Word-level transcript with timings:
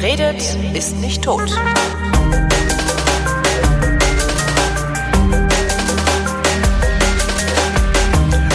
Wer 0.00 0.12
redet, 0.12 0.56
ist 0.72 0.96
nicht 0.96 1.22
tot. 1.22 1.50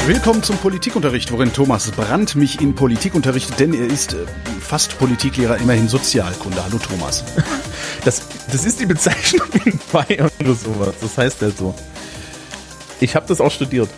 Willkommen 0.07 0.41
zum 0.41 0.57
Politikunterricht, 0.57 1.31
worin 1.31 1.53
Thomas 1.53 1.91
Brandt 1.91 2.35
mich 2.35 2.61
in 2.61 2.73
Politik 2.73 3.13
unterrichtet, 3.13 3.59
denn 3.59 3.75
er 3.75 3.85
ist 3.85 4.13
äh, 4.15 4.25
fast 4.59 4.97
Politiklehrer, 4.97 5.57
immerhin 5.57 5.87
Sozialkunde. 5.87 6.63
Hallo 6.63 6.79
Thomas. 6.79 7.23
Das, 8.03 8.21
das 8.51 8.65
ist 8.65 8.79
die 8.79 8.85
Bezeichnung 8.85 9.47
in 9.65 9.79
Bayern 9.91 10.29
oder 10.39 10.53
sowas. 10.53 10.93
Das 11.01 11.17
heißt 11.17 11.41
halt 11.41 11.57
so. 11.57 11.73
Ich 12.99 13.15
habe 13.15 13.25
das 13.27 13.41
auch 13.41 13.51
studiert. 13.51 13.89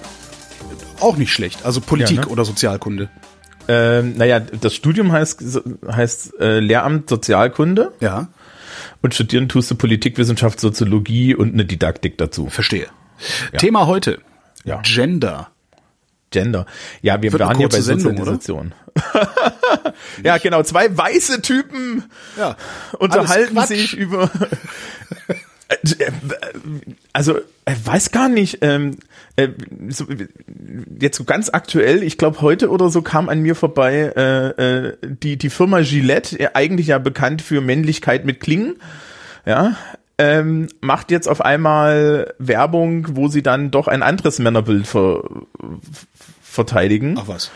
Auch 1.01 1.17
nicht 1.17 1.33
schlecht. 1.33 1.65
Also 1.65 1.81
Politik 1.81 2.17
Ja, 2.17 2.21
ne? 2.23 2.27
oder 2.29 2.45
Sozialkunde. 2.45 3.09
Ähm, 3.67 4.15
naja, 4.17 4.39
das 4.39 4.73
Studium 4.73 5.11
heißt, 5.11 5.61
heißt 5.91 6.39
äh, 6.39 6.59
Lehramt 6.59 7.09
Sozialkunde 7.09 7.91
Ja, 7.99 8.27
und 9.01 9.13
studieren 9.13 9.49
tust 9.49 9.69
du 9.71 9.75
Politikwissenschaft, 9.75 10.59
Soziologie 10.59 11.35
und 11.35 11.53
eine 11.53 11.65
Didaktik 11.65 12.17
dazu. 12.17 12.47
verstehe. 12.49 12.87
Thema 13.57 13.87
heute. 13.87 14.19
Ja. 14.63 14.81
Gender. 14.83 15.49
Gender. 16.29 16.65
Ja, 17.01 17.21
wir 17.21 17.31
Wird 17.31 17.41
waren 17.41 17.59
ja 17.59 17.67
bei? 17.67 17.79
Sozialisation. 17.81 18.73
ja, 20.23 20.37
genau. 20.39 20.61
Zwei 20.63 20.95
weiße 20.95 21.41
Typen 21.41 22.03
Ja. 22.37 22.57
unterhalten 22.99 23.59
sich 23.65 23.95
über. 23.95 24.29
Also, 27.13 27.39
er 27.65 27.85
weiß 27.85 28.11
gar 28.11 28.29
nicht. 28.29 28.59
Ähm, 28.61 28.97
äh, 29.37 29.49
so, 29.89 30.05
jetzt 30.99 31.17
so 31.17 31.23
ganz 31.23 31.49
aktuell, 31.49 32.03
ich 32.03 32.17
glaube 32.17 32.41
heute 32.41 32.69
oder 32.69 32.89
so 32.89 33.01
kam 33.01 33.29
an 33.29 33.41
mir 33.41 33.55
vorbei 33.55 34.11
äh, 34.15 34.47
äh, 34.47 34.97
die 35.03 35.37
die 35.37 35.49
Firma 35.49 35.81
Gillette, 35.81 36.39
äh, 36.39 36.49
eigentlich 36.53 36.87
ja 36.87 36.97
bekannt 36.97 37.41
für 37.41 37.61
Männlichkeit 37.61 38.25
mit 38.25 38.39
Klingen, 38.39 38.77
ja, 39.45 39.77
ähm, 40.17 40.67
macht 40.81 41.11
jetzt 41.11 41.27
auf 41.27 41.41
einmal 41.41 42.33
Werbung, 42.39 43.15
wo 43.15 43.27
sie 43.27 43.43
dann 43.43 43.69
doch 43.69 43.87
ein 43.87 44.01
anderes 44.01 44.39
Männerbild 44.39 44.87
ver, 44.87 45.23
verteidigen. 46.41 47.15
Ach 47.19 47.27
was. 47.27 47.51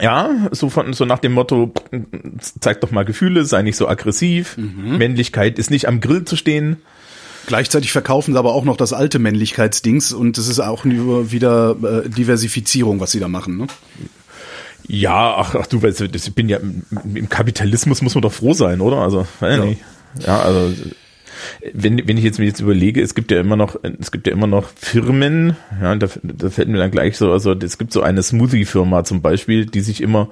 Ja, 0.00 0.48
so 0.52 0.70
von 0.70 0.92
so 0.92 1.04
nach 1.04 1.18
dem 1.18 1.32
Motto, 1.32 1.74
zeig 2.60 2.80
doch 2.82 2.92
mal 2.92 3.04
Gefühle, 3.04 3.44
sei 3.44 3.62
nicht 3.62 3.76
so 3.76 3.88
aggressiv. 3.88 4.56
Männlichkeit 4.56 5.58
ist 5.58 5.72
nicht 5.72 5.88
am 5.88 5.98
Grill 5.98 6.24
zu 6.24 6.36
stehen. 6.36 6.76
Gleichzeitig 7.48 7.92
verkaufen 7.92 8.34
sie 8.34 8.38
aber 8.38 8.52
auch 8.52 8.64
noch 8.66 8.76
das 8.76 8.92
alte 8.92 9.18
Männlichkeitsdings 9.18 10.12
und 10.12 10.36
es 10.36 10.48
ist 10.48 10.60
auch 10.60 10.84
nur 10.84 11.32
wieder 11.32 11.76
äh, 12.04 12.08
Diversifizierung, 12.10 13.00
was 13.00 13.10
sie 13.12 13.20
da 13.20 13.28
machen. 13.28 13.56
Ne? 13.56 13.66
Ja, 14.86 15.34
ach, 15.36 15.54
ach 15.54 15.66
du 15.66 15.82
weißt, 15.82 16.08
das- 16.12 16.26
ich 16.28 16.34
bin 16.34 16.48
ja 16.50 16.58
im, 16.58 17.28
Kapitalismus 17.30 18.02
muss 18.02 18.14
man 18.14 18.22
doch 18.22 18.32
froh 18.32 18.52
sein, 18.52 18.80
oder? 18.82 18.98
Also, 18.98 19.26
Ja. 19.40 19.48
ja. 19.56 19.64
nicht. 19.64 19.80
Ja, 20.26 20.40
also 20.40 20.74
wenn, 21.72 22.06
wenn 22.06 22.16
ich 22.18 22.24
jetzt 22.24 22.38
mir 22.38 22.44
jetzt 22.46 22.60
überlege, 22.60 23.00
es 23.00 23.14
gibt 23.14 23.30
ja 23.30 23.40
immer 23.40 23.56
noch, 23.56 23.76
es 23.98 24.10
gibt 24.10 24.26
ja 24.26 24.32
immer 24.32 24.46
noch 24.46 24.68
Firmen, 24.76 25.56
ja, 25.80 25.94
da, 25.94 26.08
da 26.22 26.50
fällt 26.50 26.68
mir 26.68 26.78
dann 26.78 26.90
gleich 26.90 27.16
so, 27.16 27.32
also 27.32 27.52
es 27.52 27.78
gibt 27.78 27.92
so 27.92 28.02
eine 28.02 28.22
Smoothie-Firma 28.22 29.04
zum 29.04 29.22
Beispiel, 29.22 29.64
die 29.66 29.80
sich 29.80 30.02
immer 30.02 30.28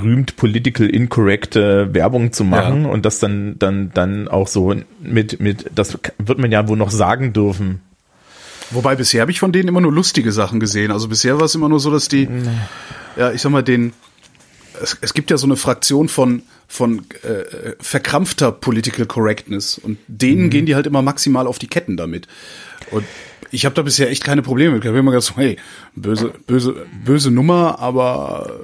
rühmt, 0.00 0.36
political 0.36 0.86
incorrecte 0.88 1.92
Werbung 1.92 2.32
zu 2.32 2.44
machen 2.44 2.84
Ja. 2.84 2.90
und 2.90 3.04
das 3.04 3.18
dann, 3.18 3.58
dann, 3.58 3.90
dann 3.92 4.28
auch 4.28 4.48
so 4.48 4.74
mit, 5.02 5.40
mit, 5.40 5.70
das 5.74 5.98
wird 6.18 6.38
man 6.38 6.50
ja 6.52 6.66
wohl 6.68 6.76
noch 6.76 6.90
sagen 6.90 7.32
dürfen. 7.32 7.80
Wobei 8.70 8.96
bisher 8.96 9.20
habe 9.20 9.30
ich 9.30 9.40
von 9.40 9.52
denen 9.52 9.68
immer 9.68 9.82
nur 9.82 9.92
lustige 9.92 10.32
Sachen 10.32 10.58
gesehen. 10.58 10.90
Also 10.90 11.08
bisher 11.08 11.36
war 11.38 11.44
es 11.44 11.54
immer 11.54 11.68
nur 11.68 11.80
so, 11.80 11.90
dass 11.90 12.08
die, 12.08 12.28
ja, 13.16 13.30
ich 13.30 13.42
sag 13.42 13.50
mal, 13.50 13.62
den, 13.62 13.92
es, 14.82 14.96
es 15.02 15.12
gibt 15.12 15.30
ja 15.30 15.36
so 15.36 15.46
eine 15.46 15.56
Fraktion 15.56 16.08
von 16.08 16.42
von 16.66 17.02
äh, 17.22 17.72
verkrampfter 17.78 18.50
Political 18.50 19.04
Correctness 19.06 19.78
und 19.78 19.98
denen 20.08 20.48
gehen 20.50 20.64
die 20.66 20.74
halt 20.74 20.86
immer 20.86 21.02
maximal 21.02 21.46
auf 21.46 21.58
die 21.58 21.68
Ketten 21.68 21.96
damit. 21.96 22.26
Und 22.90 23.04
ich 23.50 23.64
habe 23.66 23.74
da 23.74 23.82
bisher 23.82 24.10
echt 24.10 24.24
keine 24.24 24.42
Probleme 24.42 24.72
mit. 24.74 24.82
Ich 24.82 24.88
habe 24.88 24.98
immer 24.98 25.12
gesagt, 25.12 25.36
hey, 25.38 25.56
böse, 25.94 26.32
böse, 26.46 26.74
böse 27.04 27.30
Nummer, 27.30 27.78
aber 27.78 28.58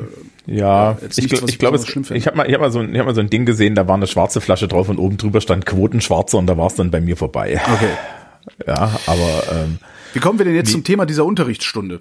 Ja, 0.47 0.99
jetzt 1.03 1.19
ich, 1.19 1.25
nichts, 1.25 1.39
gl- 1.39 1.43
was 1.43 1.49
ich 1.51 1.55
ich 1.55 1.59
glaube, 1.59 1.79
schlimm 1.79 2.05
finde. 2.05 2.19
ich 2.19 2.27
habe 2.27 2.37
mal, 2.37 2.47
ich 2.49 2.55
hab 2.55 2.61
mal, 2.61 2.71
so 2.73 2.81
ein, 2.81 2.93
ich 2.95 2.99
hab 2.99 3.07
mal 3.07 3.15
so 3.15 3.21
ein 3.21 3.31
Ding 3.31 3.45
gesehen, 3.47 3.75
da 3.75 3.87
war 3.87 3.95
eine 3.97 4.07
schwarze 4.07 4.41
Flasche 4.41 4.69
drauf 4.69 4.89
und 4.89 4.99
oben 4.99 5.17
drüber 5.17 5.41
stand 5.41 5.67
Quotenschwarzer 5.67 6.39
und 6.39 6.47
da 6.47 6.57
war 6.57 6.67
es 6.67 6.75
dann 6.75 6.91
bei 6.91 7.01
mir 7.01 7.17
vorbei. 7.17 7.61
okay. 7.73 7.91
Ja, 8.67 8.99
aber 9.07 9.43
ähm, 9.53 9.79
Wie 10.15 10.19
kommen 10.19 10.39
wir 10.39 10.47
denn 10.47 10.55
jetzt 10.55 10.73
zum 10.73 10.83
Thema 10.85 11.07
dieser 11.07 11.25
Unterrichtsstunde? 11.25 12.01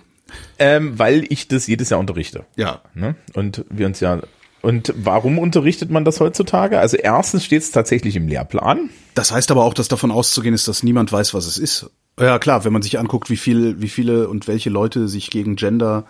ähm, 0.59 0.97
weil 0.97 1.25
ich 1.29 1.47
das 1.47 1.66
jedes 1.67 1.89
Jahr 1.89 2.00
unterrichte. 2.00 2.45
Ja, 2.55 2.81
Ne? 2.94 3.16
Und 3.33 3.66
wir 3.69 3.88
uns 3.88 4.00
ja. 4.00 4.19
Und 4.61 4.94
warum 4.95 5.39
unterrichtet 5.39 5.89
man 5.89 6.06
das 6.06 6.19
heutzutage? 6.19 6.79
Also 6.79 6.97
erstens 6.97 7.45
steht 7.45 7.61
es 7.63 7.71
tatsächlich 7.71 8.16
im 8.16 8.27
Lehrplan. 8.27 8.89
Das 9.16 9.31
heißt 9.31 9.50
aber 9.51 9.63
auch, 9.63 9.73
dass 9.73 9.88
davon 9.88 10.11
auszugehen 10.11 10.53
ist, 10.53 10.67
dass 10.67 10.83
niemand 10.83 11.11
weiß, 11.11 11.33
was 11.33 11.45
es 11.47 11.57
ist. 11.57 11.89
Ja, 12.19 12.38
klar, 12.39 12.63
wenn 12.66 12.73
man 12.73 12.81
sich 12.83 13.00
anguckt, 13.00 13.29
wie 13.29 13.38
viel, 13.38 13.81
wie 13.81 13.88
viele 13.89 14.27
und 14.29 14.47
welche 14.47 14.69
Leute 14.69 15.07
sich 15.07 15.29
gegen 15.29 15.56
Gender, 15.56 16.06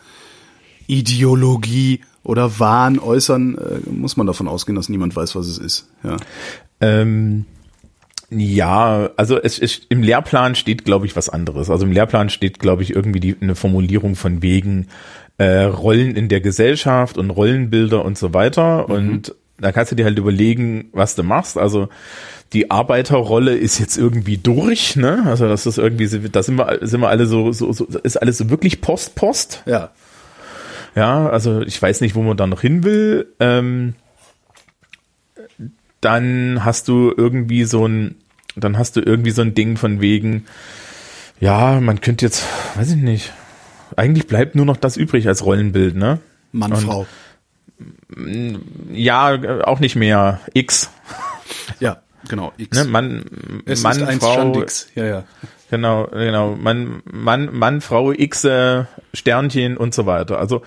Ideologie 0.88 2.02
oder 2.24 2.60
Wahn 2.60 3.00
äußern, 3.00 3.58
äh, 3.58 3.90
muss 3.90 4.18
man 4.18 4.28
davon 4.28 4.48
ausgehen, 4.48 4.76
dass 4.76 4.90
niemand 4.90 5.16
weiß, 5.16 5.36
was 5.36 5.48
es 5.48 5.58
ist. 5.58 5.90
Ja. 6.04 6.18
Ähm, 6.82 7.46
ja, 8.32 9.10
also 9.18 9.42
es, 9.42 9.58
es 9.58 9.82
im 9.90 10.04
Lehrplan 10.04 10.56
steht, 10.56 10.86
glaube 10.86 11.06
ich, 11.06 11.16
was 11.16 11.30
anderes. 11.30 11.70
Also 11.70 11.86
im 11.86 11.92
Lehrplan 11.92 12.30
steht, 12.30 12.60
glaube 12.60 12.84
ich, 12.84 12.96
irgendwie 12.96 13.20
die, 13.20 13.36
eine 13.40 13.56
Formulierung 13.56 14.16
von 14.16 14.42
wegen 14.44 14.88
äh, 15.38 15.64
Rollen 15.64 16.16
in 16.16 16.30
der 16.30 16.42
Gesellschaft 16.42 17.18
und 17.18 17.32
Rollenbilder 17.32 18.06
und 18.06 18.18
so 18.18 18.34
weiter. 18.34 18.88
Und 18.90 19.34
da 19.58 19.72
kannst 19.72 19.92
du 19.92 19.96
dir 19.96 20.06
halt 20.06 20.20
überlegen, 20.20 20.90
was 20.92 21.16
du 21.16 21.24
machst. 21.24 21.58
Also 21.58 21.90
die 22.54 22.70
Arbeiterrolle 22.70 23.56
ist 23.56 23.80
jetzt 23.80 23.98
irgendwie 23.98 24.38
durch, 24.38 24.96
ne? 24.96 25.24
Also 25.26 25.48
das 25.48 25.66
ist 25.66 25.78
irgendwie, 25.78 26.08
da 26.30 26.44
sind 26.44 26.58
wir, 26.58 26.80
sind 26.82 27.02
wir 27.02 27.10
alle 27.10 27.26
so, 27.26 27.52
so, 27.52 27.72
so 27.72 27.86
ist 27.86 28.18
alles 28.18 28.38
so 28.38 28.50
wirklich 28.50 28.82
Post-Post. 28.82 29.64
Ja. 29.66 29.92
Ja, 30.96 31.30
also 31.30 31.62
ich 31.62 31.82
weiß 31.82 32.02
nicht, 32.02 32.16
wo 32.16 32.22
man 32.22 32.38
da 32.38 32.48
noch 32.48 32.62
hin 32.62 32.84
will. 32.84 33.28
Ähm, 33.40 33.96
dann 36.02 36.64
hast 36.64 36.88
du 36.88 37.14
irgendwie 37.16 37.66
so 37.66 37.88
ein, 37.88 38.16
dann 38.56 38.78
hast 38.78 38.96
du 38.96 39.02
irgendwie 39.02 39.32
so 39.32 39.42
ein 39.42 39.54
Ding 39.54 39.78
von 39.78 40.02
wegen, 40.02 40.46
ja, 41.40 41.80
man 41.80 42.02
könnte 42.02 42.26
jetzt, 42.26 42.46
weiß 42.76 42.92
ich 42.92 42.98
nicht, 42.98 43.34
eigentlich 43.96 44.28
bleibt 44.28 44.56
nur 44.56 44.66
noch 44.66 44.78
das 44.78 44.98
übrig 44.98 45.28
als 45.28 45.46
Rollenbild, 45.46 45.96
ne? 45.96 46.20
Mann, 46.52 46.74
Und- 46.74 46.82
Frau. 46.82 47.08
Ja, 48.92 49.34
äh, 49.36 49.62
auch 49.62 49.80
nicht 49.80 49.96
mehr. 49.96 50.42
X. 50.54 50.90
Ja, 51.80 52.02
genau. 52.28 52.52
X. 52.58 52.78
Ne? 52.78 52.86
Mann, 52.86 53.24
es 53.66 53.84
Mann, 53.84 54.20
Frau. 54.20 54.66
Ja, 54.96 55.06
ja. 55.06 55.24
Genau, 55.70 56.08
genau. 56.08 56.56
Mann, 56.56 57.02
Mann, 57.06 57.50
Mann, 57.52 57.82
Frau, 57.82 58.12
X, 58.12 58.44
äh, 58.44 58.86
Sternchen 59.14 59.78
und 59.78 59.94
so 59.94 60.06
weiter. 60.08 60.40
Also 60.40 60.64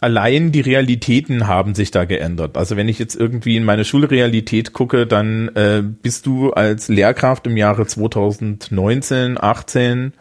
allein 0.00 0.52
die 0.52 0.60
Realitäten 0.60 1.48
haben 1.48 1.74
sich 1.74 1.90
da 1.90 2.04
geändert. 2.04 2.56
Also 2.56 2.76
wenn 2.76 2.88
ich 2.88 2.98
jetzt 2.98 3.16
irgendwie 3.16 3.56
in 3.56 3.64
meine 3.64 3.84
Schulrealität 3.84 4.72
gucke, 4.72 5.06
dann 5.06 5.48
äh, 5.56 5.82
bist 5.82 6.26
du 6.26 6.52
als 6.52 6.88
Lehrkraft 6.88 7.46
im 7.46 7.56
Jahre 7.56 7.86
2019, 7.86 9.36
18 9.40 10.12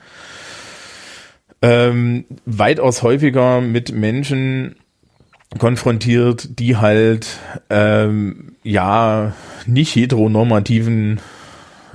ähm, 1.61 2.25
weitaus 2.45 3.03
häufiger 3.03 3.61
mit 3.61 3.91
Menschen 3.91 4.75
konfrontiert, 5.59 6.59
die 6.59 6.77
halt 6.77 7.39
ähm, 7.69 8.55
ja 8.63 9.33
nicht 9.65 9.95
heteronormativen 9.95 11.19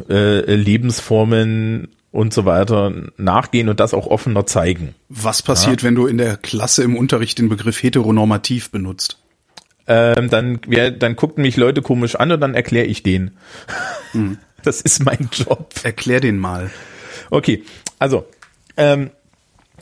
äh, 0.08 0.54
Lebensformen 0.54 1.88
und 2.12 2.34
so 2.34 2.44
weiter 2.44 2.93
nachgehen 3.16 3.69
und 3.69 3.81
das 3.81 3.94
auch 3.94 4.06
offener 4.06 4.46
zeigen. 4.46 4.94
Was 5.08 5.43
passiert, 5.43 5.82
wenn 5.84 5.94
du 5.94 6.06
in 6.06 6.19
der 6.19 6.37
Klasse 6.37 6.82
im 6.82 6.96
Unterricht 6.96 7.38
den 7.38 7.49
Begriff 7.49 7.82
heteronormativ 7.82 8.70
benutzt? 8.70 9.19
Ähm, 9.87 10.29
dann, 10.29 10.61
ja, 10.69 10.90
dann 10.90 11.17
guckten 11.17 11.43
mich 11.43 11.56
Leute 11.56 11.82
komisch 11.82 12.17
an 12.17 12.31
und 12.32 12.40
dann 12.40 12.55
erkläre 12.55 12.87
ich 12.87 13.02
den. 13.02 13.32
Das 14.62 14.82
ist 14.82 15.02
mein 15.02 15.31
Job. 15.32 15.73
Erklär 15.84 16.20
den 16.20 16.38
mal. 16.38 16.70
Okay, 17.31 17.64
also 17.99 18.26
ähm, 18.76 19.11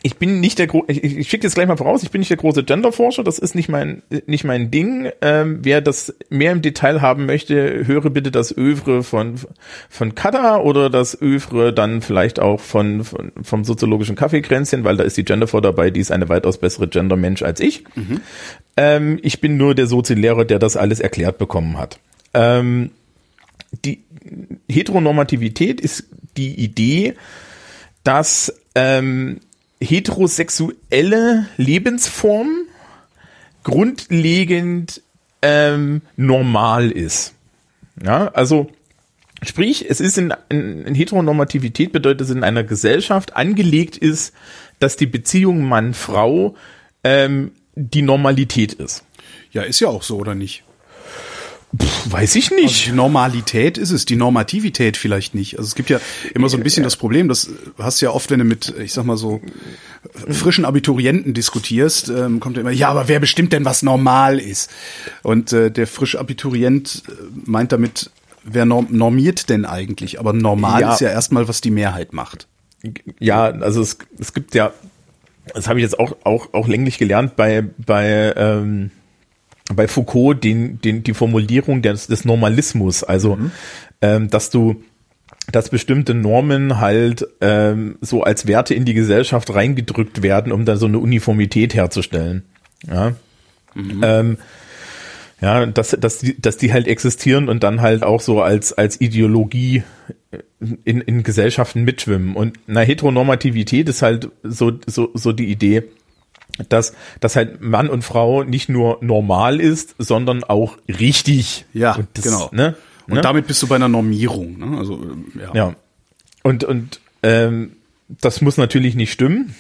ich 0.03 0.17
bin 0.17 0.41
nicht 0.41 0.59
der 0.59 0.67
Gro 0.67 0.85
ich, 0.89 1.03
ich 1.03 1.29
schicke 1.29 1.47
jetzt 1.47 1.55
gleich 1.55 1.67
mal 1.67 1.77
voraus, 1.77 2.03
ich 2.03 2.11
bin 2.11 2.21
nicht 2.21 2.31
der 2.31 2.37
große 2.37 2.65
Genderforscher, 2.65 3.25
das 3.25 3.39
ist 3.39 3.55
nicht 3.55 3.69
mein 3.69 4.03
nicht 4.27 4.45
mein 4.45 4.71
Ding. 4.71 5.11
Ähm, 5.23 5.61
wer 5.63 5.81
das 5.81 6.15
mehr 6.31 6.53
im 6.53 6.63
Detail 6.63 7.01
haben 7.01 7.27
möchte, 7.27 7.87
höre 7.87 8.11
bitte 8.11 8.31
das 8.31 8.57
Övre 8.57 9.03
von 9.03 9.35
von 9.89 10.15
Kada 10.15 10.59
oder 10.59 10.91
das 10.91 11.21
Övre 11.21 11.73
dann 11.73 12.03
vielleicht 12.03 12.41
auch 12.41 12.61
von, 12.61 13.05
von 13.05 13.33
vom 13.43 13.65
soziologischen 13.65 14.17
Kaffeekränzchen, 14.17 14.85
weil 14.85 14.97
da 14.97 15.05
ist 15.05 15.17
die 15.17 15.25
Genderfor 15.25 15.63
dabei, 15.63 15.91
die 15.91 16.01
ist 16.01 16.13
eine 16.13 16.29
weitaus 16.29 16.59
bessere 16.59 16.89
Gendermensch 16.89 17.43
als 17.43 17.61
ich. 17.61 17.85
Ähm, 18.77 19.19
ich 19.23 19.41
bin 19.41 19.57
nur 19.57 19.75
der 19.75 19.87
Soziallehrer, 19.87 20.45
der 20.45 20.59
das 20.59 20.77
alles 20.77 21.01
erklärt 21.01 21.39
bekommen 21.39 21.79
hat. 21.79 21.99
Ähm, 22.35 22.91
die 23.85 24.03
Heteronormativität 24.69 25.81
ist 25.81 26.05
die 26.37 26.55
Idee, 26.55 27.15
dass 28.05 28.55
ähm, 28.75 29.41
heterosexuelle 29.81 31.47
Lebensform 31.57 32.51
grundlegend 33.63 35.03
ähm, 35.43 36.03
normal 36.17 36.91
ist. 36.91 37.35
Ja, 38.03 38.29
also 38.29 38.71
sprich, 39.43 39.89
es 39.89 40.01
ist 40.01 40.19
in, 40.19 40.35
in, 40.49 40.85
in 40.85 40.95
Heteronormativität 40.95 41.93
bedeutet 41.93 42.23
es 42.23 42.31
in 42.31 42.45
einer 42.45 42.65
Gesellschaft 42.65 43.37
angelegt 43.37 43.97
ist, 43.97 44.35
dass 44.79 44.97
die 44.97 45.07
Beziehung 45.07 45.63
Mann-Frau 45.63 46.55
ähm, 47.05 47.53
die 47.75 48.03
Normalität 48.03 48.73
ist. 48.73 49.05
Ja, 49.53 49.63
ist 49.63 49.81
ja 49.81 49.89
auch 49.89 50.03
so, 50.03 50.19
oder 50.19 50.35
nicht? 50.35 50.65
Pff, 51.77 52.13
weiß 52.13 52.35
ich 52.37 52.51
Also 52.51 52.63
nicht. 52.65 52.87
die 52.87 52.93
Normalität 52.93 53.77
ist 53.77 53.91
es, 53.91 54.07
die 54.07 54.17
Normativität 54.17 54.97
vielleicht 54.97 55.35
nicht. 55.35 55.59
Also 55.59 55.67
es 55.69 55.75
gibt 55.75 55.91
ja 55.91 56.01
immer 56.35 56.49
so 56.49 56.57
ein 56.57 56.63
bisschen 56.63 56.83
das 56.83 56.97
Problem, 56.97 57.29
das 57.29 57.51
hast 57.79 58.01
du 58.01 58.07
ja 58.07 58.13
oft, 58.13 58.31
wenn 58.31 58.39
du 58.39 58.45
mit, 58.47 58.73
ich 58.83 58.93
sag 58.95 59.05
mal 59.05 59.19
so, 59.19 59.43
frischen 60.31 60.65
Abiturienten 60.65 61.35
diskutierst, 61.35 62.09
ähm, 62.09 62.41
kommt 62.41 62.57
ja 62.57 62.63
immer, 62.63 62.71
ja, 62.71 62.89
aber 62.89 63.09
wer 63.09 63.21
bestimmt 63.21 63.53
denn, 63.53 63.65
was 63.67 63.83
normal 63.83 64.39
ist? 64.39 64.71
Und 65.23 65.53
äh, 65.53 65.71
der 65.71 65.87
frische 65.87 66.19
Abiturient 66.19 67.03
äh, 67.09 67.13
meint 67.45 67.71
damit, 67.73 68.11
wer 68.45 68.65
norm 68.65 68.87
normiert 68.91 69.51
denn 69.51 69.67
eigentlich? 69.67 70.19
Aber 70.19 70.33
normal 70.33 70.81
Ja. 70.81 70.95
ist 70.95 71.01
ja 71.01 71.11
erstmal, 71.11 71.49
was 71.49 71.61
die 71.61 71.71
Mehrheit 71.71 72.15
macht. 72.15 72.47
ja, 73.21 73.45
also 73.45 73.83
es, 73.83 73.99
es 74.19 74.33
gibt 74.33 74.55
ja, 74.55 74.73
das 75.55 75.69
habe 75.69 75.81
ich 75.81 75.83
jetzt 75.83 75.99
auch, 75.99 76.17
auch, 76.25 76.55
auch 76.55 76.67
länglich 76.67 76.97
gelernt 76.97 77.37
bei, 77.37 77.63
bei, 77.77 78.33
ähm, 78.37 78.91
bei 79.75 79.89
Foucault, 79.89 80.43
den, 80.43 80.81
den, 80.81 81.03
die 81.03 81.15
Formulierung 81.15 81.83
des, 81.83 82.07
des 82.07 82.25
Normalismus, 82.25 83.05
also 83.05 83.39
ähm, 84.01 84.31
dass 84.31 84.51
du 84.51 84.83
dass 85.51 85.71
bestimmte 85.71 86.15
Normen 86.15 86.79
halt 86.79 87.27
ähm, 87.41 87.97
so 88.03 88.23
als 88.23 88.47
Werte 88.47 88.75
in 88.75 88.85
die 88.85 88.93
Gesellschaft 88.93 89.53
reingedrückt 89.55 90.23
werden, 90.23 90.53
um 90.53 90.67
dann 90.67 90.77
so 90.77 90.87
eine 90.87 90.99
Uniformität 90.99 91.75
herzustellen. 91.75 92.45
Ja, 92.87 93.13
ähm, 93.75 94.37
ja 95.41 95.65
dass, 95.65 95.91
dass, 95.99 96.19
die, 96.19 96.39
dass 96.39 96.59
die 96.59 96.73
halt 96.73 96.87
existieren 96.87 97.49
und 97.49 97.63
dann 97.63 97.81
halt 97.81 98.03
auch 98.03 98.21
so 98.21 98.43
als, 98.43 98.75
als 98.75 99.01
Ideologie 99.01 99.85
in, 100.85 101.01
in 101.01 101.23
Gesellschaften 101.23 101.85
mitschwimmen. 101.85 102.37
Und 102.37 102.59
eine 102.69 102.81
Heteronormativität 102.81 103.89
ist 103.89 104.03
halt 104.03 104.29
so, 104.43 104.73
so, 104.87 105.11
so 105.15 105.33
die 105.33 105.51
Idee, 105.51 105.85
dass, 106.69 106.95
dass 107.21 107.37
halt 107.37 107.61
Mann 107.61 107.89
und 107.89 108.03
Frau 108.03 108.43
nicht 108.45 108.69
nur 108.69 108.99
normal 109.01 109.61
ist, 109.61 109.95
sondern 109.99 110.45
auch 110.45 110.77
richtig. 110.89 111.67
Ja, 111.73 111.97
und 111.97 112.09
das, 112.15 112.25
genau. 112.25 112.51
Ne? 112.53 112.77
Und 113.07 113.15
ne? 113.15 113.21
damit 113.21 113.47
bist 113.47 113.63
du 113.63 113.67
bei 113.67 113.77
einer 113.77 113.89
Normierung. 113.89 114.59
Ne? 114.59 114.79
Also 114.79 114.95
ähm, 114.95 115.27
ja. 115.41 115.55
Ja. 115.55 115.75
Und, 116.43 116.65
und 116.65 117.01
ähm, 117.23 117.73
das 118.09 118.41
muss 118.41 118.57
natürlich 118.57 118.95
nicht 118.95 119.13
stimmen. 119.13 119.55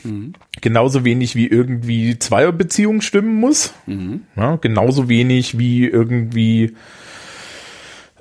Genauso 0.60 1.04
wenig 1.04 1.34
wie 1.36 1.46
irgendwie 1.46 2.18
Zweierbeziehung 2.18 3.02
stimmen 3.02 3.34
muss. 3.34 3.74
Ja, 4.36 4.56
genauso 4.56 5.08
wenig 5.08 5.58
wie 5.58 5.86
irgendwie 5.86 6.74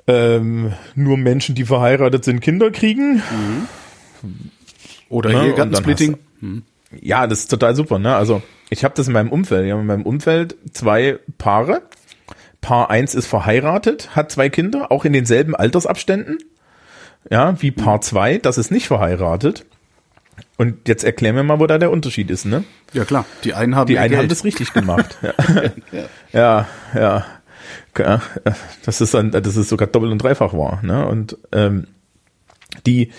ähm, 0.06 0.72
nur 0.94 1.16
Menschen, 1.16 1.54
die 1.54 1.64
verheiratet 1.64 2.24
sind, 2.24 2.40
Kinder 2.40 2.70
kriegen. 2.70 3.22
Oder 5.08 5.30
Ne? 5.30 5.46
Ehegattensplitting. 5.46 6.18
Und 6.42 6.62
Ja, 7.00 7.26
das 7.26 7.40
ist 7.40 7.48
total 7.48 7.74
super. 7.74 7.98
Ne? 7.98 8.14
Also 8.14 8.42
ich 8.70 8.84
habe 8.84 8.94
das 8.94 9.06
in 9.06 9.12
meinem 9.12 9.30
Umfeld. 9.30 9.66
Ich 9.66 9.72
habe 9.72 9.80
in 9.80 9.86
meinem 9.86 10.06
Umfeld 10.06 10.56
zwei 10.72 11.18
Paare. 11.38 11.82
Paar 12.60 12.90
eins 12.90 13.14
ist 13.14 13.26
verheiratet, 13.26 14.16
hat 14.16 14.32
zwei 14.32 14.48
Kinder, 14.48 14.90
auch 14.90 15.04
in 15.04 15.12
denselben 15.12 15.54
Altersabständen. 15.54 16.38
Ja, 17.30 17.60
wie 17.62 17.70
Paar 17.70 18.00
zwei, 18.00 18.38
das 18.38 18.58
ist 18.58 18.70
nicht 18.70 18.88
verheiratet. 18.88 19.64
Und 20.56 20.88
jetzt 20.88 21.04
erklär 21.04 21.32
mir 21.32 21.44
mal, 21.44 21.60
wo 21.60 21.66
da 21.66 21.78
der 21.78 21.90
Unterschied 21.90 22.30
ist, 22.30 22.44
ne? 22.44 22.64
Ja 22.92 23.04
klar, 23.04 23.24
die 23.44 23.54
einen 23.54 23.76
haben 23.76 23.86
Die 23.86 23.98
einen 23.98 24.16
haben 24.16 24.28
das 24.28 24.44
richtig 24.44 24.72
gemacht. 24.72 25.16
ja. 26.32 26.66
ja, 26.94 27.26
ja. 27.94 28.22
Das 28.84 29.00
ist 29.00 29.14
dann, 29.14 29.30
das 29.30 29.56
ist 29.56 29.68
sogar 29.68 29.88
doppelt 29.88 30.12
und 30.12 30.18
dreifach 30.18 30.52
wahr, 30.52 30.80
ne? 30.82 31.06
Und 31.06 31.36
ähm, 31.52 31.86
die, 32.86 33.12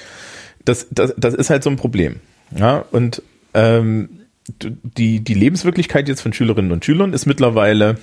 das, 0.66 0.88
das, 0.92 1.14
das 1.18 1.34
ist 1.34 1.50
halt 1.50 1.64
so 1.64 1.70
ein 1.70 1.76
Problem. 1.76 2.20
Ja, 2.56 2.84
und 2.92 3.22
ähm, 3.54 4.19
die, 4.58 5.20
die 5.22 5.34
Lebenswirklichkeit 5.34 6.08
jetzt 6.08 6.22
von 6.22 6.34
Schülerinnen 6.34 6.72
und 6.72 6.86
Schülern 6.86 7.14
ist 7.14 7.26
mittlerweile, 7.26 7.98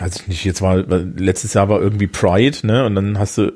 also 0.00 0.20
ich 0.20 0.28
nicht, 0.28 0.44
jetzt 0.44 0.62
war, 0.62 0.76
letztes 0.76 1.54
Jahr 1.54 1.68
war 1.68 1.80
irgendwie 1.80 2.06
Pride, 2.06 2.66
ne? 2.66 2.84
Und 2.84 2.94
dann 2.94 3.18
hast 3.18 3.38
du, 3.38 3.52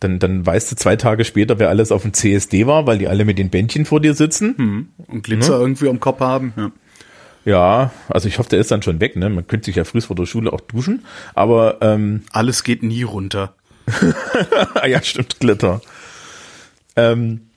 dann, 0.00 0.18
dann 0.18 0.44
weißt 0.46 0.72
du 0.72 0.76
zwei 0.76 0.96
Tage 0.96 1.24
später, 1.24 1.58
wer 1.58 1.68
alles 1.68 1.92
auf 1.92 2.02
dem 2.02 2.12
CSD 2.12 2.66
war, 2.66 2.86
weil 2.86 2.98
die 2.98 3.08
alle 3.08 3.24
mit 3.24 3.38
den 3.38 3.50
Bändchen 3.50 3.84
vor 3.84 4.00
dir 4.00 4.14
sitzen. 4.14 4.90
und 5.06 5.22
Glitzer 5.22 5.58
irgendwie 5.58 5.88
am 5.88 6.00
Kopf 6.00 6.20
haben. 6.20 6.52
Ja. 6.56 6.72
Ja, 7.44 7.92
also 8.08 8.28
ich 8.28 8.38
hoffe, 8.38 8.50
der 8.50 8.58
ist 8.58 8.70
dann 8.70 8.82
schon 8.82 9.00
weg, 9.00 9.16
ne? 9.16 9.30
Man 9.30 9.46
könnte 9.46 9.66
sich 9.66 9.76
ja 9.76 9.84
früh 9.84 10.02
vor 10.02 10.16
der 10.16 10.26
Schule 10.26 10.52
auch 10.52 10.60
duschen, 10.60 11.06
aber 11.34 11.78
ähm, 11.80 12.24
Alles 12.30 12.62
geht 12.62 12.82
nie 12.82 13.04
runter. 13.04 13.54
ah 14.74 14.86
ja, 14.86 15.02
stimmt, 15.02 15.40
Glitter. 15.40 15.80
Ähm, 16.94 17.47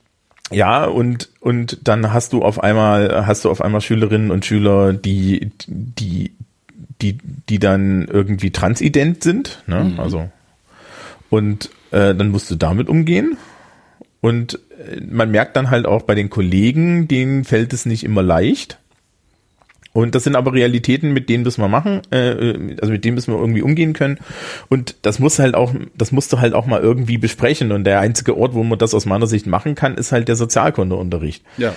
ja, 0.49 0.85
und, 0.85 1.29
und 1.39 1.79
dann 1.83 2.11
hast 2.11 2.33
du 2.33 2.43
auf 2.43 2.61
einmal, 2.61 3.25
hast 3.25 3.45
du 3.45 3.49
auf 3.49 3.61
einmal 3.61 3.81
Schülerinnen 3.81 4.31
und 4.31 4.45
Schüler, 4.45 4.93
die, 4.93 5.51
die, 5.67 6.31
die, 7.01 7.17
die 7.49 7.59
dann 7.59 8.07
irgendwie 8.07 8.51
transident 8.51 9.23
sind, 9.23 9.63
ne? 9.67 9.93
Also, 9.97 10.29
und 11.29 11.69
äh, 11.91 12.13
dann 12.13 12.29
musst 12.29 12.51
du 12.51 12.55
damit 12.55 12.89
umgehen. 12.89 13.37
Und 14.19 14.59
äh, 14.77 15.01
man 15.01 15.31
merkt 15.31 15.55
dann 15.55 15.69
halt 15.69 15.85
auch 15.85 16.03
bei 16.03 16.15
den 16.15 16.29
Kollegen, 16.29 17.07
denen 17.07 17.43
fällt 17.43 17.73
es 17.73 17.85
nicht 17.85 18.03
immer 18.03 18.21
leicht. 18.21 18.77
Und 19.93 20.15
das 20.15 20.23
sind 20.23 20.35
aber 20.35 20.53
Realitäten, 20.53 21.11
mit 21.11 21.27
denen 21.27 21.43
müssen 21.43 21.61
wir 21.61 21.67
machen, 21.67 22.01
äh, 22.11 22.75
also 22.79 22.93
mit 22.93 23.03
denen 23.03 23.15
müssen 23.15 23.33
wir 23.33 23.39
irgendwie 23.39 23.61
umgehen 23.61 23.93
können. 23.93 24.19
Und 24.69 24.95
das 25.01 25.19
muss 25.19 25.37
halt 25.37 25.53
auch, 25.53 25.73
das 25.95 26.11
musst 26.11 26.31
du 26.31 26.39
halt 26.39 26.53
auch 26.53 26.65
mal 26.65 26.79
irgendwie 26.79 27.17
besprechen. 27.17 27.71
Und 27.71 27.83
der 27.83 27.99
einzige 27.99 28.37
Ort, 28.37 28.53
wo 28.53 28.63
man 28.63 28.79
das 28.79 28.93
aus 28.93 29.05
meiner 29.05 29.27
Sicht 29.27 29.47
machen 29.47 29.75
kann, 29.75 29.95
ist 29.95 30.13
halt 30.13 30.29
der 30.29 30.37
Sozialkundeunterricht. 30.37 31.43
Ja. 31.57 31.73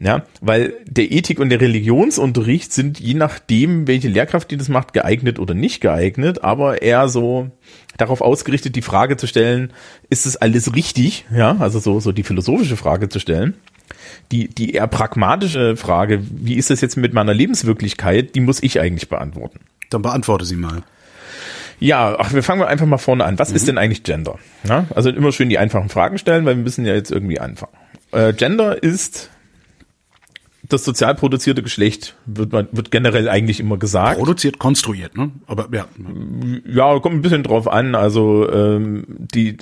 Ja, 0.00 0.22
weil 0.40 0.74
der 0.86 1.10
Ethik- 1.10 1.40
und 1.40 1.48
der 1.48 1.60
Religionsunterricht 1.60 2.72
sind 2.72 3.00
je 3.00 3.14
nachdem, 3.14 3.88
welche 3.88 4.08
Lehrkraft 4.08 4.48
die 4.50 4.56
das 4.56 4.68
macht, 4.68 4.92
geeignet 4.92 5.40
oder 5.40 5.54
nicht 5.54 5.80
geeignet, 5.80 6.44
aber 6.44 6.82
eher 6.82 7.08
so 7.08 7.50
darauf 7.96 8.20
ausgerichtet, 8.20 8.76
die 8.76 8.82
Frage 8.82 9.16
zu 9.16 9.26
stellen, 9.26 9.72
ist 10.08 10.24
es 10.24 10.36
alles 10.36 10.74
richtig? 10.74 11.26
Ja, 11.34 11.56
also 11.58 11.80
so, 11.80 11.98
so 11.98 12.12
die 12.12 12.22
philosophische 12.22 12.76
Frage 12.76 13.08
zu 13.08 13.18
stellen. 13.18 13.54
Die, 14.32 14.48
die 14.48 14.74
eher 14.74 14.86
pragmatische 14.86 15.76
Frage, 15.76 16.20
wie 16.30 16.54
ist 16.54 16.70
das 16.70 16.80
jetzt 16.80 16.96
mit 16.96 17.12
meiner 17.12 17.34
Lebenswirklichkeit, 17.34 18.34
die 18.34 18.40
muss 18.40 18.62
ich 18.62 18.80
eigentlich 18.80 19.08
beantworten. 19.08 19.60
Dann 19.90 20.02
beantworte 20.02 20.44
sie 20.44 20.56
mal. 20.56 20.82
Ja, 21.80 22.16
ach, 22.18 22.32
wir 22.32 22.42
fangen 22.42 22.60
mal 22.60 22.66
einfach 22.66 22.86
mal 22.86 22.98
vorne 22.98 23.24
an. 23.24 23.38
Was 23.38 23.52
ist 23.52 23.68
denn 23.68 23.78
eigentlich 23.78 24.02
Gender? 24.02 24.38
Ja, 24.64 24.86
also 24.94 25.10
immer 25.10 25.32
schön 25.32 25.48
die 25.48 25.58
einfachen 25.58 25.88
Fragen 25.88 26.18
stellen, 26.18 26.44
weil 26.44 26.56
wir 26.56 26.64
müssen 26.64 26.84
ja 26.84 26.94
jetzt 26.94 27.12
irgendwie 27.12 27.38
anfangen. 27.38 27.72
Äh, 28.12 28.32
Gender 28.32 28.82
ist 28.82 29.30
das 30.68 30.84
sozial 30.84 31.14
produzierte 31.14 31.62
Geschlecht, 31.62 32.14
wird, 32.26 32.52
man, 32.52 32.68
wird 32.72 32.90
generell 32.90 33.28
eigentlich 33.28 33.58
immer 33.58 33.78
gesagt. 33.78 34.18
Produziert, 34.18 34.58
konstruiert, 34.58 35.16
ne? 35.16 35.30
Aber 35.46 35.68
ja. 35.72 35.86
Ja, 36.66 36.98
kommt 36.98 37.16
ein 37.16 37.22
bisschen 37.22 37.42
drauf 37.42 37.68
an. 37.68 37.94
Also 37.94 38.50
ähm, 38.50 39.04
die, 39.08 39.56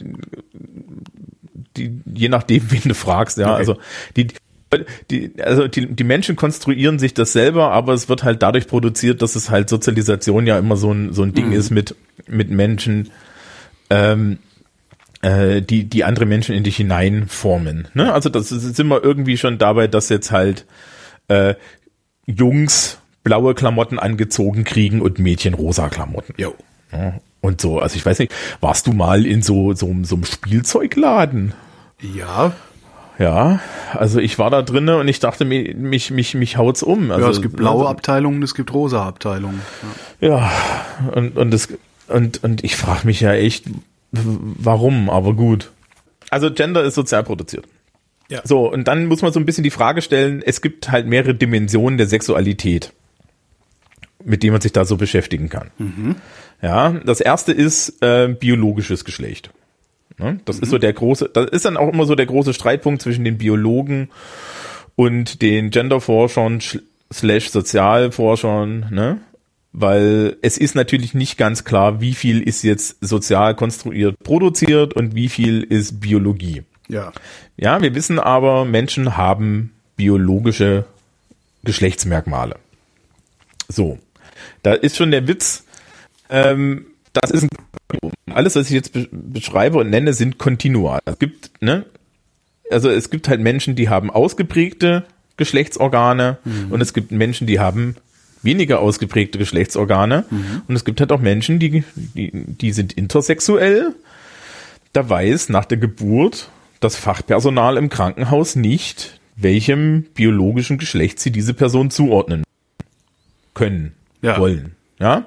die, 1.77 2.01
je 2.13 2.29
nachdem, 2.29 2.63
wen 2.71 2.83
du 2.85 2.95
fragst, 2.95 3.39
ja. 3.39 3.51
Okay. 3.51 3.57
Also 3.57 3.77
die, 4.17 4.29
die, 5.11 5.33
also 5.41 5.69
die, 5.69 5.87
die 5.87 6.05
Menschen 6.05 6.35
konstruieren 6.35 6.99
sich 6.99 7.15
das 7.15 7.33
selber, 7.33 7.71
aber 7.71 7.95
es 7.95 8.09
wird 8.09 8.25
halt 8.25 8.43
dadurch 8.43 8.67
produziert, 8.67 9.23
dass 9.23 9.37
es 9.37 9.49
halt 9.49 9.69
Sozialisation 9.69 10.47
ja 10.47 10.59
immer 10.59 10.77
so 10.77 10.93
ein, 10.93 11.13
so 11.13 11.23
ein 11.23 11.35
Ding 11.35 11.53
ist 11.53 11.71
mit, 11.71 11.95
mit 12.27 12.51
Menschen, 12.51 13.11
ähm, 13.91 14.39
äh, 15.23 15.63
die, 15.63 15.85
die 15.85 16.03
andere 16.03 16.27
Menschen 16.27 16.57
in 16.57 16.65
dich 16.65 16.77
hineinformen. 16.77 17.87
Ne? 17.95 18.13
Also 18.13 18.29
das 18.29 18.51
ist, 18.51 18.75
sind 18.75 18.89
wir 18.89 19.05
irgendwie 19.05 19.37
schon 19.37 19.59
dabei, 19.59 19.87
dass 19.87 20.09
jetzt 20.09 20.33
halt 20.33 20.67
äh, 21.29 21.55
Jungs 22.27 22.99
blaue 23.23 23.55
Klamotten 23.55 23.99
angezogen 23.99 24.65
kriegen 24.65 25.01
und 25.01 25.19
Mädchen 25.19 25.55
rosa 25.55 25.89
Klamotten. 25.89 26.35
Jo. 26.37 26.55
Ja, 26.93 27.15
und 27.41 27.61
so, 27.61 27.81
also 27.81 27.97
ich 27.97 28.05
weiß 28.05 28.19
nicht, 28.21 28.33
warst 28.61 28.87
du 28.87 28.93
mal 28.93 29.27
in 29.27 29.43
so, 29.43 29.73
so, 29.73 29.95
so 30.03 30.17
einem 30.17 30.25
Spielzeugladen? 30.25 31.53
Ja. 32.01 32.53
Ja, 33.19 33.61
also 33.95 34.21
ich 34.21 34.39
war 34.39 34.51
da 34.51 34.61
drinne 34.61 34.99
und 34.99 35.09
ich 35.09 35.21
dachte, 35.21 35.47
mich, 35.47 35.75
mich, 35.75 36.11
mich, 36.11 36.35
mich 36.35 36.59
haut's 36.59 36.83
um. 36.83 37.11
Also, 37.11 37.25
ja, 37.25 37.31
es 37.31 37.41
gibt 37.41 37.57
blaue 37.57 37.89
Abteilungen, 37.89 38.43
es 38.43 38.55
gibt 38.55 38.75
rosa 38.75 39.07
Abteilungen. 39.07 39.63
Ja. 40.21 40.29
Ja, 40.29 40.53
und, 41.15 41.37
und, 41.37 41.51
das, 41.51 41.69
und, 42.09 42.45
und 42.45 42.63
ich 42.63 42.77
frage 42.77 43.07
mich 43.07 43.21
ja 43.21 43.33
echt, 43.33 43.65
warum, 44.13 45.09
aber 45.09 45.33
gut. 45.33 45.71
Also 46.31 46.51
Gender 46.53 46.83
ist 46.83 46.95
sozial 46.95 47.25
produziert. 47.25 47.65
Ja. 48.29 48.41
So, 48.45 48.71
und 48.73 48.89
dann 48.89 49.07
muss 49.07 49.23
man 49.23 49.33
so 49.33 49.39
ein 49.41 49.47
bisschen 49.47 49.65
die 49.65 49.71
Frage 49.71 50.03
stellen, 50.03 50.43
es 50.45 50.61
gibt 50.61 50.91
halt 50.91 51.07
mehrere 51.07 51.35
Dimensionen 51.35 51.97
der 51.97 52.09
Sexualität, 52.09 52.93
mit 54.25 54.43
denen 54.43 54.53
man 54.53 54.61
sich 54.61 54.73
da 54.73 54.85
so 54.85 54.97
beschäftigen 54.97 55.49
kann. 55.49 55.71
Ja, 56.61 56.91
das 57.05 57.21
erste 57.21 57.53
ist 57.53 58.03
äh, 58.03 58.29
biologisches 58.29 59.05
Geschlecht. 59.05 59.51
Ne? 60.19 60.41
Das 60.45 60.59
ist 60.59 60.71
so 60.71 60.79
der 60.79 60.93
große, 60.93 61.31
das 61.33 61.51
ist 61.51 61.67
dann 61.67 61.77
auch 61.77 61.93
immer 61.93 62.07
so 62.07 62.15
der 62.15 62.27
große 62.27 62.55
Streitpunkt 62.55 63.03
zwischen 63.03 63.25
den 63.25 63.39
Biologen 63.39 64.09
und 64.97 65.43
den 65.43 65.71
Genderforschern 65.71 66.59
sch- 66.61 66.81
slash 67.13 67.51
Sozialforschern, 67.51 68.87
ne? 68.91 69.19
weil 69.73 70.37
es 70.41 70.57
ist 70.57 70.75
natürlich 70.75 71.13
nicht 71.13 71.37
ganz 71.37 71.65
klar, 71.65 72.01
wie 72.01 72.15
viel 72.15 72.41
ist 72.41 72.63
jetzt 72.63 72.97
sozial 73.05 73.55
konstruiert 73.55 74.17
produziert 74.25 74.95
und 74.95 75.15
wie 75.15 75.29
viel 75.29 75.63
ist 75.63 76.01
Biologie. 76.01 76.63
Ja. 76.89 77.13
Ja, 77.57 77.83
wir 77.83 77.95
wissen 77.95 78.19
aber, 78.19 78.65
Menschen 78.65 79.17
haben 79.17 79.73
biologische 79.97 80.85
Geschlechtsmerkmale. 81.65 82.57
So, 83.69 83.99
da 84.63 84.75
ist 84.75 84.97
schon 84.97 85.11
der 85.11 85.27
Witz, 85.27 85.65
ähm, 86.31 86.87
das 87.13 87.31
ist 87.31 87.45
ein 87.45 87.49
alles, 88.33 88.57
was 88.57 88.67
ich 88.67 88.73
jetzt 88.73 88.93
be 88.93 89.09
beschreibe 89.11 89.79
und 89.79 89.91
nenne, 89.91 90.13
sind 90.13 90.39
Kontinua. 90.39 90.99
Es 91.05 91.19
gibt, 91.19 91.51
ne, 91.63 91.87
also 92.71 92.91
es 92.91 93.11
gibt 93.11 93.29
halt 93.29 93.41
Menschen, 93.41 93.77
die 93.77 93.89
haben 93.89 94.11
ausgeprägte 94.11 95.05
Geschlechtsorgane 95.37 96.39
mhm. 96.45 96.73
und 96.73 96.81
es 96.81 96.93
gibt 96.93 97.13
Menschen, 97.13 97.47
die 97.47 97.61
haben 97.61 97.97
weniger 98.43 98.81
ausgeprägte 98.81 99.39
Geschlechtsorgane 99.39 100.25
mhm. 100.31 100.63
und 100.69 100.77
es 100.77 100.85
gibt 100.85 101.01
halt 101.01 101.13
auch 101.13 101.21
Menschen, 101.21 101.59
die, 101.59 101.85
die, 101.95 102.31
die 102.33 102.73
sind 102.73 102.93
intersexuell. 102.93 103.95
Da 104.93 105.09
weiß 105.09 105.49
nach 105.49 105.65
der 105.65 105.79
Geburt 105.79 106.51
das 106.87 106.97
Fachpersonal 106.97 107.77
im 107.77 107.89
Krankenhaus 107.89 108.55
nicht, 108.55 109.21
welchem 109.35 110.05
biologischen 110.15 110.79
Geschlecht 110.79 111.19
sie 111.19 111.33
diese 111.33 111.53
Person 111.53 111.91
zuordnen 111.91 112.45
können, 113.55 113.95
ja. 114.23 114.39
wollen. 114.39 114.77
Ja. 115.01 115.27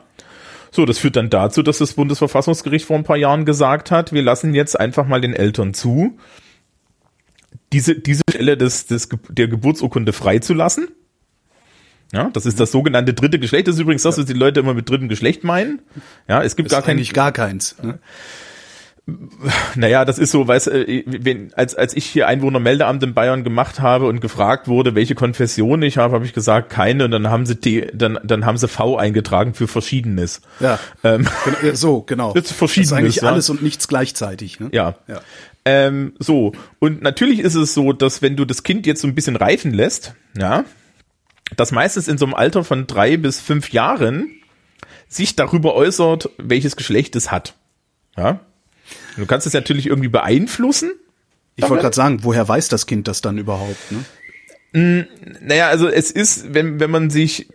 So, 0.72 0.86
das 0.86 1.00
führt 1.00 1.18
dann 1.18 1.30
dazu, 1.30 1.62
dass 1.62 1.80
das 1.80 1.94
Bundesverfassungsgericht 1.94 2.86
vor 2.86 2.96
ein 2.96 3.04
paar 3.04 3.18
Jahren 3.18 3.44
gesagt 3.44 3.92
hat, 3.92 4.14
wir 4.14 4.22
lassen 4.22 4.54
jetzt 4.54 4.80
einfach 4.80 5.06
mal 5.06 5.20
den 5.20 5.34
Eltern 5.34 5.74
zu, 5.74 6.18
diese, 7.74 7.96
diese 7.96 8.22
Stelle 8.30 8.56
des, 8.56 8.88
des, 8.88 9.10
der 9.28 9.50
Geburtsurkunde 9.50 10.14
freizulassen. 10.14 10.88
Ja, 12.14 12.30
das 12.32 12.46
ist 12.46 12.60
das 12.60 12.72
sogenannte 12.72 13.14
dritte 13.14 13.38
Geschlecht. 13.38 13.68
Das 13.68 13.76
ist 13.76 13.82
übrigens 13.82 14.04
das, 14.04 14.18
was 14.18 14.26
die 14.26 14.34
Leute 14.34 14.62
immer 14.62 14.74
mit 14.74 14.90
drittem 14.90 15.10
Geschlecht 15.10 15.44
meinen. 15.44 15.82
Ja, 16.28 16.42
es 16.42 16.56
gibt 16.56 16.72
das 16.72 16.78
gar 16.78 16.82
kein, 16.82 17.04
gar 17.04 17.32
keins. 17.32 17.76
Ne? 17.84 18.00
Naja, 19.76 20.06
das 20.06 20.20
ist 20.20 20.32
so, 20.32 20.48
weißt 20.48 20.68
äh, 20.70 21.04
wenn, 21.06 21.54
als, 21.54 21.76
als 21.76 21.96
ich 21.96 22.06
hier 22.06 22.28
Einwohnermeldeamt 22.28 23.04
in 23.04 23.14
Bayern 23.14 23.44
gemacht 23.44 23.80
habe 23.80 24.08
und 24.08 24.20
gefragt 24.20 24.68
wurde, 24.68 24.96
welche 24.96 25.16
Konfession 25.16 25.82
ich 25.82 25.98
habe, 25.98 26.16
habe 26.16 26.26
ich 26.26 26.34
gesagt, 26.34 26.70
keine, 26.70 27.06
und 27.06 27.12
dann 27.12 27.30
haben 27.30 27.46
sie 27.46 27.56
T, 27.56 27.90
dann, 27.94 28.20
dann 28.24 28.46
haben 28.46 28.58
sie 28.58 28.68
V 28.68 28.98
eingetragen 28.98 29.54
für 29.54 29.68
Verschiedenes. 29.68 30.42
Ja. 30.60 30.80
Ähm, 31.04 31.28
so, 31.74 32.02
genau. 32.02 32.34
Das 32.40 32.52
ist 32.52 32.54
Verschiedenes. 32.54 32.90
Das 32.90 32.98
ist 32.98 33.04
eigentlich 33.04 33.16
ja. 33.18 33.30
alles 33.30 33.50
und 33.50 33.62
nichts 33.62 33.88
gleichzeitig. 33.88 34.60
Ne? 34.60 34.70
Ja. 34.72 34.96
ja. 35.08 35.22
Ähm, 35.66 36.14
so. 36.20 36.54
Und 36.80 37.02
natürlich 37.02 37.40
ist 37.40 37.56
es 37.56 37.74
so, 37.74 37.94
dass 37.94 38.22
wenn 38.22 38.36
du 38.36 38.46
das 38.46 38.64
Kind 38.64 38.86
jetzt 38.86 39.02
so 39.02 39.08
ein 39.08 39.16
bisschen 39.16 39.36
reifen 39.36 39.74
lässt, 39.74 40.14
ja, 40.38 40.64
das 41.56 41.72
meistens 41.72 42.08
in 42.08 42.18
so 42.18 42.26
einem 42.26 42.34
Alter 42.34 42.64
von 42.64 42.88
drei 42.88 43.18
bis 43.18 43.40
fünf 43.40 43.72
Jahren 43.72 44.30
sich 45.08 45.36
darüber 45.36 45.76
äußert, 45.76 46.30
welches 46.38 46.76
Geschlecht 46.76 47.16
es 47.16 47.32
hat. 47.32 47.56
Ja. 48.16 48.40
Du 49.20 49.26
kannst 49.26 49.48
es 49.48 49.54
natürlich 49.54 49.88
irgendwie 49.88 50.10
beeinflussen. 50.10 50.92
Ich 51.56 51.70
wollte 51.70 51.84
gerade 51.84 51.96
sagen, 51.96 52.24
woher 52.24 52.48
weiß 52.48 52.70
das 52.70 52.86
Kind 52.86 53.08
das 53.08 53.22
dann 53.22 53.38
überhaupt? 53.38 53.92
Ne? 53.92 54.06
Mm, 54.72 55.08
naja, 55.42 55.68
also 55.70 55.88
es 55.88 56.12
ist, 56.12 56.54
wenn, 56.54 56.80
wenn 56.80 56.92
man 56.92 57.10
sich 57.10 57.50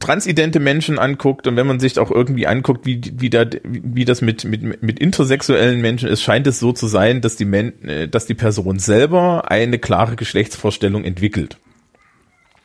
transidente 0.00 0.60
Menschen 0.60 0.98
anguckt 0.98 1.46
und 1.46 1.56
wenn 1.56 1.66
man 1.66 1.78
sich 1.78 1.98
auch 1.98 2.10
irgendwie 2.10 2.46
anguckt, 2.46 2.86
wie, 2.86 3.00
wie, 3.16 3.28
da, 3.28 3.44
wie 3.64 4.06
das 4.06 4.22
mit, 4.22 4.44
mit, 4.44 4.82
mit 4.82 4.98
intersexuellen 4.98 5.80
Menschen 5.82 6.08
ist, 6.08 6.22
scheint 6.22 6.46
es 6.46 6.58
so 6.58 6.72
zu 6.72 6.86
sein, 6.86 7.20
dass 7.20 7.36
die, 7.36 7.44
Men 7.44 7.84
äh, 7.84 8.08
dass 8.08 8.24
die 8.24 8.34
Person 8.34 8.78
selber 8.78 9.50
eine 9.50 9.78
klare 9.78 10.16
Geschlechtsvorstellung 10.16 11.04
entwickelt. 11.04 11.58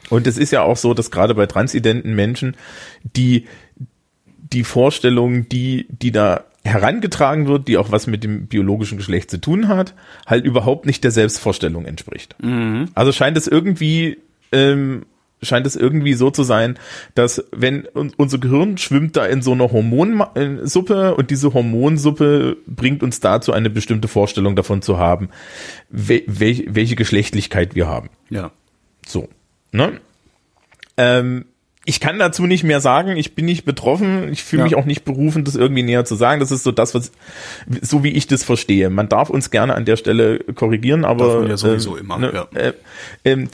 Und 0.10 0.28
es 0.28 0.38
ist 0.38 0.52
ja 0.52 0.62
auch 0.62 0.78
so, 0.78 0.94
dass 0.94 1.12
gerade 1.12 1.36
bei 1.36 1.46
transidenten 1.46 2.16
Menschen 2.16 2.56
die, 3.04 3.48
die 4.52 4.64
Vorstellung, 4.64 5.50
die, 5.50 5.88
die 5.90 6.12
da 6.12 6.46
herangetragen 6.70 7.48
wird, 7.48 7.68
die 7.68 7.78
auch 7.78 7.92
was 7.92 8.08
mit 8.08 8.24
dem 8.24 8.48
biologischen 8.48 8.98
Geschlecht 8.98 9.30
zu 9.30 9.40
tun 9.40 9.68
hat, 9.68 9.94
halt 10.26 10.46
überhaupt 10.46 10.86
nicht 10.86 11.04
der 11.04 11.12
Selbstvorstellung 11.12 11.86
entspricht. 11.86 12.36
Mhm. 12.42 12.90
Also 12.94 13.12
scheint 13.12 13.38
es 13.38 13.48
irgendwie 13.48 14.18
ähm, 14.52 15.04
scheint 15.42 15.66
es 15.66 15.76
irgendwie 15.76 16.14
so 16.14 16.32
zu 16.32 16.44
sein, 16.44 16.78
dass 17.16 17.44
wenn 17.52 17.86
unser 18.18 18.38
Gehirn 18.38 18.78
schwimmt 18.78 19.16
da 19.16 19.26
in 19.26 19.42
so 19.42 19.54
einer 19.54 19.72
Hormonsuppe 19.72 21.16
und 21.16 21.32
diese 21.32 21.54
Hormonsuppe 21.54 22.58
bringt 22.68 23.04
uns 23.04 23.20
dazu, 23.20 23.54
eine 23.54 23.70
bestimmte 23.70 24.08
Vorstellung 24.08 24.56
davon 24.56 24.82
zu 24.82 24.98
haben, 24.98 25.30
welche 25.90 26.96
Geschlechtlichkeit 26.96 27.76
wir 27.76 27.88
haben. 27.88 28.10
Ja. 28.30 28.52
So. 29.06 29.30
Ne? 29.72 30.02
Ähm, 30.98 31.46
ich 31.90 32.00
kann 32.00 32.20
dazu 32.20 32.46
nicht 32.46 32.64
mehr 32.64 32.82
sagen. 32.82 33.18
Ich 33.18 33.34
bin 33.34 33.46
nicht 33.46 33.66
betroffen. 33.66 34.32
Ich 34.32 34.44
fühle 34.44 34.62
ja. 34.62 34.66
mich 34.66 34.76
auch 34.76 34.86
nicht 34.86 35.06
berufen, 35.06 35.44
das 35.44 35.56
irgendwie 35.56 35.82
näher 35.82 36.06
zu 36.06 36.14
sagen. 36.14 36.40
Das 36.40 36.52
ist 36.52 36.64
so 36.64 36.72
das, 36.72 36.94
was, 36.94 37.12
so 37.82 38.04
wie 38.04 38.12
ich 38.12 38.28
das 38.28 38.44
verstehe. 38.44 38.92
Man 38.92 39.10
darf 39.10 39.32
uns 39.32 39.50
gerne 39.50 39.74
an 39.74 39.86
der 39.86 39.98
Stelle 39.98 40.38
korrigieren, 40.54 41.04
aber. 41.04 41.48
ja 41.48 41.58
sowieso 41.58 41.98
äh, 41.98 42.02
immer, 42.02 42.20
ne, 42.20 42.32
ja. 42.32 42.48
Äh, 42.54 42.74
äh, 43.24 43.48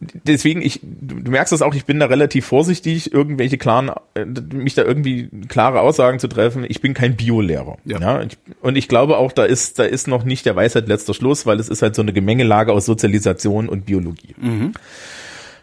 deswegen, 0.00 0.60
ich, 0.60 0.80
du 0.82 1.30
merkst 1.30 1.50
das 1.50 1.62
auch, 1.62 1.74
ich 1.74 1.86
bin 1.86 1.98
da 1.98 2.06
relativ 2.06 2.44
vorsichtig, 2.44 3.10
irgendwelche 3.10 3.56
klaren, 3.56 3.90
äh, 4.12 4.26
mich 4.26 4.74
da 4.74 4.84
irgendwie 4.84 5.30
klare 5.48 5.80
Aussagen 5.80 6.18
zu 6.18 6.28
treffen. 6.28 6.66
Ich 6.68 6.82
bin 6.82 6.92
kein 6.92 7.16
Biolehrer. 7.16 7.78
Ja. 7.86 8.00
ja 8.00 8.28
und 8.60 8.76
ich 8.76 8.88
glaube 8.88 9.16
auch, 9.16 9.32
da 9.32 9.44
ist, 9.44 9.78
da 9.78 9.84
ist 9.84 10.08
noch 10.08 10.24
nicht 10.24 10.44
der 10.44 10.56
Weisheit 10.56 10.88
letzter 10.88 11.14
Schluss, 11.14 11.46
weil 11.46 11.58
es 11.58 11.70
ist 11.70 11.80
halt 11.80 11.94
so 11.94 12.02
eine 12.02 12.12
Gemengelage 12.12 12.70
aus 12.70 12.84
Sozialisation 12.84 13.66
und 13.66 13.86
Biologie. 13.86 14.34
Mhm. 14.38 14.74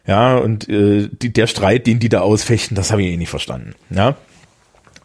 Ja, 0.08 0.38
und 0.38 0.70
äh, 0.70 1.10
die, 1.12 1.34
der 1.34 1.48
Streit, 1.48 1.88
den 1.88 2.00
die 2.00 2.10
da 2.10 2.22
ausfechten, 2.22 2.76
das 2.76 2.92
habe 2.92 3.02
ich 3.02 3.10
eh 3.10 3.18
nicht 3.18 3.30
verstanden. 3.30 3.74
Ja. 3.90 4.16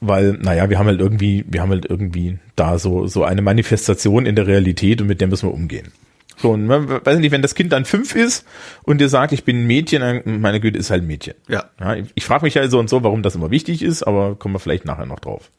Weil, 0.00 0.32
naja, 0.32 0.70
wir 0.70 0.78
haben 0.78 0.86
halt 0.86 1.00
irgendwie, 1.00 1.44
wir 1.48 1.60
haben 1.60 1.70
halt 1.70 1.86
irgendwie 1.86 2.38
da 2.56 2.78
so, 2.78 3.06
so 3.06 3.24
eine 3.24 3.42
Manifestation 3.42 4.26
in 4.26 4.36
der 4.36 4.46
Realität 4.46 5.00
und 5.00 5.06
mit 5.06 5.20
der 5.20 5.28
müssen 5.28 5.48
wir 5.48 5.54
umgehen. 5.54 5.92
So, 6.36 6.52
und 6.52 6.66
man, 6.66 6.88
weiß 6.88 7.18
nicht, 7.18 7.32
wenn 7.32 7.42
das 7.42 7.54
Kind 7.54 7.72
dann 7.72 7.84
fünf 7.84 8.14
ist 8.14 8.46
und 8.82 8.98
dir 8.98 9.10
sagt, 9.10 9.32
ich 9.32 9.44
bin 9.44 9.60
ein 9.62 9.66
Mädchen, 9.66 10.00
dann, 10.00 10.40
meine 10.40 10.60
Güte, 10.60 10.78
ist 10.78 10.90
halt 10.90 11.02
ein 11.02 11.06
Mädchen. 11.06 11.34
Ja. 11.48 11.64
ja 11.78 11.96
ich 11.96 12.08
ich 12.14 12.24
frage 12.24 12.44
mich 12.44 12.54
ja 12.54 12.66
so 12.68 12.78
und 12.78 12.88
so, 12.88 13.02
warum 13.02 13.22
das 13.22 13.34
immer 13.34 13.50
wichtig 13.50 13.82
ist, 13.82 14.02
aber 14.02 14.36
kommen 14.36 14.54
wir 14.54 14.58
vielleicht 14.58 14.86
nachher 14.86 15.06
noch 15.06 15.20
drauf. 15.20 15.50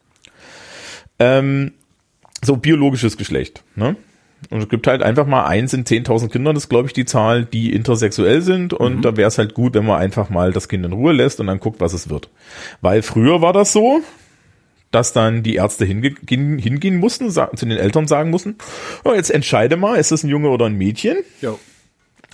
Ähm, 1.19 1.74
so 2.43 2.57
biologisches 2.57 3.15
Geschlecht. 3.17 3.63
Ne? 3.75 3.95
Und 4.50 4.62
es 4.62 4.69
gibt 4.69 4.88
halt 4.88 5.03
einfach 5.03 5.27
mal 5.27 5.45
eins 5.45 5.74
in 5.74 5.86
10.000 5.86 6.29
Kindern, 6.29 6.55
das 6.55 6.67
glaube 6.67 6.88
ich 6.88 6.93
die 6.93 7.05
Zahl, 7.05 7.45
die 7.45 7.74
intersexuell 7.74 8.41
sind. 8.41 8.74
Und 8.74 8.98
mhm. 8.98 9.01
da 9.01 9.15
wäre 9.15 9.27
es 9.27 9.38
halt 9.38 9.53
gut, 9.53 9.75
wenn 9.75 9.86
man 9.86 10.00
einfach 10.00 10.29
mal 10.29 10.51
das 10.51 10.67
Kind 10.67 10.86
in 10.86 10.93
Ruhe 10.93 11.13
lässt 11.13 11.39
und 11.39 11.48
dann 11.48 11.60
guckt, 11.60 11.79
was 11.79 11.93
es 11.93 12.10
wird. 12.10 12.29
Weil 12.81 13.03
früher 13.03 13.41
war 13.41 13.53
das 13.53 13.71
so, 13.71 14.01
dass 14.89 15.13
dann 15.13 15.43
die 15.43 15.55
Ärzte 15.55 15.86
hingehen, 15.86 16.57
hingehen 16.57 16.98
mussten, 16.98 17.29
zu 17.29 17.48
den 17.65 17.77
Eltern 17.77 18.07
sagen 18.07 18.29
mussten, 18.29 18.55
oh, 19.03 19.13
jetzt 19.13 19.31
entscheide 19.31 19.77
mal, 19.77 19.95
ist 19.95 20.12
das 20.12 20.24
ein 20.24 20.29
Junge 20.29 20.50
oder 20.50 20.65
ein 20.65 20.77
Mädchen? 20.77 21.17
Ja. 21.41 21.55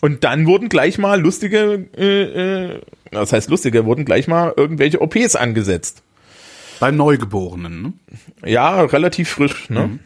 Und 0.02 0.24
dann 0.24 0.46
wurden 0.46 0.70
gleich 0.70 0.98
mal 0.98 1.20
lustige, 1.20 1.88
äh, 1.98 2.74
äh, 2.76 2.82
das 3.12 3.34
heißt 3.34 3.50
lustige, 3.50 3.86
wurden 3.86 4.06
gleich 4.06 4.28
mal 4.28 4.54
irgendwelche 4.56 5.02
OPs 5.02 5.36
angesetzt. 5.36 6.04
Beim 6.80 6.96
Neugeborenen, 6.96 7.82
ne? 7.82 7.94
Ja, 8.46 8.82
relativ 8.82 9.30
frisch, 9.30 9.70
ne? 9.70 9.88
Mhm. 9.88 10.00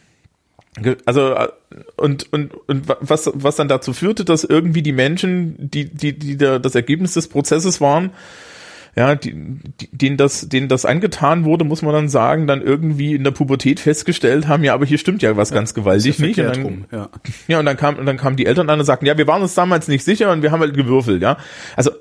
Also 1.05 1.33
äh, 1.33 1.49
und 1.97 2.31
und 2.31 2.53
und 2.67 2.87
was 2.87 3.29
was 3.33 3.57
dann 3.57 3.67
dazu 3.67 3.91
führte, 3.91 4.23
dass 4.23 4.45
irgendwie 4.45 4.81
die 4.81 4.93
Menschen, 4.93 5.55
die 5.59 5.85
die 5.85 6.17
die 6.17 6.37
da 6.37 6.59
das 6.59 6.75
Ergebnis 6.75 7.13
des 7.13 7.27
Prozesses 7.27 7.81
waren, 7.81 8.11
ja, 8.95 9.15
die, 9.15 9.33
die, 9.33 9.89
denen 9.91 10.15
das 10.15 10.47
denen 10.47 10.69
das 10.69 10.85
angetan 10.85 11.43
wurde, 11.43 11.65
muss 11.65 11.81
man 11.81 11.93
dann 11.93 12.07
sagen, 12.07 12.47
dann 12.47 12.61
irgendwie 12.61 13.15
in 13.15 13.25
der 13.25 13.31
Pubertät 13.31 13.81
festgestellt 13.81 14.47
haben, 14.47 14.63
ja, 14.63 14.73
aber 14.73 14.85
hier 14.85 14.97
stimmt 14.97 15.21
ja 15.21 15.35
was 15.35 15.49
ja, 15.49 15.55
ganz 15.55 15.73
gewaltig 15.73 16.17
ja 16.19 16.25
nicht. 16.25 16.39
Und 16.39 16.45
dann, 16.45 16.63
rum, 16.63 16.85
ja. 16.89 17.09
ja, 17.49 17.59
und 17.59 17.65
dann 17.65 17.75
kam 17.75 17.97
und 17.97 18.05
dann 18.05 18.17
kamen 18.17 18.37
die 18.37 18.45
Eltern 18.45 18.69
an 18.69 18.79
und 18.79 18.85
sagten, 18.85 19.05
ja, 19.05 19.17
wir 19.17 19.27
waren 19.27 19.41
uns 19.41 19.53
damals 19.53 19.89
nicht 19.89 20.05
sicher 20.05 20.31
und 20.31 20.41
wir 20.41 20.51
haben 20.51 20.61
halt 20.61 20.73
gewürfelt, 20.73 21.21
ja. 21.21 21.37
Also 21.75 21.91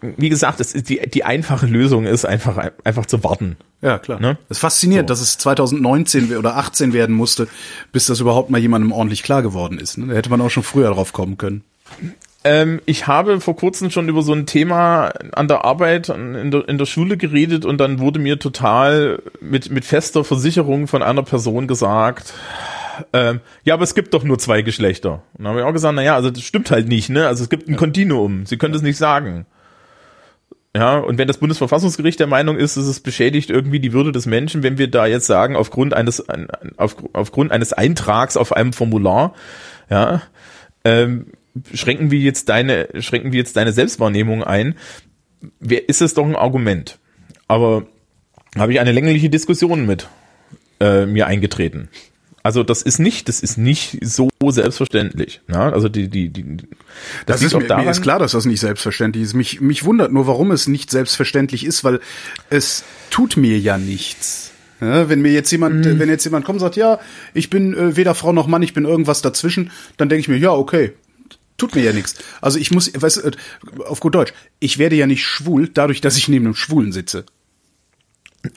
wie 0.00 0.28
gesagt, 0.28 0.60
es 0.60 0.74
ist 0.74 0.88
die, 0.88 1.00
die 1.08 1.24
einfache 1.24 1.66
Lösung 1.66 2.06
ist 2.06 2.24
einfach, 2.24 2.70
einfach 2.84 3.06
zu 3.06 3.22
warten. 3.24 3.56
Ja, 3.82 3.98
klar. 3.98 4.20
Ne? 4.20 4.38
Es 4.48 4.56
ist 4.56 4.60
faszinierend, 4.60 5.08
so. 5.08 5.12
dass 5.12 5.20
es 5.20 5.38
2019 5.38 6.36
oder 6.36 6.56
18 6.56 6.92
werden 6.92 7.14
musste, 7.14 7.48
bis 7.92 8.06
das 8.06 8.20
überhaupt 8.20 8.50
mal 8.50 8.60
jemandem 8.60 8.92
ordentlich 8.92 9.22
klar 9.22 9.42
geworden 9.42 9.78
ist. 9.78 9.98
Ne? 9.98 10.06
Da 10.08 10.14
hätte 10.14 10.30
man 10.30 10.40
auch 10.40 10.50
schon 10.50 10.62
früher 10.62 10.90
drauf 10.90 11.12
kommen 11.12 11.36
können. 11.36 11.62
Ähm, 12.44 12.80
ich 12.86 13.06
habe 13.06 13.40
vor 13.40 13.56
kurzem 13.56 13.90
schon 13.90 14.08
über 14.08 14.22
so 14.22 14.32
ein 14.32 14.46
Thema 14.46 15.12
an 15.32 15.48
der 15.48 15.64
Arbeit 15.64 16.08
in 16.08 16.50
der, 16.50 16.68
in 16.68 16.78
der 16.78 16.86
Schule 16.86 17.16
geredet 17.16 17.64
und 17.64 17.78
dann 17.78 17.98
wurde 17.98 18.18
mir 18.18 18.38
total 18.38 19.22
mit, 19.40 19.70
mit 19.70 19.84
fester 19.84 20.24
Versicherung 20.24 20.86
von 20.86 21.02
einer 21.02 21.22
Person 21.22 21.66
gesagt, 21.66 22.32
ähm, 23.12 23.40
ja, 23.64 23.74
aber 23.74 23.82
es 23.84 23.94
gibt 23.94 24.14
doch 24.14 24.24
nur 24.24 24.38
zwei 24.38 24.62
Geschlechter. 24.62 25.22
Und 25.34 25.44
dann 25.44 25.48
habe 25.48 25.60
ich 25.60 25.66
auch 25.66 25.72
gesagt, 25.72 25.94
naja, 25.94 26.14
also 26.14 26.30
das 26.30 26.42
stimmt 26.42 26.70
halt 26.70 26.88
nicht, 26.88 27.10
ne? 27.10 27.26
Also 27.26 27.42
es 27.44 27.50
gibt 27.50 27.68
ein. 27.68 27.76
Kontinuum. 27.76 28.46
Sie 28.46 28.56
können 28.56 28.72
das 28.72 28.82
nicht 28.82 28.96
sagen. 28.96 29.46
Ja, 30.76 30.98
und 30.98 31.16
wenn 31.16 31.26
das 31.26 31.38
Bundesverfassungsgericht 31.38 32.20
der 32.20 32.26
Meinung 32.26 32.58
ist, 32.58 32.76
dass 32.76 32.84
es 32.84 33.00
beschädigt 33.00 33.48
irgendwie 33.48 33.80
die 33.80 33.94
Würde 33.94 34.12
des 34.12 34.26
Menschen, 34.26 34.62
wenn 34.62 34.76
wir 34.76 34.88
da 34.88 35.06
jetzt 35.06 35.26
sagen, 35.26 35.56
aufgrund 35.56 35.94
eines, 35.94 36.22
auf, 36.76 36.96
aufgrund 37.14 37.50
eines 37.50 37.72
Eintrags 37.72 38.36
auf 38.36 38.52
einem 38.52 38.74
Formular, 38.74 39.34
ja, 39.88 40.20
ähm, 40.84 41.28
schränken 41.72 42.10
wir 42.10 42.18
jetzt 42.18 42.50
deine, 42.50 42.88
schränken 42.98 43.32
wir 43.32 43.38
jetzt 43.38 43.56
deine 43.56 43.72
Selbstwahrnehmung 43.72 44.44
ein, 44.44 44.74
wer, 45.60 45.88
ist 45.88 46.02
es 46.02 46.12
doch 46.12 46.26
ein 46.26 46.36
Argument. 46.36 46.98
Aber 47.48 47.86
habe 48.54 48.72
ich 48.72 48.78
eine 48.78 48.92
längliche 48.92 49.30
Diskussion 49.30 49.86
mit 49.86 50.08
äh, 50.78 51.06
mir 51.06 51.26
eingetreten. 51.26 51.88
Also 52.42 52.62
das 52.64 52.82
ist 52.82 52.98
nicht, 52.98 53.30
das 53.30 53.40
ist 53.40 53.56
nicht 53.56 53.96
so 54.04 54.28
selbstverständlich. 54.52 55.40
Ne? 55.46 55.58
Also 55.58 55.88
die, 55.88 56.08
die, 56.08 56.28
die 56.28 56.56
das, 57.26 57.40
das 57.40 57.42
ist 57.42 57.54
mir, 57.54 57.66
daran, 57.66 57.84
mir 57.84 57.90
ist 57.90 58.02
klar, 58.02 58.18
dass 58.18 58.32
das 58.32 58.44
nicht 58.44 58.60
selbstverständlich 58.60 59.24
ist. 59.24 59.34
Mich, 59.34 59.60
mich 59.60 59.84
wundert 59.84 60.12
nur, 60.12 60.26
warum 60.26 60.50
es 60.50 60.66
nicht 60.66 60.90
selbstverständlich 60.90 61.64
ist, 61.64 61.84
weil 61.84 62.00
es 62.50 62.84
tut 63.10 63.36
mir 63.36 63.58
ja 63.58 63.78
nichts. 63.78 64.52
Ja, 64.80 65.08
wenn 65.08 65.22
mir 65.22 65.32
jetzt 65.32 65.50
jemand, 65.50 65.86
mhm. 65.86 65.98
wenn 65.98 66.08
jetzt 66.08 66.24
jemand 66.24 66.44
kommt 66.44 66.56
und 66.56 66.60
sagt, 66.60 66.76
ja, 66.76 67.00
ich 67.32 67.48
bin 67.48 67.74
äh, 67.74 67.96
weder 67.96 68.14
Frau 68.14 68.32
noch 68.32 68.46
Mann, 68.46 68.62
ich 68.62 68.74
bin 68.74 68.84
irgendwas 68.84 69.22
dazwischen, 69.22 69.70
dann 69.96 70.08
denke 70.08 70.20
ich 70.20 70.28
mir, 70.28 70.36
ja, 70.36 70.52
okay, 70.52 70.92
tut 71.56 71.74
mir 71.74 71.82
ja 71.82 71.92
nichts. 71.92 72.16
Also 72.40 72.58
ich 72.58 72.70
muss, 72.70 72.90
weißt 72.94 73.16
du, 73.24 73.82
auf 73.84 74.00
gut 74.00 74.14
Deutsch, 74.14 74.34
ich 74.60 74.78
werde 74.78 74.96
ja 74.96 75.06
nicht 75.06 75.24
schwul, 75.24 75.68
dadurch, 75.72 76.00
dass 76.00 76.18
ich 76.18 76.28
neben 76.28 76.44
einem 76.44 76.54
Schwulen 76.54 76.92
sitze. 76.92 77.24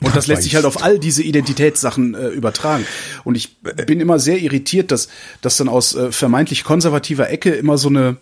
Und 0.02 0.16
das 0.16 0.28
lässt 0.28 0.44
sich 0.44 0.56
halt 0.56 0.66
auf 0.66 0.84
all 0.84 1.00
diese 1.00 1.24
Identitätssachen 1.24 2.14
äh, 2.14 2.28
übertragen. 2.30 2.86
Und 3.24 3.36
ich 3.36 3.58
bin 3.58 4.00
immer 4.00 4.20
sehr 4.20 4.40
irritiert, 4.40 4.92
dass, 4.92 5.10
dass 5.42 5.58
dann 5.58 5.68
aus 5.68 5.96
äh, 5.96 6.12
vermeintlich 6.12 6.64
konservativer 6.64 7.30
Ecke 7.30 7.52
immer 7.52 7.78
so 7.78 7.90
eine, 7.90 8.18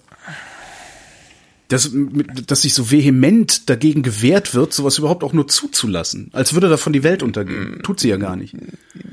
dass, 1.68 1.92
dass 2.46 2.62
sich 2.62 2.74
so 2.74 2.92
vehement 2.92 3.70
dagegen 3.70 4.02
gewehrt 4.02 4.56
wird, 4.56 4.74
sowas 4.74 4.98
überhaupt 4.98 5.24
auch 5.24 5.34
nur 5.34 5.48
zuzulassen. 5.48 6.30
Als 6.34 6.54
würde 6.54 6.70
davon 6.70 6.94
die 6.94 7.04
Welt 7.04 7.22
untergehen. 7.22 7.82
Tut 7.84 8.00
sie 8.00 8.10
ja 8.10 8.18
gar 8.18 8.36
nicht. 8.36 8.54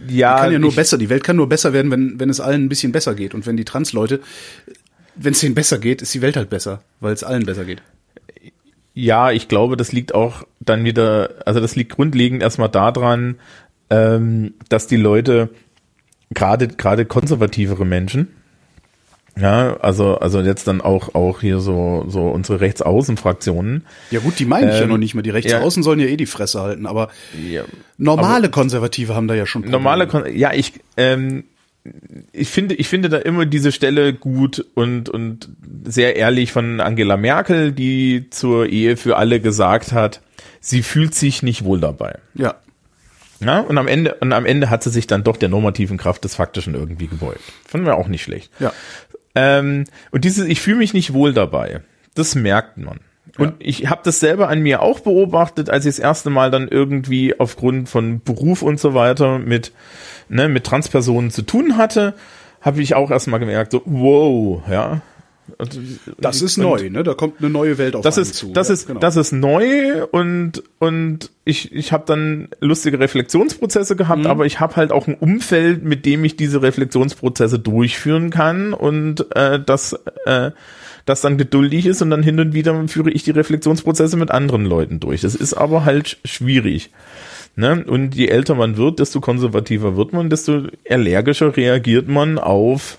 Ja. 0.09 0.37
Die 0.37 0.43
kann 0.43 0.53
ja 0.53 0.59
nur 0.59 0.75
besser, 0.75 0.97
die 0.97 1.09
Welt 1.09 1.25
kann 1.25 1.37
nur 1.37 1.49
besser 1.49 1.73
werden, 1.73 1.91
wenn, 1.91 2.21
wenn 2.21 2.31
es 2.31 2.41
allen 2.41 2.65
ein 2.65 2.69
bisschen 2.69 2.93
besser 2.93 3.15
geht. 3.15 3.35
Und 3.35 3.47
wenn 3.47 3.57
die 3.57 3.65
Transleute, 3.65 4.21
wenn 5.17 5.33
es 5.33 5.41
denen 5.41 5.55
besser 5.55 5.79
geht, 5.79 6.03
ist 6.03 6.15
die 6.15 6.23
Welt 6.23 6.37
halt 6.37 6.51
besser, 6.51 6.83
weil 7.01 7.13
es 7.13 7.25
allen 7.25 7.45
besser 7.45 7.65
geht. 7.65 7.83
Ja, 8.95 9.33
ich 9.33 9.49
glaube, 9.49 9.77
das 9.77 9.91
liegt 9.91 10.15
auch 10.15 10.47
dann 10.65 10.85
wieder, 10.85 11.31
also 11.47 11.61
das 11.61 11.77
liegt 11.77 11.93
grundlegend 11.97 12.43
erstmal 12.43 12.69
daran, 12.69 13.37
ähm, 13.91 14.55
dass 14.69 14.87
die 14.87 14.97
Leute, 14.97 15.51
gerade 16.33 16.69
gerade 16.69 17.05
konservativere 17.05 17.85
Menschen, 17.85 18.29
ja, 19.37 19.77
also 19.81 20.17
also 20.19 20.41
jetzt 20.41 20.69
dann 20.69 20.81
auch 20.81 21.15
auch 21.15 21.41
hier 21.41 21.59
so 21.59 22.05
so 22.07 22.29
unsere 22.29 22.61
Rechtsaußenfraktionen. 22.61 23.85
Ja 24.11 24.21
gut, 24.21 24.39
die 24.39 24.45
meine 24.45 24.69
ich 24.71 24.77
ähm, 24.77 24.83
ja 24.83 24.87
noch 24.87 24.99
nicht 24.99 25.15
mal. 25.15 25.23
Die 25.23 25.31
Rechtsaußen 25.31 25.83
ja, 25.83 25.85
sollen 25.85 25.99
ja 25.99 26.07
eh 26.07 26.17
die 26.17 26.27
Fresse 26.27 26.61
halten, 26.61 26.87
aber 26.87 27.09
ja, 27.49 27.65
normale 27.99 28.45
aber 28.45 28.49
Konservative 28.51 29.15
haben 29.15 29.27
da 29.27 29.35
ja 29.35 29.45
schon. 29.45 29.63
Probleme. 29.63 29.83
Normale, 29.83 30.07
Kon 30.07 30.25
ja 30.33 30.53
ich 30.53 30.75
ähm, 30.97 31.45
ich 32.33 32.49
finde, 32.49 32.75
ich 32.77 32.89
finde 32.89 33.09
da 33.09 33.19
immer 33.19 33.45
diese 33.45 33.71
Stelle 33.71 34.15
gut 34.15 34.65
und, 34.75 35.11
und 35.11 35.51
sehr 35.85 36.17
ehrlich 36.17 36.51
von 36.51 36.81
Angela 36.81 37.17
Merkel, 37.17 37.73
die 37.73 38.31
zur 38.31 38.69
Ehe 38.69 38.97
für 38.97 39.17
alle 39.17 39.41
gesagt 39.41 39.93
hat, 39.93 40.23
sie 40.65 40.83
fühlt 40.83 41.15
sich 41.15 41.43
nicht 41.43 41.65
wohl 41.65 41.81
dabei. 41.81 42.19
Ja. 42.35 42.57
Ja, 43.41 43.61
und 43.61 43.77
am 43.77 43.89
Ende, 43.89 44.15
und 44.15 44.33
am 44.33 44.47
Ende 44.47 44.71
hat 44.71 44.83
sie 44.83 44.91
sich 44.91 45.07
dann 45.07 45.25
doch 45.25 45.37
der 45.37 45.49
normativen 45.49 45.99
Kraft 45.99 46.25
des 46.25 46.35
Faktischen 46.35 46.75
irgendwie 46.75 47.09
gebeugt. 47.09 47.41
Fanden 47.67 47.87
wir 47.87 47.97
auch 47.97 48.09
nicht 48.09 48.23
schlecht. 48.23 48.51
Ja. 48.59 48.73
Ähm, 49.35 49.85
und 50.13 50.25
dieses, 50.25 50.47
ich 50.47 50.61
fühle 50.61 50.79
mich 50.79 50.95
nicht 50.95 51.13
wohl 51.13 51.35
dabei, 51.35 51.83
das 52.15 52.35
merkt 52.35 52.79
man. 52.79 53.01
Und 53.37 53.51
ja. 53.51 53.55
ich 53.59 53.91
habe 53.91 54.03
das 54.05 54.21
selber 54.21 54.49
an 54.49 54.61
mir 54.61 54.81
auch 54.81 55.01
beobachtet, 55.01 55.69
als 55.69 55.85
ich 55.85 55.97
das 55.97 55.99
erste 55.99 56.31
Mal 56.31 56.51
dann 56.51 56.69
irgendwie 56.69 57.39
aufgrund 57.39 57.89
von 57.89 58.23
Beruf 58.23 58.63
und 58.63 58.79
so 58.79 58.95
weiter 58.95 59.39
mit 59.39 59.73
ne, 60.29 60.49
mit 60.49 60.65
Transpersonen 60.65 61.31
zu 61.31 61.43
tun 61.43 61.77
hatte, 61.77 62.15
habe 62.61 62.81
ich 62.81 62.95
auch 62.95 63.11
erstmal 63.11 63.41
gemerkt, 63.41 63.73
so, 63.73 63.83
wow, 63.85 64.63
ja. 64.71 65.03
Und, 65.59 65.79
das 66.19 66.43
ist 66.43 66.57
und, 66.59 66.65
neu, 66.65 66.91
ne? 66.91 67.03
Da 67.03 67.15
kommt 67.15 67.41
eine 67.41 67.51
neue 67.51 67.77
Welt 67.77 67.97
auf 67.97 68.03
das 68.03 68.17
ist, 68.17 68.35
zu. 68.35 68.53
Das 68.53 68.69
ja, 68.69 68.75
ist, 68.75 68.87
genau. 68.87 69.01
das 69.01 69.17
ist 69.17 69.33
neu 69.33 70.05
und 70.07 70.63
und 70.79 71.31
ich 71.45 71.73
ich 71.73 71.93
habe 71.93 72.05
dann 72.07 72.49
lustige 72.61 72.99
Reflexionsprozesse 72.99 73.95
gehabt, 73.97 74.23
mhm. 74.23 74.27
aber 74.27 74.47
ich 74.47 74.61
habe 74.61 74.77
halt 74.77 74.91
auch 74.91 75.07
ein 75.07 75.15
Umfeld, 75.15 75.85
mit 75.85 76.07
dem 76.07 76.25
ich 76.25 76.37
diese 76.37 76.63
Reflexionsprozesse 76.63 77.59
durchführen 77.59 78.31
kann 78.31 78.73
und 78.73 79.35
äh, 79.37 79.61
das 79.65 79.93
äh, 80.25 80.51
das 81.05 81.21
dann 81.21 81.37
geduldig 81.37 81.87
ist 81.87 82.01
und 82.01 82.11
dann 82.11 82.23
hin 82.23 82.41
und 82.41 82.55
wieder 82.55 82.89
führe 82.89 83.11
ich 83.11 83.25
die 83.25 83.31
Reflexionsprozesse 83.31 84.17
mit 84.17 84.31
anderen 84.31 84.65
Leuten 84.65 85.01
durch. 85.01 85.21
Das 85.21 85.35
ist 85.35 85.55
aber 85.55 85.85
halt 85.85 86.19
schwierig. 86.25 86.91
Ne? 87.57 87.85
Und 87.87 88.15
je 88.15 88.29
älter 88.29 88.55
man 88.55 88.77
wird, 88.77 88.99
desto 88.99 89.21
konservativer 89.21 89.97
wird 89.97 90.13
man, 90.13 90.31
desto 90.31 90.63
allergischer 90.89 91.57
reagiert 91.57 92.09
man 92.09 92.39
auf 92.39 92.99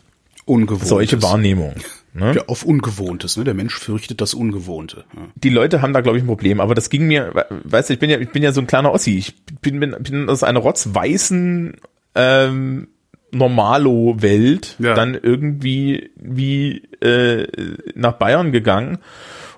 solche 0.81 1.21
Wahrnehmungen. 1.21 1.75
Ne? 2.17 2.33
Ja, 2.33 2.43
auf 2.47 2.63
Ungewohntes, 2.63 3.35
ne? 3.35 3.43
Der 3.43 3.53
Mensch 3.53 3.77
fürchtet 3.77 4.21
das 4.21 4.33
Ungewohnte. 4.33 5.03
Ja. 5.13 5.23
Die 5.35 5.49
Leute 5.49 5.81
haben 5.81 5.91
da, 5.91 5.99
glaube 5.99 6.17
ich, 6.17 6.23
ein 6.23 6.27
Problem, 6.27 6.61
aber 6.61 6.73
das 6.73 6.89
ging 6.89 7.07
mir, 7.07 7.45
weißt 7.65 7.89
du, 7.89 7.93
ich 7.93 7.99
bin 7.99 8.09
ja, 8.09 8.17
ich 8.19 8.29
bin 8.29 8.41
ja 8.41 8.53
so 8.53 8.61
ein 8.61 8.67
kleiner 8.67 8.93
Ossi. 8.93 9.17
Ich 9.17 9.35
bin, 9.61 9.81
bin, 9.81 9.93
bin 9.99 10.29
aus 10.29 10.41
einer 10.43 10.59
rotzweißen 10.59 11.75
ähm, 12.15 12.87
Normalo-Welt 13.31 14.77
ja. 14.79 14.93
dann 14.93 15.13
irgendwie 15.21 16.11
wie 16.15 16.83
äh, 17.01 17.47
nach 17.95 18.13
Bayern 18.13 18.53
gegangen 18.53 18.99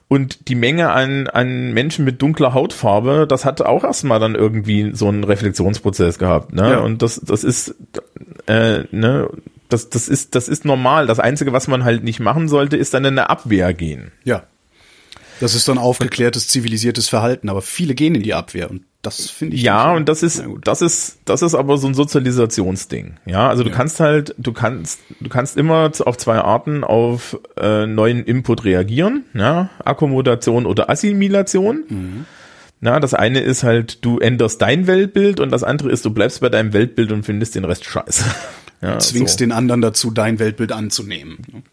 und 0.08 0.48
die 0.48 0.56
Menge 0.56 0.90
an, 0.90 1.28
an 1.28 1.74
Menschen 1.74 2.06
mit 2.06 2.22
dunkler 2.22 2.54
Hautfarbe, 2.54 3.28
das 3.28 3.44
hat 3.44 3.62
auch 3.62 3.84
erstmal 3.84 4.20
dann 4.20 4.36
irgendwie 4.36 4.92
so 4.94 5.10
einen 5.10 5.26
Reflexionsprozess 5.26 6.18
gehabt. 6.18 6.54
Ne? 6.54 6.72
Ja. 6.72 6.80
Und 6.80 7.02
das, 7.02 7.20
das 7.24 7.44
ist, 7.44 7.76
äh, 8.48 8.86
ne, 8.92 9.30
das, 9.70 9.90
das 9.90 10.08
ist, 10.08 10.36
das 10.36 10.48
ist 10.48 10.66
normal. 10.66 11.08
Das 11.08 11.20
Einzige, 11.20 11.54
was 11.54 11.68
man 11.68 11.84
halt 11.84 12.04
nicht 12.04 12.20
machen 12.20 12.48
sollte, 12.48 12.78
ist 12.78 12.94
dann 12.94 13.06
in 13.06 13.18
eine 13.18 13.30
Abwehr 13.30 13.74
gehen. 13.74 14.12
Ja. 14.24 14.44
Das 15.40 15.54
ist 15.54 15.68
dann 15.68 15.78
aufgeklärtes, 15.78 16.48
zivilisiertes 16.48 17.10
Verhalten, 17.10 17.50
aber 17.50 17.62
viele 17.62 17.94
gehen 17.94 18.16
in 18.16 18.24
die 18.24 18.34
Abwehr 18.34 18.72
und 18.72 18.82
das 19.04 19.30
finde 19.30 19.56
ich. 19.56 19.62
Ja, 19.62 19.94
und 19.94 20.10
das 20.10 20.24
ist, 20.24 20.44
das 20.64 20.82
ist, 20.82 21.20
das 21.26 21.42
ist 21.42 21.54
aber 21.54 21.78
so 21.78 21.88
ein 21.88 21.94
Sozialisationsding. 21.94 23.18
Ja, 23.26 23.48
also 23.48 23.64
du 23.64 23.70
ja. 23.70 23.76
kannst 23.76 24.00
halt, 24.00 24.34
du 24.38 24.52
kannst, 24.52 25.00
du 25.20 25.30
kannst 25.30 25.56
immer 25.56 25.92
auf 26.04 26.18
zwei 26.18 26.40
Arten 26.40 26.84
auf 26.84 27.38
äh, 27.56 27.86
neuen 27.86 28.24
Input 28.24 28.66
reagieren, 28.66 29.26
ja, 29.34 29.70
Akkommodation 29.86 30.66
oder 30.66 30.90
Assimilation. 30.90 31.84
Mhm. 31.88 32.26
Na, 32.80 33.00
das 33.00 33.14
eine 33.14 33.40
ist 33.40 33.64
halt, 33.64 34.04
du 34.06 34.20
änderst 34.20 34.62
dein 34.62 34.88
Weltbild 34.88 35.40
und 35.40 35.52
das 35.52 35.64
andere 35.64 35.92
ist, 35.92 36.06
du 36.06 36.12
bleibst 36.12 36.42
bei 36.42 36.50
deinem 36.50 36.74
Weltbild 36.74 37.12
und 37.12 37.24
findest 37.24 37.56
den 37.56 37.66
Rest 37.66 37.86
scheiße. 37.86 38.24
Ja, 38.82 39.00
zwingst 39.00 39.40
so. 39.40 39.46
den 39.46 39.52
anderen 39.52 39.82
dazu, 39.82 40.12
dein 40.12 40.40
Weltbild 40.40 40.72
anzunehmen. 40.72 41.64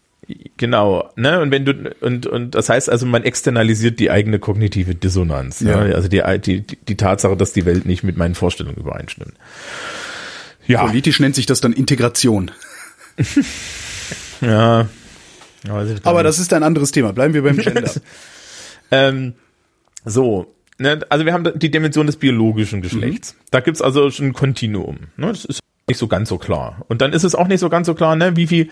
Genau, 0.57 1.11
ne? 1.15 1.39
Und 1.39 1.51
wenn 1.51 1.65
du 1.65 1.93
und 2.01 2.25
und 2.25 2.55
das 2.55 2.69
heißt 2.69 2.89
also, 2.89 3.05
man 3.05 3.23
externalisiert 3.23 3.99
die 3.99 4.09
eigene 4.09 4.39
kognitive 4.39 4.95
Dissonanz, 4.95 5.59
ja. 5.59 5.83
Ne? 5.83 5.93
also 5.93 6.07
die, 6.07 6.23
die 6.39 6.61
die 6.61 6.97
Tatsache, 6.97 7.37
dass 7.37 7.53
die 7.53 7.65
Welt 7.65 7.85
nicht 7.85 8.03
mit 8.03 8.17
meinen 8.17 8.33
Vorstellungen 8.33 8.77
übereinstimmt. 8.77 9.33
Ja. 10.65 10.85
Politisch 10.87 11.19
nennt 11.19 11.35
sich 11.35 11.45
das 11.45 11.61
dann 11.61 11.73
Integration. 11.73 12.49
ja. 14.41 14.87
Aber 16.03 16.23
das 16.23 16.39
ist 16.39 16.53
ein 16.53 16.63
anderes 16.63 16.91
Thema. 16.91 17.13
Bleiben 17.13 17.33
wir 17.33 17.43
beim 17.43 17.57
Gender. 17.57 17.91
ähm, 18.91 19.33
so, 20.05 20.53
ne? 20.77 20.99
also 21.09 21.25
wir 21.25 21.33
haben 21.33 21.51
die 21.55 21.71
Dimension 21.71 22.05
des 22.05 22.17
biologischen 22.17 22.81
Geschlechts. 22.81 23.33
Mhm. 23.33 23.45
Da 23.51 23.59
gibt's 23.61 23.81
also 23.81 24.09
schon 24.11 24.27
ein 24.27 24.33
Kontinuum. 24.33 24.97
Ne? 25.17 25.27
Das 25.27 25.45
ist 25.45 25.59
nicht 25.87 25.97
so 25.97 26.07
ganz 26.07 26.29
so 26.29 26.37
klar. 26.37 26.83
Und 26.87 27.01
dann 27.01 27.13
ist 27.13 27.23
es 27.23 27.35
auch 27.35 27.47
nicht 27.47 27.59
so 27.59 27.69
ganz 27.69 27.87
so 27.87 27.93
klar, 27.93 28.15
ne, 28.15 28.35
wie 28.35 28.47
viel, 28.47 28.69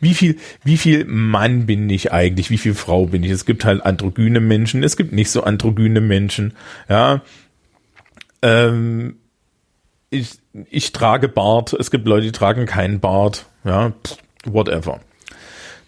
wie 0.00 0.14
viel, 0.14 0.36
wie 0.64 0.76
viel 0.76 1.04
Mann 1.04 1.66
bin 1.66 1.88
ich 1.88 2.12
eigentlich, 2.12 2.50
wie 2.50 2.58
viel 2.58 2.74
Frau 2.74 3.06
bin 3.06 3.22
ich. 3.22 3.30
Es 3.30 3.44
gibt 3.44 3.64
halt 3.64 3.84
androgyne 3.84 4.40
Menschen, 4.40 4.82
es 4.82 4.96
gibt 4.96 5.12
nicht 5.12 5.30
so 5.30 5.44
androgyne 5.44 6.00
Menschen, 6.00 6.54
ja. 6.88 7.22
Ähm, 8.42 9.16
ich, 10.10 10.38
ich 10.70 10.92
trage 10.92 11.28
Bart, 11.28 11.72
es 11.72 11.90
gibt 11.90 12.06
Leute, 12.06 12.26
die 12.26 12.32
tragen 12.32 12.66
keinen 12.66 13.00
Bart, 13.00 13.46
ja, 13.64 13.92
whatever 14.44 15.00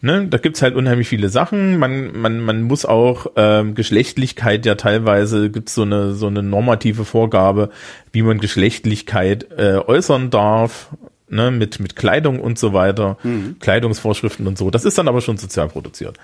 ne, 0.00 0.26
da 0.28 0.38
gibt's 0.38 0.62
halt 0.62 0.74
unheimlich 0.74 1.08
viele 1.08 1.28
Sachen. 1.28 1.78
Man, 1.78 2.18
man, 2.18 2.40
man 2.40 2.62
muss 2.62 2.84
auch 2.84 3.26
ähm, 3.37 3.74
Geschlechtlichkeit 3.74 4.66
ja 4.66 4.74
teilweise 4.74 5.50
gibt's 5.50 5.74
so 5.74 5.82
eine 5.82 6.12
so 6.12 6.26
eine 6.26 6.42
normative 6.42 7.04
Vorgabe, 7.04 7.70
wie 8.12 8.22
man 8.22 8.38
Geschlechtlichkeit 8.38 9.48
äh, 9.56 9.78
äußern 9.78 10.30
darf, 10.30 10.88
ne, 11.28 11.50
mit 11.50 11.80
mit 11.80 11.96
Kleidung 11.96 12.40
und 12.40 12.58
so 12.58 12.72
weiter, 12.72 13.18
mhm. 13.22 13.56
Kleidungsvorschriften 13.61 14.46
und 14.46 14.58
so. 14.58 14.70
Das 14.70 14.84
ist 14.84 14.98
dann 14.98 15.08
aber 15.08 15.20
schon 15.20 15.37
sozial 15.37 15.68
produziert. 15.68 16.16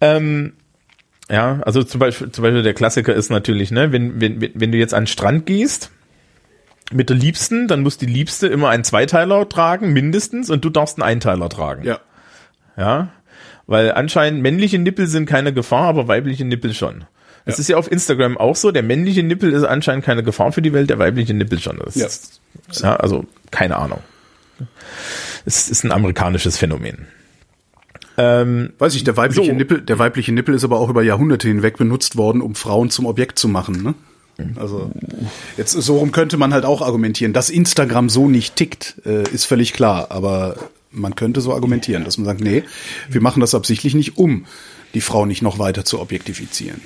Ähm, 0.00 0.54
ja, 1.30 1.60
also 1.64 1.82
zum 1.82 2.00
Beispiel, 2.00 2.30
zum 2.30 2.42
Beispiel 2.42 2.62
der 2.62 2.74
Klassiker 2.74 3.14
ist 3.14 3.30
natürlich, 3.30 3.70
ne, 3.70 3.92
wenn, 3.92 4.20
wenn, 4.20 4.50
wenn 4.54 4.72
du 4.72 4.78
jetzt 4.78 4.92
an 4.92 5.04
den 5.04 5.08
Strand 5.08 5.46
gehst, 5.46 5.90
mit 6.92 7.08
der 7.08 7.16
Liebsten, 7.16 7.66
dann 7.66 7.80
muss 7.80 7.96
die 7.96 8.06
Liebste 8.06 8.46
immer 8.46 8.68
einen 8.68 8.84
Zweiteiler 8.84 9.48
tragen, 9.48 9.92
mindestens, 9.92 10.50
und 10.50 10.64
du 10.64 10.70
darfst 10.70 10.98
einen 10.98 11.08
Einteiler 11.08 11.48
tragen. 11.48 11.84
Ja. 11.84 12.00
Ja, 12.76 13.10
weil 13.66 13.92
anscheinend 13.92 14.42
männliche 14.42 14.78
Nippel 14.78 15.06
sind 15.06 15.26
keine 15.26 15.52
Gefahr, 15.52 15.88
aber 15.88 16.08
weibliche 16.08 16.44
Nippel 16.44 16.74
schon. 16.74 17.04
Das 17.46 17.56
ja. 17.56 17.60
ist 17.60 17.68
ja 17.68 17.76
auf 17.76 17.90
Instagram 17.90 18.38
auch 18.38 18.56
so. 18.56 18.70
Der 18.70 18.82
männliche 18.82 19.22
Nippel 19.22 19.52
ist 19.52 19.64
anscheinend 19.64 20.04
keine 20.04 20.22
Gefahr 20.22 20.52
für 20.52 20.62
die 20.62 20.72
Welt, 20.72 20.90
der 20.90 20.98
weibliche 20.98 21.34
Nippel 21.34 21.58
schon. 21.58 21.78
Das 21.84 21.94
ja. 21.94 22.06
Ist, 22.06 22.40
ja, 22.72 22.96
also 22.96 23.24
keine 23.50 23.76
Ahnung. 23.76 24.00
Es 25.44 25.68
ist 25.68 25.84
ein 25.84 25.92
amerikanisches 25.92 26.56
Phänomen. 26.56 27.06
Ähm, 28.16 28.72
Weiß 28.78 28.94
ich, 28.94 29.04
der 29.04 29.16
weibliche 29.16 29.50
so. 29.50 29.56
Nippel, 29.56 29.80
der 29.80 29.98
weibliche 29.98 30.32
Nippel 30.32 30.54
ist 30.54 30.64
aber 30.64 30.78
auch 30.78 30.88
über 30.88 31.02
Jahrhunderte 31.02 31.48
hinweg 31.48 31.76
benutzt 31.76 32.16
worden, 32.16 32.40
um 32.40 32.54
Frauen 32.54 32.90
zum 32.90 33.06
Objekt 33.06 33.38
zu 33.38 33.48
machen, 33.48 33.82
ne? 33.82 33.94
Also 34.56 34.90
jetzt 35.56 35.72
so 35.72 35.98
rum 35.98 36.10
könnte 36.10 36.36
man 36.36 36.52
halt 36.52 36.64
auch 36.64 36.82
argumentieren, 36.82 37.32
dass 37.32 37.50
Instagram 37.50 38.08
so 38.08 38.28
nicht 38.28 38.56
tickt, 38.56 39.00
äh, 39.06 39.22
ist 39.30 39.44
völlig 39.44 39.72
klar. 39.72 40.10
Aber 40.10 40.56
man 40.94 41.14
könnte 41.14 41.40
so 41.40 41.52
argumentieren, 41.52 42.04
dass 42.04 42.16
man 42.18 42.24
sagt, 42.24 42.40
nee, 42.40 42.62
wir 43.08 43.20
machen 43.20 43.40
das 43.40 43.54
absichtlich 43.54 43.94
nicht, 43.94 44.16
um 44.16 44.46
die 44.94 45.00
Frau 45.00 45.26
nicht 45.26 45.42
noch 45.42 45.58
weiter 45.58 45.84
zu 45.84 46.00
objektifizieren. 46.00 46.80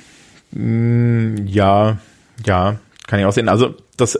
Ja, 1.45 1.99
ja, 2.45 2.79
kann 3.07 3.19
ich 3.19 3.25
auch 3.25 3.33
sehen. 3.33 3.49
Also 3.49 3.75
das, 3.97 4.19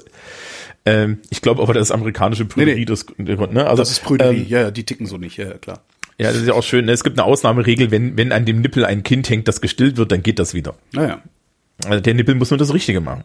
ähm, 0.85 1.17
ich 1.29 1.41
glaube 1.41 1.61
aber 1.61 1.73
das 1.73 1.91
amerikanische 1.91 2.45
Prüderie, 2.45 2.73
Nee, 2.75 2.79
nee. 2.81 2.85
das, 2.85 3.05
ne? 3.17 3.65
also, 3.65 3.81
Das 3.81 3.91
ist 3.91 4.03
Prüderie, 4.03 4.43
ähm, 4.43 4.47
ja, 4.47 4.61
ja, 4.61 4.71
die 4.71 4.83
ticken 4.83 5.07
so 5.07 5.17
nicht, 5.17 5.37
ja, 5.37 5.47
ja, 5.47 5.53
klar. 5.57 5.81
ja, 6.19 6.27
das 6.31 6.37
ist 6.37 6.47
ja 6.47 6.53
auch 6.53 6.63
schön. 6.63 6.85
Ne? 6.85 6.91
Es 6.91 7.03
gibt 7.03 7.17
eine 7.17 7.25
Ausnahmeregel, 7.25 7.89
wenn, 7.91 8.15
wenn 8.15 8.31
an 8.31 8.45
dem 8.45 8.61
Nippel 8.61 8.85
ein 8.85 9.03
Kind 9.03 9.29
hängt, 9.29 9.47
das 9.47 9.59
gestillt 9.61 9.97
wird, 9.97 10.11
dann 10.11 10.21
geht 10.21 10.37
das 10.39 10.53
wieder. 10.53 10.75
Naja. 10.93 11.21
Also 11.87 12.01
der 12.01 12.13
Nippel 12.13 12.35
muss 12.35 12.49
nur 12.51 12.57
das 12.57 12.73
Richtige 12.73 12.99
machen. 12.99 13.23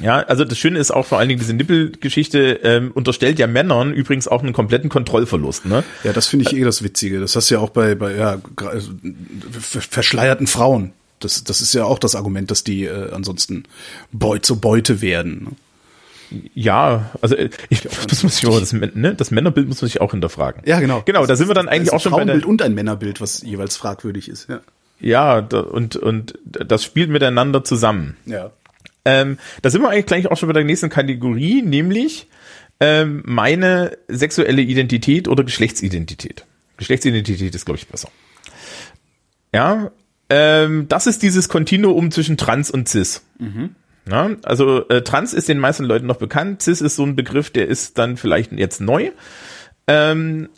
Ja, 0.00 0.18
also 0.20 0.44
das 0.44 0.58
Schöne 0.58 0.78
ist 0.78 0.90
auch 0.90 1.06
vor 1.06 1.18
allen 1.18 1.28
Dingen 1.28 1.40
diese 1.40 1.54
Nippelgeschichte 1.54 2.60
ähm, 2.62 2.90
unterstellt 2.92 3.38
ja 3.38 3.46
Männern 3.46 3.94
übrigens 3.94 4.28
auch 4.28 4.42
einen 4.42 4.52
kompletten 4.52 4.90
Kontrollverlust. 4.90 5.64
Ne? 5.64 5.82
Ja, 6.04 6.12
das 6.12 6.26
finde 6.28 6.46
ich 6.46 6.56
eh 6.56 6.64
das 6.64 6.82
Witzige. 6.82 7.18
Das 7.20 7.34
hast 7.34 7.50
du 7.50 7.54
ja 7.54 7.60
auch 7.60 7.70
bei, 7.70 7.94
bei 7.94 8.14
ja, 8.14 8.38
ver- 9.58 9.80
verschleierten 9.80 10.46
Frauen. 10.46 10.92
Das, 11.20 11.44
das 11.44 11.60
ist 11.60 11.72
ja 11.72 11.84
auch 11.84 11.98
das 11.98 12.14
Argument, 12.14 12.50
dass 12.50 12.62
die 12.64 12.84
äh, 12.84 13.10
ansonsten 13.12 13.64
Beut 14.12 14.44
zur 14.44 14.60
Beute 14.60 15.00
werden. 15.00 15.44
ne? 16.30 16.40
Ja, 16.54 17.10
also 17.20 17.36
äh, 17.36 17.50
ich, 17.68 17.82
das 18.08 18.22
muss 18.22 18.38
ich 18.42 18.46
aber 18.46 18.58
das, 18.60 18.72
ne, 18.72 19.14
das 19.14 19.30
Männerbild 19.30 19.68
muss 19.68 19.80
man 19.82 19.88
sich 19.88 20.00
auch 20.00 20.10
hinterfragen. 20.12 20.62
Ja, 20.66 20.80
genau. 20.80 21.02
Genau, 21.04 21.24
da 21.26 21.36
sind 21.36 21.48
wir 21.48 21.54
dann 21.54 21.68
eigentlich 21.68 21.92
auch 21.92 22.00
schon 22.00 22.12
bei 22.12 22.18
der, 22.18 22.26
Frauenbild 22.26 22.46
und 22.46 22.62
ein 22.62 22.74
Männerbild, 22.74 23.20
was 23.20 23.42
jeweils 23.42 23.76
fragwürdig 23.76 24.28
ist. 24.28 24.48
Ja. 24.48 24.60
Ja, 25.02 25.38
und 25.38 25.96
und 25.96 26.38
das 26.44 26.84
spielt 26.84 27.10
miteinander 27.10 27.64
zusammen. 27.64 28.16
ja. 28.26 28.50
Ähm, 29.04 29.38
da 29.62 29.70
sind 29.70 29.82
wir 29.82 29.90
eigentlich 29.90 30.06
gleich 30.06 30.30
auch 30.30 30.36
schon 30.36 30.46
bei 30.46 30.52
der 30.52 30.62
nächsten 30.62 30.88
Kategorie, 30.88 31.60
nämlich 31.60 32.28
ähm, 32.78 33.22
meine 33.26 33.98
sexuelle 34.06 34.62
Identität 34.62 35.26
oder 35.26 35.42
Geschlechtsidentität. 35.42 36.44
Geschlechtsidentität 36.76 37.52
ist, 37.52 37.64
glaube 37.64 37.78
ich, 37.78 37.88
besser. 37.88 38.10
Ja, 39.52 39.90
ähm, 40.30 40.86
das 40.88 41.06
ist 41.06 41.22
dieses 41.22 41.48
Kontinuum 41.48 42.10
zwischen 42.10 42.36
Trans 42.36 42.70
und 42.70 42.88
Cis. 42.88 43.24
Ja, 44.08 44.30
also 44.44 44.88
äh, 44.88 45.02
Trans 45.02 45.32
ist 45.32 45.48
den 45.48 45.58
meisten 45.58 45.84
Leuten 45.84 46.06
noch 46.06 46.16
bekannt. 46.16 46.62
Cis 46.62 46.80
ist 46.80 46.96
so 46.96 47.04
ein 47.04 47.14
Begriff, 47.16 47.50
der 47.50 47.68
ist 47.68 47.98
dann 47.98 48.16
vielleicht 48.16 48.52
jetzt 48.52 48.80
neu. 48.80 49.10
Ähm, 49.86 50.48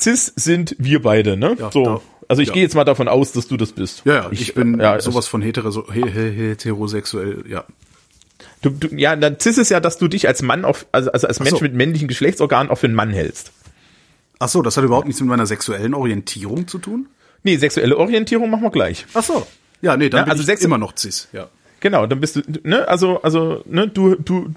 Cis 0.00 0.32
sind 0.36 0.76
wir 0.78 1.02
beide, 1.02 1.36
ne? 1.36 1.56
Ja, 1.58 1.70
so. 1.70 2.02
Also 2.28 2.42
ich 2.42 2.48
ja. 2.48 2.54
gehe 2.54 2.62
jetzt 2.62 2.74
mal 2.74 2.84
davon 2.84 3.08
aus, 3.08 3.32
dass 3.32 3.48
du 3.48 3.56
das 3.56 3.72
bist. 3.72 4.02
Ja, 4.04 4.14
ja, 4.14 4.28
ich, 4.30 4.54
bin 4.54 4.80
ja, 4.80 5.00
sowas 5.00 5.26
von 5.26 5.42
hetero, 5.42 5.92
he, 5.92 6.02
he, 6.02 6.30
heterosexuell, 6.30 7.44
ja. 7.48 7.64
Du, 8.62 8.70
du, 8.70 8.88
ja, 8.96 9.14
dann 9.14 9.38
Cis 9.38 9.58
ist 9.58 9.70
ja, 9.70 9.80
dass 9.80 9.98
du 9.98 10.08
dich 10.08 10.26
als 10.26 10.42
Mann 10.42 10.64
auf, 10.64 10.86
also, 10.92 11.12
also 11.12 11.26
als 11.26 11.40
Mensch 11.40 11.58
so. 11.58 11.60
mit 11.60 11.74
männlichen 11.74 12.08
Geschlechtsorganen 12.08 12.70
auch 12.70 12.78
für 12.78 12.86
einen 12.86 12.94
Mann 12.94 13.10
hältst. 13.10 13.52
Ach 14.38 14.48
so, 14.48 14.62
das 14.62 14.76
hat 14.76 14.84
überhaupt 14.84 15.06
nichts 15.06 15.20
mit 15.20 15.28
meiner 15.28 15.46
sexuellen 15.46 15.94
Orientierung 15.94 16.66
zu 16.66 16.78
tun? 16.78 17.08
Nee, 17.42 17.56
sexuelle 17.56 17.96
Orientierung 17.96 18.50
machen 18.50 18.62
wir 18.62 18.70
gleich. 18.70 19.06
Ach 19.14 19.22
so. 19.22 19.46
Ja, 19.82 19.96
nee, 19.96 20.08
dann 20.08 20.20
Ja, 20.20 20.24
bin 20.24 20.32
also 20.32 20.52
ich 20.52 20.60
immer 20.62 20.78
noch 20.78 20.96
cis, 20.96 21.28
ja. 21.32 21.48
Genau, 21.84 22.06
dann 22.06 22.18
bist 22.18 22.36
du, 22.36 22.40
ne, 22.62 22.88
also, 22.88 23.20
also, 23.20 23.62
ne, 23.66 23.86
du, 23.86 24.14
du, 24.14 24.54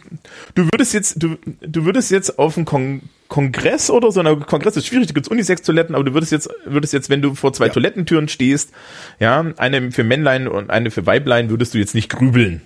du 0.56 0.64
würdest 0.72 0.94
jetzt, 0.94 1.22
du, 1.22 1.36
du 1.60 1.84
würdest 1.84 2.10
jetzt 2.10 2.40
auf 2.40 2.56
einen 2.56 2.66
Kon 2.66 3.02
Kongress 3.28 3.90
oder 3.90 4.14
so, 4.14 4.22
na, 4.24 4.34
Kongress 4.34 4.78
ist 4.78 4.88
schwierig, 4.88 5.08
da 5.08 5.14
gibt's 5.14 5.28
Unisex-Toiletten, 5.28 5.94
aber 5.94 6.06
du 6.06 6.14
würdest 6.14 6.32
jetzt, 6.32 6.50
würdest 6.64 6.94
jetzt, 6.94 7.10
wenn 7.10 7.22
du 7.22 7.36
vor 7.36 7.52
zwei 7.52 7.66
Ja. 7.66 7.74
Toilettentüren 7.74 8.30
stehst, 8.30 8.72
ja, 9.20 9.46
eine 9.58 9.92
für 9.92 10.06
Männlein 10.06 10.48
und 10.48 10.70
eine 10.70 10.90
für 10.90 11.06
Weiblein, 11.06 11.50
würdest 11.50 11.74
du 11.74 11.80
jetzt 11.80 11.96
nicht 11.96 12.08
grübeln. 12.08 12.62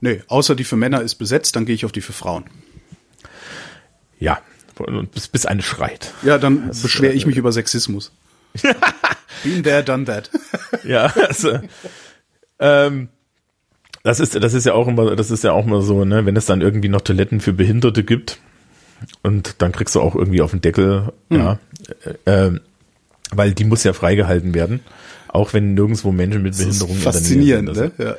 Nee, 0.00 0.22
außer 0.28 0.54
die 0.54 0.64
für 0.64 0.76
Männer 0.76 1.02
ist 1.02 1.16
besetzt, 1.16 1.54
dann 1.54 1.66
gehe 1.66 1.74
ich 1.74 1.84
auf 1.84 1.92
die 1.92 2.00
für 2.00 2.14
Frauen. 2.14 2.44
Ja, 4.18 4.40
bis, 5.12 5.28
bis 5.28 5.44
eine 5.44 5.60
schreit. 5.60 6.14
Ja, 6.22 6.38
dann 6.38 6.68
beschwere 6.68 7.12
ich 7.12 7.26
mich 7.26 7.36
über 7.36 7.52
Sexismus. 7.52 8.12
Been 9.44 9.62
there, 9.62 9.84
done 9.84 10.06
that. 10.06 10.30
Ja, 10.84 11.12
also, 11.28 11.60
ähm, 12.58 13.10
das 14.02 14.20
ist, 14.20 14.34
das 14.42 14.54
ist 14.54 14.66
ja 14.66 14.72
auch 14.74 14.88
immer, 14.88 15.14
das 15.16 15.30
ist 15.30 15.44
ja 15.44 15.52
auch 15.52 15.66
immer 15.66 15.82
so, 15.82 16.04
ne, 16.04 16.24
wenn 16.26 16.36
es 16.36 16.46
dann 16.46 16.60
irgendwie 16.60 16.88
noch 16.88 17.02
Toiletten 17.02 17.40
für 17.40 17.52
Behinderte 17.52 18.02
gibt 18.04 18.38
und 19.22 19.56
dann 19.58 19.72
kriegst 19.72 19.94
du 19.94 20.00
auch 20.00 20.14
irgendwie 20.14 20.42
auf 20.42 20.50
den 20.52 20.60
Deckel, 20.60 21.12
ja, 21.30 21.58
äh, 22.04 22.14
ähm, 22.46 22.60
weil 23.32 23.52
die 23.52 23.64
muss 23.64 23.84
ja 23.84 23.92
freigehalten 23.92 24.54
werden, 24.54 24.80
auch 25.28 25.52
wenn 25.52 25.74
nirgendwo 25.74 26.12
Menschen 26.12 26.42
mit 26.42 26.54
Das 26.54 26.60
ist 26.60 26.66
Behinderung 26.80 26.96
in 26.96 27.02
der 27.02 27.12
Nähe 27.12 27.12
faszinierend, 27.12 27.76
sind. 27.76 27.98
ne? 27.98 28.04
Ja. 28.04 28.16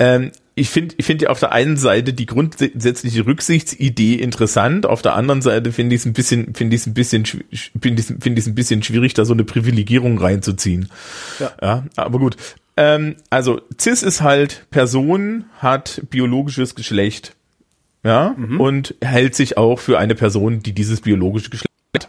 Ähm, 0.00 0.30
ich 0.54 0.70
finde 0.70 0.94
ich 0.98 1.06
finde 1.06 1.26
ja 1.26 1.30
auf 1.30 1.38
der 1.38 1.52
einen 1.52 1.76
Seite 1.76 2.12
die 2.12 2.26
grundsätzliche 2.26 3.26
Rücksichtsidee 3.26 4.14
interessant, 4.14 4.86
auf 4.86 5.02
der 5.02 5.14
anderen 5.14 5.40
Seite 5.42 5.70
finde 5.70 5.94
ich 5.94 6.00
es 6.02 6.06
ein 6.06 6.14
bisschen 6.14 6.54
finde 6.54 6.74
ich 6.74 6.82
es 6.82 6.86
ein 6.88 6.94
bisschen 6.94 7.24
schw- 7.24 7.44
finde 7.80 8.00
ich 8.00 8.06
finde 8.06 8.30
ich 8.32 8.38
es 8.38 8.46
ein 8.46 8.54
bisschen 8.56 8.82
schwierig 8.82 9.14
da 9.14 9.24
so 9.24 9.34
eine 9.34 9.44
Privilegierung 9.44 10.18
reinzuziehen. 10.18 10.88
Ja. 11.38 11.52
ja 11.62 11.84
aber 11.94 12.18
gut. 12.18 12.36
Ähm, 12.78 13.16
also 13.28 13.60
cis 13.78 14.04
ist 14.04 14.22
halt 14.22 14.66
Person 14.70 15.46
hat 15.58 16.00
biologisches 16.10 16.76
Geschlecht. 16.76 17.34
Ja, 18.04 18.36
und 18.58 18.94
hält 19.02 19.34
sich 19.34 19.58
auch 19.58 19.80
für 19.80 19.98
eine 19.98 20.14
Person, 20.14 20.62
die 20.62 20.72
dieses 20.72 21.00
biologische 21.00 21.50
Geschlecht 21.50 21.72
hat. 21.96 22.08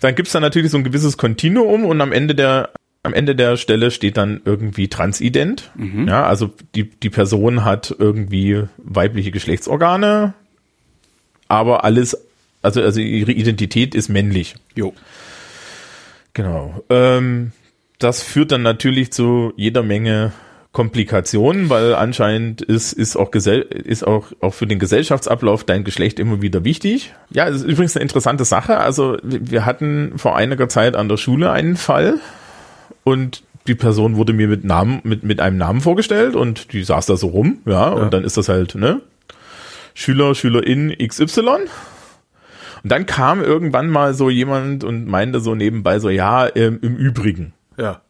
Dann 0.00 0.16
gibt's 0.16 0.32
dann 0.32 0.42
natürlich 0.42 0.72
so 0.72 0.78
ein 0.78 0.84
gewisses 0.84 1.16
Kontinuum 1.16 1.84
und 1.84 2.00
am 2.00 2.10
Ende 2.12 2.34
der 2.34 2.70
am 3.04 3.14
Ende 3.14 3.36
der 3.36 3.56
Stelle 3.56 3.92
steht 3.92 4.16
dann 4.16 4.40
irgendwie 4.44 4.88
transident. 4.88 5.70
Ja, 6.08 6.26
also 6.26 6.52
die, 6.74 6.90
die 6.90 7.08
Person 7.08 7.64
hat 7.64 7.94
irgendwie 7.96 8.64
weibliche 8.78 9.30
Geschlechtsorgane, 9.30 10.34
aber 11.46 11.84
alles, 11.84 12.18
also, 12.62 12.82
also 12.82 13.00
ihre 13.00 13.30
Identität 13.30 13.94
ist 13.94 14.08
männlich. 14.08 14.56
Jo. 14.74 14.92
Genau. 16.34 16.82
Ähm, 16.90 17.52
das 17.98 18.22
führt 18.22 18.52
dann 18.52 18.62
natürlich 18.62 19.12
zu 19.12 19.52
jeder 19.56 19.82
Menge 19.82 20.32
Komplikationen, 20.72 21.70
weil 21.70 21.94
anscheinend 21.94 22.60
ist, 22.60 22.92
ist 22.92 23.16
auch 23.16 23.30
gesell 23.30 23.62
ist 23.62 24.06
auch, 24.06 24.26
auch 24.40 24.52
für 24.52 24.66
den 24.66 24.78
Gesellschaftsablauf 24.78 25.64
dein 25.64 25.84
Geschlecht 25.84 26.18
immer 26.18 26.42
wieder 26.42 26.64
wichtig. 26.64 27.14
Ja, 27.30 27.48
es 27.48 27.56
ist 27.56 27.64
übrigens 27.64 27.96
eine 27.96 28.02
interessante 28.02 28.44
Sache. 28.44 28.76
Also 28.76 29.16
wir 29.22 29.64
hatten 29.64 30.18
vor 30.18 30.36
einiger 30.36 30.68
Zeit 30.68 30.94
an 30.94 31.08
der 31.08 31.16
Schule 31.16 31.50
einen 31.50 31.76
Fall 31.76 32.20
und 33.04 33.42
die 33.66 33.74
Person 33.74 34.16
wurde 34.16 34.34
mir 34.34 34.48
mit 34.48 34.64
Namen, 34.64 35.00
mit, 35.02 35.22
mit 35.22 35.40
einem 35.40 35.56
Namen 35.56 35.80
vorgestellt 35.80 36.36
und 36.36 36.74
die 36.74 36.84
saß 36.84 37.06
da 37.06 37.16
so 37.16 37.28
rum, 37.28 37.60
ja, 37.64 37.88
und 37.88 38.12
dann 38.12 38.22
ist 38.22 38.36
das 38.36 38.50
halt, 38.50 38.74
ne? 38.74 39.00
Schüler, 39.94 40.34
Schülerin 40.34 40.94
XY. 40.98 41.40
Und 42.82 42.92
dann 42.92 43.06
kam 43.06 43.42
irgendwann 43.42 43.88
mal 43.88 44.12
so 44.12 44.28
jemand 44.28 44.84
und 44.84 45.06
meinte 45.06 45.40
so 45.40 45.54
nebenbei 45.54 45.98
so, 46.00 46.10
ja, 46.10 46.54
ähm, 46.54 46.78
im 46.82 46.96
Übrigen. 46.96 47.54
Ja. 47.76 48.02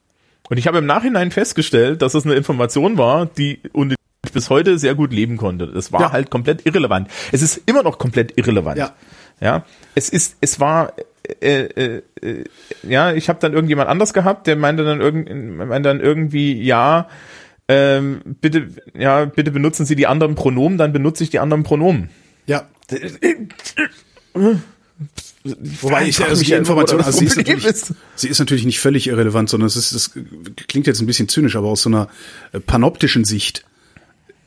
Und 0.49 0.59
ich 0.59 0.67
habe 0.67 0.79
im 0.79 0.87
Nachhinein 0.87 1.31
festgestellt, 1.31 2.03
dass 2.03 2.15
es 2.15 2.25
eine 2.25 2.35
Information 2.35 2.99
war, 2.99 3.27
die 3.27 3.61
und 3.73 3.93
ich 4.25 4.33
bis 4.33 4.51
heute 4.51 4.79
sehr 4.79 4.95
gut 4.95 5.13
leben 5.13 5.37
konnte. 5.37 5.67
Das 5.67 5.93
war 5.93 6.01
Ja. 6.01 6.13
halt 6.13 6.31
komplett 6.31 6.67
irrelevant. 6.67 7.09
Es 7.33 7.43
ist 7.43 7.63
immer 7.67 7.83
noch 7.83 7.99
komplett 7.99 8.37
irrelevant. 8.37 8.79
Ja. 8.79 8.93
Ja. 9.41 9.65
Es 9.95 10.09
ist, 10.09 10.37
es 10.41 10.61
war, 10.61 10.93
äh, 11.41 11.63
äh, 11.65 12.03
äh, 12.23 12.45
ja, 12.83 13.13
ich 13.13 13.29
habe 13.29 13.39
dann 13.41 13.53
irgendjemand 13.55 13.89
anders 13.89 14.13
gehabt, 14.15 14.47
der 14.47 14.57
meinte 14.57 14.85
dann 14.85 15.01
irgend, 15.01 15.29
meinte 15.57 15.89
dann 15.89 16.01
irgendwie, 16.01 16.63
ja, 16.63 17.09
ähm, 17.69 18.21
bitte, 18.41 18.69
ja, 18.97 19.25
bitte 19.25 19.51
benutzen 19.51 19.85
Sie 19.87 19.97
die 19.97 20.07
anderen 20.07 20.37
Pronomen, 20.37 20.79
dann 20.79 20.93
benutze 20.93 21.25
ich 21.25 21.31
die 21.31 21.41
anderen 21.41 21.65
Pronomen. 21.65 22.11
Ja. 22.47 22.63
Wobei 25.83 26.07
ich 26.07 26.21
also 26.25 26.43
die 26.43 26.51
ja 26.51 26.59
Information, 26.59 27.01
also 27.01 27.19
sie 27.19 27.27
ist, 27.27 27.37
natürlich, 27.37 27.65
ist. 27.65 27.93
sie 28.15 28.29
ist 28.29 28.39
natürlich 28.39 28.65
nicht 28.65 28.81
völlig 28.81 29.07
irrelevant, 29.07 29.49
sondern 29.49 29.67
es 29.67 29.77
ist, 29.77 29.95
das 29.95 30.11
klingt 30.69 30.87
jetzt 30.87 31.01
ein 31.01 31.07
bisschen 31.07 31.29
zynisch, 31.29 31.57
aber 31.57 31.69
aus 31.69 31.83
so 31.83 31.91
einer 31.91 32.09
äh, 32.53 32.61
panoptischen 32.61 33.25
Sicht 33.25 33.65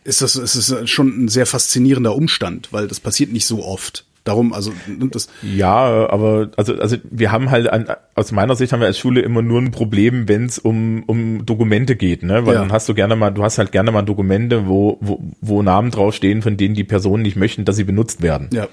ist 0.04 0.22
das, 0.22 0.36
es 0.36 0.56
ist 0.56 0.90
schon 0.90 1.26
ein 1.26 1.28
sehr 1.28 1.46
faszinierender 1.46 2.16
Umstand, 2.16 2.70
weil 2.72 2.88
das 2.88 3.00
passiert 3.00 3.32
nicht 3.32 3.46
so 3.46 3.64
oft. 3.64 4.06
Darum, 4.26 4.54
also 4.54 4.74
das, 5.12 5.30
Ja, 5.42 6.10
aber 6.10 6.52
also 6.58 6.76
also 6.76 6.98
wir 7.10 7.32
haben 7.32 7.50
halt 7.52 7.70
an, 7.70 7.88
aus 8.16 8.32
meiner 8.32 8.56
Sicht 8.56 8.74
haben 8.74 8.82
wir 8.82 8.88
als 8.88 9.00
Schule 9.00 9.22
immer 9.22 9.42
nur 9.42 9.62
ein 9.62 9.72
Problem, 9.72 10.28
wenn 10.28 10.46
es 10.46 10.60
um 10.60 11.04
um 11.08 11.46
Dokumente 11.46 11.96
geht, 11.96 12.24
ne? 12.24 12.46
Weil 12.46 12.56
Ja. 12.56 12.60
dann 12.60 12.72
hast 12.72 12.90
du 12.90 12.94
gerne 12.94 13.16
mal, 13.16 13.32
du 13.32 13.44
hast 13.44 13.58
halt 13.58 13.72
gerne 13.72 13.92
mal 13.92 14.02
Dokumente, 14.02 14.68
wo 14.68 14.98
wo, 15.00 15.22
wo 15.42 15.64
Namen 15.64 15.90
draufstehen, 15.90 16.42
von 16.42 16.58
denen 16.58 16.76
die 16.76 16.84
Personen 16.84 17.24
nicht 17.24 17.38
möchten, 17.38 17.64
dass 17.66 17.78
sie 17.78 17.86
benutzt 17.86 18.22
werden. 18.22 18.50
ja, 18.52 18.68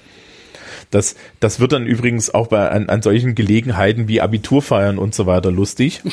Das 0.91 1.15
das 1.39 1.59
wird 1.59 1.73
dann 1.73 1.85
übrigens 1.85 2.33
auch 2.33 2.47
bei 2.47 2.69
an, 2.69 2.89
an 2.89 3.01
solchen 3.01 3.35
Gelegenheiten 3.35 4.07
wie 4.07 4.21
Abiturfeiern 4.21 4.97
und 4.97 5.13
so 5.15 5.25
weiter 5.25 5.51
lustig. 5.51 6.01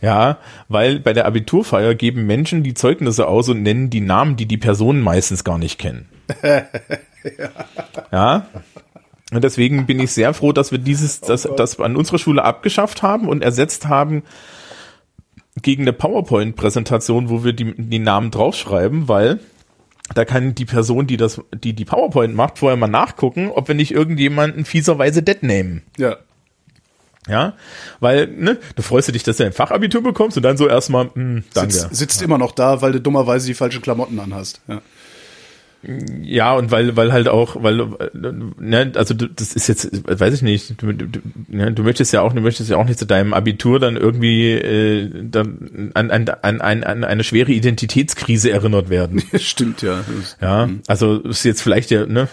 Ja, 0.00 0.36
weil 0.68 1.00
bei 1.00 1.14
der 1.14 1.24
Abiturfeier 1.24 1.94
geben 1.94 2.26
Menschen 2.26 2.62
die 2.62 2.74
Zeugnisse 2.74 3.26
aus 3.26 3.48
und 3.48 3.62
nennen 3.62 3.88
die 3.88 4.02
Namen, 4.02 4.36
die 4.36 4.44
die 4.44 4.58
Personen 4.58 5.00
meistens 5.00 5.44
gar 5.44 5.56
nicht 5.56 5.78
kennen. 5.78 6.08
Ja. 8.12 8.46
Und 9.32 9.42
deswegen 9.42 9.86
bin 9.86 9.98
ich 9.98 10.12
sehr 10.12 10.34
froh, 10.34 10.52
dass 10.52 10.70
wir 10.70 10.78
dieses, 10.78 11.20
das, 11.20 11.48
das 11.56 11.80
an 11.80 11.96
unserer 11.96 12.18
Schule 12.18 12.44
abgeschafft 12.44 13.02
haben 13.02 13.28
und 13.28 13.42
ersetzt 13.42 13.88
haben 13.88 14.22
gegen 15.62 15.82
eine 15.82 15.92
PowerPoint-Präsentation, 15.92 17.30
wo 17.30 17.42
wir 17.42 17.52
die, 17.52 17.74
die 17.76 17.98
Namen 17.98 18.30
draufschreiben, 18.30 19.08
weil 19.08 19.40
da 20.12 20.24
kann 20.24 20.54
die 20.54 20.66
Person, 20.66 21.06
die 21.06 21.16
das, 21.16 21.40
die 21.54 21.72
die 21.72 21.84
PowerPoint 21.84 22.34
macht, 22.34 22.58
vorher 22.58 22.76
mal 22.76 22.88
nachgucken, 22.88 23.50
ob 23.50 23.68
wir 23.68 23.74
nicht 23.74 23.92
irgendjemanden 23.92 24.64
fieserweise 24.64 25.22
dead 25.22 25.42
nehmen. 25.42 25.82
Ja. 25.96 26.18
Ja, 27.26 27.54
weil, 28.00 28.26
ne, 28.26 28.58
du 28.76 28.82
freust 28.82 29.12
dich, 29.14 29.22
dass 29.22 29.38
du 29.38 29.46
ein 29.46 29.54
Fachabitur 29.54 30.02
bekommst 30.02 30.36
und 30.36 30.42
dann 30.42 30.58
so 30.58 30.68
erstmal, 30.68 31.08
hm, 31.14 31.42
danke. 31.54 31.72
Sitzt, 31.72 31.94
sitzt 31.94 32.22
immer 32.22 32.36
noch 32.36 32.52
da, 32.52 32.82
weil 32.82 32.92
du 32.92 33.00
dummerweise 33.00 33.46
die 33.46 33.54
falschen 33.54 33.80
Klamotten 33.80 34.20
anhast. 34.20 34.60
Ja. 34.68 34.82
Ja, 36.22 36.54
und 36.54 36.70
weil, 36.70 36.96
weil 36.96 37.12
halt 37.12 37.28
auch, 37.28 37.62
weil, 37.62 37.86
ne, 38.58 38.92
also 38.94 39.12
du, 39.14 39.28
das 39.28 39.54
ist 39.54 39.68
jetzt, 39.68 39.90
weiß 40.08 40.34
ich 40.34 40.42
nicht, 40.42 40.80
du, 40.82 40.92
du, 40.92 41.06
ne, 41.48 41.72
du 41.72 41.82
möchtest 41.82 42.12
ja 42.12 42.22
auch, 42.22 42.32
du 42.32 42.40
möchtest 42.40 42.70
ja 42.70 42.76
auch 42.76 42.86
nicht 42.86 42.98
zu 42.98 43.06
deinem 43.06 43.34
Abitur 43.34 43.78
dann 43.80 43.96
irgendwie 43.96 44.52
äh, 44.52 45.10
dann 45.22 45.90
an, 45.94 46.10
an, 46.10 46.28
an, 46.28 46.60
an, 46.60 46.84
an 46.84 47.04
eine 47.04 47.22
schwere 47.24 47.52
Identitätskrise 47.52 48.50
erinnert 48.50 48.88
werden. 48.88 49.22
Stimmt, 49.38 49.82
ja. 49.82 50.04
Ja, 50.40 50.70
also 50.86 51.18
ist 51.20 51.44
jetzt 51.44 51.60
vielleicht 51.62 51.90
der, 51.90 52.06
ne, 52.06 52.28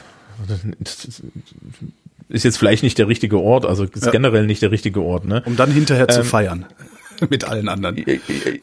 ist 2.29 2.43
jetzt 2.45 2.57
vielleicht 2.57 2.83
nicht 2.83 2.97
der 2.97 3.07
richtige 3.07 3.37
Ort, 3.39 3.65
also 3.65 3.83
ist 3.83 4.05
Ja. 4.05 4.11
generell 4.11 4.45
nicht 4.45 4.61
der 4.61 4.71
richtige 4.71 5.01
Ort, 5.01 5.25
ne? 5.25 5.41
Um 5.45 5.55
dann 5.55 5.71
hinterher 5.71 6.07
zu 6.07 6.19
Ähm, 6.21 6.25
feiern. 6.25 6.65
Mit 7.29 7.43
allen 7.43 7.69
anderen. 7.69 8.03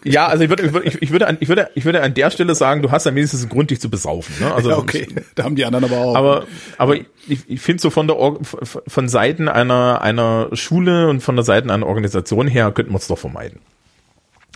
Ja, 0.05 0.27
also 0.27 0.45
ich 0.45 0.51
würde, 0.51 0.65
ich 0.65 0.73
würde, 0.73 0.99
ich 1.01 1.11
würde, 1.11 1.27
an, 1.27 1.37
ich 1.41 1.49
würde, 1.49 1.71
ich 1.75 1.85
würde 1.85 2.03
an 2.03 2.15
der 2.15 2.31
Stelle 2.31 2.55
sagen, 2.55 2.83
du 2.83 2.91
hast 2.91 3.07
dann 3.07 3.15
wenigstens 3.15 3.43
einen 3.43 3.51
Grund, 3.51 3.71
dich 3.71 3.81
zu 3.81 3.89
besaufen. 3.89 4.35
Ne? 4.41 4.53
Also, 4.53 4.71
ja, 4.71 4.79
okay. 4.79 5.07
Da 5.35 5.45
haben 5.45 5.55
die 5.55 5.65
anderen 5.65 5.85
aber 5.85 5.99
auch. 5.99 6.17
Aber, 6.17 6.47
aber 6.77 6.97
ich, 6.97 7.07
ich 7.47 7.61
finde 7.61 7.81
so 7.81 7.91
von 7.91 8.07
der 8.07 8.17
Or 8.17 8.39
von 8.43 9.09
Seiten 9.09 9.49
einer 9.49 10.03
einer 10.03 10.49
Schule 10.55 11.09
und 11.09 11.23
von 11.23 11.37
der 11.37 11.45
Seiten 11.45 11.71
einer 11.71 11.87
Organisation 11.87 12.49
her 12.49 12.73
könnten 12.73 12.93
wir 12.93 12.99
es 12.99 13.07
doch 13.07 13.19
vermeiden. 13.19 13.61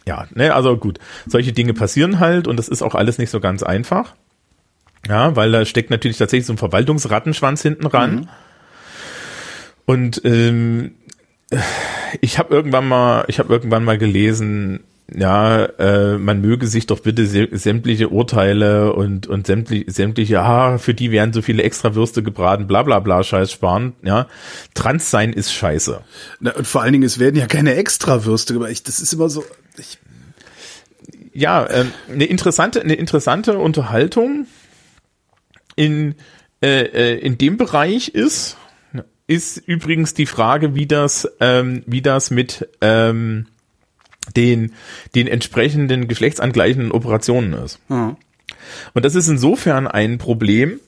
Ja, 0.06 0.26
ne, 0.34 0.54
also 0.54 0.76
gut, 0.76 0.98
solche 1.26 1.52
Dinge 1.52 1.74
passieren 1.74 2.18
halt 2.18 2.48
und 2.48 2.56
das 2.56 2.68
ist 2.68 2.82
auch 2.82 2.94
alles 2.94 3.18
nicht 3.18 3.30
so 3.30 3.38
ganz 3.38 3.62
einfach. 3.62 4.14
Ja, 5.08 5.34
weil 5.36 5.50
da 5.52 5.64
steckt 5.64 5.90
natürlich 5.90 6.18
tatsächlich 6.18 6.46
so 6.46 6.52
ein 6.52 6.58
Verwaltungsrattenschwanz 6.58 7.62
hinten 7.62 7.86
ran. 7.86 8.28
Und 9.84 10.22
ähm, 10.24 10.94
ich 12.20 12.38
habe 12.38 12.54
irgendwann 12.54 12.88
mal, 12.88 13.24
ich 13.28 13.38
habe 13.38 13.52
irgendwann 13.52 13.84
mal 13.84 13.98
gelesen, 13.98 14.80
ja, 15.14 15.64
äh, 15.64 16.16
man 16.16 16.40
möge 16.40 16.66
sich 16.66 16.86
doch 16.86 17.00
bitte 17.00 17.26
sä 17.26 17.48
sämtliche 17.52 18.08
Urteile 18.08 18.94
und 18.94 19.26
und 19.26 19.46
sämtliche 19.46 19.90
sämtliche, 19.90 20.40
ah, 20.40 20.78
für 20.78 20.94
die 20.94 21.10
werden 21.10 21.32
so 21.32 21.42
viele 21.42 21.62
Extrawürste 21.62 22.22
gebraten, 22.22 22.66
bla 22.66 22.82
bla 22.82 23.00
bla, 23.00 23.22
Scheiß 23.22 23.52
sparen. 23.52 23.92
Ja, 24.02 24.26
Trans 24.74 25.10
sein 25.10 25.32
ist 25.32 25.52
Scheiße. 25.52 26.00
Na, 26.40 26.52
und 26.52 26.66
vor 26.66 26.82
allen 26.82 26.92
Dingen, 26.92 27.04
es 27.04 27.18
werden 27.18 27.36
ja 27.36 27.46
keine 27.46 27.74
Extrawürste 27.74 28.54
gemacht. 28.54 28.70
Ich, 28.70 28.82
das 28.82 29.00
ist 29.00 29.12
immer 29.12 29.28
so. 29.28 29.44
Ich, 29.76 29.98
Ja, 31.34 31.68
ähm, 31.70 31.92
eine 32.10 32.24
interessante, 32.24 32.80
eine 32.80 32.94
interessante 32.94 33.58
Unterhaltung 33.58 34.46
in 35.76 36.14
äh, 36.62 36.84
äh, 36.84 37.18
in 37.18 37.38
dem 37.38 37.56
Bereich 37.56 38.08
ist 38.08 38.56
ist 39.26 39.56
übrigens 39.56 40.14
die 40.14 40.26
Frage, 40.26 40.74
wie 40.74 40.86
das 40.86 41.28
ähm, 41.40 41.82
wie 41.86 42.02
das 42.02 42.30
mit 42.30 42.68
ähm, 42.80 43.46
den 44.36 44.72
den 45.14 45.26
entsprechenden 45.26 46.08
geschlechtsangleichenden 46.08 46.92
Operationen 46.92 47.52
ist. 47.52 47.78
ja. 47.88 48.16
Und 48.94 49.04
das 49.04 49.14
ist 49.14 49.28
insofern 49.28 49.86
ein 49.86 50.18
Problem, 50.18 50.80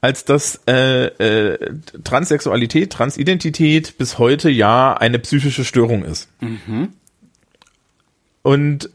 als 0.00 0.24
dass 0.24 0.60
äh, 0.68 1.06
äh, 1.06 1.74
Transsexualität, 2.04 2.92
Transidentität 2.92 3.98
bis 3.98 4.18
heute 4.18 4.50
ja 4.50 4.94
eine 4.94 5.18
psychische 5.18 5.64
Störung 5.64 6.04
ist. 6.04 6.28
Und 8.42 8.90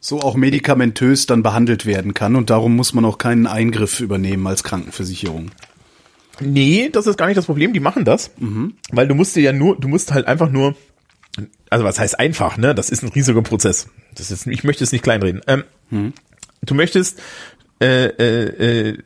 so 0.00 0.20
auch 0.20 0.36
medikamentös 0.36 1.26
dann 1.26 1.42
behandelt 1.42 1.84
werden 1.84 2.14
kann 2.14 2.36
und 2.36 2.50
darum 2.50 2.76
muss 2.76 2.94
man 2.94 3.04
auch 3.04 3.18
keinen 3.18 3.46
Eingriff 3.46 4.00
übernehmen 4.00 4.46
als 4.46 4.64
Krankenversicherung. 4.64 5.50
Nee, 6.40 6.88
das 6.92 7.06
ist 7.06 7.16
gar 7.18 7.26
nicht 7.26 7.36
das 7.36 7.46
Problem, 7.46 7.72
die 7.72 7.80
machen 7.80 8.04
das. 8.04 8.30
Weil 8.92 9.08
du 9.08 9.14
musst 9.14 9.34
dir 9.36 9.42
ja 9.42 9.52
nur, 9.52 9.76
du 9.78 9.88
musst 9.88 10.12
halt 10.12 10.26
einfach 10.26 10.50
nur, 10.50 10.74
also 11.70 11.84
was 11.84 11.98
heißt 11.98 12.18
einfach, 12.18 12.56
ne? 12.56 12.74
Das 12.74 12.90
ist 12.90 13.02
ein 13.02 13.08
riesiger 13.10 13.42
Prozess. 13.42 13.88
Das 14.14 14.30
ist, 14.30 14.46
ich 14.46 14.64
möchte 14.64 14.84
es 14.84 14.92
nicht 14.92 15.02
kleinreden. 15.02 15.40
Ähm, 15.46 15.64
Du 16.64 16.74
möchtest, 16.74 17.20
äh, 17.80 18.06
äh, 18.06 18.88
äh, 18.90 18.98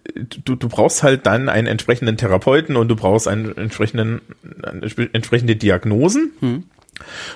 du, 0.44 0.56
du 0.56 0.68
brauchst 0.68 1.02
halt 1.02 1.26
dann 1.26 1.50
einen 1.50 1.66
entsprechenden 1.66 2.16
Therapeuten 2.16 2.76
und 2.76 2.88
du 2.88 2.96
brauchst 2.96 3.28
einen 3.28 3.54
entsprechenden, 3.56 4.22
entsprechende 5.12 5.54
Diagnosen. 5.56 6.32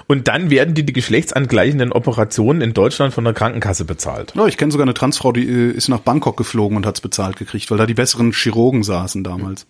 Und 0.06 0.28
dann 0.28 0.48
werden 0.50 0.74
die 0.74 0.84
die 0.84 0.92
geschlechtsangleichenden 0.92 1.92
Operationen 1.92 2.60
in 2.62 2.72
Deutschland 2.72 3.12
von 3.12 3.24
der 3.24 3.34
Krankenkasse 3.34 3.84
bezahlt. 3.84 4.32
Ja, 4.36 4.46
ich 4.46 4.56
kenne 4.56 4.72
sogar 4.72 4.84
eine 4.86 4.94
Transfrau, 4.94 5.32
die 5.32 5.46
äh, 5.46 5.70
ist 5.72 5.88
nach 5.88 6.00
Bangkok 6.00 6.36
geflogen 6.36 6.76
und 6.76 6.86
hat's 6.86 7.00
bezahlt 7.00 7.36
gekriegt, 7.36 7.70
weil 7.70 7.78
da 7.78 7.86
die 7.86 7.94
besseren 7.94 8.32
Chirurgen 8.32 8.82
saßen 8.84 9.22
damals. 9.22 9.66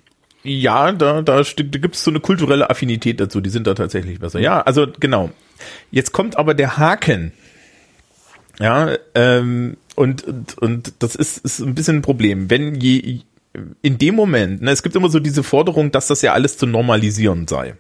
Ja, 0.47 0.93
da, 0.93 1.23
da, 1.23 1.43
da 1.43 1.79
gibt 1.79 1.97
es 1.97 2.05
so 2.05 2.11
eine 2.11 2.21
kulturelle 2.21 2.71
Affinität 2.71 3.19
dazu, 3.19 3.41
die 3.41 3.51
sind 3.51 3.67
da 3.67 3.75
tatsächlich 3.75 4.21
besser. 4.21 4.39
Ja, 4.39 4.61
also 4.61 4.87
genau. 5.01 5.31
Jetzt 5.91 6.13
kommt 6.13 6.39
aber 6.39 6.55
der 6.55 6.79
Haken. 6.79 7.33
Ja, 8.61 8.97
ähm, 9.15 9.77
und, 9.97 10.23
und, 10.25 10.59
und 10.59 10.93
das 11.01 11.17
ist, 11.17 11.39
ist 11.39 11.59
ein 11.59 11.75
bisschen 11.75 11.97
ein 11.97 12.03
Problem. 12.03 12.49
Wenn 12.49 12.77
je, 12.77 13.21
in 13.83 13.99
dem 13.99 14.15
Moment, 14.15 14.63
ne, 14.63 14.71
es 14.71 14.85
gibt 14.85 14.95
immer 14.95 15.09
so 15.09 15.19
diese 15.19 15.43
Forderung, 15.43 15.91
dass 15.91 16.07
das 16.07 16.23
ja 16.23 16.33
alles 16.33 16.57
zu 16.59 16.67
normalisieren 16.67 17.49
sei. 17.49 17.75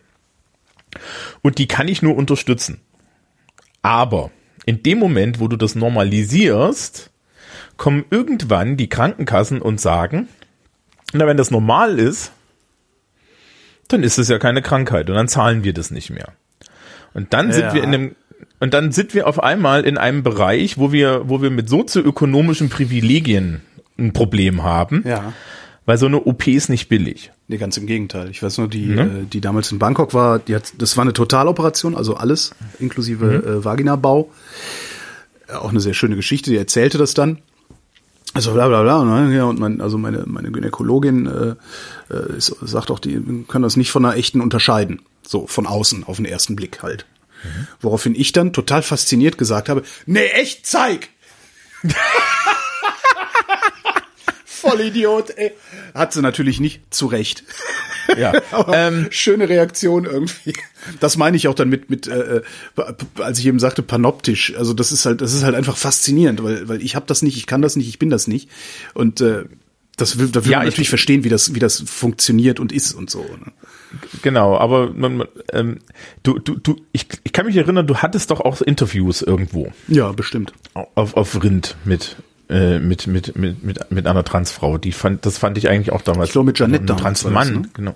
Und 1.42 1.58
die 1.58 1.68
kann 1.68 1.86
ich 1.86 2.02
nur 2.02 2.16
unterstützen. 2.16 2.80
Aber 3.82 4.30
in 4.64 4.82
dem 4.82 4.98
Moment, 4.98 5.38
wo 5.38 5.46
du 5.46 5.56
das 5.56 5.76
normalisierst, 5.76 7.10
kommen 7.76 8.04
irgendwann 8.10 8.76
die 8.76 8.88
Krankenkassen 8.88 9.62
und 9.62 9.80
sagen, 9.80 10.28
na, 11.12 11.26
wenn 11.26 11.36
das 11.36 11.50
normal 11.50 11.98
ist, 11.98 12.32
dann 13.92 14.02
ist 14.02 14.18
es 14.18 14.28
ja 14.28 14.38
keine 14.38 14.62
Krankheit 14.62 15.08
und 15.10 15.16
dann 15.16 15.28
zahlen 15.28 15.64
wir 15.64 15.72
das 15.72 15.90
nicht 15.90 16.10
mehr. 16.10 16.28
Und 17.14 17.32
dann 17.32 17.52
sind 17.52 17.62
Ja. 17.64 17.74
wir 17.74 17.82
in 17.82 17.94
einem 17.94 18.16
und 18.58 18.72
dann 18.74 18.90
sind 18.92 19.12
wir 19.14 19.26
auf 19.26 19.42
einmal 19.42 19.84
in 19.84 19.98
einem 19.98 20.22
Bereich, 20.22 20.78
wo 20.78 20.92
wir 20.92 21.22
wo 21.28 21.42
wir 21.42 21.50
mit 21.50 21.68
sozioökonomischen 21.68 22.68
Privilegien 22.68 23.62
ein 23.98 24.12
Problem 24.12 24.62
haben, 24.62 25.02
Ja. 25.06 25.32
weil 25.86 25.98
so 25.98 26.06
eine 26.06 26.20
OP 26.26 26.46
ist 26.48 26.68
nicht 26.68 26.88
billig. 26.88 27.32
Nee, 27.48 27.58
ganz 27.58 27.76
im 27.76 27.86
Gegenteil. 27.86 28.28
Ich 28.30 28.42
weiß 28.42 28.58
nur, 28.58 28.68
die, 28.68 28.90
äh, 28.92 29.24
die 29.32 29.40
damals 29.40 29.70
in 29.72 29.78
Bangkok 29.78 30.12
war, 30.14 30.38
die 30.38 30.54
hat, 30.54 30.72
das 30.78 30.96
war 30.96 31.02
eine 31.02 31.12
Totaloperation, 31.12 31.94
also 31.94 32.14
alles, 32.16 32.50
inklusive 32.80 33.34
äh, 33.60 33.64
Vaginabau. 33.64 34.30
Äh, 35.48 35.52
Auch 35.54 35.70
eine 35.70 35.80
sehr 35.80 35.94
schöne 35.94 36.16
Geschichte, 36.16 36.50
die 36.50 36.56
erzählte 36.56 36.98
das 36.98 37.14
dann. 37.14 37.38
Also 38.36 38.52
bla 38.52 38.68
bla 38.68 38.82
bla. 38.82 39.02
Ne? 39.02 39.34
Ja, 39.34 39.44
und 39.44 39.58
mein, 39.58 39.80
also 39.80 39.96
meine, 39.96 40.24
meine 40.26 40.50
Gynäkologin 40.50 41.26
äh, 41.26 42.14
äh, 42.14 42.36
ist, 42.36 42.54
sagt 42.60 42.90
auch, 42.90 42.98
die 42.98 43.44
können 43.48 43.62
das 43.62 43.76
nicht 43.76 43.90
von 43.90 44.04
einer 44.04 44.14
echten 44.16 44.42
unterscheiden. 44.42 45.00
So, 45.26 45.46
von 45.46 45.66
außen, 45.66 46.04
auf 46.04 46.16
den 46.16 46.26
ersten 46.26 46.54
Blick 46.54 46.82
halt. 46.82 47.06
Woraufhin 47.80 48.14
ich 48.14 48.32
dann 48.32 48.52
total 48.52 48.82
fasziniert 48.82 49.38
gesagt 49.38 49.68
habe, 49.68 49.82
nee, 50.04 50.26
echt, 50.26 50.66
zeig! 50.66 51.08
Vollidiot, 54.44 55.30
ey. 55.30 55.52
Hat 55.94 56.12
sie 56.12 56.22
natürlich 56.22 56.60
nicht, 56.60 56.82
zu 56.92 57.06
Recht. 57.06 57.44
Ja. 58.18 58.32
Ähm, 58.72 59.08
schöne 59.10 59.48
Reaktion 59.48 60.04
irgendwie. 60.04 60.52
Das 61.00 61.16
meine 61.16 61.36
ich 61.36 61.48
auch 61.48 61.54
dann 61.54 61.68
mit, 61.68 61.90
mit 61.90 62.06
äh, 62.06 62.36
äh, 62.38 62.42
als 63.18 63.38
ich 63.38 63.46
eben 63.46 63.58
sagte, 63.58 63.82
panoptisch. 63.82 64.54
Also 64.56 64.72
das 64.74 64.92
ist 64.92 65.06
halt, 65.06 65.20
das 65.20 65.32
ist 65.34 65.42
halt 65.44 65.54
einfach 65.54 65.76
faszinierend, 65.76 66.42
weil, 66.42 66.68
weil 66.68 66.82
ich 66.82 66.94
habe 66.96 67.06
das 67.06 67.22
nicht, 67.22 67.36
ich 67.36 67.46
kann 67.46 67.62
das 67.62 67.76
nicht, 67.76 67.88
ich 67.88 67.98
bin 67.98 68.10
das 68.10 68.26
nicht. 68.26 68.48
Und 68.94 69.20
äh, 69.20 69.44
das 69.96 70.18
will, 70.18 70.28
da 70.28 70.44
will 70.44 70.52
Ja, 70.52 70.58
man 70.58 70.66
ich- 70.68 70.74
natürlich 70.74 70.88
verstehen, 70.90 71.24
wie 71.24 71.28
das, 71.30 71.54
wie 71.54 71.58
das 71.58 71.82
funktioniert 71.86 72.60
und 72.60 72.70
ist 72.72 72.92
und 72.94 73.10
so. 73.10 73.20
Ne? 73.22 73.52
genau, 74.22 74.56
aber 74.58 74.90
man, 74.92 75.16
man, 75.18 75.28
ähm, 75.52 75.78
du, 76.22 76.38
du, 76.38 76.56
du, 76.56 76.76
ich, 76.92 77.06
ich 77.24 77.32
kann 77.32 77.46
mich 77.46 77.56
erinnern, 77.56 77.86
du 77.86 77.96
hattest 77.96 78.30
doch 78.30 78.40
auch 78.40 78.60
Interviews 78.60 79.22
irgendwo 79.22 79.72
Ja, 79.88 80.12
bestimmt. 80.12 80.52
auf, 80.74 81.14
auf 81.16 81.42
Rind 81.42 81.76
mit 81.84 82.16
äh, 82.48 82.78
mit, 82.78 83.06
mit, 83.06 83.36
mit, 83.36 83.64
mit, 83.64 83.90
mit 83.90 84.06
einer 84.06 84.22
Transfrau. 84.24 84.78
Die 84.78 84.92
fand, 84.92 85.26
das 85.26 85.38
fand 85.38 85.58
ich 85.58 85.68
eigentlich 85.68 85.92
auch 85.92 86.02
damals. 86.02 86.28
Ich 86.28 86.32
glaube, 86.32 86.46
mit 86.46 86.60
Ein 86.60 86.86
damals 86.86 87.02
Transmann, 87.02 87.52
ne? 87.52 87.62
genau. 87.74 87.94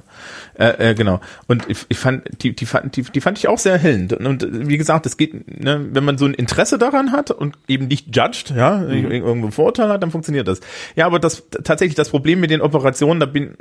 Äh, 0.58 0.90
äh, 0.90 0.94
genau. 0.94 1.20
Und 1.46 1.68
ich, 1.70 1.86
ich 1.88 1.98
fand, 1.98 2.42
die, 2.42 2.54
die 2.54 2.66
fand, 2.66 2.96
die, 2.96 3.02
die 3.02 3.20
fand 3.20 3.38
ich 3.38 3.48
auch 3.48 3.58
sehr 3.58 3.74
erhellend. 3.74 4.12
Und 4.12 4.42
äh, 4.42 4.68
wie 4.68 4.76
gesagt, 4.76 5.06
es 5.06 5.16
geht, 5.16 5.62
ne, 5.62 5.86
wenn 5.92 6.04
man 6.04 6.18
so 6.18 6.24
ein 6.26 6.34
Interesse 6.34 6.78
daran 6.78 7.12
hat 7.12 7.30
und 7.30 7.56
eben 7.68 7.86
nicht 7.86 8.14
judged, 8.14 8.50
ja, 8.50 8.78
Mhm. 8.78 9.10
irgendwo 9.10 9.50
Vorurteil 9.50 9.88
hat, 9.88 10.02
dann 10.02 10.10
funktioniert 10.10 10.48
das. 10.48 10.60
Ja, 10.96 11.06
aber 11.06 11.18
das 11.18 11.44
tatsächlich 11.62 11.94
das 11.94 12.08
Problem 12.08 12.40
mit 12.40 12.50
den 12.50 12.60
Operationen, 12.60 13.20
da 13.20 13.26
bin 13.26 13.56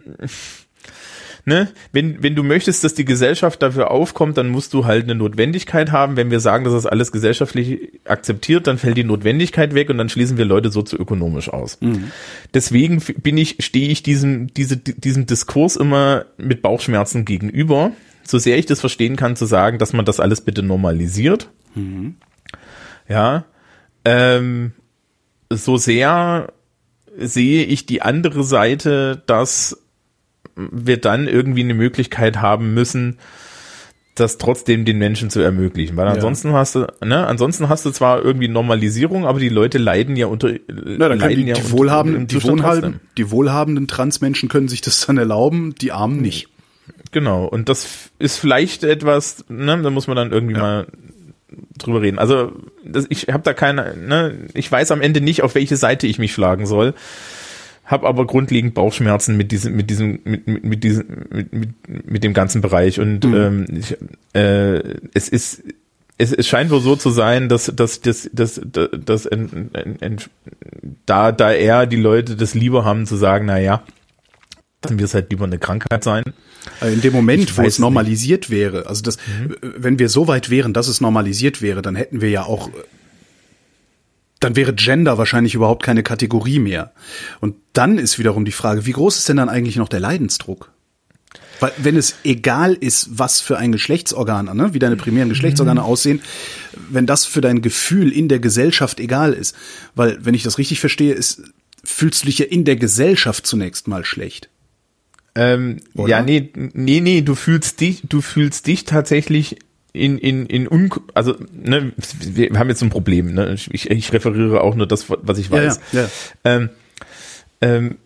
ne, 1.46 1.70
wenn, 1.92 2.22
wenn 2.24 2.36
du 2.36 2.44
möchtest, 2.44 2.84
dass 2.84 2.94
die 2.94 3.06
Gesellschaft 3.06 3.62
dafür 3.62 3.92
aufkommt, 3.92 4.38
dann 4.38 4.50
musst 4.50 4.74
du 4.74 4.86
halt 4.86 5.04
eine 5.06 5.16
Notwendigkeit 5.16 5.92
haben. 5.92 6.16
Wenn 6.18 6.32
wir 6.32 6.40
sagen, 6.40 6.64
dass 6.64 6.74
das 6.74 6.86
alles 6.86 7.12
gesellschaftlich 7.12 8.00
akzeptiert, 8.06 8.68
dann 8.68 8.78
fällt 8.78 8.98
die 8.98 9.04
Notwendigkeit 9.04 9.74
weg 9.74 9.90
und 9.90 9.98
dann 9.98 10.10
schließen 10.10 10.38
wir 10.38 10.46
Leute 10.46 10.72
sozioökonomisch 10.72 11.50
aus. 11.50 11.78
Deswegen 12.54 12.98
f- 12.98 13.14
bin 13.18 13.38
ich, 13.38 13.58
stehe 13.60 13.90
ich 13.90 14.04
diesem, 14.04 14.54
diese, 14.54 14.78
diesem 14.78 15.26
Diskurs 15.26 15.76
immer 15.76 16.26
mit 16.38 16.62
Bauchschmerzen 16.62 17.26
gegenüber. 17.26 17.92
So 18.24 18.38
sehr 18.38 18.58
ich 18.58 18.66
das 18.68 18.80
verstehen 18.80 19.16
kann, 19.16 19.36
zu 19.36 19.46
sagen, 19.46 19.80
dass 19.80 19.94
man 19.94 20.06
das 20.06 20.20
alles 20.20 20.42
bitte 20.42 20.62
normalisiert. 20.64 21.50
ja, 23.08 23.46
ähm, 24.06 24.72
so 25.50 25.78
sehr 25.78 26.54
sehe 27.18 27.64
ich 27.66 27.86
die 27.86 28.02
andere 28.02 28.44
Seite, 28.44 29.24
dass 29.26 29.82
wir 30.72 30.98
dann 30.98 31.28
irgendwie 31.28 31.64
eine 31.64 31.74
Möglichkeit 31.74 32.42
haben 32.42 32.74
müssen, 32.74 33.18
das 34.20 34.38
trotzdem 34.38 34.86
den 34.86 34.98
Menschen 34.98 35.30
zu 35.30 35.40
ermöglichen. 35.40 35.96
Weil 35.96 36.08
ansonsten 36.08 36.50
ja. 36.50 36.56
hast 36.56 36.76
du, 36.76 36.88
ne, 37.04 37.26
ansonsten 37.26 37.70
hast 37.70 37.86
du 37.86 37.92
zwar 37.92 38.24
irgendwie 38.24 38.48
Normalisierung, 38.48 39.26
aber 39.26 39.40
die 39.40 39.50
Leute 39.50 39.78
leiden 39.78 40.16
ja 40.16 40.28
unter, 40.28 40.54
Na, 40.68 41.10
dann 41.10 41.20
leiden 41.20 41.46
die, 41.46 41.50
ja 41.50 41.56
die, 41.56 41.72
wohlhabenden, 41.72 42.28
die, 42.28 42.44
wohlhabenden, 42.44 43.00
die 43.18 43.32
wohlhabenden 43.32 43.88
Transmenschen 43.88 44.50
können 44.50 44.68
sich 44.68 44.82
das 44.82 45.06
dann 45.06 45.18
erlauben, 45.18 45.76
die 45.80 45.92
Armen 45.92 46.22
nicht. 46.22 46.50
Genau. 47.12 47.46
Und 47.46 47.70
das 47.70 48.12
ist 48.20 48.38
vielleicht 48.38 48.84
etwas, 48.84 49.46
ne, 49.48 49.82
da 49.82 49.90
muss 49.90 50.08
man 50.08 50.18
dann 50.18 50.32
irgendwie 50.32 50.56
ja. 50.56 50.60
mal 50.60 50.88
drüber 51.78 52.02
reden. 52.02 52.20
Also 52.20 52.52
das, 52.86 53.06
ich 53.10 53.28
habe 53.30 53.44
da 53.44 53.54
keine, 53.54 53.96
ne, 53.96 54.48
ich 54.54 54.72
weiß 54.72 54.92
am 54.92 55.02
Ende 55.02 55.22
nicht, 55.22 55.44
auf 55.44 55.56
welche 55.56 55.78
Seite 55.78 56.08
ich 56.08 56.20
mich 56.20 56.34
schlagen 56.34 56.66
soll 56.66 56.94
habe 57.90 58.08
aber 58.08 58.28
grundlegend 58.28 58.76
Bauchschmerzen 58.76 59.36
mit 59.36 59.52
diesem 59.52 59.76
mit 59.76 59.90
diesem 59.90 60.20
mit, 60.24 60.48
mit, 60.48 60.64
mit 60.64 60.84
diesem 60.84 61.06
mit, 61.32 61.52
mit, 61.52 61.70
mit 62.06 62.24
dem 62.24 62.34
ganzen 62.34 62.62
Bereich 62.62 63.00
und 63.00 63.26
mhm. 63.26 63.36
ähm, 63.36 63.66
ich, 63.78 63.98
äh, 64.34 64.80
es 65.14 65.28
ist 65.28 65.64
es, 66.20 66.32
es 66.32 66.48
scheint 66.48 66.70
wohl 66.70 66.82
so 66.82 66.96
zu 66.96 67.10
sein, 67.10 67.50
dass 67.50 67.66
dass 67.76 68.02
dass 68.02 68.30
dass 68.32 68.62
dass, 68.64 68.90
dass 68.92 69.26
en, 69.26 69.72
en, 69.74 70.02
en, 70.02 70.18
da 71.08 71.32
da 71.32 71.52
eher 71.52 71.88
die 71.88 71.98
Leute 71.98 72.36
das 72.36 72.54
lieber 72.54 72.86
haben 72.86 73.08
zu 73.08 73.16
sagen, 73.16 73.48
na 73.48 73.58
ja, 73.58 73.84
lassen 74.84 75.00
wir 75.00 75.06
es 75.06 75.16
halt 75.16 75.32
lieber 75.32 75.46
eine 75.46 75.58
Krankheit 75.58 76.04
sein. 76.04 76.24
Also 76.80 76.94
in 76.94 77.02
dem 77.02 77.14
Moment, 77.14 77.58
wo 77.58 77.64
es 77.64 77.80
normalisiert 77.80 78.42
nicht. 78.42 78.52
wäre, 78.52 78.86
also 78.86 79.02
das, 79.02 79.18
mhm. 79.18 79.56
wenn 79.62 79.98
wir 79.98 80.10
so 80.10 80.28
weit 80.28 80.52
wären, 80.52 80.74
dass 80.74 80.90
es 80.90 81.02
normalisiert 81.02 81.64
wäre, 81.64 81.82
dann 81.82 81.96
hätten 81.96 82.22
wir 82.22 82.30
ja 82.30 82.44
auch 82.44 82.70
dann 84.40 84.56
wäre 84.56 84.74
Gender 84.74 85.18
wahrscheinlich 85.18 85.56
überhaupt 85.56 85.84
keine 85.84 86.04
Kategorie 86.04 86.60
mehr. 86.60 86.94
Und 87.42 87.56
dann 87.74 87.98
ist 87.98 88.20
wiederum 88.20 88.46
die 88.46 88.52
Frage, 88.52 88.86
wie 88.86 88.92
groß 88.92 89.18
ist 89.18 89.30
denn 89.30 89.38
dann 89.38 89.50
eigentlich 89.50 89.76
noch 89.76 89.90
der 89.90 90.00
Leidensdruck? 90.00 90.72
Weil 91.60 91.74
wenn 91.78 91.98
es 91.98 92.16
egal 92.24 92.74
ist, 92.74 93.20
was 93.20 93.42
für 93.42 93.58
ein 93.58 93.72
Geschlechtsorgan, 93.72 94.56
ne, 94.56 94.74
wie 94.74 94.80
deine 94.80 94.96
primären 94.96 95.30
Geschlechtsorgane 95.30 95.82
mhm. 95.82 95.86
aussehen, 95.86 96.22
wenn 96.90 97.06
das 97.06 97.26
für 97.26 97.42
dein 97.42 97.62
Gefühl 97.62 98.12
in 98.12 98.30
der 98.30 98.40
Gesellschaft 98.40 99.00
egal 99.00 99.34
ist, 99.34 99.56
weil 99.94 100.24
wenn 100.24 100.34
ich 100.34 100.44
das 100.44 100.58
richtig 100.58 100.80
verstehe, 100.80 101.14
ist, 101.14 101.44
fühlst 101.84 102.24
du 102.24 102.28
dich 102.28 102.40
ja 102.40 102.46
in 102.46 102.64
der 102.64 102.78
Gesellschaft 102.78 103.46
zunächst 103.46 103.88
mal 103.88 104.06
schlecht. 104.06 104.50
Ähm, 105.36 105.82
ja, 105.94 106.22
nee, 106.22 106.50
nee, 106.56 107.02
nee, 107.02 107.22
du 107.22 107.36
fühlst 107.36 107.82
dich, 107.82 108.02
du 108.08 108.22
fühlst 108.22 108.68
dich 108.68 108.86
tatsächlich 108.86 109.58
in, 109.94 110.18
in, 110.18 110.46
in 110.46 110.68
un, 110.68 110.90
also, 111.14 111.36
ne, 111.52 111.92
wir 112.20 112.50
haben 112.58 112.70
jetzt 112.70 112.82
ein 112.82 112.90
Problem, 112.90 113.34
ne? 113.34 113.54
Ich, 113.54 113.90
ich 113.90 114.14
referiere 114.14 114.62
auch 114.62 114.76
nur 114.76 114.88
das, 114.88 115.06
was 115.10 115.38
ich 115.38 115.50
weiß. 115.50 115.80
Ja, 115.92 116.02
ja, 116.02 116.06
ja. 116.06 116.10
Ähm, 116.44 116.70
ähm, 117.62 117.98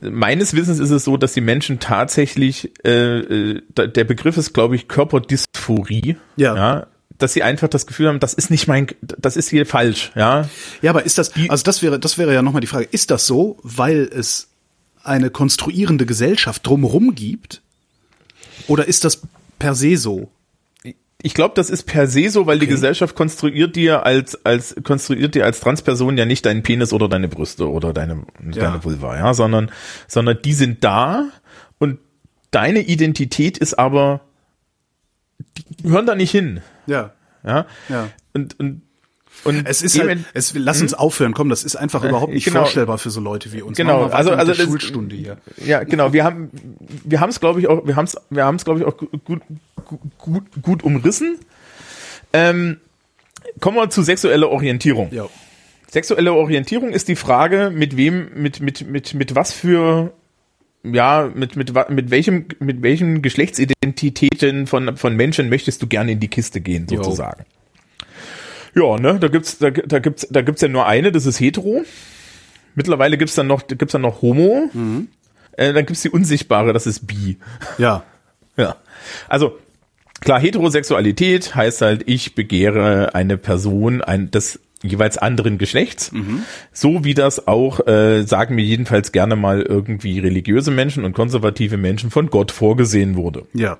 meines 0.00 0.54
Wissens 0.54 0.78
ist 0.78 0.90
es 0.90 1.04
so, 1.04 1.16
dass 1.16 1.32
die 1.32 1.40
Menschen 1.40 1.80
tatsächlich, 1.80 2.72
äh, 2.84 3.18
äh 3.18 3.62
der 3.76 4.04
Begriff 4.04 4.36
ist, 4.36 4.52
glaube 4.52 4.76
ich, 4.76 4.88
Körperdysphorie. 4.88 6.16
Ja. 6.36 6.56
ja. 6.56 6.86
Dass 7.16 7.32
sie 7.32 7.44
einfach 7.44 7.68
das 7.68 7.86
Gefühl 7.86 8.08
haben, 8.08 8.18
das 8.18 8.34
ist 8.34 8.50
nicht 8.50 8.66
mein, 8.66 8.88
das 9.00 9.36
ist 9.36 9.48
hier 9.48 9.66
falsch, 9.66 10.10
ja. 10.16 10.48
Ja, 10.82 10.90
aber 10.90 11.04
ist 11.04 11.16
das, 11.16 11.30
also 11.48 11.62
das 11.62 11.80
wäre, 11.80 12.00
das 12.00 12.18
wäre 12.18 12.34
ja 12.34 12.42
nochmal 12.42 12.60
die 12.60 12.66
Frage, 12.66 12.88
ist 12.90 13.12
das 13.12 13.24
so, 13.26 13.56
weil 13.62 14.10
es 14.12 14.48
eine 15.04 15.30
konstruierende 15.30 16.06
Gesellschaft 16.06 16.66
drumherum 16.66 17.14
gibt? 17.14 17.62
Oder 18.66 18.88
ist 18.88 19.04
das 19.04 19.22
per 19.58 19.74
se 19.74 19.96
so? 19.96 20.30
Ich 21.24 21.32
glaube, 21.32 21.54
das 21.56 21.70
ist 21.70 21.84
per 21.84 22.06
se 22.06 22.28
so, 22.28 22.46
weil 22.46 22.58
okay. 22.58 22.66
die 22.66 22.72
Gesellschaft 22.72 23.16
konstruiert 23.16 23.76
dir 23.76 24.04
als 24.04 24.44
als 24.44 24.76
konstruiert 24.84 25.34
dir 25.34 25.46
als 25.46 25.58
Transperson 25.58 26.18
ja 26.18 26.26
nicht 26.26 26.44
deinen 26.44 26.62
Penis 26.62 26.92
oder 26.92 27.08
deine 27.08 27.28
Brüste 27.28 27.70
oder 27.70 27.94
deine 27.94 28.26
ja. 28.52 28.60
deine 28.60 28.84
Vulva, 28.84 29.16
ja, 29.16 29.32
sondern 29.32 29.70
sondern 30.06 30.38
die 30.44 30.52
sind 30.52 30.84
da 30.84 31.30
und 31.78 31.98
deine 32.50 32.80
Identität 32.80 33.56
ist 33.56 33.78
aber 33.78 34.20
die 35.56 35.82
gehören 35.82 36.04
da 36.04 36.14
nicht 36.14 36.30
hin. 36.30 36.60
Ja. 36.86 37.14
Ja. 37.42 37.64
Ja. 37.88 38.10
Und 38.34 38.60
und 38.60 38.82
und 39.44 39.68
es 39.68 39.82
ist 39.82 39.98
halt, 39.98 40.20
es, 40.32 40.54
lass 40.54 40.80
uns 40.80 40.92
hm? 40.92 40.98
aufhören, 40.98 41.34
komm, 41.34 41.50
das 41.50 41.64
ist 41.64 41.76
einfach 41.76 42.02
überhaupt 42.04 42.32
nicht 42.32 42.44
genau, 42.44 42.60
vorstellbar 42.60 42.98
für 42.98 43.10
so 43.10 43.20
Leute 43.20 43.52
wie 43.52 43.62
uns. 43.62 43.76
Genau, 43.76 44.04
also 44.04 44.30
also 44.30 44.54
das, 44.54 44.64
Schulstunde 44.64 45.16
hier. 45.16 45.38
Ja, 45.64 45.84
genau, 45.84 46.12
wir 46.12 46.24
haben 46.24 46.50
wir 47.04 47.20
haben 47.20 47.30
es 47.30 47.40
glaube 47.40 47.60
ich 47.60 47.68
auch 47.68 47.86
wir 47.86 47.96
haben 47.96 48.06
es 48.06 48.16
wir 48.30 48.44
haben 48.44 48.56
es 48.56 48.64
glaube 48.64 48.80
ich 48.80 48.86
auch 48.86 48.96
gut, 48.96 49.42
gut 50.18 50.44
gut 50.62 50.82
umrissen. 50.82 51.38
Ähm, 52.32 52.78
kommen 53.60 53.76
wir 53.76 53.90
zu 53.90 54.02
sexueller 54.02 54.48
Orientierung. 54.48 55.12
Ja. 55.12 55.26
Sexuelle 55.90 56.32
Orientierung 56.32 56.90
ist 56.90 57.08
die 57.08 57.16
Frage, 57.16 57.70
mit 57.70 57.96
wem 57.96 58.30
mit 58.34 58.60
mit 58.60 58.88
mit 58.88 59.14
mit 59.14 59.34
was 59.34 59.52
für 59.52 60.12
ja, 60.84 61.30
mit, 61.34 61.56
mit, 61.56 61.72
mit 61.88 62.10
welchem, 62.10 62.46
mit 62.58 62.82
welchen 62.82 63.22
Geschlechtsidentitäten 63.22 64.66
von, 64.66 64.98
von 64.98 65.16
Menschen 65.16 65.48
möchtest 65.48 65.82
du 65.82 65.86
gerne 65.86 66.12
in 66.12 66.20
die 66.20 66.28
Kiste 66.28 66.60
gehen, 66.60 66.86
sozusagen? 66.86 67.40
Jo. 67.40 67.63
Ja, 68.74 68.98
ne, 68.98 69.18
da 69.18 69.28
gibt's, 69.28 69.58
da, 69.58 69.70
da 69.70 69.98
gibt's, 69.98 70.26
da 70.30 70.42
gibt's 70.42 70.62
ja 70.62 70.68
nur 70.68 70.86
eine, 70.86 71.12
das 71.12 71.26
ist 71.26 71.40
hetero. 71.40 71.84
Mittlerweile 72.74 73.16
gibt's 73.16 73.34
dann 73.34 73.46
noch, 73.46 73.66
gibt's 73.66 73.92
dann 73.92 74.02
noch 74.02 74.22
homo. 74.22 74.68
Mhm. 74.72 75.08
Äh, 75.52 75.72
dann 75.72 75.86
gibt's 75.86 76.02
die 76.02 76.10
unsichtbare, 76.10 76.72
das 76.72 76.86
ist 76.86 77.06
bi. 77.06 77.38
Ja. 77.78 78.02
ja. 78.56 78.76
Also, 79.28 79.58
klar, 80.20 80.40
Heterosexualität 80.40 81.54
heißt 81.54 81.82
halt, 81.82 82.02
ich 82.06 82.34
begehre 82.34 83.14
eine 83.14 83.36
Person 83.36 84.02
ein, 84.02 84.30
des 84.30 84.58
jeweils 84.82 85.18
anderen 85.18 85.58
Geschlechts. 85.58 86.12
Mhm. 86.12 86.42
So 86.72 87.04
wie 87.04 87.14
das 87.14 87.46
auch, 87.46 87.86
äh, 87.86 88.22
sagen 88.22 88.54
mir 88.54 88.64
jedenfalls 88.64 89.12
gerne 89.12 89.36
mal 89.36 89.62
irgendwie 89.62 90.18
religiöse 90.18 90.70
Menschen 90.70 91.04
und 91.04 91.14
konservative 91.14 91.76
Menschen 91.76 92.10
von 92.10 92.28
Gott 92.28 92.50
vorgesehen 92.50 93.16
wurde. 93.16 93.46
Ja. 93.54 93.78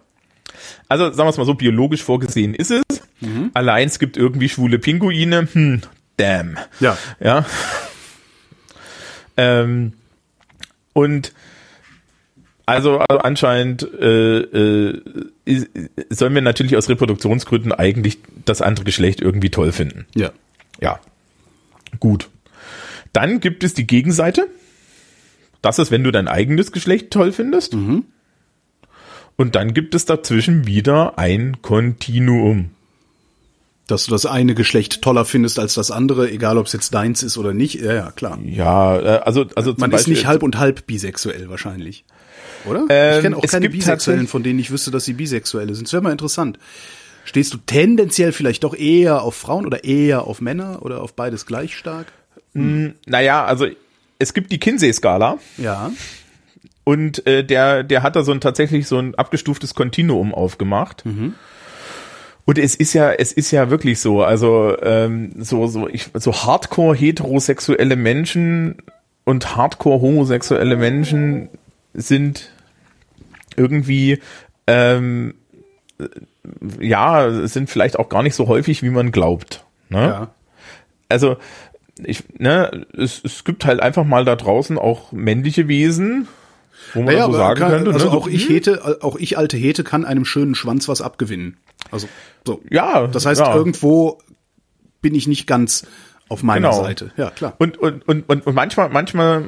Also 0.88 1.06
sagen 1.12 1.26
wir 1.26 1.30
es 1.30 1.36
mal 1.38 1.46
so, 1.46 1.54
biologisch 1.54 2.02
vorgesehen 2.02 2.54
ist 2.54 2.70
es. 2.70 2.82
Mhm. 3.20 3.50
Allein 3.54 3.88
es 3.88 3.98
gibt 3.98 4.16
irgendwie 4.16 4.48
schwule 4.48 4.78
Pinguine. 4.78 5.48
Hm, 5.52 5.82
damn. 6.16 6.58
Ja. 6.80 6.96
Ja. 7.20 7.44
Ähm, 9.36 9.92
und 10.92 11.32
also, 12.66 12.98
also 12.98 13.20
anscheinend 13.20 13.82
äh, 13.82 14.38
äh, 14.38 15.02
sollen 16.08 16.34
wir 16.34 16.42
natürlich 16.42 16.76
aus 16.76 16.88
Reproduktionsgründen 16.88 17.72
eigentlich 17.72 18.18
das 18.44 18.62
andere 18.62 18.84
Geschlecht 18.84 19.20
irgendwie 19.20 19.50
toll 19.50 19.72
finden. 19.72 20.06
Ja. 20.14 20.32
Ja. 20.80 21.00
Gut. 22.00 22.30
Dann 23.12 23.40
gibt 23.40 23.64
es 23.64 23.74
die 23.74 23.86
Gegenseite. 23.86 24.48
Das 25.62 25.78
ist, 25.78 25.90
wenn 25.90 26.04
du 26.04 26.10
dein 26.10 26.28
eigenes 26.28 26.72
Geschlecht 26.72 27.10
toll 27.10 27.32
findest. 27.32 27.74
Mhm. 27.74 28.04
Und 29.36 29.54
dann 29.54 29.74
gibt 29.74 29.94
es 29.94 30.04
dazwischen 30.04 30.66
wieder 30.66 31.18
ein 31.18 31.60
Kontinuum. 31.62 32.70
Dass 33.86 34.06
du 34.06 34.12
das 34.12 34.24
eine 34.24 34.54
Geschlecht 34.54 35.02
toller 35.02 35.24
findest 35.24 35.58
als 35.58 35.74
das 35.74 35.90
andere, 35.90 36.30
egal 36.30 36.56
ob 36.56 36.66
es 36.66 36.72
jetzt 36.72 36.94
deins 36.94 37.22
ist 37.22 37.36
oder 37.36 37.52
nicht. 37.52 37.74
Ja, 37.74 37.92
ja, 37.92 38.10
klar. 38.12 38.38
Ja, 38.44 38.98
äh, 38.98 39.20
also, 39.20 39.44
also 39.56 39.74
man 39.76 39.92
ist 39.92 40.08
nicht 40.08 40.26
halb 40.26 40.42
und 40.42 40.58
halb 40.58 40.86
bisexuell 40.86 41.50
wahrscheinlich. 41.50 42.04
Oder? 42.64 42.86
Ähm, 42.88 43.16
ich 43.16 43.22
kenne 43.22 43.36
auch 43.36 43.42
keine 43.42 43.68
Bisexuellen, 43.68 44.26
von 44.26 44.42
denen 44.42 44.58
ich 44.58 44.70
wüsste, 44.70 44.90
dass 44.90 45.04
sie 45.04 45.12
Bisexuelle 45.12 45.74
sind. 45.74 45.86
Das 45.86 45.92
wäre 45.92 46.02
mal 46.02 46.12
interessant. 46.12 46.58
Stehst 47.26 47.52
du 47.52 47.58
tendenziell 47.58 48.32
vielleicht 48.32 48.64
doch 48.64 48.74
eher 48.74 49.22
auf 49.22 49.34
Frauen 49.34 49.66
oder 49.66 49.84
eher 49.84 50.26
auf 50.26 50.40
Männer 50.40 50.78
oder 50.82 51.02
auf 51.02 51.14
beides 51.14 51.44
gleich 51.44 51.76
stark? 51.76 52.12
Hm. 52.54 52.94
Naja, 53.06 53.44
also 53.44 53.66
es 54.18 54.32
gibt 54.32 54.52
die 54.52 54.58
Kinsey-Skala. 54.58 55.38
Ja. 55.58 55.90
Und 56.84 57.26
äh, 57.26 57.44
der, 57.44 57.82
der 57.82 58.02
hat 58.02 58.14
da 58.14 58.22
so 58.22 58.32
ein 58.32 58.40
tatsächlich 58.40 58.86
so 58.86 58.98
ein 58.98 59.14
abgestuftes 59.14 59.74
Kontinuum 59.74 60.34
aufgemacht. 60.34 61.04
Mhm. 61.06 61.34
Und 62.44 62.58
es 62.58 62.74
ist 62.74 62.92
ja, 62.92 63.10
es 63.10 63.32
ist 63.32 63.50
ja 63.50 63.70
wirklich 63.70 64.00
so, 64.00 64.22
also 64.22 64.76
ähm, 64.82 65.32
so 65.38 65.66
so 65.66 65.88
ich, 65.88 66.10
so 66.12 66.32
Hardcore 66.34 66.94
heterosexuelle 66.94 67.96
Menschen 67.96 68.76
und 69.24 69.56
Hardcore 69.56 70.02
homosexuelle 70.02 70.76
Menschen 70.76 71.48
sind 71.94 72.50
irgendwie 73.56 74.20
ähm, 74.66 75.34
ja 76.78 77.46
sind 77.46 77.70
vielleicht 77.70 77.98
auch 77.98 78.10
gar 78.10 78.22
nicht 78.22 78.34
so 78.34 78.46
häufig, 78.46 78.82
wie 78.82 78.90
man 78.90 79.10
glaubt. 79.10 79.64
Ne? 79.88 80.00
Ja. 80.00 80.34
Also 81.08 81.38
ich, 82.02 82.24
ne, 82.38 82.86
es, 82.96 83.22
es 83.24 83.44
gibt 83.44 83.64
halt 83.64 83.80
einfach 83.80 84.04
mal 84.04 84.24
da 84.24 84.36
draußen 84.36 84.78
auch 84.78 85.12
männliche 85.12 85.68
Wesen, 85.68 86.28
wo 86.92 87.00
man 87.00 87.14
naja, 87.14 87.26
so 87.26 87.32
sagen 87.32 87.58
kann, 87.58 87.70
könnte. 87.70 87.92
Also 87.92 88.10
ne? 88.10 88.16
auch 88.16 88.26
ich 88.26 88.48
Hete, 88.48 88.98
auch 89.02 89.16
ich 89.16 89.38
alte 89.38 89.56
Hete 89.56 89.84
kann 89.84 90.04
einem 90.04 90.24
schönen 90.24 90.54
Schwanz 90.54 90.88
was 90.88 91.00
abgewinnen. 91.00 91.56
Also 91.90 92.08
so. 92.46 92.62
Ja. 92.70 93.06
Das 93.06 93.26
heißt, 93.26 93.40
ja. 93.40 93.54
irgendwo 93.54 94.18
bin 95.00 95.14
ich 95.14 95.26
nicht 95.26 95.46
ganz 95.46 95.86
auf 96.28 96.42
meiner 96.42 96.70
Genau. 96.70 96.82
Seite. 96.82 97.12
Ja, 97.16 97.30
klar. 97.30 97.54
Und, 97.58 97.76
und, 97.76 98.08
und, 98.08 98.28
und, 98.28 98.46
und 98.46 98.54
manchmal, 98.54 98.88
manchmal, 98.88 99.44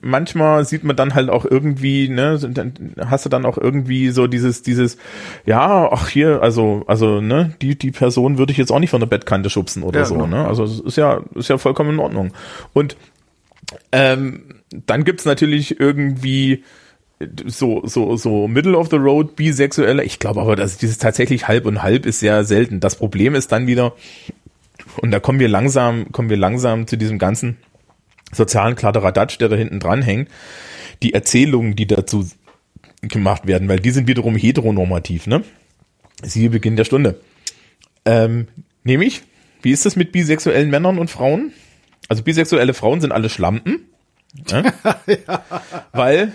manchmal 0.00 0.64
sieht 0.64 0.84
man 0.84 0.94
dann 0.94 1.14
halt 1.14 1.28
auch 1.28 1.44
irgendwie, 1.44 2.08
ne, 2.08 2.38
dann 2.38 2.94
hast 3.04 3.24
du 3.24 3.28
dann 3.28 3.44
auch 3.44 3.58
irgendwie 3.58 4.10
so 4.10 4.28
dieses, 4.28 4.62
dieses, 4.62 4.96
ja, 5.44 5.90
ach 5.90 6.08
hier, 6.08 6.40
also, 6.40 6.84
also, 6.86 7.20
ne, 7.20 7.54
die, 7.60 7.76
die 7.76 7.90
Person 7.90 8.38
würde 8.38 8.52
ich 8.52 8.58
jetzt 8.58 8.70
auch 8.70 8.78
nicht 8.78 8.90
von 8.90 9.00
der 9.00 9.08
Bettkante 9.08 9.50
schubsen 9.50 9.82
oder 9.82 10.00
Ja, 10.00 10.06
so, 10.06 10.14
genau. 10.14 10.28
ne? 10.28 10.46
Also 10.46 10.62
es 10.62 10.78
ist 10.78 10.96
ja, 10.96 11.20
ist 11.34 11.48
ja 11.48 11.58
vollkommen 11.58 11.90
in 11.90 11.98
Ordnung. 11.98 12.32
Und 12.72 12.96
ähm, 13.90 14.59
dann 14.70 15.04
gibt's 15.04 15.24
natürlich 15.24 15.80
irgendwie 15.80 16.64
so, 17.46 17.86
so, 17.86 18.16
so 18.16 18.48
Middle 18.48 18.76
of 18.76 18.88
the 18.90 18.96
Road 18.96 19.36
Bisexuelle. 19.36 20.02
Ich 20.04 20.18
glaube 20.18 20.40
aber, 20.40 20.56
dass 20.56 20.78
dieses 20.78 20.98
tatsächlich 20.98 21.48
halb 21.48 21.66
und 21.66 21.82
halb 21.82 22.06
ist 22.06 22.20
sehr 22.20 22.44
selten. 22.44 22.80
Das 22.80 22.96
Problem 22.96 23.34
ist 23.34 23.52
dann 23.52 23.66
wieder, 23.66 23.94
und 24.98 25.10
da 25.10 25.20
kommen 25.20 25.38
wir 25.38 25.48
langsam, 25.48 26.12
kommen 26.12 26.30
wir 26.30 26.36
langsam 26.36 26.86
zu 26.86 26.96
diesem 26.96 27.18
ganzen 27.18 27.58
sozialen 28.32 28.76
Kladderadatsch, 28.76 29.38
der 29.38 29.48
da 29.48 29.56
hinten 29.56 29.80
dran 29.80 30.02
hängt. 30.02 30.28
Die 31.02 31.14
Erzählungen, 31.14 31.76
die 31.76 31.86
dazu 31.86 32.28
gemacht 33.02 33.46
werden, 33.46 33.68
weil 33.68 33.80
die 33.80 33.90
sind 33.90 34.08
wiederum 34.08 34.36
heteronormativ, 34.36 35.26
ne? 35.26 35.42
Siehe 36.22 36.50
Beginn 36.50 36.76
der 36.76 36.84
Stunde. 36.84 37.20
Ähm, 38.04 38.48
nämlich, 38.84 39.22
wie 39.62 39.72
ist 39.72 39.86
das 39.86 39.96
mit 39.96 40.12
bisexuellen 40.12 40.70
Männern 40.70 40.98
und 40.98 41.10
Frauen? 41.10 41.52
Also 42.08 42.22
bisexuelle 42.22 42.74
Frauen 42.74 43.00
sind 43.00 43.12
alle 43.12 43.30
Schlampen. 43.30 43.89
Ne? 44.34 44.72
Weil 45.92 46.32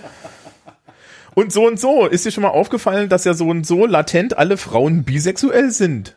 und 1.34 1.52
so 1.52 1.68
und 1.68 1.80
so, 1.80 2.06
ist 2.06 2.26
dir 2.26 2.32
schon 2.32 2.44
mal 2.44 2.50
aufgefallen, 2.50 3.10
dass 3.10 3.26
ja 3.26 3.34
so 3.34 3.48
und 3.48 3.66
so 3.68 3.86
latent 3.86 4.38
alle 4.38 4.58
Frauen 4.58 5.04
bisexuell 5.04 5.70
sind? 5.72 6.16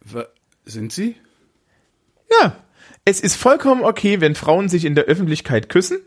Wa- 0.00 0.26
Sind 0.64 0.92
sie? 0.92 1.16
Ja. 2.40 2.56
Es 3.04 3.20
ist 3.20 3.36
vollkommen 3.36 3.82
okay, 3.84 4.20
wenn 4.20 4.34
Frauen 4.34 4.68
sich 4.68 4.84
in 4.84 4.94
der 4.94 5.04
Öffentlichkeit 5.04 5.68
küssen. 5.68 5.98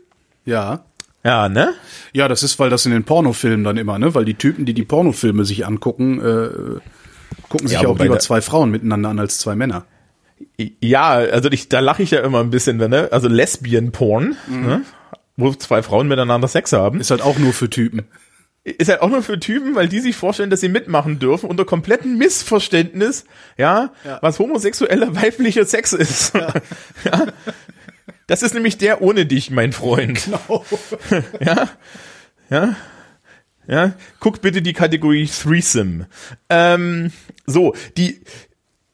Ja. 0.44 0.84
Ja, 1.24 1.48
ne? 1.48 1.74
Ja, 2.12 2.28
das 2.28 2.42
ist, 2.42 2.58
weil 2.58 2.70
das 2.70 2.86
in 2.86 2.92
den 2.92 3.04
Pornofilmen 3.04 3.64
dann 3.64 3.76
immer, 3.76 3.98
ne? 3.98 4.14
Weil 4.14 4.24
die 4.24 4.34
Typen, 4.34 4.64
die 4.66 4.74
die 4.74 4.84
Pornofilme 4.84 5.44
sich 5.44 5.66
angucken, 5.66 6.18
äh, 6.20 6.80
gucken 7.48 7.68
sich 7.68 7.76
Ja, 7.76 7.82
ja, 7.84 7.88
auch 7.88 7.98
lieber 7.98 8.18
zwei 8.18 8.40
Frauen 8.40 8.70
miteinander 8.70 9.10
an 9.10 9.18
als 9.18 9.38
zwei 9.38 9.54
Männer. 9.54 9.84
Ja, 10.80 11.10
also 11.10 11.50
ich, 11.50 11.68
da 11.68 11.80
lache 11.80 12.02
ich 12.02 12.10
ja 12.10 12.20
immer 12.20 12.40
ein 12.40 12.50
bisschen, 12.50 12.76
ne? 12.76 13.08
Also 13.12 13.28
Lesbian 13.28 13.92
Porn, 13.92 14.36
ne? 14.48 14.82
wo 15.36 15.52
zwei 15.54 15.82
Frauen 15.82 16.08
miteinander 16.08 16.48
Sex 16.48 16.72
haben, 16.72 17.00
Ist 17.00 17.10
halt 17.10 17.22
auch 17.22 17.38
nur 17.38 17.52
für 17.54 17.70
Typen. 17.70 18.02
ist 18.64 18.88
halt 18.90 19.00
auch 19.00 19.08
nur 19.08 19.22
für 19.22 19.40
Typen, 19.40 19.74
weil 19.74 19.88
die 19.88 20.00
sich 20.00 20.16
vorstellen, 20.16 20.50
dass 20.50 20.60
sie 20.60 20.68
mitmachen 20.68 21.18
dürfen 21.18 21.48
unter 21.48 21.64
komplettem 21.64 22.18
Missverständnis, 22.18 23.24
ja, 23.56 23.92
Ja. 24.04 24.18
was 24.22 24.38
homosexueller 24.38 25.14
weiblicher 25.16 25.64
Sex 25.64 25.92
ist. 25.92 26.34
Ja. 26.34 27.26
Das 28.26 28.44
ist 28.44 28.54
nämlich 28.54 28.78
der 28.78 29.02
ohne 29.02 29.26
dich, 29.26 29.50
mein 29.50 29.72
Freund. 29.72 30.24
Genau. 30.24 30.64
Ja, 31.40 31.68
ja, 32.48 32.76
ja. 33.66 33.92
Guck 34.20 34.40
bitte 34.40 34.62
die 34.62 34.72
Kategorie 34.72 35.26
Threesome. 35.26 36.06
Ähm, 36.48 37.10
so, 37.46 37.74
die, 37.96 38.20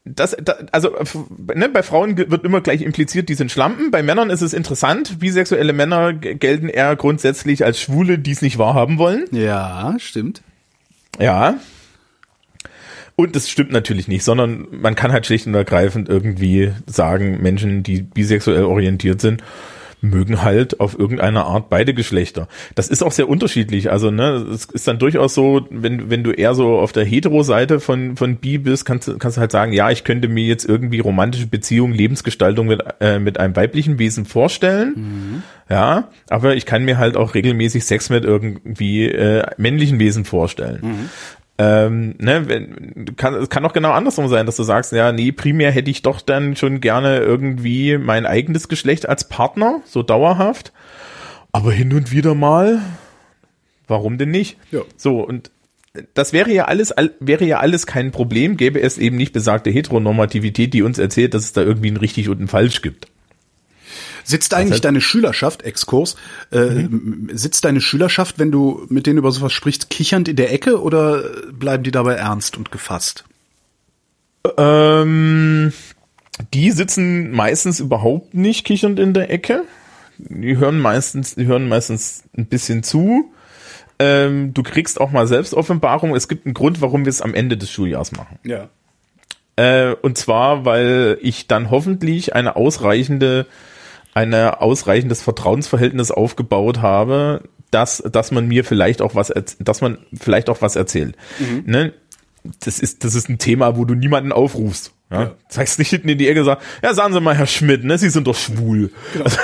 das, 0.07 0.37
da, 0.41 0.55
also 0.71 0.91
ne, 1.55 1.69
bei 1.69 1.83
Frauen 1.83 2.17
wird 2.17 2.45
immer 2.45 2.61
gleich 2.61 2.83
impliziert, 2.83 3.29
die 3.29 3.35
sind 3.35 3.51
Schlampen. 3.51 3.91
Bei 3.91 4.03
Männern 4.03 4.31
ist 4.31 4.41
es 4.41 4.53
interessant. 4.53 5.19
Bisexuelle 5.19 5.73
Männer 5.73 6.13
gelten 6.13 6.69
eher 6.69 6.95
grundsätzlich 6.95 7.65
als 7.65 7.81
Schwule, 7.81 8.19
die 8.19 8.31
es 8.31 8.41
nicht 8.41 8.57
wahrhaben 8.57 8.99
wollen. 8.99 9.25
Ja, 9.33 9.97
stimmt. 9.99 10.43
Ja. 11.19 11.59
Und 13.17 13.35
das 13.35 13.49
stimmt 13.49 13.73
natürlich 13.73 14.07
nicht, 14.07 14.23
sondern 14.23 14.69
man 14.71 14.95
kann 14.95 15.13
halt 15.13 15.27
schlicht 15.27 15.47
und 15.47 15.55
ergreifend 15.55 16.09
irgendwie 16.09 16.73
sagen, 16.87 17.43
Menschen, 17.43 17.83
die 17.83 18.03
bisexuell 18.03 18.65
orientiert 18.65 19.21
sind, 19.21 19.43
mögen 20.03 20.43
halt 20.43 20.79
auf 20.81 20.99
irgendeine 20.99 21.45
Art 21.45 21.69
beide 21.71 21.95
Geschlechter. 21.95 22.49
Das 22.75 22.89
ist 22.89 23.03
auch 23.03 23.13
sehr 23.13 23.29
unterschiedlich. 23.29 23.91
Also, 23.91 24.11
ne, 24.11 24.47
es 24.53 24.67
ist 24.67 24.87
dann 24.87 24.99
durchaus 24.99 25.35
so, 25.35 25.67
wenn, 25.71 26.11
wenn 26.11 26.23
du 26.23 26.31
eher 26.33 26.55
so 26.55 26.79
auf 26.79 26.93
der 26.93 27.05
Hetero-Seite 27.05 27.81
von, 27.81 28.17
von 28.17 28.37
bi 28.37 28.59
bist, 28.59 28.85
kannst, 28.85 29.09
du- 29.09 29.19
kannst 29.19 29.37
du 29.37 29.41
halt 29.41 29.53
sagen, 29.53 29.73
ja, 29.73 29.91
ich 29.91 30.05
könnte 30.05 30.29
mir 30.29 30.45
jetzt 30.45 30.69
irgendwie 30.69 31.01
romantische 31.01 31.47
Beziehungen, 31.47 31.95
Lebensgestaltung 31.95 32.67
mit, 32.67 32.83
äh, 33.01 33.19
mit 33.19 33.41
einem 33.41 33.57
weiblichen 33.57 33.99
Wesen 33.99 34.27
vorstellen. 34.27 35.43
Ja, 35.69 36.09
aber 36.31 36.55
ich 36.55 36.65
kann 36.67 36.85
mir 36.85 36.97
halt 36.99 37.17
auch 37.17 37.35
regelmäßig 37.35 37.85
Sex 37.87 38.09
mit 38.09 38.25
irgendwie 38.25 39.07
äh, 39.07 39.45
männlichen 39.57 39.99
Wesen 39.99 40.25
vorstellen. 40.25 41.09
Ähm, 41.59 42.15
ne, 42.19 42.49
wenn, 42.49 43.17
kann, 43.17 43.35
es 43.35 43.49
kann 43.49 43.65
auch 43.65 43.73
genau 43.73 43.93
andersrum 43.93 44.29
sein, 44.29 44.45
dass 44.45 44.57
du 44.57 44.63
sagst, 44.63 44.93
ja, 44.93 45.13
nee, 45.13 45.33
primär 45.33 45.71
hätte 45.71 45.91
ich 45.91 46.03
doch 46.03 46.21
dann 46.21 46.55
schon 46.55 46.81
gerne 46.83 47.19
irgendwie 47.19 47.97
mein 47.97 48.27
eigenes 48.27 48.69
Geschlecht 48.69 49.09
als 49.09 49.29
Partner, 49.29 49.81
so 49.87 50.03
dauerhaft. 50.03 50.73
Aber 51.53 51.73
hin 51.73 51.93
und 51.95 52.13
wieder 52.13 52.35
mal, 52.35 52.83
warum 53.89 54.19
denn 54.19 54.31
nicht? 54.31 54.59
Ja. 54.71 54.81
So, 54.99 55.21
und 55.21 55.51
das 56.13 56.35
wäre 56.35 56.53
ja 56.53 56.67
alles, 56.67 56.93
all- 56.93 57.15
wäre 57.21 57.47
ja 57.47 57.61
alles 57.61 57.87
kein 57.87 58.11
Problem, 58.13 58.59
gäbe 58.59 58.81
es 58.83 58.99
eben 58.99 59.17
nicht 59.17 59.33
besagte 59.33 59.71
Heteronormativität, 59.71 60.75
die 60.75 60.83
uns 60.83 60.99
erzählt, 60.99 61.33
dass 61.33 61.45
es 61.45 61.55
da 61.55 61.63
irgendwie 61.63 61.91
ein 61.91 61.97
richtig 61.97 62.29
und 62.29 62.39
ein 62.39 62.49
falsch 62.49 62.83
gibt. 62.83 63.09
Sitzt 64.29 64.55
eigentlich 64.55 64.81
deine 64.81 65.01
Schülerschaft, 65.01 65.63
Exkurs, 65.63 66.17
äh, 66.51 66.59
m- 66.59 67.29
sitzt 67.33 67.65
deine 67.65 67.81
Schülerschaft, 67.81 68.41
wenn 68.41 68.51
du 68.51 68.85
mit 68.89 69.07
denen 69.07 69.19
über 69.19 69.31
sowas 69.31 69.53
sprichst, 69.53 69.89
kichernd 69.89 70.27
in 70.27 70.35
der 70.35 70.53
Ecke 70.53 70.83
oder 70.83 71.23
bleiben 71.53 71.85
die 71.85 71.93
dabei 71.93 72.15
ernst 72.15 72.57
und 72.57 72.73
gefasst? 72.73 73.25
Ähm, 74.59 75.73
die 76.53 76.71
sitzen 76.73 77.31
meistens 77.31 77.79
überhaupt 77.81 78.35
nicht 78.35 78.65
kichernd 78.65 78.99
in 78.99 79.15
der 79.15 79.31
Ecke. 79.31 79.63
Die 80.19 80.57
hören 80.57 80.81
meistens, 80.81 81.35
die 81.37 81.47
hören 81.47 81.69
meistens 81.69 82.25
ein 82.37 82.47
bisschen 82.47 82.83
zu. 82.83 83.31
Ähm, 83.99 84.53
du 84.55 84.63
kriegst 84.63 85.01
auch 85.01 85.11
mal 85.13 85.27
Selbstoffenbarung. 85.27 86.15
Es 86.17 86.29
gibt 86.29 86.47
einen 86.47 86.55
Grund, 86.55 86.81
warum 86.81 87.05
wir 87.05 87.11
es 87.11 87.23
am 87.23 87.33
Ende 87.35 87.57
des 87.57 87.71
Schuljahrs 87.71 88.13
machen. 88.13 88.39
Ja. 88.45 88.69
Äh, 89.57 89.95
und 90.03 90.19
zwar, 90.19 90.65
weil 90.65 91.19
ich 91.23 91.47
dann 91.47 91.71
hoffentlich 91.71 92.35
eine 92.35 92.57
ausreichende, 92.57 93.47
eine 94.17 94.63
ausreichendes 94.63 95.21
Vertrauensverhältnis 95.21 96.11
aufgebaut 96.11 96.81
habe, 96.81 97.43
dass, 97.71 98.03
dass 98.11 98.31
man 98.31 98.49
mir 98.49 98.65
vielleicht 98.65 99.03
auch 99.03 99.15
was, 99.15 99.31
dass 99.59 99.83
man 99.83 99.99
vielleicht 100.19 100.49
auch 100.49 100.63
was 100.63 100.75
erzählt. 100.75 101.17
Ne? 101.67 101.93
Das 102.65 102.79
ist, 102.79 103.05
das 103.05 103.15
ist 103.15 103.29
ein 103.29 103.37
Thema, 103.37 103.77
wo 103.77 103.85
du 103.85 103.95
niemanden 103.95 104.33
aufrufst. 104.33 104.95
Ja? 105.11 105.23
Ja. 105.23 105.35
Zeigst 105.51 105.79
nicht 105.79 105.91
hinten 105.91 106.09
in 106.09 106.17
die 106.17 106.29
Ecke, 106.29 106.45
sag, 106.45 106.61
ja, 106.83 106.95
sagen 106.95 107.13
Sie 107.13 107.21
mal, 107.21 107.35
Herr 107.35 107.47
Schmidt, 107.47 107.85
ne, 107.85 107.99
Sie 107.99 108.09
sind 108.09 108.27
doch 108.27 108.37
schwul. 108.37 108.91
Also, 109.23 109.39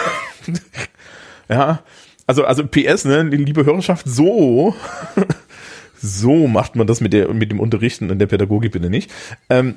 ja, 1.50 1.82
also, 2.26 2.44
also 2.44 2.66
PS, 2.66 3.04
ne, 3.04 3.24
liebe 3.24 3.66
Hörerschaft, 3.66 4.06
so, 4.08 4.74
so 6.00 6.46
macht 6.46 6.76
man 6.76 6.86
das 6.86 7.02
mit 7.02 7.12
der, 7.12 7.34
mit 7.34 7.50
dem 7.50 7.60
Unterrichten 7.60 8.10
und 8.10 8.18
der 8.20 8.26
Pädagogik 8.26 8.72
bitte 8.72 8.88
nicht. 8.88 9.10
Ähm, 9.50 9.76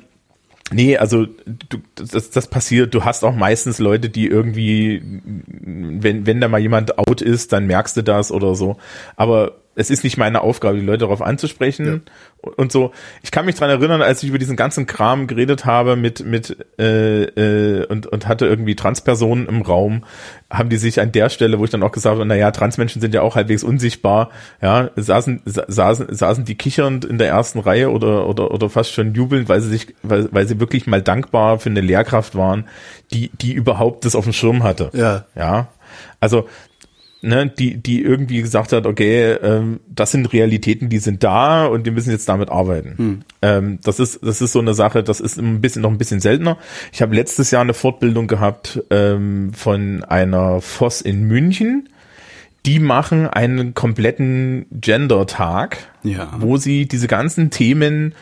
Nee, 0.72 0.96
also 0.96 1.26
du, 1.26 1.78
das, 1.94 2.30
das 2.30 2.48
passiert, 2.48 2.92
du 2.92 3.04
hast 3.04 3.22
auch 3.24 3.34
meistens 3.34 3.78
Leute, 3.78 4.10
die 4.10 4.26
irgendwie, 4.26 5.00
wenn, 5.62 6.26
wenn 6.26 6.40
da 6.40 6.48
mal 6.48 6.58
jemand 6.58 6.98
out 6.98 7.20
ist, 7.20 7.52
dann 7.52 7.66
merkst 7.66 7.96
du 7.96 8.02
das 8.02 8.32
oder 8.32 8.54
so. 8.56 8.76
Aber 9.14 9.60
es 9.76 9.90
ist 9.90 10.02
nicht 10.04 10.16
meine 10.16 10.40
Aufgabe, 10.40 10.78
die 10.78 10.84
Leute 10.84 11.00
darauf 11.00 11.22
anzusprechen 11.22 12.02
und 12.40 12.72
so. 12.72 12.92
Ich 13.22 13.30
kann 13.30 13.44
mich 13.44 13.54
dran 13.54 13.70
erinnern, 13.70 14.02
als 14.02 14.22
ich 14.22 14.30
über 14.30 14.38
diesen 14.38 14.56
ganzen 14.56 14.86
Kram 14.86 15.26
geredet 15.26 15.64
habe 15.64 15.96
mit, 15.96 16.24
mit 16.24 16.56
äh, 16.78 17.24
äh, 17.24 17.86
und, 17.86 18.06
und 18.06 18.26
hatte 18.26 18.46
irgendwie 18.46 18.74
Transpersonen 18.74 19.46
im 19.46 19.62
Raum, 19.62 20.04
haben 20.50 20.70
die 20.70 20.78
sich 20.78 21.00
an 21.00 21.12
der 21.12 21.28
Stelle, 21.28 21.58
wo 21.58 21.64
ich 21.64 21.70
dann 21.70 21.82
auch 21.82 21.92
gesagt 21.92 22.14
habe, 22.16 22.24
naja, 22.26 22.50
Transmenschen 22.52 23.00
sind 23.02 23.12
ja 23.14 23.20
auch 23.20 23.36
halbwegs 23.36 23.62
unsichtbar, 23.62 24.30
ja, 24.62 24.90
saßen, 24.96 25.42
sa- 25.44 25.64
saßen, 25.68 26.14
saßen 26.14 26.44
die 26.44 26.54
kichernd 26.54 27.04
in 27.04 27.18
der 27.18 27.28
ersten 27.28 27.58
Reihe 27.58 27.90
oder, 27.90 28.26
oder, 28.26 28.52
oder 28.52 28.70
fast 28.70 28.92
schon 28.92 29.14
jubelnd, 29.14 29.48
weil 29.48 29.60
sie 29.60 29.68
sich, 29.68 29.94
weil, 30.02 30.28
weil 30.32 30.48
sie 30.48 30.58
wirklich 30.58 30.86
mal 30.86 31.02
dankbar 31.02 31.58
für 31.58 31.68
eine 31.68 31.82
Lehrkraft 31.82 32.34
waren, 32.34 32.64
die, 33.12 33.30
die 33.40 33.52
überhaupt 33.52 34.04
das 34.04 34.16
auf 34.16 34.24
dem 34.24 34.32
Schirm 34.32 34.62
hatte. 34.62 34.90
Ja. 34.94 35.24
Ja. 35.34 35.68
Also, 36.20 36.48
ne, 37.26 37.46
die, 37.46 37.76
die 37.76 38.02
irgendwie 38.02 38.40
gesagt 38.40 38.72
hat, 38.72 38.86
okay, 38.86 39.32
ähm, 39.32 39.80
das 39.88 40.12
sind 40.12 40.32
Realitäten, 40.32 40.88
die 40.88 40.98
sind 40.98 41.22
da 41.24 41.66
und 41.66 41.84
wir 41.84 41.92
müssen 41.92 42.10
jetzt 42.10 42.28
damit 42.28 42.48
arbeiten. 42.50 43.24
Ähm, 43.42 43.78
das 43.82 43.98
ist, 44.00 44.20
das 44.22 44.40
ist 44.40 44.52
so 44.52 44.60
eine 44.60 44.74
Sache, 44.74 45.02
das 45.02 45.20
ist 45.20 45.38
ein 45.38 45.60
bisschen 45.60 45.82
noch 45.82 45.90
ein 45.90 45.98
bisschen 45.98 46.20
seltener. 46.20 46.56
Ich 46.92 47.02
habe 47.02 47.14
letztes 47.14 47.50
Jahr 47.50 47.62
eine 47.62 47.74
Fortbildung 47.74 48.26
gehabt 48.26 48.82
ähm, 48.90 49.52
von 49.54 50.04
einer 50.04 50.60
FOS 50.60 51.00
in 51.00 51.24
München. 51.24 51.88
Die 52.64 52.80
machen 52.80 53.28
einen 53.28 53.74
kompletten 53.74 54.66
Gender-Tag, 54.72 55.78
Ja. 56.02 56.32
wo 56.38 56.56
sie 56.56 56.86
diese 56.86 57.06
ganzen 57.06 57.50
Themen 57.50 58.14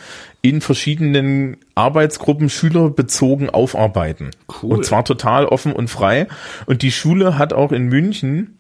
in 0.43 0.61
verschiedenen 0.61 1.57
Arbeitsgruppen 1.75 2.51
schülerbezogen 2.51 3.49
aufarbeiten. 3.49 4.31
Cool. 4.63 4.73
Und 4.75 4.85
zwar 4.85 5.03
total 5.07 5.47
offen 5.47 5.73
und 5.73 5.89
frei. 5.89 6.27
Und 6.67 6.83
die 6.83 6.93
Schule 6.93 7.39
hat 7.39 7.55
auch 7.55 7.73
in 7.73 7.87
München 7.87 8.59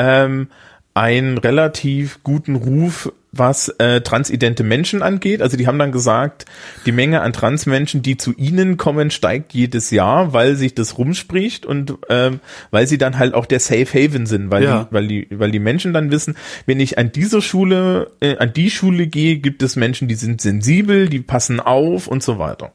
ähm, 0.00 0.48
einen 0.94 1.38
relativ 1.38 2.22
guten 2.24 2.56
Ruf 2.56 3.12
was 3.32 3.68
äh, 3.78 4.00
transidente 4.00 4.64
Menschen 4.64 5.02
angeht. 5.02 5.40
Also 5.40 5.56
die 5.56 5.66
haben 5.66 5.78
dann 5.78 5.92
gesagt, 5.92 6.46
die 6.84 6.92
Menge 6.92 7.20
an 7.20 7.32
Transmenschen, 7.32 8.02
die 8.02 8.16
zu 8.16 8.34
ihnen 8.36 8.76
kommen, 8.76 9.10
steigt 9.10 9.54
jedes 9.54 9.90
Jahr, 9.90 10.32
weil 10.32 10.56
sich 10.56 10.74
das 10.74 10.98
rumspricht 10.98 11.64
und 11.64 11.94
ähm, 12.08 12.40
weil 12.72 12.88
sie 12.88 12.98
dann 12.98 13.18
halt 13.18 13.34
auch 13.34 13.46
der 13.46 13.60
Safe 13.60 13.86
Haven 13.86 14.26
sind, 14.26 14.50
weil, 14.50 14.64
Ja. 14.64 14.84
die, 14.90 14.94
weil 14.94 15.06
die, 15.06 15.28
weil 15.30 15.52
die 15.52 15.60
Menschen 15.60 15.92
dann 15.92 16.10
wissen, 16.10 16.36
wenn 16.66 16.80
ich 16.80 16.98
an 16.98 17.12
dieser 17.12 17.40
Schule, 17.40 18.10
äh, 18.20 18.36
an 18.38 18.52
die 18.52 18.70
Schule 18.70 19.06
gehe, 19.06 19.36
gibt 19.36 19.62
es 19.62 19.76
Menschen, 19.76 20.08
die 20.08 20.16
sind 20.16 20.40
sensibel, 20.40 21.08
die 21.08 21.20
passen 21.20 21.60
auf 21.60 22.08
und 22.08 22.24
so 22.24 22.40
weiter. 22.40 22.72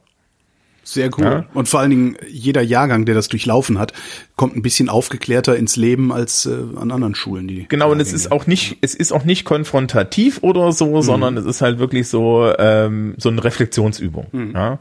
Sehr 0.88 1.10
cool. 1.18 1.26
Ja. 1.26 1.46
Und 1.56 1.68
vor 1.68 1.80
allen 1.80 1.90
Dingen, 1.90 2.18
jeder 2.30 2.62
Jahrgang, 2.62 3.06
der 3.06 3.16
das 3.16 3.28
durchlaufen 3.28 3.80
hat, 3.80 3.92
kommt 4.36 4.56
ein 4.56 4.62
bisschen 4.62 4.88
aufgeklärter 4.88 5.58
ins 5.58 5.76
Leben 5.78 6.14
als 6.14 6.46
äh, 6.46 6.52
an 6.80 6.92
anderen 6.92 7.16
Schulen. 7.16 7.48
Die 7.48 7.66
Genau, 7.68 7.92
und 7.92 8.00
es 8.00 8.14
ist 8.14 8.32
auch 8.32 8.46
nicht, 8.46 8.78
es 8.82 8.94
ist 8.94 9.12
auch 9.12 9.26
nicht 9.26 9.46
konfrontativ 9.46 10.40
oder 10.44 10.72
so, 10.72 11.02
sondern 11.02 11.38
es 11.38 11.46
ist 11.46 11.62
halt 11.62 11.80
wirklich 11.80 12.08
so, 12.08 12.54
ähm, 12.60 13.16
so 13.18 13.30
eine 13.30 13.44
Reflexionsübung. 13.44 14.52
Ja. 14.54 14.78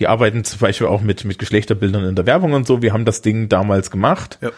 Die 0.00 0.08
arbeiten 0.08 0.42
zum 0.42 0.58
Beispiel 0.58 0.88
auch 0.88 1.02
mit, 1.02 1.24
mit 1.24 1.38
Geschlechterbildern 1.38 2.04
in 2.04 2.16
der 2.16 2.26
Werbung 2.26 2.52
und 2.52 2.66
so. 2.66 2.82
Wir 2.82 2.92
haben 2.92 3.04
das 3.04 3.22
Ding 3.22 3.48
damals 3.48 3.92
gemacht 3.92 4.38
Ja. 4.42 4.50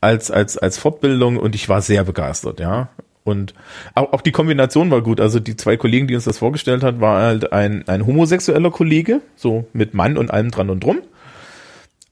als, 0.00 0.30
als, 0.30 0.56
als 0.56 0.78
Fortbildung 0.78 1.36
und 1.36 1.56
ich 1.56 1.68
war 1.68 1.82
sehr 1.82 2.04
begeistert, 2.04 2.60
ja. 2.60 2.90
Und 3.24 3.54
auch, 3.94 4.12
auch 4.12 4.20
die 4.20 4.32
Kombination 4.32 4.90
war 4.90 5.02
gut. 5.02 5.20
Also 5.20 5.40
die 5.40 5.56
zwei 5.56 5.76
Kollegen, 5.76 6.06
die 6.06 6.14
uns 6.14 6.24
das 6.24 6.38
vorgestellt 6.38 6.82
hat, 6.82 7.00
war 7.00 7.22
halt 7.22 7.52
ein, 7.52 7.88
ein 7.88 8.06
homosexueller 8.06 8.70
Kollege, 8.70 9.20
so 9.34 9.66
mit 9.72 9.94
Mann 9.94 10.18
und 10.18 10.30
allem 10.30 10.50
dran 10.50 10.70
und 10.70 10.84
drum. 10.84 11.00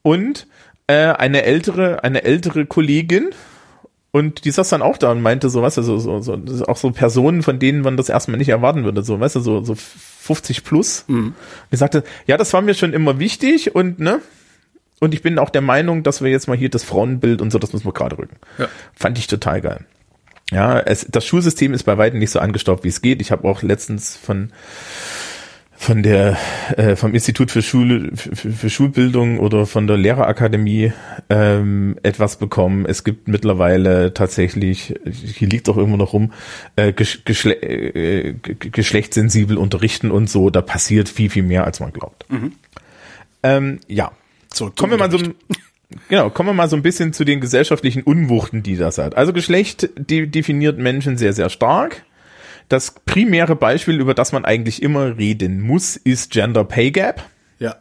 Und 0.01 0.47
äh, 0.87 1.13
eine 1.13 1.45
ältere, 1.45 2.03
eine 2.03 2.25
ältere 2.25 2.67
Kollegin, 2.67 3.31
und 4.15 4.45
die 4.45 4.51
saß 4.51 4.69
dann 4.69 4.83
auch 4.83 4.99
da 4.99 5.11
und 5.11 5.23
meinte 5.23 5.49
so, 5.49 5.63
weißt 5.63 5.79
du, 5.79 5.83
so, 5.83 5.99
so, 5.99 6.21
so, 6.21 6.37
das 6.37 6.57
ist 6.57 6.69
auch 6.69 6.77
so 6.77 6.91
Personen, 6.91 7.43
von 7.43 7.59
denen 7.59 7.81
man 7.81 7.97
das 7.97 8.11
erstmal 8.11 8.37
nicht 8.37 8.51
erwarten 8.51 8.85
würde, 8.85 9.03
so, 9.03 9.19
weißt 9.19 9.37
du, 9.37 9.41
so, 9.41 9.65
so 9.65 9.75
50 9.75 10.65
plus. 10.65 11.05
Mhm. 11.09 11.35
Die 11.73 11.77
sagte, 11.77 12.05
ja, 12.27 12.37
das 12.37 12.53
war 12.53 12.61
mir 12.61 12.75
schon 12.75 12.93
immer 12.93 13.19
wichtig 13.19 13.75
und, 13.75 14.01
ne, 14.01 14.21
und 15.01 15.15
ich 15.15 15.23
bin 15.23 15.39
auch 15.39 15.49
der 15.49 15.63
Meinung, 15.63 16.03
dass 16.03 16.23
wir 16.23 16.31
jetzt 16.31 16.47
mal 16.47 16.57
hier 16.57 16.69
das 16.69 16.85
Frauenbild 16.85 17.41
und 17.41 17.51
so, 17.51 17.59
das 17.59 17.73
müssen 17.73 17.87
wir 17.87 17.95
gerade 17.95 18.19
rücken. 18.19 18.37
Ja. 18.59 18.69
Fand 18.95 19.17
ich 19.17 19.29
total 19.29 19.63
geil. 19.63 19.87
Ja, 20.53 20.79
es, 20.81 21.07
das 21.11 21.25
Schulsystem 21.25 21.73
ist 21.73 21.85
bei 21.85 21.97
weitem 21.99 22.19
nicht 22.19 22.31
so 22.31 22.39
angestaubt, 22.39 22.85
wie 22.85 22.89
es 22.89 23.01
geht. 23.01 23.21
Ich 23.23 23.33
habe 23.33 23.49
auch 23.49 23.63
letztens 23.63 24.17
von 24.17 24.51
von 25.75 26.05
der 26.05 26.37
äh, 26.77 26.95
vom 26.95 27.13
Institut 27.13 27.51
für 27.51 27.61
Schule 27.61 28.13
für, 28.15 28.53
für 28.53 28.71
Schulbildung 28.71 29.41
oder 29.41 29.67
von 29.67 29.89
der 29.89 29.97
Lehrerakademie 29.97 30.93
ähm, 31.29 31.97
etwas 32.05 32.37
bekommen. 32.37 32.87
Es 32.87 33.03
gibt 33.03 33.27
mittlerweile 33.27 34.15
tatsächlich, 34.15 34.95
hier 35.11 35.49
liegt 35.49 35.69
auch 35.69 35.77
irgendwo 35.77 35.97
noch 35.97 36.13
rum, 36.13 36.33
äh, 36.77 36.93
gesch 36.93 37.25
geschle 37.25 37.55
äh, 37.55 38.35
ge- 38.35 38.71
geschlechtssensibel 38.71 39.57
unterrichten 39.59 40.13
und 40.13 40.31
so. 40.31 40.51
Da 40.51 40.63
passiert 40.63 41.09
viel 41.09 41.31
viel 41.31 41.43
mehr, 41.43 41.65
als 41.65 41.81
man 41.81 41.93
glaubt. 41.93 42.27
Ähm, 43.43 43.81
ja, 43.89 44.13
zum 44.51 44.73
kommen 44.77 44.93
wir 44.93 44.99
mal 44.99 45.11
so 45.11 45.17
Unterricht. 45.17 45.37
Genau, 46.09 46.31
kommen 46.31 46.49
wir 46.51 46.55
mal 46.55 46.69
so 46.69 46.77
ein 46.77 46.83
bisschen 46.83 47.13
zu 47.13 47.25
den 47.25 47.41
gesellschaftlichen 47.41 48.03
Unwuchten, 48.03 48.63
die 48.63 48.77
das 48.77 48.99
hat. 48.99 49.17
Also 49.17 49.33
Geschlecht 49.33 49.89
de 49.97 50.27
definiert 50.27 50.79
Menschen 50.79 51.17
sehr, 51.19 51.33
sehr 51.33 51.49
stark. 51.51 52.05
Das 52.69 52.95
primäre 53.05 53.57
Beispiel, 53.57 54.01
über 54.01 54.15
das 54.15 54.33
man 54.33 54.45
eigentlich 54.45 54.83
immer 54.83 55.19
reden 55.19 55.61
muss, 55.61 55.97
ist 55.97 56.31
Gender 56.31 56.65
Pay 56.65 56.91
Gap. 56.93 57.23
Ja. 57.59 57.77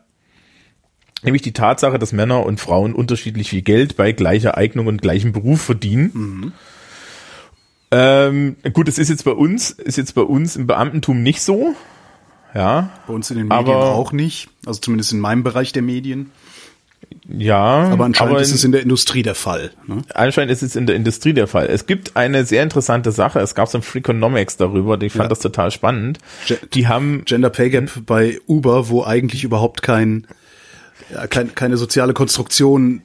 Nämlich 1.24 1.42
die 1.44 1.54
Tatsache, 1.54 2.00
dass 2.00 2.12
Männer 2.14 2.46
und 2.46 2.60
Frauen 2.60 2.94
unterschiedlich 2.94 3.50
viel 3.50 3.62
Geld 3.62 3.96
bei 3.96 4.12
gleicher 4.12 4.58
Eignung 4.58 4.88
und 4.88 5.02
gleichem 5.02 5.32
Beruf 5.32 5.62
verdienen. 5.62 6.54
Ähm, 7.92 8.56
gut, 8.74 8.88
es 8.88 8.98
ist 8.98 9.10
jetzt 9.10 9.26
bei 9.26 9.32
uns, 9.32 9.70
ist 9.72 9.98
jetzt 9.98 10.16
bei 10.16 10.22
uns 10.22 10.56
im 10.56 10.66
Beamtentum 10.68 11.22
nicht 11.24 11.42
so. 11.42 11.76
Ja, 12.54 12.90
Bei 13.08 13.14
uns 13.14 13.32
in 13.32 13.38
den 13.38 13.48
Medien 13.48 13.60
Aber- 13.70 13.94
auch 13.96 14.12
nicht. 14.12 14.50
Also 14.66 14.82
zumindest 14.82 15.14
in 15.14 15.20
meinem 15.20 15.44
Bereich 15.44 15.72
der 15.72 15.84
Medien. 15.84 16.32
Ja. 17.28 17.90
Aber 17.90 18.06
anscheinend 18.06 18.40
ist 18.42 18.50
in- 18.50 18.56
es 18.56 18.64
in 18.64 18.72
der 18.72 18.82
Industrie 18.82 19.24
der 19.24 19.36
Fall. 19.36 19.72
Ne? 19.88 20.02
Anscheinend 20.14 20.52
ist 20.52 20.62
es 20.64 20.76
in 20.76 20.86
der 20.88 20.96
Industrie 20.96 21.34
der 21.34 21.48
Fall. 21.48 21.68
Es 21.68 21.86
gibt 21.86 22.16
eine 22.18 22.46
sehr 22.46 22.64
interessante 22.64 23.12
Sache. 23.12 23.40
Es 23.40 23.56
gab 23.56 23.68
so 23.70 23.78
ein 23.78 23.82
Freakonomics 23.82 24.58
darüber. 24.58 25.02
Ich 25.02 25.14
fand 25.14 25.24
Ja. 25.26 25.30
das 25.30 25.40
total 25.40 25.72
spannend. 25.72 26.20
Ge- 26.48 26.58
Die 26.74 26.88
haben, 26.88 27.24
Gender 27.26 27.50
Pay 27.50 27.70
Gap 27.70 27.92
bei 28.06 28.40
Uber, 28.48 28.90
wo 28.90 29.04
eigentlich 29.04 29.44
überhaupt 29.44 29.82
kein, 29.82 30.28
ja, 31.14 31.28
kein 31.28 31.56
keine 31.56 31.78
soziale 31.78 32.14
Konstruktion 32.14 33.02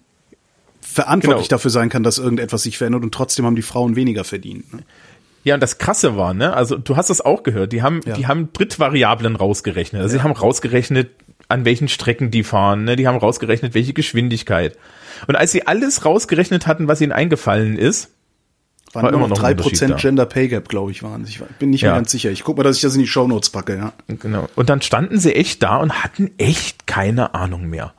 verantwortlich 0.80 1.48
Genau. 1.48 1.56
dafür 1.56 1.70
sein 1.70 1.88
kann, 1.88 2.02
dass 2.02 2.18
irgendetwas 2.18 2.62
sich 2.62 2.78
verändert 2.78 3.02
und 3.02 3.12
trotzdem 3.12 3.44
haben 3.44 3.56
die 3.56 3.62
Frauen 3.62 3.96
weniger 3.96 4.24
verdient. 4.24 4.72
Ne? 4.72 4.80
ja, 5.44 5.54
und 5.54 5.60
das 5.62 5.78
Krasse 5.78 6.16
war, 6.16 6.34
ne, 6.34 6.54
also 6.54 6.76
du 6.76 6.96
hast 6.96 7.08
das 7.08 7.20
auch 7.20 7.44
gehört. 7.44 7.70
Die 7.72 7.80
haben, 7.82 8.00
Ja. 8.04 8.14
die 8.16 8.26
haben 8.26 8.48
Drittvariablen 8.52 9.36
rausgerechnet. 9.36 10.02
Also 10.02 10.16
sie 10.16 10.22
haben 10.24 10.32
rausgerechnet, 10.32 11.10
an 11.48 11.64
welchen 11.64 11.88
Strecken 11.88 12.30
die 12.30 12.42
fahren. 12.44 12.84
Ne? 12.84 12.96
Die 12.96 13.06
haben 13.06 13.16
rausgerechnet, 13.18 13.74
welche 13.74 13.92
Geschwindigkeit. 13.92 14.76
Und 15.26 15.36
als 15.36 15.52
sie 15.52 15.66
alles 15.66 16.04
rausgerechnet 16.04 16.66
hatten, 16.66 16.88
was 16.88 17.00
ihnen 17.00 17.12
eingefallen 17.12 17.78
ist, 17.78 18.10
Waren 18.92 19.02
War 19.06 19.12
immer 19.12 19.28
noch 19.28 19.36
drei 19.38 19.52
Prozent. 19.52 19.98
Gender 19.98 20.24
Pay 20.24 20.48
Gap, 20.48 20.68
glaube 20.68 20.90
ich, 20.90 21.02
waren. 21.02 21.24
Ich 21.26 21.40
bin 21.58 21.70
nicht 21.70 21.82
Ja. 21.82 21.88
mehr 21.90 21.98
ganz 21.98 22.12
sicher. 22.12 22.30
Ich 22.30 22.44
guck 22.44 22.56
mal, 22.56 22.62
dass 22.62 22.76
ich 22.76 22.82
das 22.82 22.94
in 22.94 23.00
die 23.00 23.06
Shownotes 23.06 23.50
packe. 23.50 23.76
Ja. 23.76 23.92
Genau. 24.06 24.48
Und 24.54 24.70
dann 24.70 24.80
standen 24.80 25.18
sie 25.18 25.34
echt 25.34 25.62
da 25.62 25.76
und 25.78 26.02
hatten 26.04 26.30
echt 26.38 26.86
keine 26.86 27.34
Ahnung 27.34 27.66
mehr. 27.68 27.92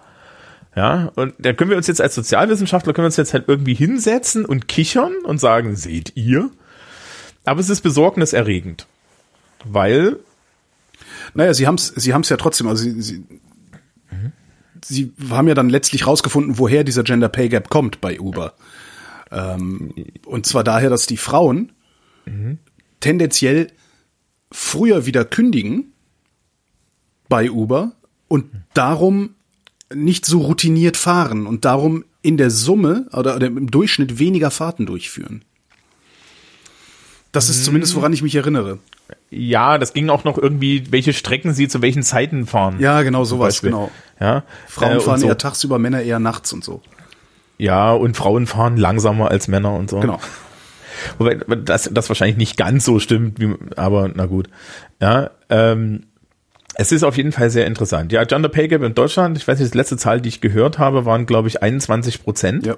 Ja, 0.75 1.11
und 1.15 1.33
da 1.39 1.53
können 1.53 1.69
wir 1.69 1.77
uns 1.77 1.87
jetzt 1.87 2.01
als 2.01 2.15
Sozialwissenschaftler 2.15 2.93
können 2.93 3.03
wir 3.03 3.07
uns 3.07 3.17
jetzt 3.17 3.33
halt 3.33 3.45
irgendwie 3.47 3.73
hinsetzen 3.73 4.45
und 4.45 4.67
kichern 4.67 5.13
und 5.23 5.39
sagen, 5.39 5.75
seht 5.75 6.13
ihr? 6.15 6.49
Aber 7.45 7.59
es 7.59 7.69
ist 7.69 7.81
besorgniserregend. 7.81 8.87
Weil, 9.65 10.17
Naja, 11.37 11.53
sie 11.53 11.67
haben 11.67 11.75
es 11.75 11.93
sie 11.95 12.15
haben's 12.15 12.29
ja 12.29 12.37
trotzdem. 12.37 12.67
Also 12.67 12.83
sie, 12.83 12.99
sie, 12.99 13.23
sie 14.83 15.13
haben 15.29 15.47
ja 15.47 15.53
dann 15.53 15.69
letztlich 15.69 16.07
rausgefunden, 16.07 16.57
woher 16.57 16.83
dieser 16.83 17.03
Gender 17.03 17.29
Pay 17.29 17.49
Gap 17.49 17.69
kommt 17.69 18.01
bei 18.01 18.19
Uber. 18.19 18.55
Ähm, 19.31 19.93
und 20.25 20.47
zwar 20.47 20.63
daher, 20.63 20.89
dass 20.89 21.05
die 21.05 21.17
Frauen 21.17 21.71
tendenziell 22.99 23.67
früher 24.51 25.05
wieder 25.05 25.25
kündigen 25.25 25.93
bei 27.29 27.51
Uber 27.51 27.91
und 28.27 28.49
darum 28.73 29.35
nicht 29.93 30.25
so 30.25 30.41
routiniert 30.41 30.97
fahren 30.97 31.45
und 31.45 31.65
darum 31.65 32.03
in 32.23 32.37
der 32.37 32.49
Summe 32.49 33.07
oder, 33.13 33.35
oder 33.35 33.45
im 33.45 33.69
Durchschnitt 33.69 34.17
weniger 34.17 34.49
Fahrten 34.49 34.87
durchführen. 34.87 35.45
Das 37.31 37.49
ist 37.49 37.65
zumindest, 37.65 37.95
woran 37.95 38.13
ich 38.13 38.21
mich 38.21 38.35
erinnere. 38.35 38.79
ja, 39.29 39.77
das 39.77 39.93
ging 39.93 40.09
auch 40.09 40.23
noch 40.23 40.37
irgendwie, 40.37 40.91
welche 40.91 41.13
Strecken 41.13 41.53
sie 41.53 41.67
zu 41.67 41.81
welchen 41.81 42.03
Zeiten 42.03 42.47
fahren. 42.47 42.77
Ja, 42.79 43.01
genau 43.03 43.23
sowas, 43.25 43.61
genau. 43.61 43.91
Ja, 44.19 44.43
Frauen 44.67 44.97
äh, 44.97 44.99
fahren 44.99 45.19
so. 45.19 45.27
eher 45.27 45.37
tagsüber, 45.37 45.79
Männer 45.79 46.01
eher 46.01 46.19
nachts 46.19 46.53
und 46.53 46.63
so. 46.63 46.81
Ja, 47.57 47.91
und 47.91 48.15
Frauen 48.15 48.47
fahren 48.47 48.77
langsamer 48.77 49.29
als 49.29 49.47
Männer 49.47 49.73
und 49.73 49.89
so. 49.89 49.99
Genau. 49.99 50.19
Wobei 51.17 51.35
das, 51.35 51.89
das 51.91 52.09
wahrscheinlich 52.09 52.37
nicht 52.37 52.57
ganz 52.57 52.85
so 52.85 52.99
stimmt, 52.99 53.39
wie, 53.39 53.55
aber 53.75 54.09
na 54.13 54.25
gut. 54.25 54.49
Ja, 55.01 55.31
ähm, 55.49 56.03
es 56.75 56.91
ist 56.91 57.03
auf 57.03 57.17
jeden 57.17 57.31
Fall 57.31 57.49
sehr 57.49 57.65
interessant. 57.65 58.11
Ja, 58.11 58.23
Gender 58.23 58.49
Pay 58.49 58.67
Gap 58.67 58.83
in 58.83 58.93
Deutschland, 58.93 59.37
ich 59.37 59.47
weiß 59.47 59.59
nicht, 59.59 59.73
die 59.73 59.77
letzte 59.77 59.97
Zahl, 59.97 60.21
die 60.21 60.29
ich 60.29 60.41
gehört 60.41 60.77
habe, 60.77 61.05
waren, 61.05 61.25
glaube 61.25 61.47
ich, 61.47 61.61
21 61.63 62.23
Prozent. 62.23 62.65
Ja. 62.65 62.77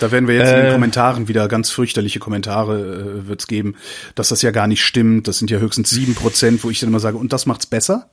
Da 0.00 0.10
werden 0.12 0.28
wir 0.28 0.36
jetzt 0.36 0.50
in 0.52 0.56
Äh. 0.58 0.62
den 0.64 0.72
Kommentaren 0.72 1.28
wieder 1.28 1.48
ganz 1.48 1.70
fürchterliche 1.70 2.18
Kommentare 2.18 3.22
äh, 3.24 3.28
wird's 3.28 3.46
geben, 3.46 3.74
dass 4.14 4.28
das 4.28 4.42
ja 4.42 4.50
gar 4.50 4.66
nicht 4.66 4.84
stimmt. 4.84 5.28
Das 5.28 5.38
sind 5.38 5.50
ja 5.50 5.58
höchstens 5.58 5.90
sieben 5.90 6.14
Prozent, 6.14 6.62
wo 6.64 6.70
ich 6.70 6.80
dann 6.80 6.88
immer 6.90 7.00
sage, 7.00 7.16
und 7.16 7.32
das 7.32 7.46
macht's 7.46 7.66
besser? 7.66 8.08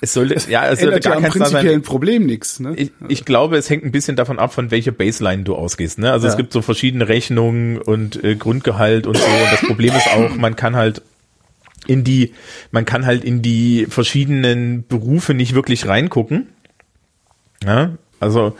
Es 0.00 0.12
sollte, 0.12 0.34
ja, 0.48 0.68
es 0.68 0.80
sollte 0.80 0.94
ja 0.94 0.98
gar 1.00 1.20
keins 1.20 1.34
da 1.34 1.38
prinzipiellen 1.40 1.80
sein. 1.80 1.82
Problem 1.82 2.26
nichts. 2.26 2.60
Ne? 2.60 2.74
Ich, 2.76 2.92
ich 3.08 3.24
glaube, 3.24 3.56
es 3.56 3.68
hängt 3.68 3.84
ein 3.84 3.90
bisschen 3.90 4.14
davon 4.14 4.38
ab, 4.38 4.52
von 4.54 4.70
welcher 4.70 4.92
Baseline 4.92 5.42
du 5.42 5.56
ausgehst. 5.56 5.98
Ne? 5.98 6.12
Also 6.12 6.26
es 6.28 6.34
Ja. 6.34 6.36
gibt 6.36 6.52
so 6.52 6.62
verschiedene 6.62 7.08
Rechnungen 7.08 7.78
und 7.78 8.22
äh, 8.22 8.36
Grundgehalt 8.36 9.06
und 9.08 9.16
so. 9.16 9.24
Und 9.24 9.50
das 9.52 9.60
Problem 9.60 9.92
ist 9.94 10.06
auch, 10.08 10.36
man 10.36 10.54
kann 10.54 10.76
halt 10.76 11.02
in 11.86 12.04
die, 12.04 12.32
man 12.70 12.84
kann 12.84 13.04
halt 13.06 13.24
in 13.24 13.42
die 13.42 13.86
verschiedenen 13.88 14.86
Berufe 14.86 15.34
nicht 15.34 15.54
wirklich 15.54 15.86
reingucken. 15.88 16.46
Ja, 17.64 17.90
also 18.20 18.56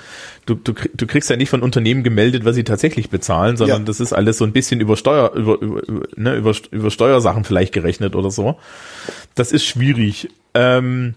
du, 0.47 0.55
du, 0.55 0.73
du 0.95 1.07
kriegst 1.07 1.31
ja 1.31 1.37
nicht 1.37 1.49
von 1.51 1.63
Unternehmen 1.63 2.03
gemeldet, 2.03 2.45
was 2.45 2.55
sie 2.55 2.65
tatsächlich 2.65 3.11
bezahlen, 3.11 3.57
sondern 3.57 3.81
Ja. 3.83 3.85
das 3.85 4.01
ist 4.01 4.13
alles 4.13 4.39
so 4.39 4.45
ein 4.45 4.53
bisschen 4.53 4.81
über 4.81 4.97
Steuer, 4.97 5.33
über, 5.35 5.61
über, 5.61 5.83
über, 5.87 6.07
ne, 6.17 6.35
über, 6.37 6.53
über 6.71 6.91
Steuersachen 6.91 7.45
vielleicht 7.45 7.73
gerechnet 7.73 8.15
oder 8.15 8.31
so. 8.31 8.59
Das 9.35 9.53
ist 9.53 9.65
schwierig. 9.65 10.29
Ähm, 10.55 11.15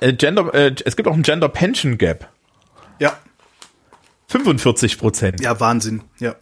äh, 0.00 0.12
Gender, 0.12 0.52
äh, 0.54 0.74
es 0.84 0.96
gibt 0.96 1.08
auch 1.08 1.14
ein 1.14 1.22
Gender 1.22 1.48
Pension 1.48 1.96
Gap. 1.98 2.28
ja, 2.98 3.18
45 4.28 4.98
Prozent. 4.98 5.40
ja, 5.40 5.58
Wahnsinn. 5.60 6.02
Ja, 6.18 6.36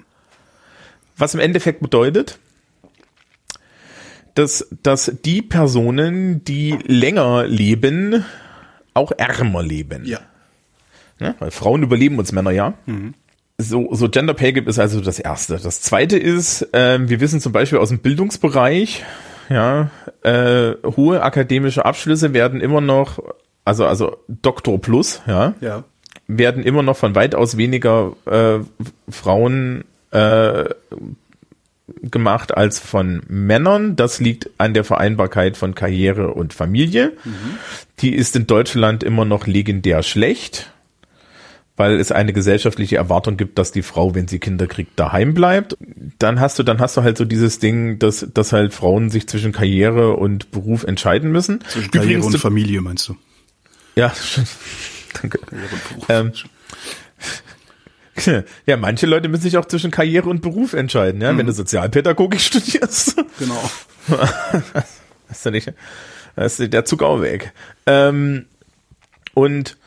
Was 1.17 1.35
im 1.35 1.41
Endeffekt 1.41 1.81
bedeutet, 1.81 2.39
dass, 4.35 4.69
dass 4.83 5.13
die 5.25 5.43
Personen, 5.43 6.45
die 6.45 6.79
länger 6.87 7.47
leben, 7.47 8.25
auch 8.95 9.13
ärmer 9.13 9.63
leben. 9.63 10.05
ja. 10.05 10.21
Ne? 11.21 11.35
Weil 11.39 11.51
Frauen 11.51 11.83
überleben 11.83 12.19
uns 12.19 12.33
Männer 12.33 12.51
ja. 12.51 12.75
so, 13.59 13.89
so 13.93 14.09
Gender 14.09 14.35
Pay 14.35 14.53
Gap 14.53 14.69
ist 14.69 14.79
also 14.79 15.01
das 15.01 15.19
Erste. 15.19 15.59
Das 15.59 15.81
Zweite 15.81 16.17
ist, 16.19 16.69
ähm, 16.73 17.09
wir 17.09 17.21
wissen 17.21 17.41
zum 17.41 17.53
Beispiel 17.53 17.79
aus 17.79 17.89
dem 17.89 17.99
Bildungsbereich, 17.99 19.05
ja, 19.49 19.91
äh, 20.23 20.75
hohe 20.85 21.23
akademische 21.23 21.85
Abschlüsse 21.85 22.35
werden 22.35 22.61
immer 22.61 22.81
noch, 22.81 23.19
also 23.65 23.87
also 23.87 24.17
Doktor 24.29 24.81
plus, 24.81 25.23
ja, 25.27 25.55
Ja. 25.61 25.85
werden 26.27 26.63
immer 26.63 26.83
noch 26.83 26.97
von 26.97 27.15
weitaus 27.15 27.57
weniger 27.57 28.13
äh, 28.27 28.59
Frauen 29.11 29.85
äh, 30.11 30.67
gemacht 32.03 32.57
als 32.57 32.79
von 32.79 33.23
Männern. 33.29 33.97
Das 33.97 34.21
liegt 34.21 34.51
an 34.59 34.75
der 34.75 34.85
Vereinbarkeit 34.85 35.57
von 35.57 35.75
Karriere 35.75 36.35
und 36.35 36.53
Familie. 36.53 37.15
Die 38.01 38.15
ist 38.15 38.37
in 38.37 38.47
Deutschland 38.47 39.03
immer 39.03 39.25
noch 39.25 39.47
legendär 39.47 40.03
schlecht, 40.03 40.71
weil 41.79 41.99
es 42.01 42.13
eine 42.13 42.33
gesellschaftliche 42.33 42.97
Erwartung 42.97 43.37
gibt, 43.37 43.57
dass 43.57 43.71
die 43.73 43.83
Frau, 43.83 44.15
wenn 44.15 44.27
sie 44.27 44.41
Kinder 44.41 44.67
kriegt, 44.67 44.99
daheim 44.99 45.33
bleibt. 45.33 45.77
Dann 46.19 46.41
hast 46.41 46.59
du, 46.59 46.65
dann 46.65 46.81
hast 46.81 46.97
du 46.97 47.03
halt 47.03 47.17
so 47.17 47.25
dieses 47.25 47.61
Ding, 47.61 47.99
dass, 48.01 48.27
dass 48.35 48.53
halt 48.53 48.75
Frauen 48.75 49.11
sich 49.11 49.29
zwischen 49.29 49.53
Karriere 49.53 50.17
und 50.17 50.51
Beruf 50.51 50.83
entscheiden 50.83 51.31
müssen. 51.31 51.61
Zwischen 51.69 51.93
Karriere 51.93 52.11
Übrigens, 52.15 52.27
und 52.27 52.35
du- 52.35 52.39
Familie, 52.39 52.81
meinst 52.81 53.09
du? 53.09 53.17
ja, 53.95 54.13
danke. 55.23 55.39
Ähm, 56.09 56.33
ja, 58.67 58.77
manche 58.77 59.07
Leute 59.07 59.29
müssen 59.29 59.43
sich 59.43 59.57
auch 59.57 59.67
zwischen 59.67 59.93
Karriere 59.93 60.29
und 60.29 60.43
Beruf 60.43 60.73
entscheiden, 60.73 61.21
ja. 61.21 61.37
Wenn 61.39 61.47
du 61.47 61.53
Sozialpädagogik 61.53 62.41
studierst, 62.43 63.17
genau. 63.39 63.71
ist 65.31 65.45
ja 65.45 65.51
nicht, 65.53 65.73
da 66.35 66.43
ist 66.43 66.59
der 66.59 66.85
Zug 66.85 67.05
auch 67.05 67.23
weg. 67.23 67.53
Ähm, 67.87 68.47
und 69.35 69.78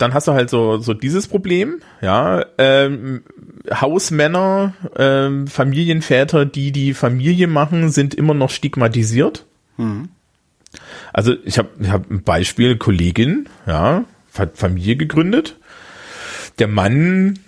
dann 0.00 0.14
hast 0.14 0.28
du 0.28 0.32
halt 0.32 0.50
so, 0.50 0.78
so 0.78 0.94
dieses 0.94 1.28
Problem, 1.28 1.80
ja, 2.00 2.44
ähm, 2.58 3.22
Hausmänner, 3.70 4.74
ähm, 4.96 5.46
Familienväter, 5.46 6.46
die 6.46 6.72
die 6.72 6.94
Familie 6.94 7.46
machen, 7.46 7.90
sind 7.90 8.14
immer 8.14 8.34
noch 8.34 8.50
stigmatisiert. 8.50 9.44
Also 11.12 11.34
ich 11.44 11.58
habe 11.58 11.68
ich 11.80 11.90
hab 11.90 12.10
ein 12.10 12.22
Beispiel, 12.22 12.76
Kollegin, 12.76 13.48
ja, 13.66 14.04
hat 14.38 14.56
Familie 14.56 14.96
gegründet. 14.96 15.56
Der 16.58 16.68
Mann 16.68 17.38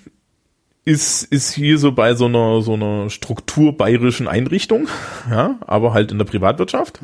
ist, 0.85 1.23
ist 1.23 1.53
hier 1.53 1.79
so 1.79 1.93
bei 1.93 2.15
so 2.15 2.27
einer, 2.27 2.61
so 2.63 2.75
einer 2.75 3.09
strukturbayerischen 3.09 4.27
Einrichtung, 4.27 4.89
ja, 5.31 5.57
aber 5.61 5.95
halt 5.95 6.11
in 6.11 6.19
der 6.19 6.25
Privatwirtschaft. 6.25 7.01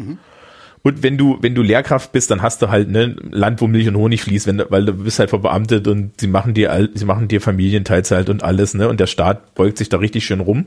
Und 0.88 1.02
wenn 1.02 1.18
du, 1.18 1.36
wenn 1.42 1.54
du 1.54 1.60
Lehrkraft 1.60 2.12
bist, 2.12 2.30
dann 2.30 2.40
hast 2.40 2.62
du 2.62 2.70
halt 2.70 2.88
ne 2.88 3.14
Land, 3.30 3.60
wo 3.60 3.66
Milch 3.66 3.86
und 3.88 3.96
Honig 3.96 4.22
fließt, 4.22 4.46
wenn, 4.46 4.62
weil 4.70 4.86
du 4.86 4.94
bist 4.94 5.18
halt 5.18 5.28
verbeamtet 5.28 5.86
und 5.86 6.18
sie 6.18 6.28
machen 6.28 6.54
dir, 6.54 6.88
sie 6.94 7.04
machen 7.04 7.28
dir 7.28 7.42
Familienteilzeit 7.42 8.30
und 8.30 8.42
alles, 8.42 8.72
ne, 8.72 8.88
und 8.88 8.98
der 8.98 9.06
Staat 9.06 9.54
beugt 9.54 9.76
sich 9.76 9.90
da 9.90 9.98
richtig 9.98 10.24
schön 10.24 10.40
rum. 10.40 10.64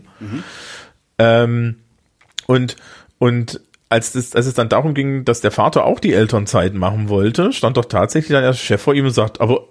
Ähm, 1.18 1.78
und, 2.46 2.76
und 3.18 3.62
als, 3.90 4.12
das, 4.12 4.36
als 4.36 4.46
es 4.46 4.54
dann 4.54 4.70
darum 4.70 4.94
ging, 4.94 5.26
dass 5.26 5.42
der 5.42 5.50
Vater 5.50 5.86
auch 5.86 6.00
die 6.00 6.14
Elternzeit 6.14 6.76
machen 6.76 7.10
wollte, 7.10 7.52
stand 7.52 7.78
doch 7.78 7.86
tatsächlich 7.86 8.32
dann 8.32 8.44
der 8.44 8.54
Chef 8.54 8.80
vor 8.80 8.94
ihm 8.94 9.06
und 9.06 9.14
sagt, 9.14 9.42
aber 9.42 9.70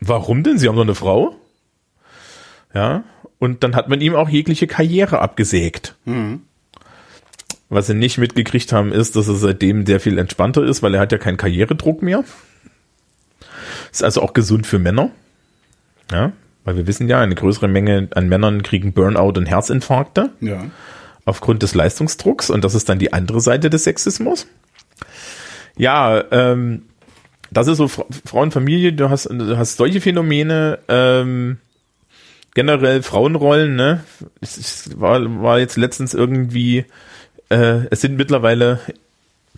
warum 0.00 0.42
denn? 0.42 0.58
Sie 0.58 0.66
haben 0.66 0.74
doch 0.74 0.82
eine 0.82 0.96
Frau? 0.96 1.36
Ja. 2.74 3.04
Und 3.38 3.62
dann 3.62 3.76
hat 3.76 3.88
man 3.88 4.00
ihm 4.00 4.16
auch 4.16 4.28
jegliche 4.28 4.66
Karriere 4.66 5.20
abgesägt. 5.20 5.94
Was 7.70 7.86
sie 7.86 7.94
nicht 7.94 8.16
mitgekriegt 8.18 8.72
haben, 8.72 8.92
ist, 8.92 9.14
dass 9.16 9.28
er 9.28 9.34
seitdem 9.34 9.84
sehr 9.84 10.00
viel 10.00 10.18
entspannter 10.18 10.62
ist, 10.64 10.82
weil 10.82 10.94
er 10.94 11.00
hat 11.00 11.12
ja 11.12 11.18
keinen 11.18 11.36
Karrieredruck 11.36 12.02
mehr. 12.02 12.24
Ist 13.92 14.02
also 14.02 14.22
auch 14.22 14.32
gesund 14.32 14.66
für 14.66 14.78
Männer. 14.78 15.10
Ja. 16.10 16.32
Weil 16.64 16.76
wir 16.76 16.86
wissen 16.86 17.08
ja, 17.08 17.20
eine 17.20 17.34
größere 17.34 17.68
Menge 17.68 18.08
an 18.14 18.28
Männern 18.28 18.62
kriegen 18.62 18.92
Burnout 18.92 19.38
und 19.38 19.46
Herzinfarkte 19.46 20.30
Ja. 20.40 20.64
aufgrund 21.24 21.62
des 21.62 21.74
Leistungsdrucks 21.74 22.50
und 22.50 22.64
das 22.64 22.74
ist 22.74 22.88
dann 22.88 22.98
die 22.98 23.12
andere 23.12 23.40
Seite 23.40 23.68
des 23.70 23.84
Sexismus. 23.84 24.46
Ja, 25.76 26.24
ähm, 26.30 26.82
das 27.50 27.68
ist 27.68 27.78
so 27.78 27.88
Fra 27.88 28.04
Frauenfamilie, 28.26 28.92
du 28.92 29.08
hast, 29.10 29.26
du 29.26 29.56
hast 29.56 29.76
solche 29.76 30.00
Phänomene, 30.00 30.78
ähm, 30.88 31.58
generell 32.54 33.02
Frauenrollen, 33.02 33.76
ne? 33.76 34.04
Es, 34.40 34.56
es 34.58 35.00
war, 35.00 35.20
war 35.42 35.58
jetzt 35.58 35.76
letztens 35.76 36.12
irgendwie, 36.14 36.84
äh, 37.50 37.86
es 37.90 38.00
sind 38.00 38.16
mittlerweile 38.16 38.80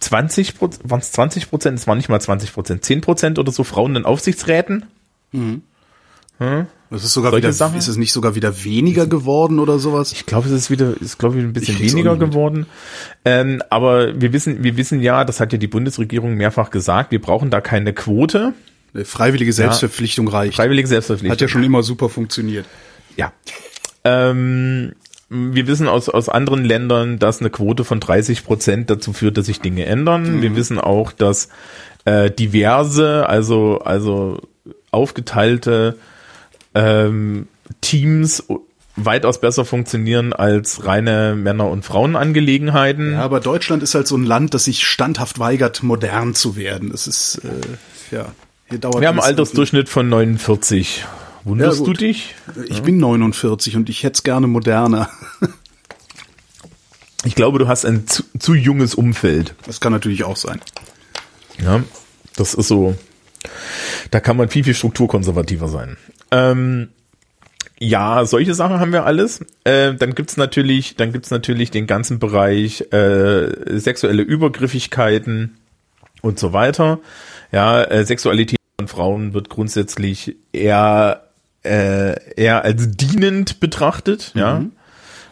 20 0.01 0.57
Prozent, 0.57 0.91
waren 0.91 1.01
es 1.01 1.12
20 1.12 1.51
Prozent, 1.51 1.78
es 1.78 1.86
waren 1.86 1.99
nicht 1.99 2.09
mal 2.09 2.20
20 2.20 2.53
Prozent, 2.53 2.84
10 2.84 3.01
Prozent 3.01 3.38
oder 3.38 3.53
so 3.53 3.64
Frauen 3.64 3.97
in 3.97 4.05
Aufsichtsräten. 4.05 4.86
Das 6.91 7.05
ist 7.05 7.12
sogar 7.12 7.30
Solche 7.30 7.45
wieder, 7.45 7.53
Sachen? 7.53 7.78
ist 7.78 7.86
es 7.86 7.97
nicht 7.97 8.12
sogar 8.12 8.34
wieder 8.34 8.64
weniger 8.64 9.07
geworden 9.07 9.59
oder 9.61 9.78
sowas? 9.78 10.11
Ich 10.12 10.26
glaube, 10.26 10.49
es 10.49 10.55
ist 10.55 10.70
wieder, 10.70 10.95
ist 11.01 11.18
glaube 11.18 11.38
ich 11.38 11.45
ein 11.45 11.53
bisschen 11.53 11.76
Ich 11.76 11.93
weniger 11.93 12.16
geworden. 12.16 12.66
Ähm, 13.24 13.62
aber 13.70 14.20
wir 14.20 14.32
wissen, 14.32 14.64
wir 14.64 14.76
wissen 14.76 15.01
ja, 15.01 15.24
das 15.24 15.38
hat 15.38 15.53
ja 15.53 15.59
die 15.59 15.68
Bundesregierung 15.68 16.34
mehrfach 16.34 16.70
gesagt, 16.70 17.12
wir 17.12 17.20
brauchen 17.20 17.51
da 17.51 17.61
keine 17.61 17.93
Quote. 17.93 18.55
Eine 18.93 19.05
freiwillige 19.05 19.53
Selbstverpflichtung 19.53 20.26
reicht. 20.26 20.57
Freiwillige 20.57 20.88
Selbstverpflichtung. 20.88 21.32
Hat 21.32 21.41
ja 21.41 21.47
schon 21.47 21.62
immer 21.62 21.84
super 21.84 22.09
funktioniert. 22.09 22.66
Ja. 23.16 23.32
Ähm, 24.03 24.93
wir 25.31 25.68
wissen 25.68 25.89
aus, 25.89 26.09
aus 26.09 26.28
anderen 26.28 26.64
Ländern, 26.64 27.18
dass 27.20 27.41
eine 27.41 27.51
Quote 27.51 27.85
von 27.85 28.01
30 28.01 28.45
Prozent 28.45 28.91
dazu 28.91 29.12
führt, 29.12 29.39
dass 29.39 29.47
sich 29.47 29.61
Dinge 29.61 29.87
ändern. 29.87 30.43
Wir 30.43 30.57
wissen 30.57 30.78
auch, 30.78 31.12
dass 31.12 31.49
äh, 32.05 32.31
diverse, 32.31 33.28
also, 33.28 33.78
also 33.78 34.41
aufgeteilte 34.91 35.97
ähm, 36.74 37.47
Teams 37.81 38.43
weitaus 38.97 39.41
besser 39.41 39.64
funktionieren 39.64 40.33
als 40.33 40.85
reine 40.85 41.37
Männer- 41.37 41.70
und 41.70 41.85
Frauenangelegenheiten. 41.85 43.12
Ja, 43.12 43.22
aber 43.22 43.39
Deutschland 43.39 43.85
ist 43.85 43.95
halt 43.95 44.09
so 44.09 44.16
ein 44.16 44.24
Land, 44.24 44.53
das 44.55 44.64
sich 44.64 44.85
standhaft 44.85 45.39
weigert, 45.39 45.83
modern 45.85 46.35
zu 46.35 46.57
werden. 46.57 46.91
Das 46.91 47.07
ist, 47.07 47.41
äh, 47.45 48.14
ja, 48.14 48.33
hier 48.68 48.78
dauert 48.78 49.01
Wir 49.01 49.09
haben 49.09 49.20
einen 49.20 49.28
Altersdurchschnitt 49.28 49.89
von 49.89 50.09
49. 50.09 51.05
Wunderst 51.51 51.80
Ja, 51.80 51.84
du 51.84 51.92
dich? 51.94 52.36
Ich 52.68 52.82
bin 52.82 52.98
49 52.98 53.74
und 53.74 53.88
ich 53.88 54.05
hätte 54.05 54.14
es 54.14 54.22
gerne 54.22 54.46
moderner. 54.46 55.11
Ich 57.22 57.34
glaube, 57.34 57.59
du 57.59 57.68
hast 57.68 57.84
ein 57.84 58.07
zu, 58.07 58.22
zu 58.38 58.55
junges 58.55 58.94
Umfeld. 58.94 59.55
Das 59.66 59.78
kann 59.78 59.92
natürlich 59.92 60.24
auch 60.24 60.36
sein. 60.36 60.59
Ja, 61.62 61.82
das 62.34 62.55
ist 62.55 62.68
so. 62.68 62.96
Da 64.11 64.20
kann 64.20 64.38
man 64.38 64.48
viel, 64.48 64.64
viel 64.64 64.72
strukturkonservativer 64.72 65.68
sein. 65.68 65.98
Ähm, 66.30 66.88
ja, 67.78 68.24
solche 68.24 68.55
Sachen 68.55 68.80
haben 68.80 68.92
wir 68.94 69.05
alles. 69.05 69.40
Äh, 69.64 69.96
dann 69.96 70.14
gibt's 70.14 70.38
natürlich, 70.38 70.96
dann 70.96 71.12
gibt's 71.12 71.30
natürlich 71.30 71.70
den 71.70 71.86
ganzen 71.86 72.20
Bereich 72.20 72.90
äh, 72.90 73.78
sexuelle 73.78 74.22
Übergriffigkeiten 74.22 75.59
und 76.22 76.38
so 76.38 76.55
weiter. 76.55 77.01
Ja, 77.53 77.82
äh, 77.82 78.07
Sexualität 78.07 78.57
von 78.78 78.88
Frauen 78.88 79.34
wird 79.34 79.51
grundsätzlich 79.51 80.36
eher 80.55 81.30
äh, 81.65 82.35
eher 82.35 82.65
als 82.65 82.91
dienend 82.93 83.61
betrachtet. 83.61 84.33
Ja, 84.35 84.65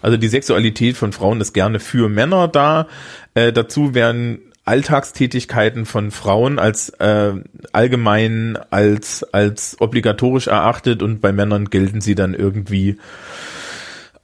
also 0.03 0.17
die 0.17 0.29
Sexualität 0.29 0.97
von 0.97 1.13
Frauen 1.13 1.41
ist 1.41 1.53
gerne 1.55 1.81
für 1.81 2.09
Männer 2.09 2.49
da. 2.49 2.87
Äh, 3.35 3.53
dazu 3.53 3.95
werden 3.95 4.39
Alltagstätigkeiten 4.65 5.87
von 5.87 6.11
Frauen 6.11 6.59
als 6.59 6.91
äh, 7.01 7.33
allgemein 7.73 8.59
als 8.71 9.25
als 9.33 9.77
obligatorisch 9.81 10.47
erachtet 10.47 11.03
und 11.03 11.21
bei 11.21 11.33
Männern 11.33 11.71
gelten 11.71 12.01
sie 12.03 12.15
dann 12.15 12.35
irgendwie 12.35 12.99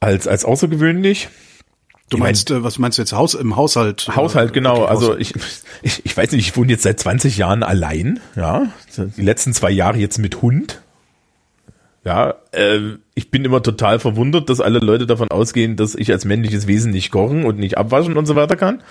als 0.00 0.28
als 0.28 0.44
außergewöhnlich. 0.44 1.28
Du 2.10 2.18
Ich 2.18 2.20
mein- 2.20 2.28
meinst, 2.28 2.50
äh, 2.50 2.62
was 2.62 2.78
meinst 2.78 2.98
du 2.98 3.02
jetzt 3.02 3.14
Haus 3.14 3.32
im 3.34 3.56
Haushalt? 3.56 4.08
Haushalt, 4.14 4.52
genau. 4.52 4.82
Okay, 4.82 4.90
also 4.90 5.16
ich, 5.16 5.32
ich, 5.82 6.04
ich 6.04 6.14
weiß 6.16 6.32
nicht, 6.32 6.46
ich 6.48 6.56
wohne 6.56 6.70
jetzt 6.70 6.82
seit 6.82 7.00
20 7.00 7.38
Jahren 7.38 7.62
allein, 7.62 8.20
ja. 8.36 8.66
Die 9.16 9.22
letzten 9.22 9.54
zwei 9.54 9.70
Jahre 9.70 9.96
jetzt 9.96 10.18
mit 10.18 10.42
Hund. 10.42 10.82
Ja, 12.04 12.34
äh, 12.52 12.80
ich 13.14 13.30
bin 13.30 13.44
immer 13.44 13.62
total 13.62 13.98
verwundert, 13.98 14.50
dass 14.50 14.60
alle 14.60 14.78
Leute 14.78 15.06
davon 15.06 15.28
ausgehen, 15.30 15.76
dass 15.76 15.94
ich 15.94 16.12
als 16.12 16.24
männliches 16.26 16.66
Wesen 16.66 16.92
nicht 16.92 17.10
kochen 17.10 17.44
und 17.46 17.58
nicht 17.58 17.78
abwaschen 17.78 18.16
und 18.16 18.26
so 18.26 18.36
weiter 18.36 18.56
kann. 18.56 18.82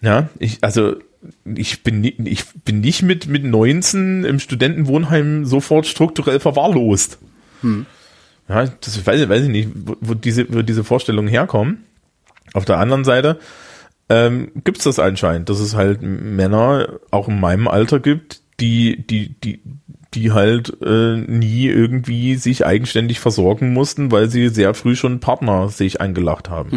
Ja, 0.00 0.30
ich, 0.38 0.58
also 0.62 0.94
ich 1.44 1.82
bin, 1.82 2.02
ich 2.02 2.46
bin 2.64 2.80
nicht 2.80 3.02
mit, 3.02 3.26
mit 3.26 3.44
19 3.44 4.24
im 4.24 4.38
Studentenwohnheim 4.40 5.44
sofort 5.44 5.86
strukturell 5.86 6.40
verwahrlost. 6.40 7.18
Ja, 8.48 8.64
das 8.64 9.06
weiß, 9.06 9.20
ich- 9.20 9.28
weiß 9.28 9.42
ich 9.42 9.48
nicht, 9.50 9.68
wo, 9.74 9.96
wo, 10.00 10.14
diese, 10.14 10.46
wo 10.52 10.62
diese 10.62 10.82
Vorstellungen 10.82 11.28
herkommen. 11.28 11.84
Auf 12.54 12.64
der 12.64 12.78
anderen 12.78 13.04
Seite 13.04 13.38
ähm, 14.08 14.50
gibt's 14.64 14.84
das 14.84 14.98
anscheinend, 14.98 15.50
dass 15.50 15.60
es 15.60 15.74
halt 15.76 16.00
Männer 16.00 16.98
auch 17.10 17.28
in 17.28 17.38
meinem 17.38 17.68
Alter 17.68 18.00
gibt, 18.00 18.40
die, 18.58 19.06
die, 19.06 19.34
die, 19.44 19.60
die 20.14 20.32
halt 20.32 20.76
äh, 20.82 21.16
nie 21.16 21.66
irgendwie 21.66 22.34
sich 22.36 22.66
eigenständig 22.66 23.20
versorgen 23.20 23.72
mussten, 23.72 24.10
weil 24.10 24.28
sie 24.28 24.48
sehr 24.48 24.74
früh 24.74 24.96
schon 24.96 25.20
Partner 25.20 25.68
sich 25.68 26.00
eingelacht 26.00 26.50
haben. 26.50 26.70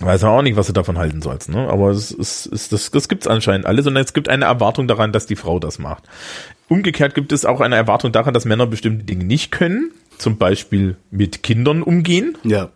Weiß 0.00 0.22
auch 0.22 0.42
nicht, 0.42 0.56
was 0.56 0.68
du 0.68 0.72
davon 0.72 0.96
halten 0.96 1.22
sollst, 1.22 1.48
ne? 1.48 1.68
Aber 1.68 1.90
es 1.90 2.12
ist, 2.12 2.46
ist 2.46 2.72
das, 2.72 2.92
das 2.92 3.08
gibt's 3.08 3.26
anscheinend 3.26 3.66
alles 3.66 3.84
und 3.86 3.96
es 3.96 4.12
gibt 4.12 4.28
eine 4.28 4.44
Erwartung 4.44 4.86
daran, 4.86 5.12
dass 5.12 5.26
die 5.26 5.34
Frau 5.34 5.58
das 5.58 5.80
macht. 5.80 6.04
umgekehrt 6.68 7.16
gibt 7.16 7.32
es 7.32 7.44
auch 7.44 7.60
eine 7.60 7.74
Erwartung 7.74 8.12
daran, 8.12 8.32
dass 8.32 8.44
Männer 8.44 8.66
bestimmte 8.66 9.04
Dinge 9.04 9.24
nicht 9.24 9.50
können, 9.50 9.90
zum 10.16 10.36
Beispiel 10.36 10.96
mit 11.10 11.42
Kindern 11.42 11.82
umgehen. 11.82 12.38
Ja. 12.44 12.68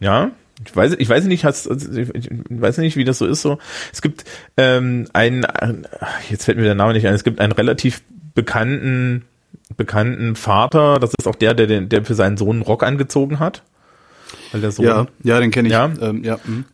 Ja, 0.00 0.32
ich 0.64 0.76
weiß, 0.76 0.96
ich 0.98 1.08
weiß 1.08 1.24
nicht, 1.24 1.44
hast, 1.44 1.66
ich 1.66 2.08
weiß 2.48 2.78
nicht, 2.78 2.96
wie 2.96 3.04
das 3.04 3.18
so 3.18 3.26
ist. 3.26 3.42
So, 3.42 3.58
es 3.92 4.02
gibt 4.02 4.24
ähm, 4.56 5.08
einen, 5.12 5.46
jetzt 6.30 6.44
fällt 6.44 6.58
mir 6.58 6.64
der 6.64 6.74
Name 6.74 6.92
nicht 6.92 7.06
ein. 7.06 7.14
Es 7.14 7.24
gibt 7.24 7.40
einen 7.40 7.52
relativ 7.52 8.02
bekannten, 8.34 9.24
bekannten 9.76 10.36
Vater. 10.36 10.98
Das 10.98 11.12
ist 11.18 11.26
auch 11.26 11.36
der, 11.36 11.54
der, 11.54 11.82
der 11.82 12.04
für 12.04 12.14
seinen 12.14 12.36
Sohn 12.36 12.56
einen 12.56 12.62
Rock 12.62 12.82
angezogen 12.82 13.38
hat. 13.38 13.62
Weil 14.52 14.60
der 14.60 14.72
Sohn, 14.72 14.86
ja, 14.86 15.06
ja, 15.22 15.40
den 15.40 15.50
kenne 15.50 15.68
ich. 15.68 15.72
Ja, 15.72 15.90
ähm, 16.00 16.24
ja. 16.24 16.38
Mh. 16.44 16.64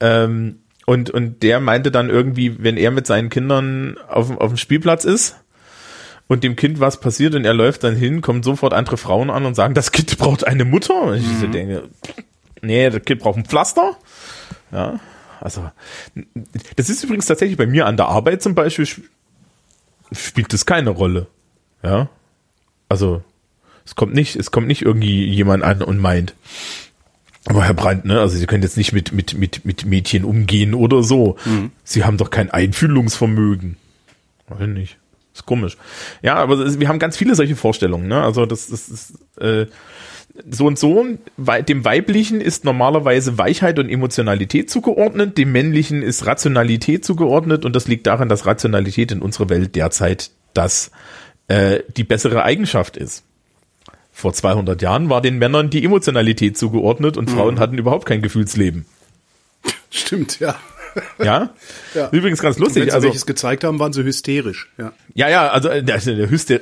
Ähm, 0.00 0.58
und 0.86 1.10
und 1.10 1.42
der 1.42 1.60
meinte 1.60 1.90
dann 1.90 2.08
irgendwie, 2.08 2.62
wenn 2.62 2.76
er 2.76 2.90
mit 2.90 3.06
seinen 3.06 3.28
Kindern 3.28 3.96
auf, 4.08 4.30
auf 4.38 4.52
dem 4.52 4.56
Spielplatz 4.56 5.04
ist 5.04 5.36
und 6.28 6.44
dem 6.44 6.56
Kind 6.56 6.80
was 6.80 7.00
passiert 7.00 7.34
und 7.34 7.44
er 7.44 7.54
läuft 7.54 7.84
dann 7.84 7.96
hin, 7.96 8.20
kommen 8.20 8.42
sofort 8.42 8.72
andere 8.72 8.96
Frauen 8.96 9.30
an 9.30 9.44
und 9.44 9.54
sagen, 9.54 9.74
das 9.74 9.92
Kind 9.92 10.16
braucht 10.18 10.46
eine 10.46 10.64
Mutter. 10.64 11.02
Und 11.02 11.16
ich 11.16 11.26
mhm. 11.26 11.52
denke, 11.52 11.82
nee, 12.62 12.90
das 12.90 13.02
Kind 13.04 13.20
braucht 13.20 13.38
ein 13.38 13.44
Pflaster. 13.44 13.96
Ja, 14.72 15.00
also 15.40 15.70
das 16.76 16.90
ist 16.90 17.04
übrigens 17.04 17.26
tatsächlich 17.26 17.56
bei 17.56 17.66
mir 17.66 17.86
an 17.86 17.96
der 17.96 18.08
Arbeit 18.08 18.42
zum 18.42 18.54
Beispiel 18.54 18.86
spielt 20.12 20.52
das 20.52 20.66
keine 20.66 20.90
Rolle. 20.90 21.28
Ja, 21.82 22.08
also 22.88 23.22
es 23.84 23.94
kommt 23.94 24.14
nicht, 24.14 24.36
es 24.36 24.50
kommt 24.50 24.66
nicht 24.66 24.82
irgendwie 24.82 25.24
jemand 25.26 25.62
an 25.62 25.82
und 25.82 25.98
meint, 25.98 26.34
aber 27.48 27.64
Herr 27.64 27.74
Brandt, 27.74 28.04
ne, 28.04 28.20
also 28.20 28.36
Sie 28.36 28.46
können 28.46 28.62
jetzt 28.62 28.76
nicht 28.76 28.92
mit, 28.92 29.12
mit, 29.12 29.34
mit, 29.34 29.64
mit 29.64 29.86
Mädchen 29.86 30.24
umgehen 30.24 30.74
oder 30.74 31.02
so. 31.02 31.36
Mhm. 31.46 31.70
Sie 31.82 32.04
haben 32.04 32.18
doch 32.18 32.30
kein 32.30 32.50
Einfühlungsvermögen. 32.50 33.76
Weiß 34.48 34.68
nicht. 34.68 34.98
Ist 35.32 35.46
komisch. 35.46 35.78
Ja, 36.20 36.34
aber 36.34 36.78
wir 36.78 36.88
haben 36.88 36.98
ganz 36.98 37.16
viele 37.16 37.34
solche 37.34 37.56
Vorstellungen, 37.56 38.06
ne? 38.06 38.22
Also 38.22 38.44
das, 38.44 38.68
das 38.68 38.88
ist 38.88 39.14
äh, 39.40 39.66
so 40.50 40.66
und 40.66 40.78
so. 40.78 41.04
Dem 41.36 41.84
Weiblichen 41.84 42.40
ist 42.40 42.64
normalerweise 42.64 43.38
Weichheit 43.38 43.78
und 43.78 43.88
Emotionalität 43.88 44.70
zugeordnet, 44.70 45.38
dem 45.38 45.52
Männlichen 45.52 46.02
ist 46.02 46.26
Rationalität 46.26 47.04
zugeordnet 47.04 47.64
und 47.64 47.74
das 47.74 47.88
liegt 47.88 48.06
daran, 48.06 48.28
dass 48.28 48.46
Rationalität 48.46 49.12
in 49.12 49.22
unserer 49.22 49.48
Welt 49.48 49.74
derzeit 49.74 50.30
das 50.54 50.90
äh, 51.48 51.80
die 51.96 52.04
bessere 52.04 52.42
Eigenschaft 52.42 52.96
ist. 52.96 53.24
Vor 54.12 54.32
200 54.32 54.82
Jahren 54.82 55.10
war 55.10 55.22
den 55.22 55.38
Männern 55.38 55.70
die 55.70 55.84
Emotionalität 55.84 56.58
zugeordnet 56.58 57.16
und 57.16 57.30
Frauen 57.30 57.54
mhm. 57.54 57.60
hatten 57.60 57.78
überhaust 57.78 58.06
kein 58.06 58.20
Gefühlsleben. 58.20 58.84
Stimmt, 59.90 60.40
ja. 60.40 60.56
Ja? 61.22 61.50
ja. 61.94 62.08
Übrigens 62.10 62.40
ganz 62.40 62.58
lustig. 62.58 62.82
wenn 62.82 62.90
sie 62.90 62.94
also, 62.94 63.06
welches 63.06 63.26
gezeigt 63.26 63.64
haben, 63.64 63.78
waren 63.78 63.92
sie 63.92 64.02
hysterisch. 64.02 64.70
Ja, 64.76 64.92
ja, 65.14 65.28
ja 65.28 65.48
also 65.48 65.68
der, 65.68 65.82
der 65.82 66.30
Hyster 66.30 66.60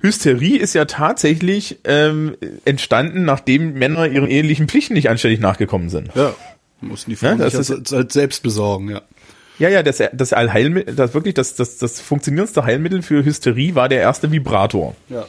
Hysterie 0.00 0.58
ist 0.58 0.74
ja 0.74 0.84
tatsächlich 0.84 1.78
ähm, 1.84 2.36
entstanden, 2.64 3.24
nachdem 3.24 3.74
Männer 3.74 4.06
ihren 4.06 4.28
ehelichen 4.28 4.68
Pflichten 4.68 4.94
nicht 4.94 5.08
anständig 5.08 5.40
nachgekommen 5.40 5.88
sind. 5.88 6.10
Ja, 6.14 6.34
mussten 6.80 7.10
die 7.10 7.16
Frauen 7.16 7.38
ja, 7.38 7.48
das 7.48 7.66
sich 7.66 7.92
halt 7.92 8.12
selbst 8.12 8.42
besorgen, 8.42 8.90
ja. 8.90 9.02
Ja, 9.58 9.70
ja, 9.70 9.82
das, 9.82 10.02
das 10.12 10.32
Allheilmittel, 10.34 10.94
das 10.94 11.14
wirklich 11.14 11.32
das, 11.32 11.54
das, 11.54 11.78
das 11.78 12.00
funktionierendste 12.00 12.64
Heilmittel 12.64 13.00
für 13.00 13.24
Hysterie 13.24 13.74
war 13.74 13.88
der 13.88 14.00
erste 14.00 14.30
Vibrator. 14.30 14.94
Ja. 15.08 15.26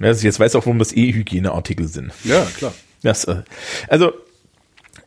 Also 0.00 0.24
jetzt 0.24 0.38
weiß 0.38 0.54
auch, 0.54 0.66
warum 0.66 0.78
das 0.78 0.92
E-Hygieneartikel 0.92 1.88
sind. 1.88 2.12
Ja, 2.22 2.46
klar. 2.56 2.72
Das, 3.02 3.24
äh, 3.24 3.42
also 3.88 4.12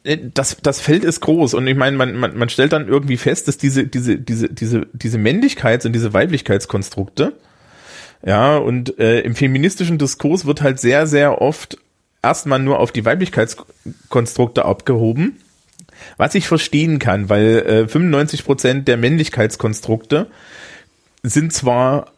äh, 0.04 0.18
das, 0.34 0.58
das 0.62 0.82
Feld 0.82 1.04
ist 1.06 1.22
groß 1.22 1.54
und 1.54 1.68
ich 1.68 1.78
meine, 1.78 1.96
man, 1.96 2.16
man, 2.16 2.38
man 2.38 2.50
stellt 2.50 2.74
dann 2.74 2.88
irgendwie 2.88 3.18
fest, 3.18 3.48
dass 3.48 3.58
diese, 3.58 3.86
diese, 3.86 4.18
diese, 4.18 4.50
diese, 4.50 4.88
diese 4.92 5.18
Männlichkeits- 5.18 5.86
und 5.86 5.94
diese 5.94 6.14
Weiblichkeitskonstrukte, 6.14 7.34
ja, 8.26 8.58
und 8.58 9.00
äh, 9.00 9.22
im 9.22 9.36
feministischen 9.36 9.98
Diskurs 9.98 10.46
wird 10.46 10.62
halt 10.62 10.80
sehr, 10.80 11.08
sehr 11.08 11.42
oft 11.42 11.78
erstmal 12.22 12.60
nur 12.60 12.80
auf 12.80 12.92
die 12.92 13.06
Weiblichkeitskonstrukte 13.06 14.66
abgehoben, 14.66 15.38
was 16.18 16.36
ich 16.36 16.48
verstehen 16.48 17.00
kann, 17.00 17.30
weil 17.30 17.58
äh, 17.60 17.88
95 17.88 18.46
Prozent 18.46 18.88
der 18.88 18.98
Männlichkeitskonstrukte 18.98 20.28
sind 21.24 21.54
zwar 21.54 22.12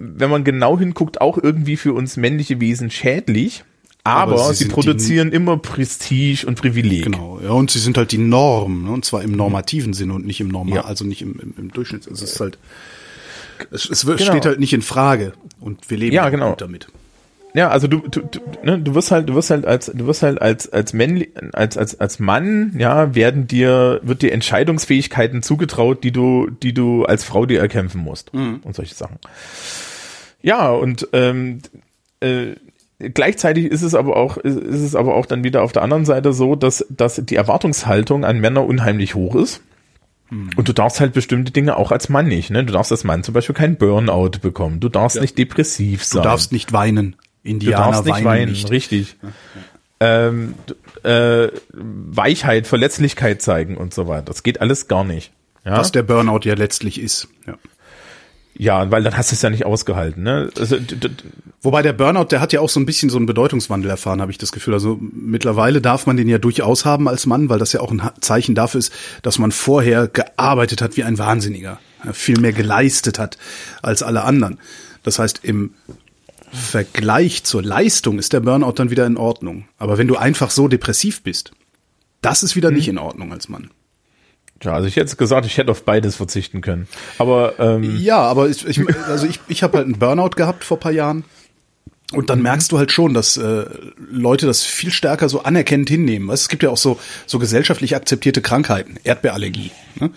wenn 0.00 0.30
man 0.30 0.44
genau 0.44 0.78
hinguckt, 0.78 1.20
auch 1.20 1.38
irgendwie 1.38 1.76
für 1.76 1.92
uns 1.92 2.16
männliche 2.16 2.60
Wesen 2.60 2.90
schädlich. 2.90 3.64
Aber, 4.02 4.32
aber 4.32 4.54
sie, 4.54 4.64
sie 4.64 4.70
produzieren 4.70 5.30
immer 5.30 5.58
Prestige 5.58 6.46
und 6.46 6.58
Privileg. 6.58 7.04
Genau, 7.04 7.38
ja, 7.42 7.50
und 7.50 7.70
sie 7.70 7.78
sind 7.78 7.98
halt 7.98 8.12
die 8.12 8.18
Norm, 8.18 8.84
ne? 8.84 8.90
und 8.92 9.04
zwar 9.04 9.22
im 9.22 9.32
normativen 9.32 9.92
Sinne 9.92 10.14
und 10.14 10.24
nicht 10.24 10.40
im 10.40 10.48
Normal, 10.48 10.76
ja. 10.76 10.84
also 10.86 11.04
nicht 11.04 11.20
im, 11.20 11.38
im, 11.38 11.54
im 11.58 11.70
Durchschnitt. 11.70 12.06
Es 12.06 12.22
ist 12.22 12.40
halt, 12.40 12.58
es, 13.70 13.88
es 13.90 14.04
genau. 14.04 14.18
steht 14.18 14.46
halt 14.46 14.60
nicht 14.60 14.72
in 14.72 14.82
Frage 14.82 15.32
und 15.60 15.90
wir 15.90 15.98
leben 15.98 16.14
ja, 16.14 16.28
genau. 16.28 16.54
damit. 16.54 16.88
Ja, 17.54 17.68
also 17.68 17.88
du, 17.88 17.98
du, 17.98 18.20
du, 18.20 18.40
ne, 18.62 18.78
du 18.78 18.94
wirst 18.94 19.10
halt, 19.10 19.28
du 19.28 19.34
wirst 19.34 19.50
halt 19.50 19.66
als, 19.66 19.86
du 19.86 20.06
wirst 20.06 20.22
halt 20.22 20.40
als, 20.40 20.72
als 20.72 20.92
Mann, 20.92 21.24
als, 21.52 21.76
als, 21.76 21.98
als 21.98 22.18
Mann, 22.18 22.74
ja, 22.78 23.14
werden 23.14 23.46
dir, 23.48 24.00
wird 24.02 24.22
dir 24.22 24.32
Entscheidungsfähigkeiten 24.32 25.42
zugetraut, 25.42 26.04
die 26.04 26.12
du, 26.12 26.48
die 26.48 26.72
du 26.72 27.04
als 27.04 27.24
Frau 27.24 27.46
dir 27.46 27.60
erkämpfen 27.60 28.02
musst 28.02 28.32
mhm. 28.34 28.60
und 28.62 28.76
solche 28.76 28.94
Sachen. 28.94 29.18
Ja, 30.42 30.70
und 30.70 31.08
ähm, 31.12 31.60
äh, 32.20 32.54
gleichzeitig 32.98 33.66
ist 33.66 33.82
es 33.82 33.94
aber 33.94 34.16
auch, 34.16 34.36
ist 34.36 34.56
es 34.56 34.94
aber 34.94 35.16
auch 35.16 35.26
dann 35.26 35.42
wieder 35.42 35.62
auf 35.62 35.72
der 35.72 35.82
anderen 35.82 36.04
Seite 36.04 36.32
so, 36.32 36.54
dass, 36.54 36.86
dass 36.88 37.20
die 37.24 37.36
Erwartungshaltung 37.36 38.24
an 38.24 38.38
Männer 38.38 38.64
unheimlich 38.64 39.14
hoch 39.14 39.34
ist. 39.34 39.60
Mhm. 40.30 40.50
Und 40.56 40.68
du 40.68 40.72
darfst 40.72 41.00
halt 41.00 41.12
bestimmte 41.12 41.52
Dinge 41.52 41.76
auch 41.76 41.92
als 41.92 42.08
Mann 42.08 42.26
nicht. 42.26 42.50
Ne? 42.50 42.64
Du 42.64 42.72
darfst 42.72 42.92
als 42.92 43.04
Mann 43.04 43.22
zum 43.22 43.34
Beispiel 43.34 43.54
keinen 43.54 43.76
Burnout 43.76 44.38
bekommen. 44.40 44.80
Du 44.80 44.88
darfst 44.88 45.16
ja. 45.16 45.22
nicht 45.22 45.36
depressiv 45.36 46.04
sein. 46.04 46.22
Du 46.22 46.28
darfst 46.28 46.52
nicht 46.52 46.72
weinen. 46.72 47.16
Indianer 47.42 47.86
du 47.86 47.92
darfst 47.92 48.04
nicht 48.04 48.14
weinen, 48.16 48.26
weinen 48.26 48.52
nicht. 48.52 48.70
richtig. 48.70 49.16
Ähm, 49.98 50.54
äh, 51.02 51.48
Weichheit, 51.72 52.66
Verletzlichkeit 52.66 53.42
zeigen 53.42 53.76
und 53.76 53.92
so 53.92 54.08
weiter. 54.08 54.24
Das 54.26 54.42
geht 54.42 54.60
alles 54.60 54.88
gar 54.88 55.04
nicht. 55.04 55.32
Ja? 55.64 55.76
Was 55.76 55.92
der 55.92 56.02
Burnout 56.02 56.40
ja 56.44 56.54
letztlich 56.54 57.00
ist. 57.00 57.28
Ja. 57.46 57.58
Ja, 58.60 58.90
weil 58.90 59.02
dann 59.02 59.16
hast 59.16 59.30
du 59.30 59.36
es 59.36 59.40
ja 59.40 59.48
nicht 59.48 59.64
ausgehalten. 59.64 60.22
Ne? 60.22 60.50
Also, 60.58 60.76
Wobei 61.62 61.80
der 61.80 61.94
Burnout, 61.94 62.24
der 62.24 62.42
hat 62.42 62.52
ja 62.52 62.60
auch 62.60 62.68
so 62.68 62.78
ein 62.78 62.84
bisschen 62.84 63.08
so 63.08 63.16
einen 63.16 63.24
Bedeutungswandel 63.24 63.90
erfahren, 63.90 64.20
habe 64.20 64.32
ich 64.32 64.36
das 64.36 64.52
Gefühl. 64.52 64.74
Also 64.74 64.98
mittlerweile 65.00 65.80
darf 65.80 66.06
man 66.06 66.18
den 66.18 66.28
ja 66.28 66.36
durchaus 66.36 66.84
haben 66.84 67.08
als 67.08 67.24
Mann, 67.24 67.48
weil 67.48 67.58
das 67.58 67.72
ja 67.72 67.80
auch 67.80 67.90
ein 67.90 68.02
Zeichen 68.20 68.54
dafür 68.54 68.80
ist, 68.80 68.92
dass 69.22 69.38
man 69.38 69.50
vorher 69.50 70.08
gearbeitet 70.08 70.82
hat 70.82 70.98
wie 70.98 71.04
ein 71.04 71.16
Wahnsinniger, 71.16 71.78
viel 72.12 72.38
mehr 72.38 72.52
geleistet 72.52 73.18
hat 73.18 73.38
als 73.80 74.02
alle 74.02 74.24
anderen. 74.24 74.58
Das 75.04 75.18
heißt, 75.18 75.40
im 75.42 75.72
Vergleich 76.52 77.44
zur 77.44 77.62
Leistung 77.62 78.18
ist 78.18 78.34
der 78.34 78.40
Burnout 78.40 78.72
dann 78.72 78.90
wieder 78.90 79.06
in 79.06 79.16
Ordnung. 79.16 79.64
Aber 79.78 79.96
wenn 79.96 80.08
du 80.08 80.16
einfach 80.16 80.50
so 80.50 80.68
depressiv 80.68 81.22
bist, 81.22 81.52
das 82.20 82.42
ist 82.42 82.56
wieder 82.56 82.68
hm. 82.68 82.76
nicht 82.76 82.88
in 82.88 82.98
Ordnung 82.98 83.32
als 83.32 83.48
Mann. 83.48 83.70
Ja, 84.62 84.72
also 84.72 84.86
ich 84.86 84.96
hätte 84.96 85.16
gesagt, 85.16 85.46
ich 85.46 85.56
hätte 85.56 85.70
auf 85.70 85.84
beides 85.84 86.16
verzichten 86.16 86.60
können. 86.60 86.86
Aber 87.18 87.54
ähm 87.58 87.96
ja, 87.96 88.18
aber 88.18 88.48
ich, 88.48 88.66
ich 88.66 88.80
also 89.08 89.26
ich, 89.26 89.40
ich 89.48 89.62
habe 89.62 89.78
halt 89.78 89.86
einen 89.86 89.98
Burnout 89.98 90.30
gehabt 90.30 90.64
vor 90.64 90.78
paar 90.78 90.92
Jahren. 90.92 91.24
Und 92.12 92.28
dann 92.28 92.42
merkst 92.42 92.72
du 92.72 92.78
halt 92.78 92.90
schon, 92.90 93.14
dass 93.14 93.36
äh, 93.36 93.66
Leute 94.10 94.46
das 94.46 94.64
viel 94.64 94.90
stärker 94.90 95.28
so 95.28 95.44
anerkennend 95.44 95.88
hinnehmen. 95.88 96.28
Es 96.30 96.48
gibt 96.48 96.64
ja 96.64 96.70
auch 96.70 96.76
so 96.76 96.98
so 97.26 97.38
gesellschaftlich 97.38 97.94
akzeptierte 97.94 98.42
Krankheiten, 98.42 98.96
Erdbeerallergie. 99.04 99.70
Ne? 99.94 100.10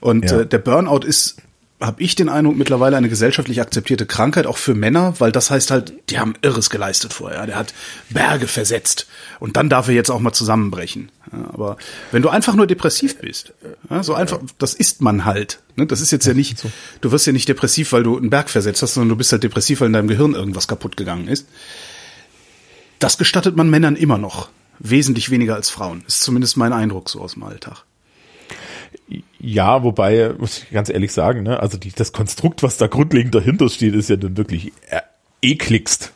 Und 0.00 0.30
ja. 0.30 0.40
äh, 0.40 0.46
der 0.46 0.58
Burnout 0.58 1.06
ist 1.06 1.36
habe 1.80 2.02
ich 2.02 2.14
den 2.14 2.28
Eindruck, 2.28 2.56
mittlerweile 2.56 2.96
eine 2.96 3.08
gesellschaftlich 3.08 3.60
akzeptierte 3.60 4.04
Krankheit, 4.04 4.46
auch 4.46 4.58
für 4.58 4.74
Männer, 4.74 5.14
weil 5.18 5.32
das 5.32 5.50
heißt 5.50 5.70
halt, 5.70 5.94
die 6.10 6.18
haben 6.18 6.34
Irres 6.42 6.68
geleistet 6.68 7.14
vorher. 7.14 7.46
Der 7.46 7.56
hat 7.56 7.72
Berge 8.10 8.46
versetzt 8.46 9.06
und 9.38 9.56
dann 9.56 9.70
darf 9.70 9.88
er 9.88 9.94
jetzt 9.94 10.10
auch 10.10 10.20
mal 10.20 10.32
zusammenbrechen. 10.32 11.10
Aber 11.52 11.78
wenn 12.12 12.20
du 12.20 12.28
einfach 12.28 12.54
nur 12.54 12.66
depressiv 12.66 13.18
bist, 13.18 13.54
so 14.02 14.12
einfach, 14.14 14.40
das 14.58 14.74
ist 14.74 15.00
man 15.00 15.24
halt. 15.24 15.60
Ne? 15.76 15.86
Das 15.86 16.02
ist 16.02 16.10
jetzt 16.10 16.26
ja 16.26 16.34
nicht, 16.34 16.62
du 17.00 17.12
wirst 17.12 17.26
ja 17.26 17.32
nicht 17.32 17.48
depressiv, 17.48 17.92
weil 17.92 18.02
du 18.02 18.18
einen 18.18 18.30
Berg 18.30 18.50
versetzt 18.50 18.82
hast, 18.82 18.94
sondern 18.94 19.08
du 19.08 19.16
bist 19.16 19.32
halt 19.32 19.42
depressiv, 19.42 19.80
weil 19.80 19.86
in 19.86 19.94
deinem 19.94 20.08
Gehirn 20.08 20.34
irgendwas 20.34 20.68
kaputt 20.68 20.98
gegangen 20.98 21.28
ist. 21.28 21.46
Das 22.98 23.16
gestattet 23.16 23.56
man 23.56 23.70
Männern 23.70 23.96
immer 23.96 24.18
noch. 24.18 24.50
Wesentlich 24.78 25.30
weniger 25.30 25.54
als 25.54 25.70
Frauen. 25.70 26.04
Ist 26.06 26.20
zumindest 26.20 26.58
mein 26.58 26.74
Eindruck 26.74 27.08
so 27.08 27.20
aus 27.20 27.34
dem 27.34 27.42
Alltag. 27.42 27.84
Ja, 29.38 29.82
wobei, 29.82 30.34
muss 30.38 30.58
ich 30.58 30.70
ganz 30.70 30.88
ehrlich 30.88 31.12
sagen, 31.12 31.42
ne, 31.42 31.60
also 31.60 31.78
die, 31.78 31.90
das 31.90 32.12
Konstrukt, 32.12 32.62
was 32.62 32.76
da 32.76 32.86
grundlegend 32.86 33.34
dahinter 33.34 33.68
steht, 33.68 33.94
ist 33.94 34.10
ja 34.10 34.16
dann 34.16 34.36
wirklich 34.36 34.72
äh, 34.88 35.00
ekligst. 35.42 36.12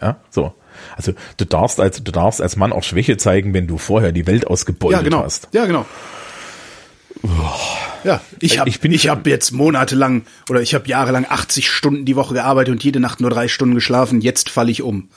Ja, 0.00 0.16
so. 0.30 0.52
Also 0.96 1.12
du 1.36 1.44
darfst 1.44 1.80
als 1.80 2.02
du 2.02 2.12
darfst 2.12 2.40
als 2.40 2.56
Mann 2.56 2.72
auch 2.72 2.84
Schwäche 2.84 3.16
zeigen, 3.16 3.52
wenn 3.54 3.66
du 3.66 3.78
vorher 3.78 4.12
die 4.12 4.26
Welt 4.26 4.46
ausgebeutet 4.46 4.98
ja, 4.98 5.02
genau. 5.02 5.24
hast. 5.24 5.48
Ja, 5.52 5.66
genau. 5.66 5.86
Ja, 8.04 8.20
ich 8.38 8.60
habe 8.60 8.68
ich, 8.70 8.80
bin 8.80 8.92
ich 8.92 9.08
hab 9.08 9.26
jetzt 9.26 9.50
monatelang 9.50 10.22
oder 10.48 10.60
ich 10.60 10.74
habe 10.74 10.88
jahrelang 10.88 11.26
80 11.28 11.68
Stunden 11.68 12.04
die 12.04 12.14
Woche 12.14 12.34
gearbeitet 12.34 12.72
und 12.72 12.84
jede 12.84 13.00
Nacht 13.00 13.20
nur 13.20 13.30
drei 13.30 13.48
Stunden 13.48 13.74
geschlafen. 13.74 14.20
Jetzt 14.20 14.50
falle 14.50 14.70
ich 14.70 14.82
um. 14.82 15.08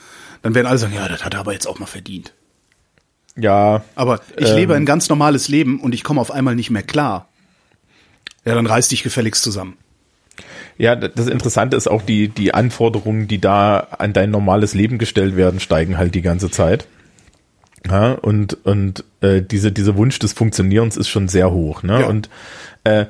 Dann 0.41 0.55
werden 0.55 0.65
alle 0.65 0.79
sagen, 0.79 0.95
ja, 0.95 1.07
das 1.07 1.23
hat 1.23 1.35
er 1.35 1.41
aber 1.41 1.53
jetzt 1.53 1.67
auch 1.67 1.77
mal 1.77 1.85
verdient. 1.85 2.33
Ja. 3.35 3.83
Aber 3.95 4.19
ich 4.37 4.49
ähm, 4.49 4.55
lebe 4.55 4.75
ein 4.75 4.85
ganz 4.85 5.09
normales 5.09 5.47
Leben 5.47 5.79
und 5.79 5.93
ich 5.93 6.03
komme 6.03 6.21
auf 6.21 6.31
einmal 6.31 6.55
nicht 6.55 6.69
mehr 6.69 6.83
klar. 6.83 7.27
Ja, 8.45 8.55
dann 8.55 8.65
reiß 8.65 8.87
dich 8.87 9.03
gefälligst 9.03 9.43
zusammen. 9.43 9.77
Ja, 10.77 10.95
das 10.95 11.27
Interessante 11.27 11.77
ist 11.77 11.87
auch 11.87 12.01
die, 12.01 12.27
die 12.27 12.53
Anforderungen, 12.53 13.27
die 13.27 13.39
da 13.39 13.87
an 13.97 14.13
dein 14.13 14.31
normales 14.31 14.73
Leben 14.73 14.97
gestellt 14.97 15.35
werden, 15.35 15.59
steigen 15.59 15.97
halt 15.97 16.15
die 16.15 16.23
ganze 16.23 16.49
Zeit. 16.49 16.87
Ja, 17.87 18.13
und 18.13 18.65
und 18.65 19.03
äh, 19.21 19.41
diese, 19.41 19.71
dieser 19.71 19.95
Wunsch 19.95 20.19
des 20.19 20.33
Funktionierens 20.33 20.97
ist 20.97 21.09
schon 21.09 21.27
sehr 21.27 21.51
hoch. 21.51 21.83
Ne? 21.83 22.01
Ja. 22.01 22.07
Und 22.07 22.29
äh, 22.83 23.05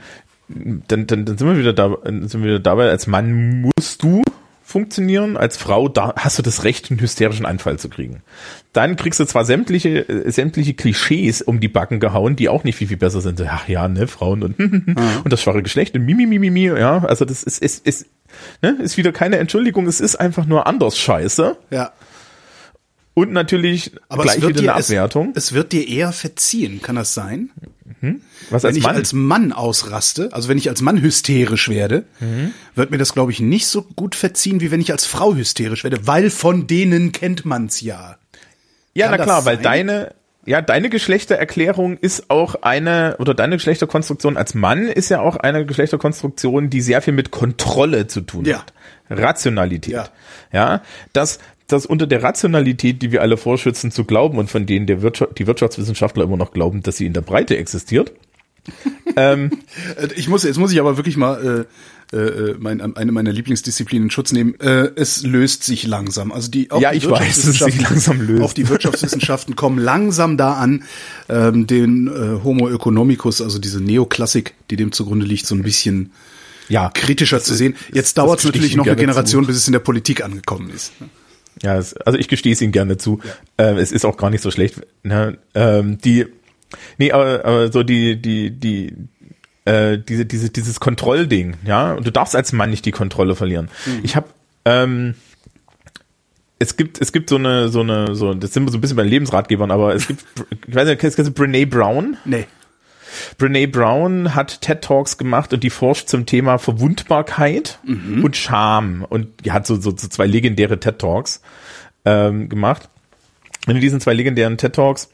dann, 0.50 1.08
dann, 1.08 1.26
dann 1.26 1.38
sind 1.38 1.48
wir 1.48 1.58
wieder 1.58 1.74
da, 1.74 1.96
sind 2.04 2.34
wir 2.34 2.44
wieder 2.44 2.60
dabei, 2.60 2.90
als 2.90 3.08
Mann 3.08 3.62
musst 3.62 4.04
du 4.04 4.22
funktionieren, 4.64 5.38
als 5.38 5.58
Frau 5.58 5.88
da 5.90 6.14
hast 6.18 6.40
du 6.40 6.44
das 6.44 6.64
Recht, 6.64 6.90
einen 6.90 7.00
hysterischen 7.00 7.46
Anfall 7.46 7.78
zu 7.80 7.90
kriegen. 7.90 8.22
Dann 8.74 8.96
kriegst 8.96 9.20
du 9.20 9.26
zwar 9.26 9.44
sämtliche, 9.44 10.08
äh, 10.08 10.32
sämtliche 10.32 10.74
Klischees 10.74 11.42
um 11.42 11.60
die 11.60 11.68
Backen 11.68 12.00
gehauen, 12.00 12.36
die 12.38 12.48
auch 12.48 12.64
nicht 12.64 12.78
viel, 12.78 12.88
viel 12.88 12.98
besser 12.98 13.20
sind. 13.22 13.42
Ach 13.42 13.68
ja, 13.68 13.88
ne, 13.88 14.08
Frauen 14.08 14.44
und, 14.44 14.58
und 14.60 15.26
das 15.26 15.42
schwache 15.42 15.62
Geschlecht 15.62 15.94
und 15.96 16.06
mimi, 16.06 16.26
mimi, 16.26 16.50
mimi, 16.50 16.80
ja, 16.80 17.04
also 17.04 17.26
das 17.26 17.44
ist, 17.44 17.62
ist, 17.62 17.86
ist, 17.86 18.06
ne, 18.62 18.78
ist 18.82 18.96
wieder 18.96 19.12
keine 19.12 19.38
Entschuldigung, 19.38 19.88
es 19.88 20.00
ist 20.00 20.16
einfach 20.16 20.46
nur 20.46 20.68
anders 20.68 20.98
scheiße. 20.98 21.58
Ja. 21.70 21.92
Und 23.14 23.34
natürlich 23.34 23.92
Aber 24.08 24.24
gleich 24.24 24.38
wieder 24.38 24.54
dir, 24.54 24.72
eine 24.72 24.76
Abwertung. 24.76 25.34
Es, 25.36 25.46
es 25.46 25.54
wird 25.54 25.74
dir 25.74 25.86
eher 25.86 26.14
verziehen, 26.14 26.82
kann 26.82 26.96
das 26.96 27.14
sein? 27.14 27.50
Was 28.50 28.64
Wenn 28.64 28.70
als 28.70 28.78
ich 28.78 28.84
Mann? 28.84 28.96
als 28.96 29.14
Mann 29.14 29.52
ausraste, 29.52 30.30
also 30.32 30.48
wenn 30.48 30.58
ich 30.58 30.70
als 30.70 30.82
Mann 30.82 31.02
hysterisch 31.02 31.68
werde, 31.70 32.06
Mhm. 32.22 32.52
wird 32.74 32.90
mir 32.90 32.98
das, 32.98 33.14
glaube 33.14 33.32
ich, 33.32 33.42
nicht 33.42 33.68
so 33.68 33.82
gut 33.84 34.16
verziehen, 34.16 34.60
wie 34.62 34.72
wenn 34.72 34.82
ich 34.82 34.92
als 34.92 35.06
Frau 35.06 35.36
hysterisch 35.36 35.84
werde, 35.84 36.08
weil 36.08 36.30
von 36.30 36.66
denen 36.68 37.12
kennt 37.12 37.46
man's 37.46 37.82
ja. 37.82 38.16
Ja, 38.94 39.08
Kann 39.10 39.18
na 39.20 39.24
klar, 39.24 39.46
weil 39.46 39.56
sein? 39.56 39.64
deine, 39.88 40.14
ja, 40.46 40.62
deine 40.62 40.90
Geschlechtererklärung 40.90 41.98
ist 41.98 42.30
auch 42.30 42.56
eine, 42.62 43.16
oder 43.20 43.34
deine 43.34 43.56
Geschlechterkonstruktion 43.58 44.38
als 44.38 44.54
Mann 44.54 44.88
ist 44.88 45.10
ja 45.10 45.22
auch 45.22 45.38
eine 45.38 45.66
Geschlechterkonstruktion, 45.66 46.70
die 46.70 46.82
sehr 46.82 47.02
viel 47.02 47.14
mit 47.14 47.32
Kontrolle 47.32 48.08
zu 48.08 48.22
tun 48.22 48.46
Ja. 48.46 48.60
hat. 48.60 48.74
Rationalität. 49.10 49.94
Ja. 49.94 50.08
Ja, 50.54 50.82
dass, 51.14 51.40
dass 51.68 51.86
unter 51.86 52.08
der 52.08 52.24
Rationalität, 52.24 53.02
die 53.02 53.12
wir 53.12 53.22
alle 53.22 53.38
vorschützen 53.38 53.92
zu 53.92 54.04
glauben 54.06 54.38
und 54.38 54.50
von 54.50 54.66
denen 54.66 54.88
der 54.88 55.02
Wirtschaft, 55.02 55.38
die 55.38 55.48
Wirtschaftswissenschaftler 55.48 56.24
immer 56.26 56.38
noch 56.38 56.52
glauben, 56.52 56.82
dass 56.84 56.98
sie 56.98 57.06
in 57.06 57.14
der 57.14 57.22
Breite 57.22 57.58
existiert, 57.58 58.12
Äh, 59.16 59.50
Ich 60.16 60.30
muss, 60.30 60.44
jetzt 60.44 60.58
muss 60.60 60.72
ich 60.72 60.80
aber 60.80 60.96
wirklich 60.98 61.18
mal 61.18 61.66
äh, 61.66 61.66
äh, 62.12 62.56
mein, 62.60 62.96
eine 62.96 63.12
meiner 63.12 63.32
Lieblingsdisziplinen 63.32 64.08
in 64.08 64.12
Schutz 64.12 64.32
nehmen. 64.32 64.60
Äh, 64.60 64.92
es 64.96 65.24
löst 65.24 65.64
sich 65.64 65.88
langsam. 65.88 66.32
Also 66.32 66.52
die, 66.52 66.70
auch 66.72 66.82
Ja, 66.82 66.92
die 66.92 66.98
ich 66.98 67.10
weiß, 67.10 67.38
es 67.38 67.44
sich 67.44 67.62
Wirtschaftswissenschaften- 67.62 67.84
langsam 67.84 68.22
löst. 68.22 68.44
Auch 68.44 68.54
die 68.54 68.70
Wirtschaftswissenschaften 68.70 69.56
kommen 69.56 69.80
langsam 69.80 70.38
da 70.38 70.54
an, 70.56 70.84
ähm, 71.30 71.68
den 71.68 72.08
äh, 72.08 72.44
Homo 72.44 72.70
economicus, 72.70 73.42
also 73.42 73.60
diese 73.60 73.82
Neoklassik, 73.82 74.56
die 74.70 74.76
dem 74.76 74.92
zugrunde 74.92 75.26
liegt, 75.26 75.46
so 75.46 75.56
ein 75.56 75.64
bisschen 75.64 76.12
ja, 76.70 76.90
kritischer 76.90 77.42
zu 77.42 77.54
sehen. 77.54 77.76
Jetzt 77.92 78.18
dauert 78.18 78.40
es 78.40 78.46
natürlich 78.46 78.76
noch 78.76 78.86
eine 78.86 78.96
Generation, 78.96 79.46
bis 79.46 79.58
es 79.58 79.68
in 79.68 79.74
der 79.74 79.80
Politik 79.80 80.24
angekommen 80.24 80.70
ist. 80.70 80.92
Ja, 81.62 81.78
es, 81.78 81.96
also 81.98 82.18
ich 82.18 82.28
gestehe 82.30 82.54
es 82.54 82.62
Ihnen 82.62 82.72
gerne 82.72 82.98
zu. 82.98 83.20
Ähm, 83.58 83.78
es 83.78 83.92
ist 83.92 84.06
auch 84.06 84.16
gar 84.18 84.30
nicht 84.30 84.42
so 84.42 84.52
schlecht. 84.52 84.82
Ne? 85.04 85.38
Ähm, 85.54 85.98
die, 85.98 86.26
nee, 86.98 87.12
aber, 87.12 87.44
aber 87.44 87.72
so 87.72 87.84
die, 87.84 88.22
die, 88.22 88.52
die, 88.52 88.94
äh, 89.66 89.98
diese, 89.98 90.26
diese, 90.26 90.50
dieses 90.50 90.80
Kontrollding, 90.80 91.56
ja, 91.66 91.94
und 91.94 92.06
du 92.06 92.12
darfst 92.12 92.36
als 92.36 92.54
Mann 92.54 92.70
nicht 92.70 92.86
die 92.86 92.92
Kontrolle 92.92 93.36
verlieren. 93.36 93.70
Ich 94.04 94.16
habe, 94.16 94.28
ähm, 94.66 95.16
es 96.60 96.78
gibt, 96.78 97.02
es 97.02 97.12
gibt 97.12 97.30
so 97.30 97.38
eine, 97.38 97.70
so 97.70 97.82
eine, 97.82 98.16
so, 98.16 98.34
das 98.34 98.54
sind 98.54 98.66
wir 98.66 98.72
so 98.72 98.78
ein 98.78 98.82
bisschen 98.82 98.98
bei 98.98 99.04
Lebensratgebern, 99.04 99.72
aber 99.72 99.96
es 99.96 100.08
gibt, 100.08 100.24
ich 100.68 100.76
weiß 100.76 100.88
nicht, 100.88 101.00
kennst 101.00 101.18
du 101.18 101.32
Brene 101.32 101.66
Brown? 101.66 102.18
Nee. 102.26 102.48
Brene 103.38 103.68
Brown 103.68 104.36
hat 104.36 104.62
TED 104.62 104.82
Talks 104.82 105.18
gemacht 105.18 105.54
und 105.54 105.64
die 105.64 105.70
forscht 105.70 106.08
zum 106.08 106.26
Thema 106.26 106.58
Verwundbarkeit 106.58 107.80
und 108.24 108.38
Scham 108.38 109.06
und 109.08 109.46
die 109.46 109.52
hat 109.52 109.68
so, 109.68 109.76
so, 109.76 109.92
so 109.92 110.08
zwei 110.08 110.26
legendäre 110.26 110.80
TED 110.80 111.00
Talks 111.00 111.42
ähm, 112.06 112.48
gemacht. 112.48 112.90
Und 113.68 113.76
in 113.76 113.82
diesen 113.82 114.00
zwei 114.00 114.14
legendären 114.14 114.58
TED 114.58 114.74
Talks, 114.74 115.10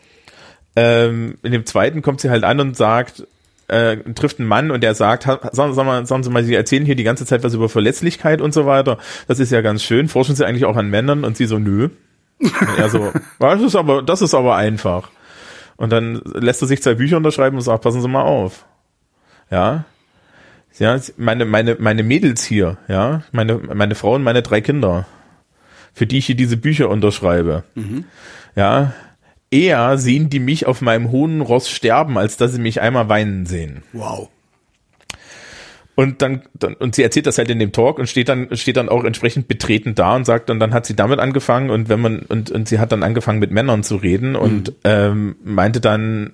ähm, 0.76 1.38
in 1.44 1.52
dem 1.52 1.66
zweiten 1.66 2.02
kommt 2.02 2.22
sie 2.22 2.30
halt 2.30 2.44
an 2.44 2.60
und 2.60 2.78
sagt, 2.78 3.26
äh, 3.68 3.98
trifft 4.14 4.40
einen 4.40 4.48
Mann 4.48 4.72
und 4.72 4.82
der 4.82 4.94
sagt, 4.96 5.26
ha- 5.28 5.50
sagen, 5.52 5.74
sagen, 5.74 5.88
mal, 5.88 6.06
sagen 6.06 6.24
Sie 6.24 6.30
mal, 6.30 6.44
Sie 6.44 6.56
erzählen 6.56 6.86
hier 6.86 6.96
die 6.96 7.04
ganze 7.04 7.26
Zeit 7.26 7.44
was 7.44 7.54
über 7.54 7.70
Verletzlichkeit 7.70 8.42
und 8.42 8.54
so 8.54 8.66
weiter. 8.66 8.98
Das 9.28 9.40
ist 9.40 9.52
ja 9.52 9.62
ganz 9.62 9.84
schön. 9.84 10.08
Forschen 10.08 10.36
Sie 10.36 10.46
eigentlich 10.46 10.66
auch 10.66 10.78
an 10.78 10.90
Männern? 10.90 11.24
Und 11.26 11.38
sie 11.38 11.46
so, 11.46 11.60
nö. 11.60 11.90
Und 12.40 12.52
er 12.78 12.90
so, 12.90 13.12
das 13.40 13.62
ist 13.62 13.76
aber, 13.76 14.02
das 14.04 14.22
ist 14.22 14.34
aber 14.34 14.56
einfach. 14.56 15.10
Und 15.76 15.92
dann 15.92 16.22
lässt 16.34 16.62
er 16.62 16.68
sich 16.68 16.82
zwei 16.82 16.94
Bücher 16.96 17.18
unterschreiben 17.18 17.56
und 17.58 17.62
sagt, 17.62 17.84
passen 17.84 18.02
Sie 18.02 18.08
mal 18.08 18.22
auf. 18.24 18.66
Ja. 19.52 19.86
Ja, 20.80 21.00
meine, 21.18 21.46
meine, 21.46 21.76
meine 21.80 22.04
Mädels 22.04 22.44
hier, 22.44 22.78
ja, 22.88 23.24
meine, 23.32 23.58
meine 23.58 23.96
Frau 23.96 24.14
und 24.14 24.22
meine 24.22 24.44
drei 24.44 24.62
Kinder, 24.62 25.08
für 25.92 26.06
die 26.06 26.20
ich 26.20 26.28
hier 26.28 26.36
diese 26.36 26.56
Bücher 26.56 26.90
unterschreibe. 26.90 27.64
Ja. 28.56 28.94
Eher 29.50 29.98
sehen 29.98 30.30
die 30.30 30.40
mich 30.40 30.66
auf 30.66 30.82
meinem 30.82 31.12
hohen 31.12 31.42
Ross 31.42 31.70
sterben, 31.70 32.18
als 32.18 32.38
dass 32.38 32.52
sie 32.52 32.60
mich 32.60 32.82
einmal 32.82 33.08
weinen 33.08 33.46
sehen. 33.46 33.84
Wow. 33.94 34.30
Und 35.96 36.22
dann, 36.22 36.44
dann 36.54 36.76
und 36.76 36.94
sie 36.94 37.02
erzählt 37.02 37.26
das 37.26 37.40
halt 37.40 37.50
in 37.50 37.58
dem 37.58 37.72
Talk 37.72 37.98
und 37.98 38.08
steht 38.08 38.30
dann 38.30 38.56
steht 38.56 38.78
dann 38.78 38.88
auch 38.88 39.04
entsprechend 39.04 39.48
betreten 39.48 39.96
da 39.96 40.16
und 40.16 40.26
sagt 40.26 40.52
und 40.52 40.60
dann 40.60 40.72
hat 40.72 40.86
sie 40.86 40.96
damit 40.96 41.20
angefangen 41.20 41.72
und 41.72 41.90
wenn 41.90 42.00
man 42.00 42.20
und 42.20 42.52
und 42.52 42.68
sie 42.68 42.78
hat 42.78 42.92
dann 42.92 43.02
angefangen 43.02 43.40
mit 43.40 43.50
Männern 43.50 43.82
zu 43.82 43.96
reden 43.96 44.36
und 44.36 44.74
ähm, 44.84 45.38
meinte 45.44 45.82
dann 45.82 46.34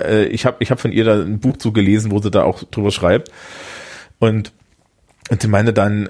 äh, 0.00 0.24
ich 0.24 0.46
habe 0.46 0.56
ich 0.60 0.70
habe 0.70 0.80
von 0.80 0.90
ihr 0.90 1.04
da 1.04 1.20
ein 1.20 1.38
Buch 1.38 1.58
zugelesen, 1.58 2.12
wo 2.12 2.22
sie 2.22 2.30
da 2.30 2.44
auch 2.44 2.64
drüber 2.64 2.90
schreibt 2.90 3.30
und 4.20 4.52
und 5.30 5.42
sie 5.42 5.48
meinte 5.48 5.74
dann 5.74 6.08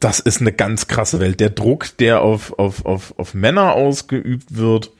das 0.00 0.18
ist 0.18 0.40
eine 0.40 0.52
ganz 0.52 0.88
krasse 0.88 1.20
Welt. 1.20 1.40
Der 1.40 1.50
Druck, 1.50 1.96
der 1.98 2.22
auf, 2.22 2.58
auf, 2.58 2.86
auf, 2.86 3.14
auf 3.18 3.34
Männer 3.34 3.74
ausgeübt 3.74 4.56
wird, 4.56 4.92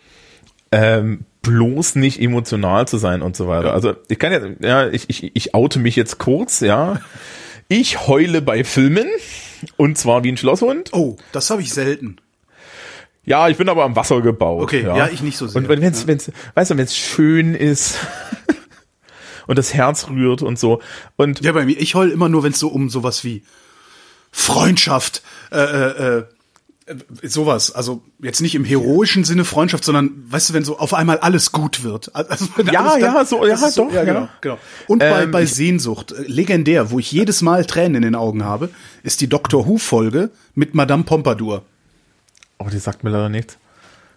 ähm, 0.73 1.25
bloß 1.43 1.97
nicht 1.97 2.21
emotional 2.21 2.87
zu 2.87 2.99
sein 2.99 3.23
und 3.23 3.37
so 3.37 3.49
weiter. 3.49 3.73
Also 3.73 3.95
ich 4.09 4.18
kann 4.18 4.33
ja, 4.33 4.41
ja, 4.61 4.89
ich, 4.89 5.09
ich, 5.09 5.35
ich 5.35 5.55
oute 5.55 5.79
mich 5.79 5.97
jetzt 5.97 6.18
kurz, 6.18 6.61
ja. 6.61 7.01
Ich 7.68 8.07
heule 8.07 8.43
bei 8.43 8.64
Filmen 8.64 9.07
und 9.77 9.97
zwar 9.97 10.25
wie 10.25 10.33
ein 10.33 10.37
Schlosshund. 10.37 10.93
Oh, 10.93 11.16
das 11.33 11.51
habe 11.51 11.62
ich 11.62 11.73
selten. 11.73 12.16
Ja, 13.25 13.49
ich 13.49 13.57
bin 13.57 13.68
aber 13.68 13.85
am 13.85 13.97
Wasser 13.97 14.23
gebaut. 14.23 14.62
Okay, 14.62 14.83
ja, 14.83 14.97
ja, 14.97 15.09
ich 15.09 15.23
nicht 15.23 15.37
so 15.37 15.47
sehr. 15.47 15.61
Und 15.61 15.68
wenn 15.68 15.83
es, 15.83 16.07
wenn's, 16.07 16.31
weißt 16.55 16.71
du, 16.71 16.77
wenn 16.77 16.85
es 16.85 16.97
schön 16.97 17.55
ist 17.55 17.99
und 19.47 19.59
das 19.59 19.75
Herz 19.75 20.09
rührt 20.09 20.43
und 20.43 20.59
so 20.59 20.81
und 21.16 21.41
Ja, 21.41 21.53
bei 21.53 21.64
mir, 21.64 21.79
ich 21.79 21.95
heul 21.95 22.11
immer 22.11 22.29
nur, 22.29 22.43
wenn 22.43 22.53
es 22.53 22.59
so 22.59 22.68
um 22.68 22.89
sowas 22.91 23.25
wie 23.25 23.45
Freundschaft, 24.33 25.23
äh, 25.53 25.59
äh, 25.59 26.18
äh, 26.18 26.25
sowas, 27.22 27.72
also 27.72 28.03
jetzt 28.22 28.41
nicht 28.41 28.55
im 28.55 28.64
heroischen 28.64 29.24
Sinne 29.24 29.45
Freundschaft, 29.45 29.84
sondern 29.84 30.11
weißt 30.28 30.51
du, 30.51 30.55
wenn 30.55 30.64
so 30.64 30.78
auf 30.78 30.95
einmal 30.95 31.18
alles 31.18 31.53
gut 31.53 31.82
wird. 31.84 32.11
Also, 32.14 32.47
Ja, 32.70 32.84
alles 32.84 33.03
ja, 33.03 33.24
so, 33.24 33.47
ja, 33.47 33.70
doch, 33.76 33.93
ja, 33.93 34.05
genau, 34.05 34.28
genau. 34.41 34.59
Und 34.86 34.99
bei, 35.01 35.22
Ähm, 35.24 35.30
bei 35.30 35.43
ich- 35.45 35.55
Sehnsucht, 35.55 36.12
äh, 36.12 36.22
legendär, 36.26 36.91
wo 36.91 36.99
ich 36.99 37.11
jedes 37.12 37.43
Mal 37.43 37.64
Tränen 37.64 37.97
in 37.97 38.03
den 38.03 38.14
Augen 38.14 38.45
habe, 38.45 38.70
ist 39.03 39.20
die 39.20 39.28
Doctor 39.28 39.66
Who 39.66 39.78
Folge 39.78 40.30
mit 40.55 40.74
Madame 40.74 41.05
Pompadour. 41.05 41.64
oh, 42.59 42.68
die 42.72 42.78
sagt 42.78 43.05
mir 43.05 43.11
leider 43.11 43.28
nichts. 43.28 43.57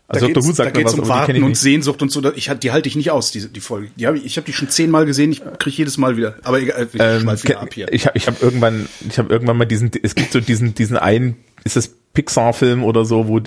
Da 0.10 0.16
Also 0.16 0.28
Dr. 0.28 0.34
geht's, 0.34 0.46
Who 0.48 0.52
da 0.52 0.56
sagt 0.66 0.76
mir 0.76 0.82
geht's 0.84 0.92
was, 0.94 1.00
um 1.00 1.06
die 1.06 1.10
Warten 1.10 1.44
und. 1.44 1.58
Sehnsucht 1.58 2.02
und 2.02 2.12
so. 2.12 2.20
da- 2.22 2.34
Ich, 2.36 2.52
die 2.62 2.72
halte 2.72 2.90
ich 2.90 2.96
nicht 2.98 3.10
aus, 3.12 3.32
diese, 3.32 3.48
die 3.48 3.62
Folge. 3.62 3.90
Die 3.96 4.06
hab 4.06 4.16
ich 4.16 4.26
ich 4.26 4.36
habe 4.38 4.46
die 4.46 4.52
schon 4.54 4.70
zehnmal 4.70 5.06
gesehen, 5.06 5.32
ich 5.32 5.42
kriege 5.60 5.78
jedes 5.78 5.98
Mal 5.98 6.18
wieder. 6.18 6.36
Aber 6.44 6.60
egal, 6.62 6.88
ich 6.92 7.00
Ähm, 7.00 7.30
ab 7.30 7.74
hier. 7.74 7.92
ich 7.94 8.06
habe 8.06 8.18
ich 8.18 8.28
hab 8.28 8.42
irgendwann, 8.44 8.88
ich 9.10 9.18
habe 9.18 9.32
irgendwann 9.34 9.58
mal 9.58 9.66
diesen, 9.66 9.92
es 10.04 10.14
gibt 10.16 10.34
so 10.34 10.42
diesen, 10.42 10.76
diesen 10.76 10.98
einen, 10.98 11.38
ist 11.64 11.76
das 11.76 11.90
Pixar-Film 12.14 12.84
oder 12.84 13.06
so, 13.06 13.28
wo, 13.28 13.42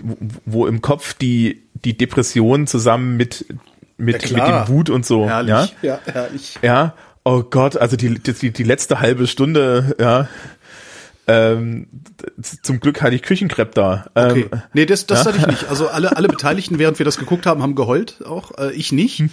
wo 0.45 0.67
im 0.67 0.83
Kopf 0.83 1.15
die, 1.15 1.63
die 1.85 1.97
Depression 1.97 2.67
zusammen 2.67 3.17
mit, 3.17 3.47
mit, 3.97 4.29
Ja, 4.29 4.37
mit 4.37 4.69
dem 4.69 4.75
Wut 4.75 4.91
und 4.91 5.07
so, 5.07 5.27
herrlich, 5.27 5.75
ja, 5.83 6.01
ja, 6.07 6.13
herrlich. 6.13 6.59
ja, 6.63 6.95
oh 7.25 7.43
Gott, 7.43 7.77
also 7.77 7.97
die, 7.97 8.19
die, 8.19 8.51
die 8.51 8.63
letzte 8.63 9.01
halbe 9.01 9.27
Stunde, 9.27 9.95
ja, 10.01 10.29
ähm, 11.29 11.89
zum 12.63 12.79
Glück 12.79 13.03
hatte 13.03 13.17
ich 13.17 13.23
Küchenkrepp 13.23 13.75
da. 13.75 14.07
Okay. 14.15 14.49
Ähm, 14.53 14.63
nee, 14.75 14.87
das, 14.87 15.07
das 15.07 15.27
hatte 15.27 15.39
ich 15.39 15.47
nicht. 15.47 15.65
Also 15.69 15.89
alle, 15.89 16.17
alle 16.17 16.29
Beteiligten, 16.29 16.79
während 16.79 17.01
wir 17.01 17.05
das 17.05 17.19
geguckt 17.19 17.47
haben, 17.47 17.63
haben 17.63 17.75
geheult 17.75 18.25
auch. 18.25 18.57
Äh, 18.59 18.73
ich 18.75 18.93
nicht. 18.93 19.19
Hm. 19.19 19.31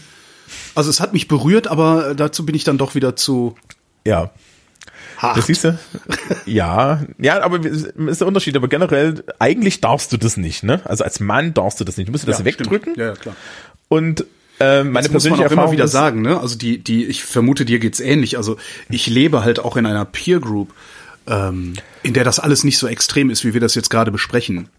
Also 0.73 0.89
es 0.89 0.99
hat 0.99 1.13
mich 1.13 1.27
berührt, 1.27 1.67
aber 1.67 2.15
dazu 2.15 2.45
bin 2.45 2.55
ich 2.55 2.63
dann 2.63 2.79
doch 2.79 2.95
wieder 2.95 3.15
zu 3.15 3.55
ja, 4.05 4.31
hart. 5.23 5.37
das 5.37 5.47
siehst 5.47 5.63
du? 5.63 5.77
Ja, 6.45 7.01
ja, 7.17 7.41
aber 7.41 7.65
ist 7.65 8.21
der 8.21 8.27
Unterschied. 8.27 8.55
Aber 8.55 8.67
generell, 8.67 9.23
eigentlich 9.39 9.81
darfst 9.81 10.11
du 10.13 10.17
das 10.17 10.37
nicht, 10.37 10.63
ne? 10.63 10.81
Also 10.85 11.03
als 11.03 11.19
Mann 11.19 11.53
darfst 11.53 11.79
du 11.79 11.83
das 11.83 11.97
nicht. 11.97 12.07
Du 12.07 12.11
musst 12.11 12.23
dir 12.25 12.31
das 12.31 12.39
Ja, 12.39 12.45
wegdrücken. 12.45 12.93
stimmt. 12.93 12.97
Ja, 12.97 13.05
ja, 13.07 13.13
klar. 13.13 13.35
Und 13.87 14.25
äh, 14.59 14.83
meine 14.83 15.07
Das 15.07 15.11
muss 15.11 15.23
man 15.23 15.31
persönliche 15.31 15.33
auch 15.33 15.51
immer 15.51 15.61
Erfahrung 15.61 15.71
wieder 15.73 15.85
ist, 15.85 15.91
sagen, 15.91 16.21
ne? 16.21 16.39
Also 16.39 16.57
die, 16.57 16.77
die, 16.77 17.05
ich 17.05 17.23
vermute, 17.23 17.65
dir 17.65 17.79
geht's 17.79 17.99
ähnlich. 17.99 18.37
Also 18.37 18.57
ich 18.89 19.07
lebe 19.07 19.43
halt 19.43 19.59
auch 19.59 19.77
in 19.77 19.85
einer 19.85 20.05
Peer 20.05 20.39
Group, 20.39 20.73
ähm, 21.27 21.73
in 22.03 22.13
der 22.13 22.23
das 22.23 22.39
alles 22.39 22.63
nicht 22.63 22.77
so 22.77 22.87
extrem 22.87 23.29
ist, 23.29 23.45
wie 23.45 23.53
wir 23.53 23.61
das 23.61 23.75
jetzt 23.75 23.89
gerade 23.89 24.11
besprechen. 24.11 24.69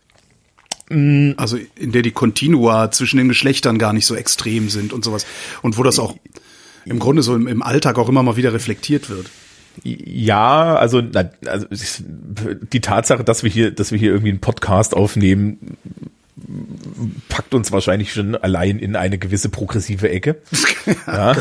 Mm. 0.90 1.32
Also 1.36 1.58
in 1.76 1.92
der 1.92 2.02
die 2.02 2.12
Continua 2.12 2.90
zwischen 2.90 3.16
den 3.16 3.28
Geschlechtern 3.28 3.78
gar 3.78 3.92
nicht 3.92 4.06
so 4.06 4.14
extrem 4.14 4.68
sind 4.68 4.92
und 4.92 5.04
sowas. 5.04 5.26
Und 5.62 5.78
wo 5.78 5.82
das 5.82 5.98
auch 5.98 6.14
im 6.84 6.98
Grunde 6.98 7.22
so 7.22 7.34
im, 7.34 7.46
im 7.46 7.62
Alltag 7.62 7.98
auch 7.98 8.08
immer 8.08 8.22
mal 8.22 8.36
wieder 8.36 8.52
reflektiert 8.52 9.08
wird. 9.08 9.26
Ja, 9.82 10.76
also, 10.76 11.00
na, 11.00 11.30
also 11.46 11.66
die 12.72 12.80
Tatsache, 12.80 13.24
dass 13.24 13.42
wir 13.42 13.50
hier, 13.50 13.70
dass 13.70 13.90
wir 13.90 13.98
hier 13.98 14.10
irgendwie 14.10 14.30
einen 14.30 14.40
Podcast 14.40 14.94
aufnehmen, 14.94 15.76
packt 17.28 17.54
uns 17.54 17.72
wahrscheinlich 17.72 18.12
schon 18.12 18.36
allein 18.36 18.78
in 18.78 18.96
eine 18.96 19.18
gewisse 19.18 19.48
progressive 19.48 20.08
Ecke. 20.08 20.36
ja. 21.06 21.36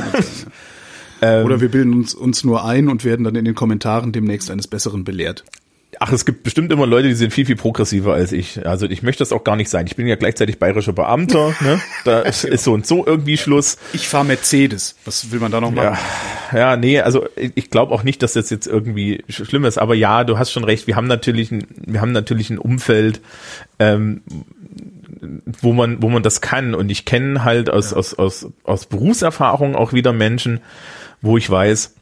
Ähm, 1.22 1.46
Oder 1.46 1.62
wir 1.62 1.70
bilden 1.70 1.94
uns, 1.94 2.14
uns 2.14 2.44
nur 2.44 2.66
ein 2.66 2.90
und 2.90 3.06
werden 3.06 3.24
dann 3.24 3.36
in 3.36 3.46
den 3.46 3.56
Kommentaren 3.56 4.12
demnächst 4.12 4.52
eines 4.52 4.68
Besseren 4.68 5.04
belehrt. 5.04 5.44
Ach, 6.00 6.12
es 6.12 6.26
gibt 6.26 6.44
bestimmt 6.44 6.72
immer 6.72 6.86
Leute, 6.86 7.08
die 7.08 7.14
sind 7.14 7.34
viel, 7.34 7.46
viel 7.46 7.56
progressiver 7.56 8.14
als 8.14 8.32
ich. 8.32 8.66
Also 8.66 8.86
ich 8.86 9.04
möchte 9.04 9.20
das 9.20 9.32
auch 9.32 9.44
gar 9.44 9.56
nicht 9.56 9.70
sein. 9.70 9.88
Ich 9.88 9.96
bin 9.96 10.08
ja 10.08 10.16
gleichzeitig 10.16 10.60
bayerischer 10.60 10.94
Beamter. 10.94 11.54
Ne? 11.64 11.80
Da 12.04 12.22
ist, 12.22 12.44
ist 12.44 12.66
so 12.66 12.74
und 12.74 12.86
so 12.86 13.06
irgendwie 13.06 13.38
Schluss. 13.38 13.78
Ich 13.94 14.08
fahre 14.10 14.26
Mercedes. 14.26 14.96
Was 15.06 15.32
will 15.32 15.40
man 15.40 15.52
da 15.52 15.62
noch 15.62 15.72
machen? 15.72 15.98
Ja, 16.52 16.58
ja 16.58 16.78
nee, 16.78 17.00
also 17.00 17.26
ich 17.38 17.70
glaube 17.70 17.94
auch 17.94 18.04
nicht, 18.04 18.22
dass 18.22 18.34
das 18.34 18.50
jetzt 18.50 18.68
irgendwie 18.68 19.24
schlimm 19.30 19.64
ist. 19.64 19.78
Aber 19.78 19.96
ja, 19.96 20.26
du 20.26 20.38
hast 20.38 20.52
schon 20.52 20.66
recht. 20.66 20.88
Wir 20.88 20.98
haben 20.98 21.08
natürlich 21.08 21.52
ein, 21.52 21.66
wir 21.86 22.02
haben 22.02 22.12
natürlich 22.12 22.50
ein 22.50 22.58
Umfeld, 22.58 23.22
ähm, 23.80 24.24
wo 25.62 25.72
man, 25.72 26.02
wo 26.02 26.10
man 26.10 26.24
das 26.24 26.42
kann. 26.42 26.76
Und 26.76 26.90
ich 26.90 27.06
kenne 27.06 27.46
halt 27.46 27.70
aus, 27.70 27.92
ja. 27.92 27.98
aus, 27.98 28.14
aus, 28.16 28.48
aus 28.64 28.86
Berufserfahrung 28.88 29.76
auch 29.76 29.94
wieder 29.94 30.12
Menschen, 30.12 30.60
wo 31.22 31.38
ich 31.38 31.50
weiß, 31.50 31.94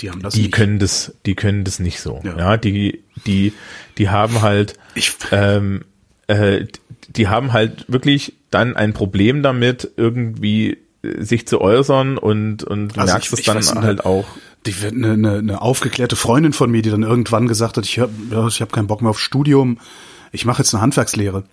die 0.00 0.10
haben 0.10 0.22
das 0.22 0.34
die 0.34 0.42
nicht. 0.42 0.52
können 0.52 0.78
das, 0.78 1.14
die 1.26 1.34
können 1.34 1.64
das 1.64 1.78
nicht 1.78 2.00
so. 2.00 2.20
Ja, 2.24 2.36
ja 2.36 2.56
die, 2.56 3.02
die, 3.26 3.52
die 3.98 4.08
haben 4.08 4.42
halt, 4.42 4.74
ich, 4.94 5.14
ähm, 5.30 5.84
äh, 6.26 6.66
die 7.08 7.28
haben 7.28 7.52
halt 7.52 7.90
wirklich 7.90 8.34
dann 8.50 8.76
ein 8.76 8.92
Problem 8.92 9.42
damit, 9.42 9.90
irgendwie 9.96 10.78
äh, 11.02 11.22
sich 11.22 11.46
zu 11.46 11.60
äußern 11.60 12.18
und 12.18 12.64
und 12.64 12.98
also 12.98 13.12
merkst 13.12 13.32
es 13.32 13.42
dann 13.42 13.56
weiß, 13.56 13.74
halt 13.74 14.04
auch. 14.04 14.26
Die 14.66 14.74
eine, 14.86 15.12
eine, 15.12 15.38
eine 15.38 15.60
aufgeklärte 15.60 16.14
Freundin 16.14 16.52
von 16.52 16.70
mir, 16.70 16.82
die 16.82 16.90
dann 16.90 17.02
irgendwann 17.02 17.48
gesagt 17.48 17.76
hat, 17.76 17.84
ich 17.84 17.98
habe 17.98 18.12
ich 18.48 18.60
hab 18.60 18.72
keinen 18.72 18.86
Bock 18.86 19.02
mehr 19.02 19.10
auf 19.10 19.18
Studium, 19.20 19.78
ich 20.30 20.44
mache 20.44 20.62
jetzt 20.62 20.72
eine 20.72 20.82
Handwerkslehre. 20.82 21.44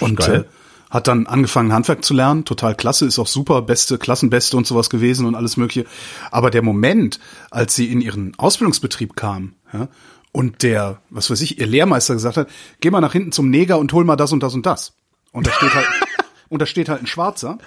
Und 0.00 0.20
äh, 0.26 0.44
hat 0.92 1.08
dann 1.08 1.26
angefangen 1.26 1.72
Handwerk 1.72 2.04
zu 2.04 2.12
lernen, 2.12 2.44
total 2.44 2.74
klasse, 2.74 3.06
ist 3.06 3.18
auch 3.18 3.26
super, 3.26 3.62
beste, 3.62 3.96
Klassenbeste 3.96 4.58
und 4.58 4.66
sowas 4.66 4.90
gewesen 4.90 5.24
und 5.24 5.34
alles 5.34 5.56
mögliche. 5.56 5.88
Aber 6.30 6.50
der 6.50 6.60
Moment, 6.60 7.18
als 7.50 7.74
sie 7.74 7.90
in 7.90 8.02
ihren 8.02 8.34
Ausbildungsbetrieb 8.36 9.16
kam, 9.16 9.54
ja, 9.72 9.88
und 10.32 10.62
der, 10.62 11.00
was 11.08 11.30
weiß 11.30 11.40
ich, 11.40 11.58
ihr 11.58 11.66
Lehrmeister 11.66 12.14
gesagt 12.14 12.36
hat, 12.36 12.48
geh 12.80 12.90
mal 12.90 13.00
nach 13.00 13.12
hinten 13.12 13.32
zum 13.32 13.48
Neger 13.48 13.78
und 13.78 13.92
hol 13.94 14.04
mal 14.04 14.16
das 14.16 14.32
und 14.32 14.42
das 14.42 14.54
und 14.54 14.66
das. 14.66 14.94
Und 15.32 15.46
da 15.46 15.52
steht 15.52 15.74
halt, 15.74 15.86
und 16.50 16.60
da 16.60 16.66
steht 16.66 16.90
halt 16.90 17.02
ein 17.02 17.06
Schwarzer. 17.06 17.58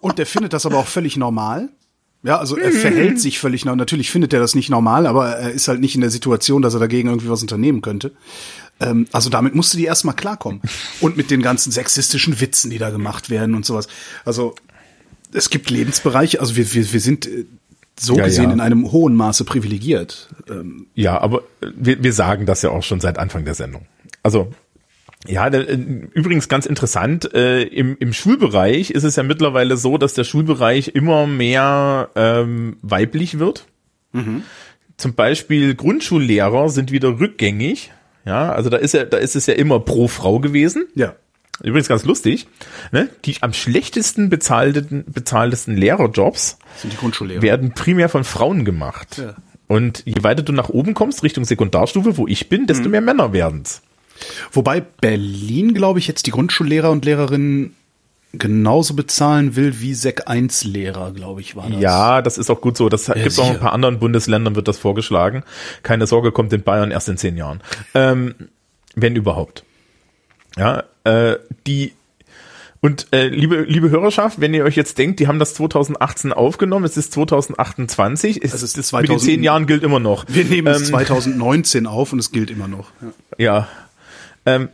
Und 0.00 0.18
der 0.18 0.26
findet 0.26 0.52
das 0.52 0.66
aber 0.66 0.78
auch 0.78 0.86
völlig 0.86 1.16
normal. 1.16 1.68
Ja, 2.24 2.38
also 2.38 2.56
er 2.56 2.72
verhält 2.72 3.20
sich 3.20 3.38
völlig 3.38 3.64
normal. 3.64 3.76
Natürlich 3.76 4.10
findet 4.10 4.32
er 4.32 4.40
das 4.40 4.56
nicht 4.56 4.70
normal, 4.70 5.06
aber 5.06 5.28
er 5.28 5.50
ist 5.50 5.68
halt 5.68 5.80
nicht 5.80 5.94
in 5.94 6.00
der 6.00 6.10
Situation, 6.10 6.62
dass 6.62 6.74
er 6.74 6.80
dagegen 6.80 7.08
irgendwie 7.08 7.28
was 7.28 7.42
unternehmen 7.42 7.80
könnte. 7.80 8.12
Ähm, 8.80 9.06
also 9.12 9.30
damit 9.30 9.54
musste 9.54 9.76
die 9.76 9.84
erstmal 9.84 10.14
klarkommen. 10.14 10.60
Und 11.00 11.16
mit 11.16 11.30
den 11.30 11.42
ganzen 11.42 11.72
sexistischen 11.72 12.40
Witzen, 12.40 12.70
die 12.70 12.78
da 12.78 12.90
gemacht 12.90 13.30
werden 13.30 13.54
und 13.54 13.66
sowas. 13.66 13.88
Also 14.24 14.54
es 15.32 15.50
gibt 15.50 15.70
Lebensbereiche, 15.70 16.40
also 16.40 16.56
wir, 16.56 16.72
wir, 16.74 16.92
wir 16.92 17.00
sind 17.00 17.26
äh, 17.26 17.44
so 17.98 18.16
ja, 18.16 18.24
gesehen 18.24 18.44
ja. 18.44 18.52
in 18.52 18.60
einem 18.60 18.92
hohen 18.92 19.14
Maße 19.14 19.44
privilegiert. 19.44 20.28
Ähm, 20.48 20.86
ja, 20.94 21.20
aber 21.20 21.42
wir, 21.60 22.02
wir 22.02 22.12
sagen 22.12 22.46
das 22.46 22.62
ja 22.62 22.70
auch 22.70 22.82
schon 22.82 23.00
seit 23.00 23.18
Anfang 23.18 23.44
der 23.44 23.54
Sendung. 23.54 23.86
Also 24.22 24.52
ja, 25.26 25.48
äh, 25.48 25.72
übrigens 26.12 26.48
ganz 26.48 26.66
interessant, 26.66 27.32
äh, 27.34 27.62
im, 27.62 27.96
im 27.98 28.12
Schulbereich 28.12 28.90
ist 28.90 29.02
es 29.02 29.16
ja 29.16 29.22
mittlerweile 29.22 29.76
so, 29.76 29.98
dass 29.98 30.14
der 30.14 30.24
Schulbereich 30.24 30.88
immer 30.88 31.26
mehr 31.26 32.10
ähm, 32.14 32.76
weiblich 32.82 33.38
wird. 33.38 33.66
Mhm. 34.12 34.42
Zum 34.96 35.14
Beispiel 35.14 35.74
Grundschullehrer 35.74 36.68
sind 36.68 36.92
wieder 36.92 37.18
rückgängig. 37.18 37.92
Ja, 38.28 38.52
also 38.52 38.68
da 38.68 38.76
ist 38.76 38.92
ja, 38.92 39.04
da 39.06 39.16
ist 39.16 39.36
es 39.36 39.46
ja 39.46 39.54
immer 39.54 39.80
pro 39.80 40.06
Frau 40.06 40.38
gewesen. 40.38 40.86
Ja. 40.94 41.14
Übrigens 41.62 41.88
ganz 41.88 42.04
lustig, 42.04 42.46
ne? 42.92 43.08
die 43.24 43.36
am 43.40 43.52
schlechtesten 43.52 44.28
bezahlten, 44.28 45.04
bezahltesten 45.08 45.76
Lehrerjobs 45.76 46.58
sind 46.76 46.92
die 46.92 46.96
Grundschullehrer. 46.96 47.42
werden 47.42 47.72
primär 47.72 48.08
von 48.08 48.22
Frauen 48.22 48.64
gemacht. 48.64 49.18
Ja. 49.18 49.34
Und 49.66 50.02
je 50.04 50.22
weiter 50.22 50.42
du 50.42 50.52
nach 50.52 50.68
oben 50.68 50.94
kommst, 50.94 51.24
Richtung 51.24 51.44
Sekundarstufe, 51.44 52.16
wo 52.16 52.28
ich 52.28 52.48
bin, 52.48 52.66
desto 52.66 52.84
mhm. 52.84 52.90
mehr 52.92 53.00
Männer 53.00 53.32
werden's. 53.32 53.82
Wobei 54.52 54.80
Berlin, 54.80 55.74
glaube 55.74 55.98
ich, 55.98 56.06
jetzt 56.06 56.26
die 56.26 56.30
Grundschullehrer 56.30 56.90
und 56.90 57.04
Lehrerinnen 57.04 57.74
genauso 58.32 58.94
bezahlen 58.94 59.56
will 59.56 59.80
wie 59.80 59.94
Sek 59.94 60.28
1 60.28 60.64
Lehrer, 60.64 61.12
glaube 61.12 61.40
ich, 61.40 61.56
war 61.56 61.68
das. 61.70 61.80
Ja, 61.80 62.22
das 62.22 62.38
ist 62.38 62.50
auch 62.50 62.60
gut 62.60 62.76
so. 62.76 62.88
Das 62.88 63.06
ja, 63.06 63.14
gibt 63.14 63.38
auch 63.38 63.50
ein 63.50 63.58
paar 63.58 63.72
anderen 63.72 63.98
Bundesländern 63.98 64.54
wird 64.54 64.68
das 64.68 64.78
vorgeschlagen. 64.78 65.44
Keine 65.82 66.06
Sorge, 66.06 66.32
kommt 66.32 66.52
in 66.52 66.62
Bayern 66.62 66.90
erst 66.90 67.08
in 67.08 67.16
zehn 67.16 67.36
Jahren. 67.36 67.62
Ähm, 67.94 68.34
wenn 68.94 69.16
überhaupt. 69.16 69.64
Ja, 70.56 70.84
äh, 71.04 71.36
die 71.66 71.92
und 72.80 73.08
äh, 73.12 73.26
liebe 73.26 73.62
liebe 73.62 73.90
Hörerschaft, 73.90 74.40
wenn 74.40 74.54
ihr 74.54 74.64
euch 74.64 74.76
jetzt 74.76 74.98
denkt, 74.98 75.18
die 75.18 75.26
haben 75.26 75.40
das 75.40 75.54
2018 75.54 76.32
aufgenommen, 76.32 76.84
es 76.84 76.96
ist 76.96 77.12
2028, 77.12 78.36
es, 78.36 78.52
also 78.52 78.64
es 78.64 78.76
ist 78.76 78.88
2000, 78.88 79.02
mit 79.02 79.10
den 79.10 79.24
zehn 79.24 79.42
Jahren 79.42 79.66
gilt 79.66 79.82
immer 79.82 79.98
noch. 79.98 80.26
Wir 80.28 80.44
nehmen 80.44 80.68
ähm, 80.68 80.80
es 80.80 80.88
2019 80.88 81.86
auf 81.86 82.12
und 82.12 82.20
es 82.20 82.30
gilt 82.30 82.50
immer 82.50 82.68
noch. 82.68 82.90
Ja, 83.00 83.08
ja 83.38 83.68
ähm, 84.46 84.68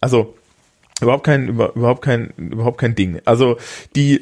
also 0.00 0.36
Überhaupt 1.04 1.24
kein, 1.24 1.48
über, 1.48 1.74
überhaupt 1.74 2.02
kein, 2.02 2.32
überhaupt 2.36 2.78
kein 2.78 2.94
Ding. 2.94 3.20
Also 3.24 3.56
die, 3.94 4.20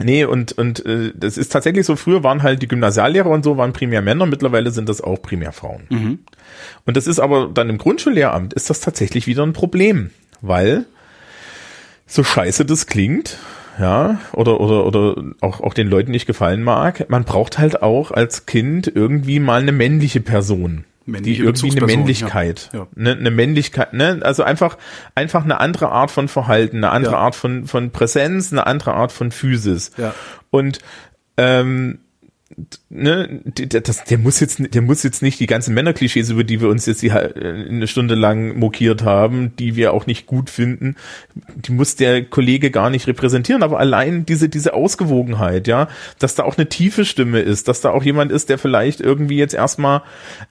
Nee, 0.00 0.24
und, 0.24 0.52
und 0.52 0.84
äh, 0.86 1.12
das 1.14 1.36
ist 1.36 1.50
tatsächlich 1.50 1.84
so, 1.84 1.96
früher 1.96 2.22
waren 2.22 2.42
halt 2.42 2.62
die 2.62 2.68
Gymnasiallehrer 2.68 3.30
und 3.30 3.44
so 3.44 3.56
waren 3.56 3.72
primär 3.72 4.00
Männer, 4.00 4.26
mittlerweile 4.26 4.70
sind 4.70 4.88
das 4.88 5.00
auch 5.00 5.20
primär 5.20 5.52
Frauen. 5.52 5.86
Mhm. 5.88 6.18
Und 6.86 6.96
das 6.96 7.06
ist 7.06 7.18
aber 7.18 7.50
dann 7.52 7.68
im 7.68 7.78
Grundschullehramt 7.78 8.54
ist 8.54 8.70
das 8.70 8.80
tatsächlich 8.80 9.26
wieder 9.26 9.44
ein 9.44 9.52
Problem, 9.52 10.10
weil 10.40 10.86
so 12.06 12.22
scheiße 12.22 12.64
das 12.64 12.86
klingt, 12.86 13.38
ja, 13.78 14.20
oder, 14.32 14.60
oder, 14.60 14.86
oder 14.86 15.22
auch, 15.40 15.60
auch 15.60 15.74
den 15.74 15.88
Leuten 15.88 16.10
nicht 16.10 16.26
gefallen 16.26 16.62
mag, 16.62 17.08
man 17.10 17.24
braucht 17.24 17.58
halt 17.58 17.82
auch 17.82 18.10
als 18.10 18.46
Kind 18.46 18.90
irgendwie 18.92 19.40
mal 19.40 19.60
eine 19.60 19.72
männliche 19.72 20.20
Person 20.20 20.84
männliche 21.08 21.42
die 21.42 21.46
irgendwie 21.46 21.76
eine 21.76 21.86
Männlichkeit, 21.86 22.70
ja. 22.72 22.80
Ja. 22.80 22.86
Ne, 22.94 23.12
eine 23.12 23.30
Männlichkeit, 23.30 23.92
ne, 23.92 24.20
also 24.22 24.42
einfach 24.42 24.78
einfach 25.14 25.44
eine 25.44 25.60
andere 25.60 25.90
Art 25.90 26.10
von 26.10 26.28
Verhalten, 26.28 26.78
eine 26.78 26.90
andere 26.90 27.14
ja. 27.14 27.18
Art 27.18 27.34
von 27.34 27.66
von 27.66 27.90
Präsenz, 27.90 28.52
eine 28.52 28.66
andere 28.66 28.94
Art 28.94 29.12
von 29.12 29.30
Physis. 29.30 29.90
Ja. 29.96 30.14
Und 30.50 30.78
ähm, 31.36 32.00
ne, 32.88 33.40
das, 33.44 34.04
der 34.04 34.18
muss 34.18 34.40
jetzt, 34.40 34.74
der 34.74 34.82
muss 34.82 35.02
jetzt 35.02 35.22
nicht 35.22 35.38
die 35.38 35.46
ganzen 35.46 35.74
Männerklischees, 35.74 36.30
über 36.30 36.44
die 36.44 36.60
wir 36.60 36.68
uns 36.68 36.86
jetzt 36.86 37.02
die, 37.02 37.08
äh, 37.08 37.68
eine 37.68 37.86
Stunde 37.86 38.14
lang 38.14 38.58
mokiert 38.58 39.02
haben, 39.02 39.54
die 39.56 39.76
wir 39.76 39.92
auch 39.92 40.06
nicht 40.06 40.26
gut 40.26 40.48
finden, 40.50 40.96
die 41.34 41.72
muss 41.72 41.96
der 41.96 42.24
Kollege 42.24 42.70
gar 42.70 42.90
nicht 42.90 43.06
repräsentieren, 43.06 43.62
aber 43.62 43.78
allein 43.78 44.24
diese, 44.24 44.48
diese 44.48 44.74
Ausgewogenheit, 44.74 45.68
ja, 45.68 45.88
dass 46.18 46.34
da 46.34 46.44
auch 46.44 46.56
eine 46.56 46.68
tiefe 46.68 47.04
Stimme 47.04 47.40
ist, 47.40 47.68
dass 47.68 47.80
da 47.80 47.90
auch 47.90 48.02
jemand 48.02 48.32
ist, 48.32 48.48
der 48.48 48.58
vielleicht 48.58 49.00
irgendwie 49.00 49.36
jetzt 49.36 49.54
erstmal 49.54 50.02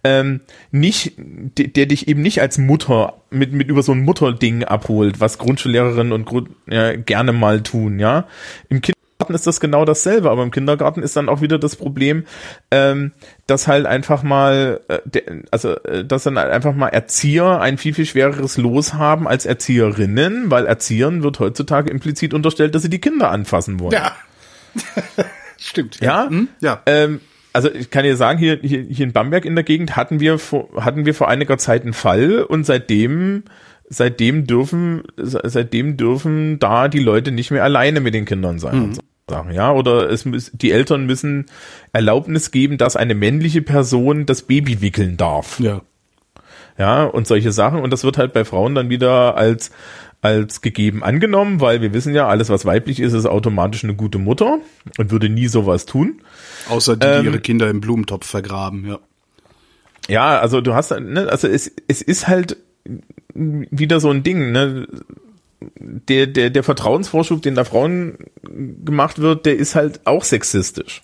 ähm, 0.03 0.41
nicht, 0.71 1.13
der, 1.17 1.67
der 1.67 1.87
dich 1.87 2.07
eben 2.07 2.21
nicht 2.21 2.41
als 2.41 2.57
Mutter 2.57 3.21
mit, 3.29 3.53
mit 3.53 3.69
über 3.69 3.81
so 3.81 3.91
ein 3.91 4.03
Mutterding 4.03 4.63
abholt, 4.63 5.19
was 5.19 5.37
Grundschullehrerinnen 5.39 6.13
und 6.13 6.25
Grund, 6.25 6.49
ja, 6.69 6.95
gerne 6.95 7.33
mal 7.33 7.61
tun, 7.61 7.99
ja. 7.99 8.27
Im 8.69 8.81
kind 8.81 8.96
ist 9.29 9.47
das 9.47 9.59
genau 9.59 9.83
dasselbe, 9.83 10.29
aber 10.29 10.43
im 10.43 10.51
Kindergarten 10.51 11.01
ist 11.01 11.15
dann 11.17 11.27
auch 11.27 11.41
wieder 11.41 11.57
das 11.57 11.75
Problem, 11.75 12.25
ähm, 12.71 13.11
dass 13.47 13.67
halt 13.67 13.85
einfach 13.85 14.23
mal, 14.23 14.81
äh, 14.87 14.99
de, 15.05 15.43
also 15.51 15.75
äh, 15.83 16.05
dass 16.05 16.23
dann 16.23 16.37
halt 16.37 16.51
einfach 16.51 16.73
mal 16.73 16.89
Erzieher 16.89 17.59
ein 17.59 17.77
viel, 17.77 17.93
viel 17.93 18.05
schwereres 18.05 18.57
Los 18.57 18.93
haben 18.93 19.27
als 19.27 19.45
Erzieherinnen, 19.45 20.51
weil 20.51 20.65
Erziehern 20.65 21.23
wird 21.23 21.39
heutzutage 21.39 21.89
implizit 21.89 22.33
unterstellt, 22.33 22.75
dass 22.75 22.83
sie 22.83 22.89
die 22.89 23.01
Kinder 23.01 23.31
anfassen 23.31 23.79
wollen. 23.79 23.93
Ja. 23.93 24.15
Stimmt. 25.57 25.99
Ja? 25.99 26.23
Ja. 26.23 26.29
Hm? 26.29 26.47
ja. 26.59 26.81
Ähm, 26.85 27.21
also 27.53 27.71
ich 27.71 27.89
kann 27.89 28.03
dir 28.03 28.15
sagen, 28.15 28.37
hier, 28.37 28.59
hier, 28.61 28.83
hier 28.83 29.05
in 29.05 29.13
Bamberg 29.13 29.43
in 29.43 29.55
der 29.55 29.63
Gegend 29.63 29.95
hatten 29.95 30.19
wir 30.19 30.37
vor, 30.37 30.69
hatten 30.79 31.07
wir 31.07 31.15
vor 31.15 31.27
einiger 31.27 31.57
Zeit 31.57 31.81
einen 31.81 31.93
Fall 31.93 32.43
und 32.43 32.65
seitdem 32.65 33.45
seitdem 33.89 34.45
dürfen 34.45 35.03
seitdem 35.17 35.97
dürfen 35.97 36.59
da 36.59 36.87
die 36.87 36.99
Leute 36.99 37.31
nicht 37.31 37.51
mehr 37.51 37.63
alleine 37.63 37.99
mit 38.01 38.13
den 38.13 38.25
Kindern 38.25 38.59
sein. 38.59 38.89
Mhm 38.89 38.97
sagen, 39.29 39.51
ja, 39.51 39.73
oder 39.73 40.09
es 40.09 40.25
muss, 40.25 40.51
die 40.53 40.71
Eltern 40.71 41.05
müssen 41.05 41.47
Erlaubnis 41.91 42.51
geben, 42.51 42.77
dass 42.77 42.95
eine 42.95 43.13
männliche 43.13 43.61
Person 43.61 44.25
das 44.25 44.43
Baby 44.43 44.81
wickeln 44.81 45.17
darf. 45.17 45.59
Ja. 45.59 45.81
Ja, 46.77 47.05
und 47.05 47.27
solche 47.27 47.51
Sachen. 47.51 47.79
Und 47.79 47.91
das 47.91 48.03
wird 48.03 48.17
halt 48.17 48.33
bei 48.33 48.45
Frauen 48.45 48.75
dann 48.75 48.89
wieder 48.89 49.35
als, 49.35 49.71
als 50.21 50.61
gegeben 50.61 51.03
angenommen, 51.03 51.59
weil 51.59 51.81
wir 51.81 51.93
wissen 51.93 52.13
ja, 52.13 52.27
alles 52.27 52.49
was 52.49 52.65
weiblich 52.65 52.99
ist, 52.99 53.13
ist 53.13 53.25
automatisch 53.25 53.83
eine 53.83 53.95
gute 53.95 54.19
Mutter 54.19 54.59
und 54.97 55.11
würde 55.11 55.27
nie 55.27 55.47
sowas 55.47 55.85
tun. 55.85 56.21
Außer 56.69 56.95
die, 56.95 57.05
ähm, 57.05 57.21
die 57.23 57.29
ihre 57.29 57.39
Kinder 57.39 57.69
im 57.69 57.81
Blumentopf 57.81 58.27
vergraben, 58.27 58.87
ja. 58.87 58.99
Ja, 60.07 60.39
also 60.39 60.61
du 60.61 60.73
hast, 60.73 60.91
ne, 60.91 61.27
also 61.27 61.49
es, 61.49 61.69
es 61.89 62.01
ist 62.01 62.29
halt 62.29 62.55
wieder 63.37 63.99
so 63.99 64.09
ein 64.09 64.23
Ding, 64.23 64.51
ne, 64.51 64.87
der, 65.79 66.27
der, 66.27 66.49
der 66.49 66.63
Vertrauensvorschub, 66.63 67.41
den 67.41 67.55
da 67.55 67.63
Frauen 67.63 68.17
gemacht 68.83 69.19
wird, 69.19 69.45
der 69.45 69.57
ist 69.57 69.75
halt 69.75 70.01
auch 70.05 70.23
sexistisch. 70.23 71.03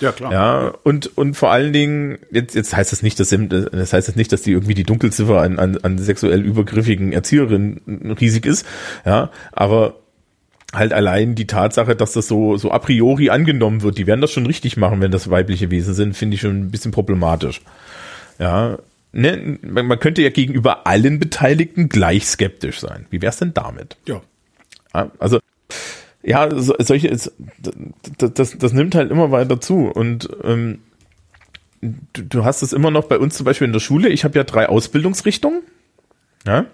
Ja, 0.00 0.12
klar. 0.12 0.32
Ja, 0.32 0.74
und, 0.82 1.16
und 1.16 1.36
vor 1.36 1.52
allen 1.52 1.72
Dingen, 1.72 2.18
jetzt, 2.30 2.54
jetzt 2.54 2.74
heißt 2.74 2.92
es 2.92 3.02
nicht, 3.02 3.18
dass, 3.20 3.30
das 3.30 3.92
heißt 3.92 4.08
jetzt 4.08 4.16
nicht, 4.16 4.32
dass 4.32 4.42
die 4.42 4.52
irgendwie 4.52 4.74
die 4.74 4.82
Dunkelziffer 4.82 5.40
an, 5.40 5.58
an, 5.58 5.78
an 5.82 5.98
sexuell 5.98 6.42
übergriffigen 6.42 7.12
Erzieherinnen 7.12 8.16
riesig 8.20 8.44
ist. 8.44 8.66
Ja, 9.06 9.30
aber 9.52 9.94
halt 10.72 10.92
allein 10.92 11.36
die 11.36 11.46
Tatsache, 11.46 11.94
dass 11.94 12.12
das 12.12 12.26
so, 12.26 12.56
so 12.56 12.72
a 12.72 12.78
priori 12.80 13.30
angenommen 13.30 13.82
wird, 13.82 13.96
die 13.96 14.06
werden 14.06 14.20
das 14.20 14.32
schon 14.32 14.46
richtig 14.46 14.76
machen, 14.76 15.00
wenn 15.00 15.12
das 15.12 15.30
weibliche 15.30 15.70
Wesen 15.70 15.94
sind, 15.94 16.16
finde 16.16 16.34
ich 16.34 16.40
schon 16.40 16.58
ein 16.58 16.70
bisschen 16.70 16.90
problematisch. 16.90 17.62
Ja, 18.40 18.78
ne, 19.14 19.58
man 19.62 19.98
könnte 19.98 20.22
ja 20.22 20.30
gegenüber 20.30 20.86
allen 20.86 21.18
Beteiligten 21.18 21.88
gleich 21.88 22.26
skeptisch 22.26 22.80
sein. 22.80 23.06
Wie 23.10 23.22
wär's 23.22 23.38
denn 23.38 23.54
damit? 23.54 23.96
Ja. 24.06 24.22
Also, 25.18 25.40
ja, 26.22 26.48
so, 26.54 26.74
solche, 26.78 27.10
das, 27.10 27.32
das, 28.18 28.58
das 28.58 28.72
nimmt 28.72 28.94
halt 28.94 29.10
immer 29.10 29.30
weiter 29.30 29.60
zu 29.60 29.88
und 29.88 30.28
ähm, 30.42 30.80
du, 31.80 32.22
du 32.22 32.44
hast 32.44 32.62
es 32.62 32.72
immer 32.72 32.90
noch 32.90 33.04
bei 33.04 33.18
uns 33.18 33.36
zum 33.36 33.44
Beispiel 33.44 33.66
in 33.66 33.72
der 33.72 33.80
Schule. 33.80 34.08
Ich 34.08 34.24
habe 34.24 34.38
ja 34.38 34.44
drei 34.44 34.68
Ausbildungsrichtungen. 34.68 35.62
Ja? 36.46 36.66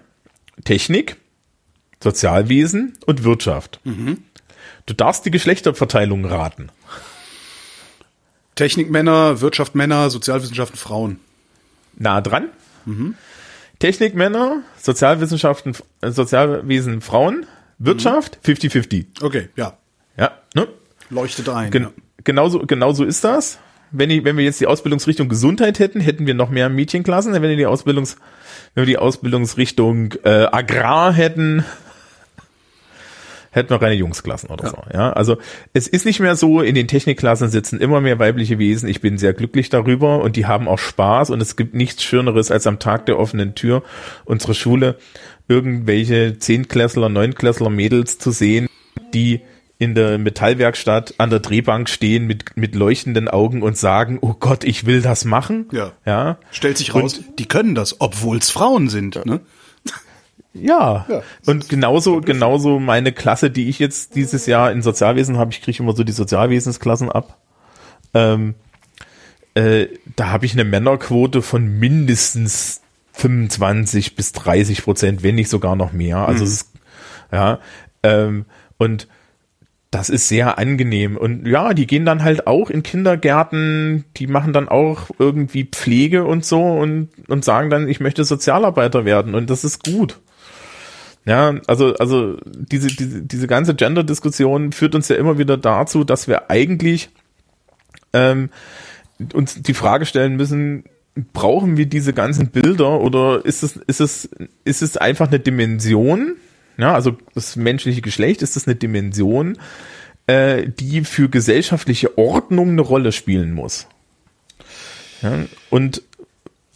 Technik, 0.63 1.17
Sozialwesen 2.01 2.93
und 3.05 3.23
Wirtschaft. 3.23 3.79
Mhm. 3.83 4.19
Du 4.85 4.93
darfst 4.93 5.25
die 5.25 5.31
Geschlechterverteilung 5.31 6.25
raten. 6.25 6.69
Technik 8.55 8.91
Männer, 8.91 9.41
Wirtschaft 9.41 9.75
Männer, 9.75 10.09
Sozialwissenschaften 10.09 10.77
Frauen. 10.77 11.19
Nah 12.01 12.21
dran. 12.21 12.49
Mhm. 12.85 13.15
Technik 13.79 14.15
Männer, 14.15 14.61
Sozialwissenschaften, 14.77 15.75
Sozialwesen 16.01 17.01
Frauen, 17.01 17.45
Wirtschaft 17.77 18.39
50-50. 18.43 18.97
Mhm. 18.97 19.05
Okay, 19.21 19.49
ja. 19.55 19.77
Ja, 20.17 20.31
ne? 20.55 20.67
Leuchtet 21.09 21.49
ein. 21.49 21.71
Gen 21.71 21.83
ja. 21.83 21.91
genauso, 22.23 22.59
genauso 22.59 23.03
ist 23.03 23.23
das. 23.23 23.59
Wenn, 23.91 24.09
ich, 24.09 24.23
wenn 24.23 24.37
wir 24.37 24.45
jetzt 24.45 24.61
die 24.61 24.67
Ausbildungsrichtung 24.67 25.29
Gesundheit 25.29 25.79
hätten, 25.79 25.99
hätten 25.99 26.25
wir 26.25 26.33
noch 26.33 26.49
mehr 26.49 26.69
Mädchenklassen. 26.69 27.33
Wenn 27.33 27.41
wir 27.41 27.55
die 27.55 27.65
Ausbildungs, 27.65 28.17
wenn 28.73 28.83
wir 28.83 28.87
die 28.87 28.97
Ausbildungsrichtung 28.97 30.13
äh, 30.23 30.47
Agrar 30.51 31.11
hätten, 31.11 31.65
hätten 33.51 33.69
wir 33.69 33.81
reine 33.81 33.95
Jungsklassen 33.95 34.49
oder 34.49 34.65
ja. 34.65 34.69
so. 34.71 34.77
Ja, 34.93 35.13
also 35.13 35.37
es 35.73 35.87
ist 35.87 36.05
nicht 36.05 36.19
mehr 36.19 36.35
so, 36.35 36.61
in 36.61 36.73
den 36.73 36.87
Technikklassen 36.87 37.49
sitzen 37.49 37.79
immer 37.79 38.01
mehr 38.01 38.17
weibliche 38.17 38.57
Wesen. 38.57 38.89
Ich 38.89 39.01
bin 39.01 39.17
sehr 39.17 39.33
glücklich 39.33 39.69
darüber 39.69 40.21
und 40.21 40.35
die 40.35 40.45
haben 40.47 40.67
auch 40.67 40.79
Spaß 40.79 41.29
und 41.29 41.41
es 41.41 41.55
gibt 41.55 41.75
nichts 41.75 42.03
Schöneres 42.03 42.49
als 42.49 42.65
am 42.65 42.79
Tag 42.79 43.05
der 43.05 43.19
offenen 43.19 43.53
Tür 43.53 43.83
unsere 44.25 44.55
Schule 44.55 44.97
irgendwelche 45.47 46.39
Zehnklässler, 46.39 47.09
Neunklässler 47.09 47.69
Mädels 47.69 48.17
zu 48.17 48.31
sehen, 48.31 48.67
die 49.13 49.41
in 49.81 49.95
der 49.95 50.17
Metallwerkstatt 50.19 51.15
an 51.17 51.31
der 51.31 51.39
Drehbank 51.39 51.89
stehen 51.89 52.27
mit, 52.27 52.55
mit 52.55 52.75
leuchtenden 52.75 53.27
Augen 53.27 53.63
und 53.63 53.77
sagen, 53.77 54.19
oh 54.21 54.35
Gott, 54.39 54.63
ich 54.63 54.85
will 54.85 55.01
das 55.01 55.25
machen. 55.25 55.67
Ja. 55.71 55.93
ja. 56.05 56.37
Stellt 56.51 56.77
sich 56.77 56.93
raus, 56.93 57.17
und, 57.17 57.39
die 57.39 57.47
können 57.47 57.73
das, 57.73 57.99
obwohl 57.99 58.37
es 58.37 58.51
Frauen 58.51 58.89
sind. 58.89 59.15
Ja. 59.15 59.25
Ne? 59.25 59.41
Ja. 60.53 61.05
ja. 61.09 61.21
Und 61.45 61.69
genauso, 61.69 62.21
genauso 62.21 62.79
meine 62.79 63.11
Klasse, 63.11 63.49
die 63.49 63.69
ich 63.69 63.79
jetzt 63.79 64.15
dieses 64.15 64.45
Jahr 64.45 64.71
in 64.71 64.81
Sozialwesen 64.81 65.37
habe, 65.37 65.51
ich 65.51 65.61
kriege 65.61 65.81
immer 65.81 65.95
so 65.95 66.03
die 66.03 66.11
Sozialwesensklassen 66.11 67.11
ab. 67.11 67.37
Ähm, 68.13 68.55
äh, 69.53 69.87
da 70.15 70.29
habe 70.29 70.45
ich 70.45 70.53
eine 70.53 70.63
Männerquote 70.63 71.41
von 71.41 71.79
mindestens 71.79 72.81
25 73.13 74.15
bis 74.15 74.31
30 74.33 74.83
Prozent, 74.83 75.23
wenn 75.23 75.35
nicht 75.35 75.49
sogar 75.49 75.75
noch 75.75 75.93
mehr. 75.93 76.17
Also 76.17 76.43
mhm. 76.43 76.47
es 76.47 76.53
ist, 76.53 76.73
ja, 77.31 77.59
ähm, 78.03 78.45
und 78.77 79.07
das 79.91 80.09
ist 80.09 80.29
sehr 80.29 80.57
angenehm. 80.57 81.17
Und 81.17 81.45
ja, 81.45 81.73
die 81.73 81.85
gehen 81.85 82.05
dann 82.05 82.23
halt 82.23 82.47
auch 82.47 82.69
in 82.69 82.81
Kindergärten, 82.81 84.05
die 84.15 84.27
machen 84.27 84.53
dann 84.53 84.69
auch 84.69 85.09
irgendwie 85.19 85.65
Pflege 85.65 86.23
und 86.23 86.45
so 86.45 86.61
und, 86.61 87.09
und 87.27 87.43
sagen 87.43 87.69
dann, 87.69 87.89
ich 87.89 87.99
möchte 87.99 88.23
Sozialarbeiter 88.23 89.03
werden. 89.03 89.35
Und 89.35 89.49
das 89.49 89.65
ist 89.65 89.83
gut. 89.83 90.19
Ja, 91.25 91.53
also, 91.67 91.95
also 91.95 92.37
diese, 92.45 92.87
diese, 92.87 93.21
diese 93.21 93.47
ganze 93.47 93.75
Gender-Diskussion 93.75 94.71
führt 94.71 94.95
uns 94.95 95.07
ja 95.07 95.17
immer 95.17 95.37
wieder 95.37 95.57
dazu, 95.57 96.03
dass 96.03 96.27
wir 96.27 96.49
eigentlich 96.49 97.09
ähm, 98.13 98.49
uns 99.33 99.61
die 99.61 99.73
Frage 99.73 100.05
stellen 100.05 100.35
müssen, 100.35 100.83
brauchen 101.33 101.77
wir 101.77 101.85
diese 101.85 102.13
ganzen 102.13 102.47
Bilder 102.47 103.01
oder 103.01 103.45
ist 103.45 103.63
es, 103.63 103.75
ist 103.75 104.01
es, 104.01 104.29
ist 104.63 104.81
es 104.81 104.97
einfach 104.97 105.27
eine 105.27 105.39
Dimension? 105.39 106.37
Ja, 106.77 106.93
also 106.95 107.17
das 107.35 107.55
menschliche 107.55 108.01
Geschlecht, 108.01 108.41
ist 108.41 108.55
das 108.55 108.65
eine 108.65 108.75
Dimension, 108.75 109.57
äh, 110.25 110.67
die 110.67 111.03
für 111.03 111.29
gesellschaftliche 111.29 112.17
Ordnung 112.17 112.69
eine 112.69 112.81
Rolle 112.81 113.11
spielen 113.11 113.53
muss? 113.53 113.87
Ja, 115.21 115.45
und 115.69 116.01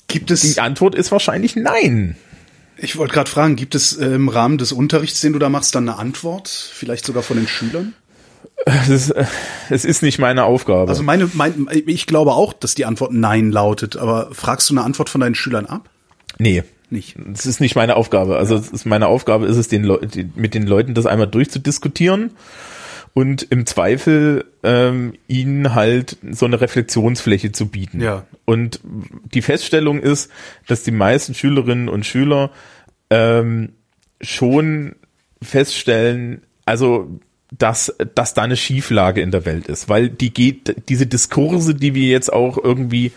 gibt 0.08 0.30
es 0.30 0.42
die 0.42 0.60
Antwort 0.60 0.94
ist 0.94 1.12
wahrscheinlich 1.12 1.56
nein. 1.56 2.16
Ich 2.78 2.98
wollte 2.98 3.14
gerade 3.14 3.30
fragen, 3.30 3.56
gibt 3.56 3.76
es 3.76 3.98
äh, 3.98 4.08
im 4.08 4.30
Rahmen 4.30 4.58
des 4.58 4.72
Unterrichts, 4.72 5.22
den 5.22 5.34
du 5.34 5.40
da 5.40 5.50
machst, 5.50 5.76
dann 5.76 5.88
eine 5.88 5.98
Antwort? 5.98 6.50
Vielleicht 6.50 7.06
sogar 7.06 7.24
von 7.24 7.38
den 7.38 7.48
Schülern? 7.48 7.94
Es 8.66 8.90
ist, 8.90 9.14
es 9.70 9.86
ist 9.86 10.02
nicht 10.02 10.20
meine 10.20 10.46
Aufgabe. 10.46 10.90
Also 10.90 11.04
meine, 11.04 11.30
mein, 11.34 11.68
ich 11.86 12.08
glaube 12.08 12.34
auch, 12.34 12.54
dass 12.54 12.76
die 12.76 12.86
Antwort 12.86 13.14
Nein 13.14 13.52
lautet, 13.52 13.98
aber 13.98 14.30
fragst 14.32 14.70
du 14.70 14.74
eine 14.74 14.84
Antwort 14.84 15.10
von 15.10 15.22
deinen 15.22 15.36
Schülern 15.36 15.66
ab? 15.66 15.90
Nee. 16.38 16.64
Nicht. 16.92 17.16
Das 17.18 17.48
ist 17.48 17.60
nicht 17.60 17.76
meine 17.76 17.96
Aufgabe. 17.96 18.38
Also 18.38 18.58
ist 18.58 18.86
meine 18.86 19.08
Aufgabe 19.08 19.48
ist 19.48 19.58
es, 19.58 19.68
den 19.68 19.84
Le 19.84 20.00
mit 20.36 20.54
den 20.54 20.68
Leuten 20.68 20.94
das 20.94 21.08
einmal 21.08 21.28
durchzudiskutieren 21.28 22.32
und 23.16 23.44
im 23.50 23.66
Zweifel 23.66 24.44
ähm, 24.62 25.14
ihnen 25.30 25.74
halt 25.74 26.18
so 26.32 26.46
eine 26.46 26.60
Reflexionsfläche 26.60 27.54
zu 27.54 27.68
bieten. 27.68 28.02
Ja. 28.02 28.26
Und 28.44 28.82
die 29.34 29.42
Feststellung 29.42 30.02
ist, 30.02 30.30
dass 30.68 30.84
die 30.84 30.92
meisten 30.92 31.34
Schülerinnen 31.34 31.88
und 31.88 32.06
Schüler 32.06 32.52
ähm, 33.10 33.70
schon 34.20 34.96
feststellen, 35.42 36.42
also 36.66 37.10
dass, 37.58 37.96
dass 38.16 38.34
da 38.34 38.42
eine 38.42 38.58
Schieflage 38.58 39.22
in 39.22 39.32
der 39.32 39.46
Welt 39.46 39.68
ist, 39.68 39.88
weil 39.88 40.10
die 40.10 40.34
geht, 40.34 40.90
diese 40.90 41.08
Diskurse, 41.08 41.74
die 41.74 41.96
wir 41.96 42.10
jetzt 42.10 42.34
auch 42.34 42.58
irgendwie 42.62 43.14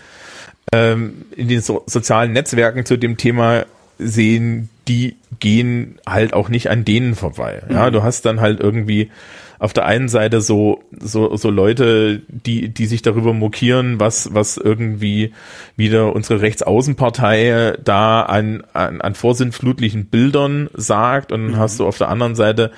ähm, 0.70 1.24
in 1.34 1.49
den 1.49 1.61
so 1.61 1.82
sozialen 1.86 2.32
Netzwerken 2.32 2.86
zu 2.86 2.96
dem 2.99 3.16
Thema 3.16 3.66
sehen, 3.99 4.68
die 4.86 5.16
gehen 5.40 5.99
halt 6.07 6.34
auch 6.34 6.51
nicht 6.51 6.70
an 6.70 6.84
denen 6.84 7.16
vorbei. 7.16 7.62
Ja, 7.68 7.88
mhm. 7.88 7.94
du 7.94 8.03
hast 8.05 8.26
dann 8.26 8.40
halt 8.40 8.61
irgendwie 8.61 9.11
auf 9.59 9.72
der 9.72 9.86
einen 9.86 10.09
Seite 10.09 10.40
so, 10.40 10.82
so, 10.98 11.36
so 11.36 11.50
Leute, 11.50 12.22
die, 12.28 12.68
die 12.68 12.86
sich 12.86 13.02
darüber 13.02 13.32
mokieren, 13.32 13.98
was, 13.98 14.34
was 14.34 14.56
irgendwie 14.56 15.32
wieder 15.76 16.14
unsere 16.14 16.40
Rechtsaußenpartei 16.40 17.76
da 17.82 18.22
an, 18.22 18.62
an, 18.72 19.00
an 19.00 19.14
vorsinnflutlichen 19.14 20.06
Bildern 20.06 20.70
sagt 20.74 21.32
und 21.32 21.42
dann 21.42 21.52
mhm. 21.52 21.59
hast 21.59 21.80
du 21.80 21.86
auf 21.86 21.98
der 21.98 22.09
anderen 22.09 22.34
Seite 22.34 22.70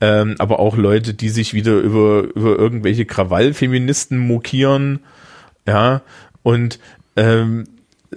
ähm, 0.00 0.34
aber 0.38 0.60
auch 0.60 0.76
Leute, 0.76 1.14
die 1.14 1.30
sich 1.30 1.54
wieder 1.54 1.78
über, 1.78 2.24
über 2.34 2.58
irgendwelche 2.58 3.06
Krawallfeministen 3.06 4.18
mokieren, 4.18 5.00
ja, 5.66 6.02
und 6.42 6.78
ähm, 7.16 7.64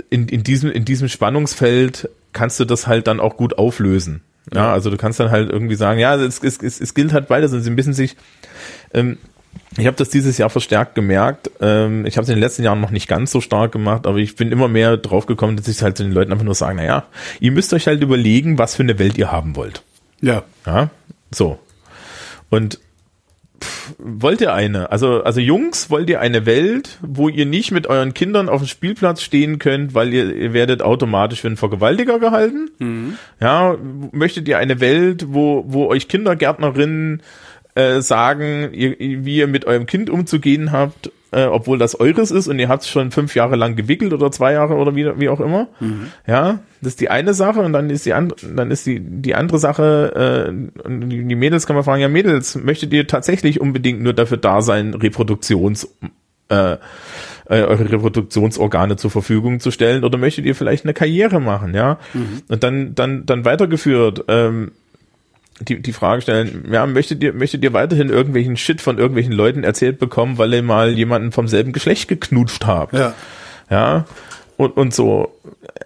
in, 0.10 0.28
in, 0.28 0.44
diesem, 0.44 0.72
in 0.72 0.86
diesem 0.86 1.08
Spannungsfeld 1.08 2.10
kannst 2.34 2.60
du 2.60 2.66
das 2.66 2.86
halt 2.86 3.08
dann 3.08 3.20
auch 3.20 3.38
gut 3.38 3.58
auflösen. 3.58 4.22
Ja, 4.54 4.74
also 4.74 4.90
du 4.90 4.98
kannst 4.98 5.20
dann 5.20 5.32
halt 5.32 5.50
irgendwie 5.50 5.76
sagen, 5.76 6.00
ja, 6.00 6.16
es, 6.16 6.40
es, 6.42 6.58
es, 6.62 6.82
es 6.82 6.94
gilt 6.94 7.14
halt 7.14 7.28
beides 7.28 7.54
und 7.54 7.62
sie 7.62 7.70
müssen 7.70 7.94
sich, 7.94 8.16
ähm, 8.94 9.18
ich 9.78 9.86
habe 9.86 9.98
das 9.98 10.10
dieses 10.10 10.38
Jahr 10.38 10.50
verstärkt 10.50 10.96
gemerkt. 10.96 11.52
Ähm, 11.62 12.06
ich 12.06 12.18
habe 12.18 12.24
es 12.24 12.30
in 12.30 12.36
den 12.36 12.42
letzten 12.42 12.64
Jahren 12.64 12.82
noch 12.82 12.92
nicht 12.92 13.08
ganz 13.08 13.32
so 13.32 13.42
stark 13.42 13.72
gemacht, 13.72 14.08
aber 14.08 14.18
ich 14.18 14.36
bin 14.36 14.52
immer 14.52 14.68
mehr 14.68 14.98
drauf 14.98 15.26
gekommen, 15.26 15.58
dass 15.58 15.68
ich 15.68 15.82
halt 15.82 15.98
zu 15.98 16.04
den 16.04 16.12
Leuten 16.12 16.32
einfach 16.32 16.46
nur 16.46 16.56
sage, 16.56 16.76
na 16.76 16.84
ja, 16.84 17.06
ihr 17.40 17.52
müsst 17.52 17.74
euch 17.74 17.88
halt 17.88 18.02
überlegen, 18.02 18.58
was 18.58 18.76
für 18.76 18.84
eine 18.84 19.00
Welt 19.00 19.18
ihr 19.18 19.32
haben 19.32 19.56
wollt. 19.56 19.84
Ja. 20.22 20.44
Ja, 20.66 20.90
so. 21.32 21.60
Und 22.50 22.80
pff, 23.60 23.96
wollt 23.98 24.42
ihr 24.42 24.54
eine? 24.54 24.92
Also, 24.92 25.24
also 25.24 25.40
Jungs, 25.40 25.90
wollt 25.90 26.10
ihr 26.10 26.20
eine 26.20 26.46
Welt, 26.46 26.98
wo 27.02 27.30
ihr 27.30 27.46
nicht 27.46 27.72
mit 27.72 27.88
euren 27.88 28.14
Kindern 28.14 28.50
auf 28.50 28.62
dem 28.62 28.68
Spielplatz 28.68 29.22
stehen 29.22 29.60
könnt, 29.60 29.94
weil 29.94 30.14
ihr, 30.14 30.36
ihr 30.36 30.54
werdet 30.54 30.82
automatisch 30.82 31.42
für 31.42 31.48
einen 31.48 31.58
Vergewaltiger 31.58 32.20
gehalten? 32.20 32.72
Mhm. 32.80 33.18
Ja, 33.40 33.76
möchtet 34.12 34.48
ihr 34.48 34.58
eine 34.58 34.80
Welt, 34.80 35.26
wo, 35.30 35.64
wo 35.68 35.88
euch 35.88 36.08
Kindergärtnerinnen 36.08 37.22
äh, 37.76 38.02
sagen, 38.02 38.70
ihr, 38.74 38.96
wie 39.00 39.38
ihr 39.38 39.48
mit 39.48 39.66
eurem 39.66 39.86
Kind 39.86 40.10
umzugehen 40.10 40.72
habt 40.72 41.12
äh, 41.32 41.46
obwohl 41.46 41.78
das 41.78 42.00
eures 42.00 42.32
ist 42.32 42.48
und 42.48 42.60
ihr 42.60 42.70
habt 42.70 42.84
es 42.84 42.90
schon 42.90 43.12
fünf 43.12 43.36
Jahre 43.36 43.56
lang 43.56 43.76
gewickelt 43.76 44.14
oder 44.14 44.32
zwei 44.32 44.54
Jahre 44.54 44.76
oder 44.76 44.96
wie, 44.96 45.20
wie 45.20 45.30
auch 45.30 45.40
immer. 45.40 45.68
Mhm. 45.80 46.08
Ja, 46.28 46.60
das 46.82 46.94
ist 46.94 47.02
die 47.02 47.10
eine 47.10 47.34
Sache 47.34 47.62
und 47.62 47.74
dann 47.74 47.90
ist 47.90 48.06
die 48.06 48.14
andere, 48.14 48.38
dann 48.56 48.72
ist 48.72 48.86
die, 48.86 49.00
die 49.00 49.36
andere 49.36 49.60
Sache, 49.60 50.48
äh, 50.48 50.90
die, 50.90 51.26
die 51.26 51.36
Mädels 51.36 51.68
kann 51.68 51.76
man 51.76 51.86
fragen, 51.86 52.02
ja 52.02 52.10
Mädels, 52.10 52.56
möchtet 52.56 52.94
ihr 52.94 53.08
tatsächlich 53.08 53.62
unbedingt 53.62 54.02
nur 54.02 54.14
dafür 54.14 54.38
da 54.38 54.62
sein, 54.62 54.94
Reproduktions, 54.94 55.88
äh, 56.50 56.74
äh, 56.74 56.78
eure 57.64 57.92
Reproduktionsorgane 57.92 58.96
zur 58.96 59.12
Verfügung 59.12 59.60
zu 59.60 59.72
stellen 59.72 60.04
oder 60.04 60.18
möchtet 60.18 60.46
ihr 60.46 60.56
vielleicht 60.56 60.86
eine 60.86 60.94
Karriere 60.94 61.40
machen, 61.40 61.74
ja? 61.74 62.00
Mhm. 62.14 62.44
Und 62.48 62.64
dann, 62.64 62.96
dann, 62.96 63.26
dann 63.26 63.46
weitergeführt, 63.46 64.26
ähm, 64.28 64.72
die, 65.60 65.82
die 65.82 65.94
Frage 65.94 66.22
stellen, 66.22 66.66
ja, 66.72 66.86
möchtet 66.86 67.24
ihr, 67.24 67.34
möchtet 67.34 67.64
ihr 67.64 67.74
weiterhin 67.74 68.10
irgendwelchen 68.10 68.58
Shit 68.58 68.82
von 68.82 68.98
irgendwelchen 68.98 69.34
Leuten 69.34 69.64
erzählt 69.64 70.00
bekommen, 70.00 70.38
weil 70.38 70.54
ihr 70.54 70.64
mal 70.64 70.92
jemanden 70.92 71.32
vom 71.32 71.48
selben 71.48 71.74
Geschlecht 71.74 72.08
geknutscht 72.08 72.66
habt? 72.66 72.94
Ja. 72.94 73.14
Ja. 73.70 74.06
Und, 74.58 74.76
und 74.78 74.94
so, 74.94 75.34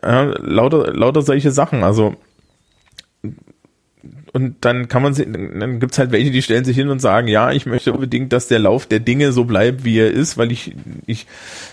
ja, 0.02 0.24
lauter, 0.40 0.94
lauter 0.94 1.22
solche 1.22 1.52
Sachen. 1.52 1.84
Also, 1.84 2.16
und 4.32 4.56
dann 4.62 4.88
kann 4.88 5.04
man 5.04 5.14
sich, 5.14 5.28
dann 5.32 5.80
gibt's 5.80 6.00
halt 6.00 6.12
welche, 6.12 6.32
die 6.32 6.42
stellen 6.42 6.66
sich 6.66 6.76
hin 6.76 6.90
und 6.90 7.00
sagen, 7.00 7.28
ja, 7.28 7.52
ich 7.52 7.68
möchte 7.68 7.94
unbedingt, 7.94 8.34
dass 8.34 8.48
der 8.48 8.58
Lauf 8.58 8.88
der 8.88 9.00
Dinge 9.00 9.32
so 9.32 9.46
bleibt, 9.46 9.86
wie 9.86 10.00
er 10.00 10.10
ist, 10.10 10.38
weil 10.38 10.52
ich, 10.52 10.74
ich, 11.06 11.28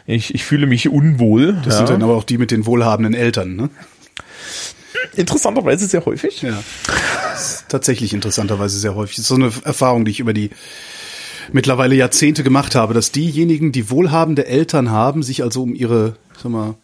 ich, 0.07 0.35
ich 0.35 0.45
fühle 0.45 0.67
mich 0.67 0.91
unwohl. 0.91 1.55
Das 1.65 1.75
ja. 1.75 1.79
sind 1.79 1.91
dann 1.91 2.03
aber 2.03 2.17
auch 2.17 2.25
die 2.25 2.37
mit 2.37 2.51
den 2.51 2.67
wohlhabenden 2.67 3.15
Eltern, 3.15 3.57
ne? 3.57 3.71
Interessanterweise 5.17 5.87
sehr 5.87 6.05
häufig. 6.05 6.43
Ja. 6.43 6.63
Tatsächlich 7.69 8.13
interessanterweise 8.13 8.79
sehr 8.79 8.95
häufig. 8.95 9.17
Das 9.17 9.25
ist 9.25 9.29
so 9.29 9.35
eine 9.35 9.53
Erfahrung, 9.65 10.05
die 10.05 10.11
ich 10.11 10.21
über 10.21 10.33
die 10.33 10.51
mittlerweile 11.53 11.95
Jahrzehnte 11.95 12.43
gemacht 12.43 12.75
habe, 12.75 12.95
dass 12.95 13.13
diejenigen, 13.13 13.73
die 13.73 13.91
wohlhabende 13.91 14.47
Eltern 14.47 14.91
haben, 14.91 15.23
sich 15.23 15.43
also 15.43 15.63
um 15.63 15.75
ihre, 15.75 16.17
sag 16.41 16.51
mal, 16.51 16.75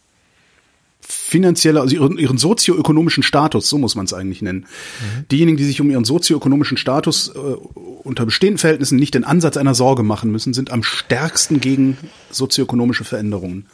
finanzielle, 1.01 1.80
also 1.80 1.94
ihren, 1.94 2.18
ihren 2.18 2.38
sozioökonomischen 2.38 3.22
Status, 3.22 3.68
so 3.68 3.78
muss 3.78 3.94
man 3.94 4.06
es 4.06 4.12
eigentlich 4.12 4.43
nennen. 4.43 4.60
Mhm. 4.60 5.28
Diejenigen, 5.30 5.56
die 5.56 5.64
sich 5.64 5.80
um 5.80 5.90
ihren 5.90 6.05
sozioökonomischen 6.05 6.76
Status 6.76 7.28
äh, 7.28 7.38
unter 7.38 8.24
bestehenden 8.24 8.59
Verhältnissen 8.59 8.98
nicht 8.98 9.14
den 9.14 9.24
Ansatz 9.24 9.56
einer 9.56 9.74
Sorge 9.74 10.02
machen 10.02 10.32
müssen, 10.32 10.52
sind 10.52 10.72
am 10.72 10.82
stärksten 10.82 11.60
gegen 11.60 11.97
sozioökonomische 12.30 13.05
Veränderungen, 13.05 13.66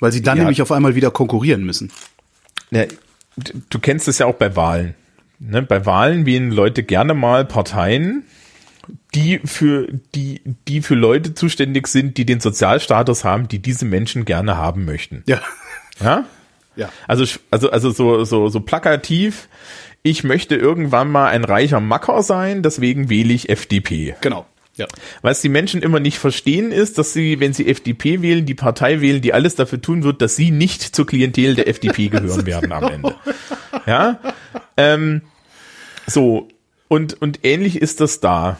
weil 0.00 0.10
sie 0.10 0.22
dann 0.22 0.38
ja. 0.38 0.44
nämlich 0.44 0.62
auf 0.62 0.72
einmal 0.72 0.94
wieder 0.94 1.10
konkurrieren 1.10 1.64
müssen. 1.64 1.92
Ja, 2.70 2.84
du 3.70 3.78
kennst 3.78 4.08
es 4.08 4.18
ja 4.18 4.26
auch 4.26 4.34
bei 4.34 4.56
Wahlen. 4.56 4.94
Ne? 5.38 5.62
Bei 5.62 5.86
Wahlen 5.86 6.26
wählen 6.26 6.50
Leute 6.50 6.82
gerne 6.82 7.14
mal 7.14 7.44
Parteien, 7.44 8.24
die 9.14 9.40
für 9.44 9.88
die 10.14 10.42
die 10.68 10.82
für 10.82 10.94
Leute 10.94 11.34
zuständig 11.34 11.86
sind, 11.86 12.16
die 12.16 12.26
den 12.26 12.40
Sozialstatus 12.40 13.24
haben, 13.24 13.48
die 13.48 13.60
diese 13.60 13.84
Menschen 13.84 14.24
gerne 14.24 14.56
haben 14.56 14.84
möchten. 14.84 15.22
Ja. 15.26 15.40
Ja? 16.02 16.24
Ja. 16.76 16.88
Also 17.06 17.24
also 17.50 17.70
also 17.70 17.90
so 17.90 18.24
so 18.24 18.48
so 18.48 18.60
plakativ, 18.60 19.48
ich 20.02 20.24
möchte 20.24 20.56
irgendwann 20.56 21.10
mal 21.10 21.28
ein 21.28 21.44
reicher 21.44 21.80
Macker 21.80 22.22
sein, 22.22 22.62
deswegen 22.62 23.10
wähle 23.10 23.32
ich 23.32 23.48
FDP. 23.48 24.14
Genau. 24.20 24.46
Ja. 24.80 24.86
Was 25.20 25.42
die 25.42 25.50
Menschen 25.50 25.82
immer 25.82 26.00
nicht 26.00 26.18
verstehen 26.18 26.72
ist, 26.72 26.96
dass 26.96 27.12
sie, 27.12 27.38
wenn 27.38 27.52
sie 27.52 27.68
FDP 27.68 28.22
wählen, 28.22 28.46
die 28.46 28.54
Partei 28.54 29.02
wählen, 29.02 29.20
die 29.20 29.34
alles 29.34 29.54
dafür 29.54 29.82
tun 29.82 30.04
wird, 30.04 30.22
dass 30.22 30.36
sie 30.36 30.50
nicht 30.50 30.82
zur 30.82 31.06
Klientel 31.06 31.54
der 31.54 31.68
FDP 31.68 32.08
gehören 32.10 32.46
werden 32.46 32.72
am 32.72 32.84
Ende. 32.84 33.14
Ja. 33.86 34.18
Ähm, 34.78 35.20
so. 36.06 36.48
Und, 36.88 37.20
und 37.20 37.40
ähnlich 37.42 37.80
ist 37.80 38.00
das 38.00 38.20
da. 38.20 38.56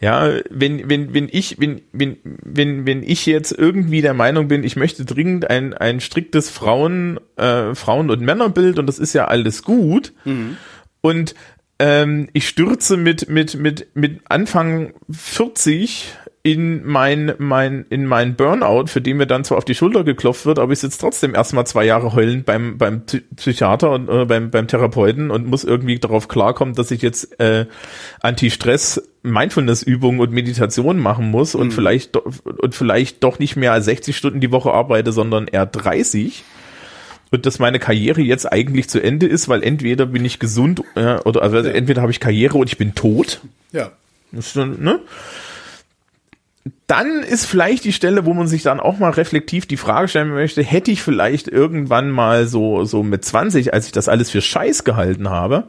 Ja, 0.00 0.32
wenn, 0.50 0.90
wenn, 0.90 1.14
wenn 1.14 1.28
ich, 1.32 1.60
wenn, 1.60 1.80
wenn, 1.92 2.18
wenn, 2.24 2.86
wenn 2.86 3.02
ich 3.02 3.24
jetzt 3.24 3.52
irgendwie 3.52 4.02
der 4.02 4.14
Meinung 4.14 4.48
bin, 4.48 4.64
ich 4.64 4.76
möchte 4.76 5.06
dringend 5.06 5.48
ein, 5.48 5.72
ein 5.72 6.00
striktes 6.00 6.50
Frauen, 6.50 7.20
äh, 7.36 7.74
Frauen- 7.74 8.10
und 8.10 8.20
Männerbild 8.20 8.78
und 8.78 8.86
das 8.86 8.98
ist 8.98 9.14
ja 9.14 9.28
alles 9.28 9.62
gut. 9.62 10.12
Mhm. 10.26 10.58
Und 11.00 11.34
ähm, 11.82 12.28
ich 12.32 12.46
stürze 12.46 12.96
mit, 12.96 13.28
mit, 13.28 13.58
mit, 13.58 13.88
mit 13.94 14.20
Anfang 14.28 14.94
40 15.10 16.14
in 16.44 16.86
mein, 16.86 17.34
mein, 17.38 17.86
in 17.90 18.06
mein 18.06 18.36
Burnout, 18.36 18.86
für 18.86 19.00
den 19.00 19.16
mir 19.16 19.26
dann 19.26 19.42
zwar 19.42 19.58
auf 19.58 19.64
die 19.64 19.74
Schulter 19.74 20.04
geklopft 20.04 20.46
wird, 20.46 20.60
aber 20.60 20.72
ich 20.72 20.78
sitze 20.78 21.00
trotzdem 21.00 21.34
erstmal 21.34 21.66
zwei 21.66 21.84
Jahre 21.84 22.14
heulend 22.14 22.46
beim, 22.46 22.78
beim 22.78 23.02
Psychiater 23.34 23.90
und 23.90 24.08
äh, 24.08 24.24
beim, 24.26 24.52
beim 24.52 24.68
Therapeuten 24.68 25.32
und 25.32 25.48
muss 25.48 25.64
irgendwie 25.64 25.98
darauf 25.98 26.28
klarkommen, 26.28 26.76
dass 26.76 26.92
ich 26.92 27.02
jetzt 27.02 27.40
äh, 27.40 27.66
Anti-Stress, 28.20 29.02
Mindfulness-Übungen 29.24 30.20
und 30.20 30.30
Meditation 30.30 31.00
machen 31.00 31.32
muss 31.32 31.56
und 31.56 31.68
mhm. 31.68 31.72
vielleicht 31.72 32.16
und 32.16 32.76
vielleicht 32.76 33.24
doch 33.24 33.40
nicht 33.40 33.56
mehr 33.56 33.72
als 33.72 33.86
60 33.86 34.16
Stunden 34.16 34.38
die 34.38 34.52
Woche 34.52 34.72
arbeite, 34.72 35.10
sondern 35.10 35.48
eher 35.48 35.66
30 35.66 36.44
und 37.32 37.46
dass 37.46 37.58
meine 37.58 37.78
Karriere 37.78 38.20
jetzt 38.20 38.52
eigentlich 38.52 38.88
zu 38.88 39.02
Ende 39.02 39.26
ist, 39.26 39.48
weil 39.48 39.62
entweder 39.62 40.06
bin 40.06 40.24
ich 40.24 40.38
gesund 40.38 40.82
äh, 40.94 41.16
oder 41.16 41.42
also 41.42 41.58
ja. 41.58 41.70
entweder 41.70 42.02
habe 42.02 42.12
ich 42.12 42.20
Karriere 42.20 42.58
und 42.58 42.68
ich 42.68 42.78
bin 42.78 42.94
tot. 42.94 43.40
Ja. 43.72 43.90
Dann, 44.54 44.82
ne? 44.82 45.00
dann 46.86 47.22
ist 47.22 47.46
vielleicht 47.46 47.84
die 47.84 47.92
Stelle, 47.92 48.26
wo 48.26 48.34
man 48.34 48.48
sich 48.48 48.62
dann 48.62 48.80
auch 48.80 48.98
mal 48.98 49.10
reflektiv 49.10 49.66
die 49.66 49.78
Frage 49.78 50.08
stellen 50.08 50.28
möchte, 50.28 50.62
hätte 50.62 50.90
ich 50.90 51.02
vielleicht 51.02 51.48
irgendwann 51.48 52.10
mal 52.10 52.46
so, 52.46 52.84
so 52.84 53.02
mit 53.02 53.24
20, 53.24 53.72
als 53.72 53.86
ich 53.86 53.92
das 53.92 54.08
alles 54.08 54.30
für 54.30 54.42
Scheiß 54.42 54.84
gehalten 54.84 55.30
habe, 55.30 55.64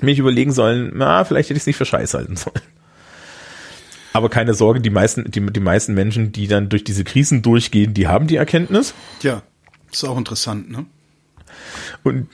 mich 0.00 0.18
überlegen 0.18 0.52
sollen, 0.52 0.92
na, 0.94 1.24
vielleicht 1.24 1.50
hätte 1.50 1.56
ich 1.56 1.62
es 1.62 1.66
nicht 1.66 1.76
für 1.76 1.84
Scheiß 1.84 2.14
halten 2.14 2.36
sollen. 2.36 2.60
Aber 4.12 4.28
keine 4.28 4.54
Sorge, 4.54 4.80
die 4.80 4.90
meisten, 4.90 5.30
die, 5.30 5.40
die 5.40 5.60
meisten 5.60 5.94
Menschen, 5.94 6.32
die 6.32 6.48
dann 6.48 6.68
durch 6.68 6.82
diese 6.82 7.04
Krisen 7.04 7.42
durchgehen, 7.42 7.94
die 7.94 8.08
haben 8.08 8.26
die 8.26 8.36
Erkenntnis. 8.36 8.92
Ja. 9.22 9.42
Ist 9.92 10.04
auch 10.04 10.18
interessant, 10.18 10.70
ne? 10.70 10.86
Und 12.02 12.28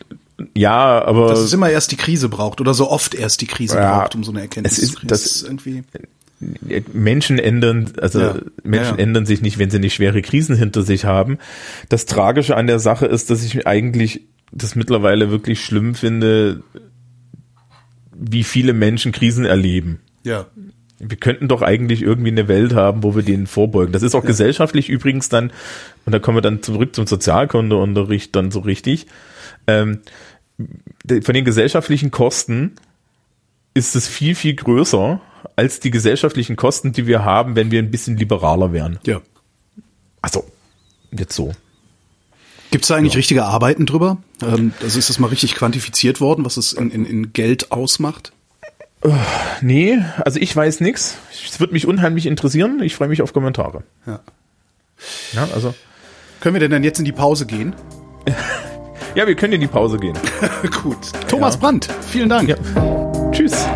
ja, 0.55 1.03
aber 1.03 1.29
dass 1.29 1.39
es 1.39 1.53
immer 1.53 1.71
erst 1.71 1.93
die 1.93 1.97
Krise 1.97 2.29
braucht 2.29 2.61
oder 2.61 2.75
so 2.75 2.91
oft 2.91 3.15
erst 3.15 3.41
die 3.41 3.47
Krise 3.47 3.77
ja, 3.77 3.99
braucht, 4.01 4.15
um 4.15 4.25
so 4.25 4.33
eine 4.33 4.43
Erkenntnis 4.43 4.79
ist, 4.79 4.91
zu 4.91 4.97
kriegen. 4.97 5.09
Das 5.09 5.25
ist 5.25 5.43
irgendwie 5.43 5.83
Menschen 6.93 7.39
ändern, 7.39 7.93
also 7.99 8.21
ja, 8.21 8.35
Menschen 8.63 8.99
ja. 8.99 9.03
ändern 9.03 9.25
sich 9.25 9.41
nicht, 9.41 9.59
wenn 9.59 9.71
sie 9.71 9.79
nicht 9.79 9.95
schwere 9.95 10.21
Krisen 10.21 10.55
hinter 10.55 10.83
sich 10.83 11.07
haben. 11.07 11.39
Das 11.89 12.05
Tragische 12.05 12.57
an 12.57 12.67
der 12.67 12.79
Sache 12.79 13.07
ist, 13.07 13.31
dass 13.31 13.43
ich 13.43 13.67
eigentlich 13.67 14.23
das 14.53 14.75
mittlerweile 14.77 15.31
wirklich 15.31 15.65
schlimm 15.65 15.95
finde, 15.95 16.63
wie 18.13 18.45
viele 18.45 18.75
Menschen 18.75 19.13
Krisen 19.13 19.47
erleben. 19.47 20.01
Ja 20.25 20.47
wir 20.99 21.17
könnten 21.17 21.49
doch 21.49 21.63
eigentlich 21.63 22.03
irgendwie 22.03 22.31
eine 22.31 22.49
Welt 22.49 22.75
haben, 22.75 23.03
wo 23.03 23.15
wir 23.15 23.23
denen 23.23 23.47
vorbeugen. 23.47 23.93
Das 23.93 24.03
ist 24.03 24.15
auch 24.15 24.23
ja. 24.23 24.29
gesellschaftlich 24.29 24.89
übrigens 24.89 25.29
dann, 25.29 25.53
und 26.05 26.13
da 26.13 26.19
kommen 26.19 26.39
wir 26.39 26.43
dann 26.43 26.63
zurück 26.63 26.95
zum 26.95 27.07
Sozialkundeunterricht 27.07 28.35
dann 28.35 28.51
so 28.51 28.61
richtig, 28.61 29.07
ähm, 29.67 30.01
von 31.07 31.35
den 31.35 31.45
gesellschaftlichen 31.45 32.11
Kosten 32.11 32.77
ist 33.75 33.95
es 33.95 34.09
viel, 34.09 34.35
viel 34.35 34.55
größer 34.55 35.21
als 35.55 35.81
die 35.81 35.91
gesellschaftlichen 35.91 36.57
Kosten, 36.57 36.93
die 36.93 37.07
wir 37.07 37.25
haben, 37.25 37.57
wenn 37.57 37.71
wir 37.71 37.79
ein 37.79 37.91
bisschen 37.91 38.17
liberaler 38.17 38.73
wären. 38.73 38.99
Ja. 39.05 39.21
Also, 40.23 40.45
jetzt 41.13 41.35
so. 41.35 41.53
Gibt 42.71 42.85
es 42.85 42.89
da 42.89 42.97
eigentlich 42.97 43.13
ja. 43.13 43.19
richtige 43.19 43.45
Arbeiten 43.45 43.87
drüber? 43.87 44.19
Ähm, 44.43 44.73
also 44.83 44.99
ist 44.99 45.09
das 45.09 45.19
mal 45.19 45.29
richtig 45.29 45.55
quantifiziert 45.55 46.21
worden, 46.21 46.45
was 46.45 46.57
es 46.57 46.73
in, 46.73 46.91
in, 46.91 47.05
in 47.05 47.33
Geld 47.33 47.71
ausmacht? 47.71 48.33
Nee, 49.61 49.99
also 50.25 50.41
ich 50.41 50.55
weiß 50.55 50.81
nichts. 50.81 51.19
Es 51.31 51.61
wird 51.61 51.73
mich 51.73 51.87
unheimlich 51.87 52.27
interessieren. 52.27 52.81
Ich 52.83 52.97
freue 52.97 53.09
mich 53.09 53.23
auf 53.23 53.33
Kommentare. 53.33 53.85
Ja. 54.07 54.21
Ja, 55.33 55.49
also. 55.55 55.75
Können 56.41 56.55
wir 56.55 56.61
denn 56.61 56.71
dann 56.71 56.85
jetzt 56.85 56.99
in 56.99 57.05
die 57.05 57.13
Pause 57.13 57.47
gehen? 57.47 57.75
ja, 59.15 59.27
wir 59.27 59.35
können 59.35 59.55
in 59.55 59.61
die 59.61 59.67
Pause 59.67 59.99
gehen. 59.99 60.17
Gut. 60.83 61.13
Thomas 61.29 61.55
ja. 61.55 61.61
Brandt, 61.61 61.89
vielen 62.09 62.29
Dank. 62.29 62.49
Ja. 62.49 62.57
Tschüss. 63.33 63.67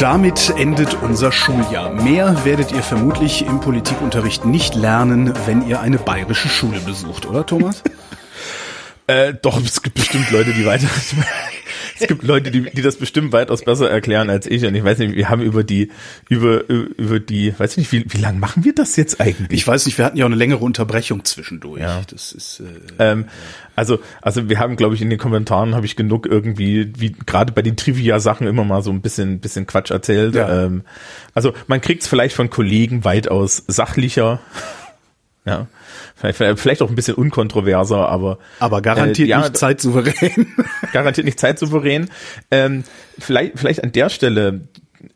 Damit 0.00 0.54
endet 0.56 0.94
unser 1.02 1.30
Schuljahr. 1.30 1.90
Mehr 1.90 2.46
werdet 2.46 2.72
ihr 2.72 2.82
vermutlich 2.82 3.44
im 3.44 3.60
Politikunterricht 3.60 4.46
nicht 4.46 4.74
lernen, 4.74 5.34
wenn 5.44 5.68
ihr 5.68 5.80
eine 5.80 5.98
bayerische 5.98 6.48
Schule 6.48 6.80
besucht, 6.80 7.26
oder 7.26 7.44
Thomas? 7.44 7.82
äh, 9.06 9.34
doch, 9.34 9.60
es 9.62 9.82
gibt 9.82 9.96
bestimmt 9.96 10.30
Leute, 10.30 10.54
die 10.54 10.64
weiter 10.64 10.88
es 12.00 12.06
gibt 12.06 12.22
Leute, 12.22 12.50
die, 12.50 12.62
die 12.70 12.82
das 12.82 12.96
bestimmt 12.96 13.32
weitaus 13.32 13.62
besser 13.62 13.90
erklären 13.90 14.30
als 14.30 14.46
ich. 14.46 14.64
Und 14.64 14.74
ich 14.74 14.82
weiß 14.84 14.98
nicht, 14.98 15.14
wir 15.14 15.28
haben 15.28 15.42
über 15.42 15.64
die, 15.64 15.90
über, 16.28 16.68
über 16.68 17.20
die, 17.20 17.54
weiß 17.56 17.76
nicht, 17.76 17.92
wie, 17.92 18.04
wie 18.08 18.18
lange 18.18 18.38
machen 18.38 18.64
wir 18.64 18.74
das 18.74 18.96
jetzt 18.96 19.20
eigentlich? 19.20 19.60
Ich 19.60 19.66
weiß 19.66 19.86
nicht, 19.86 19.98
wir 19.98 20.04
hatten 20.04 20.16
ja 20.16 20.24
auch 20.24 20.28
eine 20.28 20.36
längere 20.36 20.64
Unterbrechung 20.64 21.24
zwischendurch. 21.24 21.80
Ja. 21.80 22.02
Das 22.08 22.32
ist, 22.32 22.60
äh, 22.60 23.10
ähm, 23.10 23.26
also, 23.76 23.98
also 24.22 24.48
wir 24.48 24.58
haben, 24.58 24.76
glaube 24.76 24.94
ich, 24.94 25.02
in 25.02 25.10
den 25.10 25.18
Kommentaren 25.18 25.74
habe 25.74 25.86
ich 25.86 25.96
genug 25.96 26.26
irgendwie, 26.26 26.92
wie 26.98 27.12
gerade 27.12 27.52
bei 27.52 27.62
den 27.62 27.76
Trivia-Sachen 27.76 28.46
immer 28.46 28.64
mal 28.64 28.82
so 28.82 28.90
ein 28.90 29.00
bisschen, 29.00 29.40
bisschen 29.40 29.66
Quatsch 29.66 29.90
erzählt. 29.90 30.34
Ja. 30.34 30.64
Ähm, 30.64 30.82
also 31.34 31.52
man 31.66 31.80
kriegt 31.80 32.02
es 32.02 32.08
vielleicht 32.08 32.34
von 32.34 32.50
Kollegen 32.50 33.04
weitaus 33.04 33.62
sachlicher. 33.66 34.40
Ja. 35.44 35.68
Vielleicht, 36.20 36.82
auch 36.82 36.90
ein 36.90 36.94
bisschen 36.94 37.14
unkontroverser, 37.14 38.08
aber 38.08 38.38
aber 38.58 38.82
garantiert 38.82 39.28
äh, 39.28 39.30
ja, 39.30 39.40
nicht 39.40 39.56
zeitsouverän. 39.56 40.54
garantiert 40.92 41.24
nicht 41.24 41.40
zeitsouverän. 41.40 42.10
Ähm, 42.50 42.84
vielleicht 43.18 43.58
vielleicht 43.58 43.82
an 43.82 43.92
der 43.92 44.10
Stelle, 44.10 44.68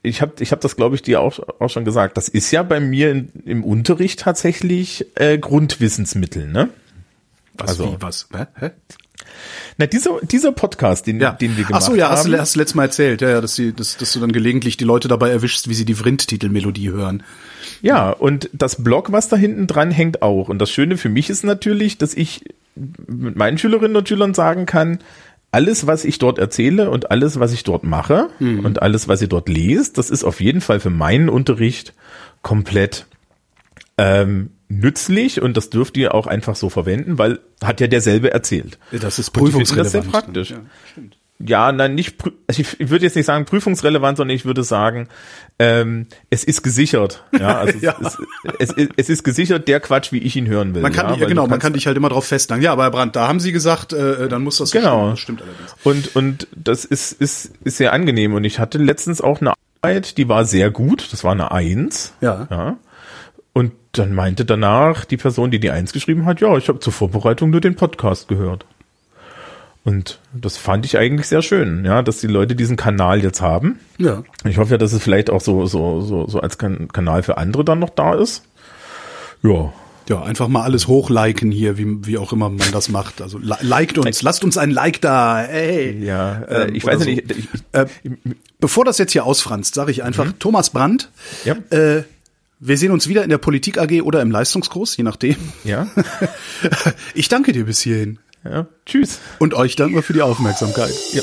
ich 0.02 0.22
habe 0.22 0.32
ich 0.40 0.50
hab 0.50 0.62
das 0.62 0.76
glaube 0.76 0.96
ich 0.96 1.02
dir 1.02 1.20
auch 1.20 1.38
auch 1.60 1.68
schon 1.68 1.84
gesagt. 1.84 2.16
Das 2.16 2.28
ist 2.28 2.50
ja 2.52 2.62
bei 2.62 2.80
mir 2.80 3.10
in, 3.10 3.28
im 3.44 3.64
Unterricht 3.64 4.20
tatsächlich 4.20 5.06
äh, 5.16 5.36
Grundwissensmittel, 5.36 6.48
ne? 6.48 6.70
Was 7.58 7.70
also, 7.70 7.92
wie, 7.92 8.02
was? 8.02 8.28
Hä? 8.58 8.70
Na, 9.78 9.86
dieser, 9.86 10.18
dieser 10.22 10.52
Podcast, 10.52 11.06
den, 11.06 11.20
Ja. 11.20 11.32
den 11.32 11.56
wir 11.56 11.64
Ach 11.64 11.68
gemacht 11.68 11.82
so, 11.84 11.94
ja, 11.94 12.10
hast 12.10 12.24
haben. 12.24 12.32
du, 12.32 12.38
hast 12.38 12.54
du 12.54 12.58
letztes 12.60 12.74
Mal 12.74 12.84
erzählt, 12.84 13.20
ja, 13.20 13.28
ja, 13.30 13.40
dass, 13.40 13.54
die, 13.54 13.72
dass, 13.72 13.96
dass 13.96 14.12
du 14.12 14.20
dann 14.20 14.32
gelegentlich 14.32 14.76
die 14.76 14.84
Leute 14.84 15.08
dabei 15.08 15.30
erwischst, 15.30 15.68
wie 15.68 15.74
sie 15.74 15.84
die 15.84 15.94
Vrind-Titelmelodie 15.94 16.90
hören. 16.90 17.22
Ja, 17.82 18.10
und 18.10 18.48
das 18.52 18.82
Blog, 18.82 19.12
was 19.12 19.28
da 19.28 19.36
hinten 19.36 19.66
dran 19.66 19.90
hängt, 19.90 20.22
auch. 20.22 20.48
Und 20.48 20.58
das 20.58 20.70
Schöne 20.70 20.96
für 20.96 21.08
mich 21.08 21.28
ist 21.30 21.44
natürlich, 21.44 21.98
dass 21.98 22.14
ich 22.14 22.44
mit 22.76 23.36
meinen 23.36 23.58
Schülerinnen 23.58 23.96
und 23.96 24.08
Schülern 24.08 24.34
sagen 24.34 24.66
kann, 24.66 24.98
alles, 25.52 25.86
was 25.86 26.04
ich 26.04 26.18
dort 26.18 26.38
erzähle 26.40 26.90
und 26.90 27.12
alles, 27.12 27.38
was 27.38 27.52
ich 27.52 27.62
dort 27.62 27.84
mache 27.84 28.28
und 28.40 28.82
alles, 28.82 29.06
was 29.06 29.22
ihr 29.22 29.28
dort 29.28 29.48
lest, 29.48 29.98
das 29.98 30.10
ist 30.10 30.24
auf 30.24 30.40
jeden 30.40 30.60
Fall 30.60 30.80
für 30.80 30.90
meinen 30.90 31.28
Unterricht 31.28 31.94
komplett 32.42 33.06
ähm, 33.98 34.50
nützlich 34.68 35.40
und 35.40 35.56
das 35.56 35.70
dürft 35.70 35.96
ihr 35.96 36.14
auch 36.14 36.26
einfach 36.26 36.56
so 36.56 36.68
verwenden, 36.68 37.18
weil 37.18 37.40
hat 37.62 37.80
ja 37.80 37.86
derselbe 37.86 38.32
erzählt. 38.32 38.78
Das 38.90 39.18
ist 39.18 39.34
die 39.34 39.40
prüfungsrelevant. 39.40 39.84
das 39.84 39.92
sehr 39.92 40.02
praktisch. 40.02 40.50
Ja, 40.50 40.60
stimmt. 40.90 41.16
Ja, 41.40 41.72
nein, 41.72 41.96
nicht, 41.96 42.16
also 42.46 42.62
ich, 42.62 42.90
würde 42.90 43.04
jetzt 43.04 43.16
nicht 43.16 43.26
sagen 43.26 43.44
prüfungsrelevant, 43.44 44.16
sondern 44.16 44.36
ich 44.36 44.44
würde 44.44 44.62
sagen, 44.62 45.08
ähm, 45.58 46.06
es 46.30 46.44
ist 46.44 46.62
gesichert. 46.62 47.24
Ja, 47.38 47.58
also 47.58 47.78
Ja. 47.80 47.96
Es, 48.58 48.70
es, 48.70 48.88
es, 48.96 49.08
ist 49.08 49.24
gesichert 49.24 49.66
der 49.66 49.80
Quatsch, 49.80 50.12
wie 50.12 50.18
ich 50.18 50.36
ihn 50.36 50.46
hören 50.46 50.74
will. 50.74 50.82
Man 50.82 50.92
kann, 50.92 51.12
ja, 51.12 51.20
weil 51.20 51.26
genau, 51.26 51.46
man 51.48 51.58
kann 51.58 51.72
dich 51.72 51.86
halt 51.86 51.96
immer 51.96 52.08
drauf 52.08 52.24
festnageln. 52.24 52.64
Ja, 52.64 52.72
aber 52.72 52.84
Herr 52.84 52.92
Brandt, 52.92 53.16
da 53.16 53.26
haben 53.26 53.40
Sie 53.40 53.50
gesagt, 53.50 53.92
äh, 53.92 54.28
dann 54.28 54.42
muss 54.42 54.58
das 54.58 54.70
Genau. 54.70 55.10
Das 55.10 55.18
stimmt 55.18 55.42
allerdings. 55.42 55.74
Und, 55.82 56.16
und 56.16 56.48
das 56.54 56.84
ist, 56.84 57.12
ist, 57.20 57.50
ist 57.64 57.76
sehr 57.78 57.92
angenehm. 57.92 58.32
Und 58.32 58.44
ich 58.44 58.60
hatte 58.60 58.78
letztens 58.78 59.20
auch 59.20 59.40
eine 59.40 59.54
Arbeit, 59.82 60.16
die 60.16 60.28
war 60.28 60.44
sehr 60.44 60.70
gut. 60.70 61.12
Das 61.12 61.24
war 61.24 61.32
eine 61.32 61.50
Eins. 61.50 62.14
Ja. 62.20 62.46
ja. 62.48 62.76
Und 63.54 63.72
dann 63.92 64.12
meinte 64.14 64.44
danach 64.44 65.04
die 65.06 65.16
Person, 65.16 65.50
die 65.50 65.60
die 65.60 65.70
Eins 65.70 65.92
geschrieben 65.92 66.26
hat, 66.26 66.40
ja, 66.40 66.56
ich 66.58 66.68
habe 66.68 66.80
zur 66.80 66.92
Vorbereitung 66.92 67.50
nur 67.50 67.60
den 67.60 67.76
Podcast 67.76 68.28
gehört. 68.28 68.66
Und 69.84 70.18
das 70.32 70.56
fand 70.56 70.84
ich 70.86 70.98
eigentlich 70.98 71.28
sehr 71.28 71.42
schön, 71.42 71.84
ja, 71.84 72.02
dass 72.02 72.18
die 72.18 72.26
Leute 72.26 72.56
diesen 72.56 72.76
Kanal 72.76 73.22
jetzt 73.22 73.40
haben. 73.40 73.78
Ja. 73.98 74.24
Ich 74.44 74.58
hoffe 74.58 74.72
ja, 74.72 74.78
dass 74.78 74.92
es 74.92 75.02
vielleicht 75.02 75.30
auch 75.30 75.40
so, 75.42 75.66
so, 75.66 76.00
so, 76.00 76.26
so 76.26 76.40
als 76.40 76.58
kan 76.58 76.88
Kanal 76.88 77.22
für 77.22 77.36
andere 77.38 77.64
dann 77.64 77.78
noch 77.78 77.90
da 77.90 78.14
ist. 78.14 78.44
Ja. 79.42 79.72
Ja, 80.08 80.22
einfach 80.22 80.48
mal 80.48 80.62
alles 80.62 80.86
hochliken 80.86 81.50
hier, 81.50 81.78
wie, 81.78 82.06
wie 82.06 82.18
auch 82.18 82.32
immer 82.32 82.50
man 82.50 82.72
das 82.72 82.88
macht. 82.90 83.22
Also 83.22 83.38
li 83.38 83.54
liked 83.60 83.96
uns, 83.96 84.20
lasst 84.20 84.44
uns 84.44 84.58
ein 84.58 84.70
Like 84.70 85.00
da. 85.00 85.38
Hey. 85.38 86.04
Ja, 86.04 86.42
äh, 86.42 86.64
Ähm, 86.64 86.74
ich 86.74 86.84
weiß 86.84 87.00
so. 87.00 87.04
nicht, 87.04 87.30
ich, 87.30 87.48
ich, 87.54 87.62
Äh, 87.72 87.86
bevor 88.60 88.84
das 88.84 88.98
jetzt 88.98 89.12
hier 89.12 89.24
ausfranst, 89.24 89.74
sage 89.74 89.90
ich 89.90 90.02
einfach 90.02 90.32
Thomas 90.38 90.70
Brandt. 90.70 91.10
Ja. 91.44 91.56
Äh, 91.70 92.04
wir 92.66 92.78
sehen 92.78 92.92
uns 92.92 93.08
wieder 93.08 93.22
in 93.22 93.28
der 93.28 93.38
Politik 93.38 93.78
AG 93.78 94.02
oder 94.02 94.22
im 94.22 94.30
Leistungskurs, 94.30 94.96
je 94.96 95.04
nachdem. 95.04 95.36
ja, 95.64 95.86
Ich 97.14 97.28
danke 97.28 97.52
dir 97.52 97.66
bis 97.66 97.80
hierhin. 97.80 98.18
ja, 98.42 98.66
tschüss. 98.86 99.18
Und 99.38 99.52
euch 99.54 99.76
danken 99.76 99.96
wir 99.96 100.02
für 100.02 100.14
die 100.14 100.22
Aufmerksamkeit. 100.22 100.94
Ja. 101.12 101.22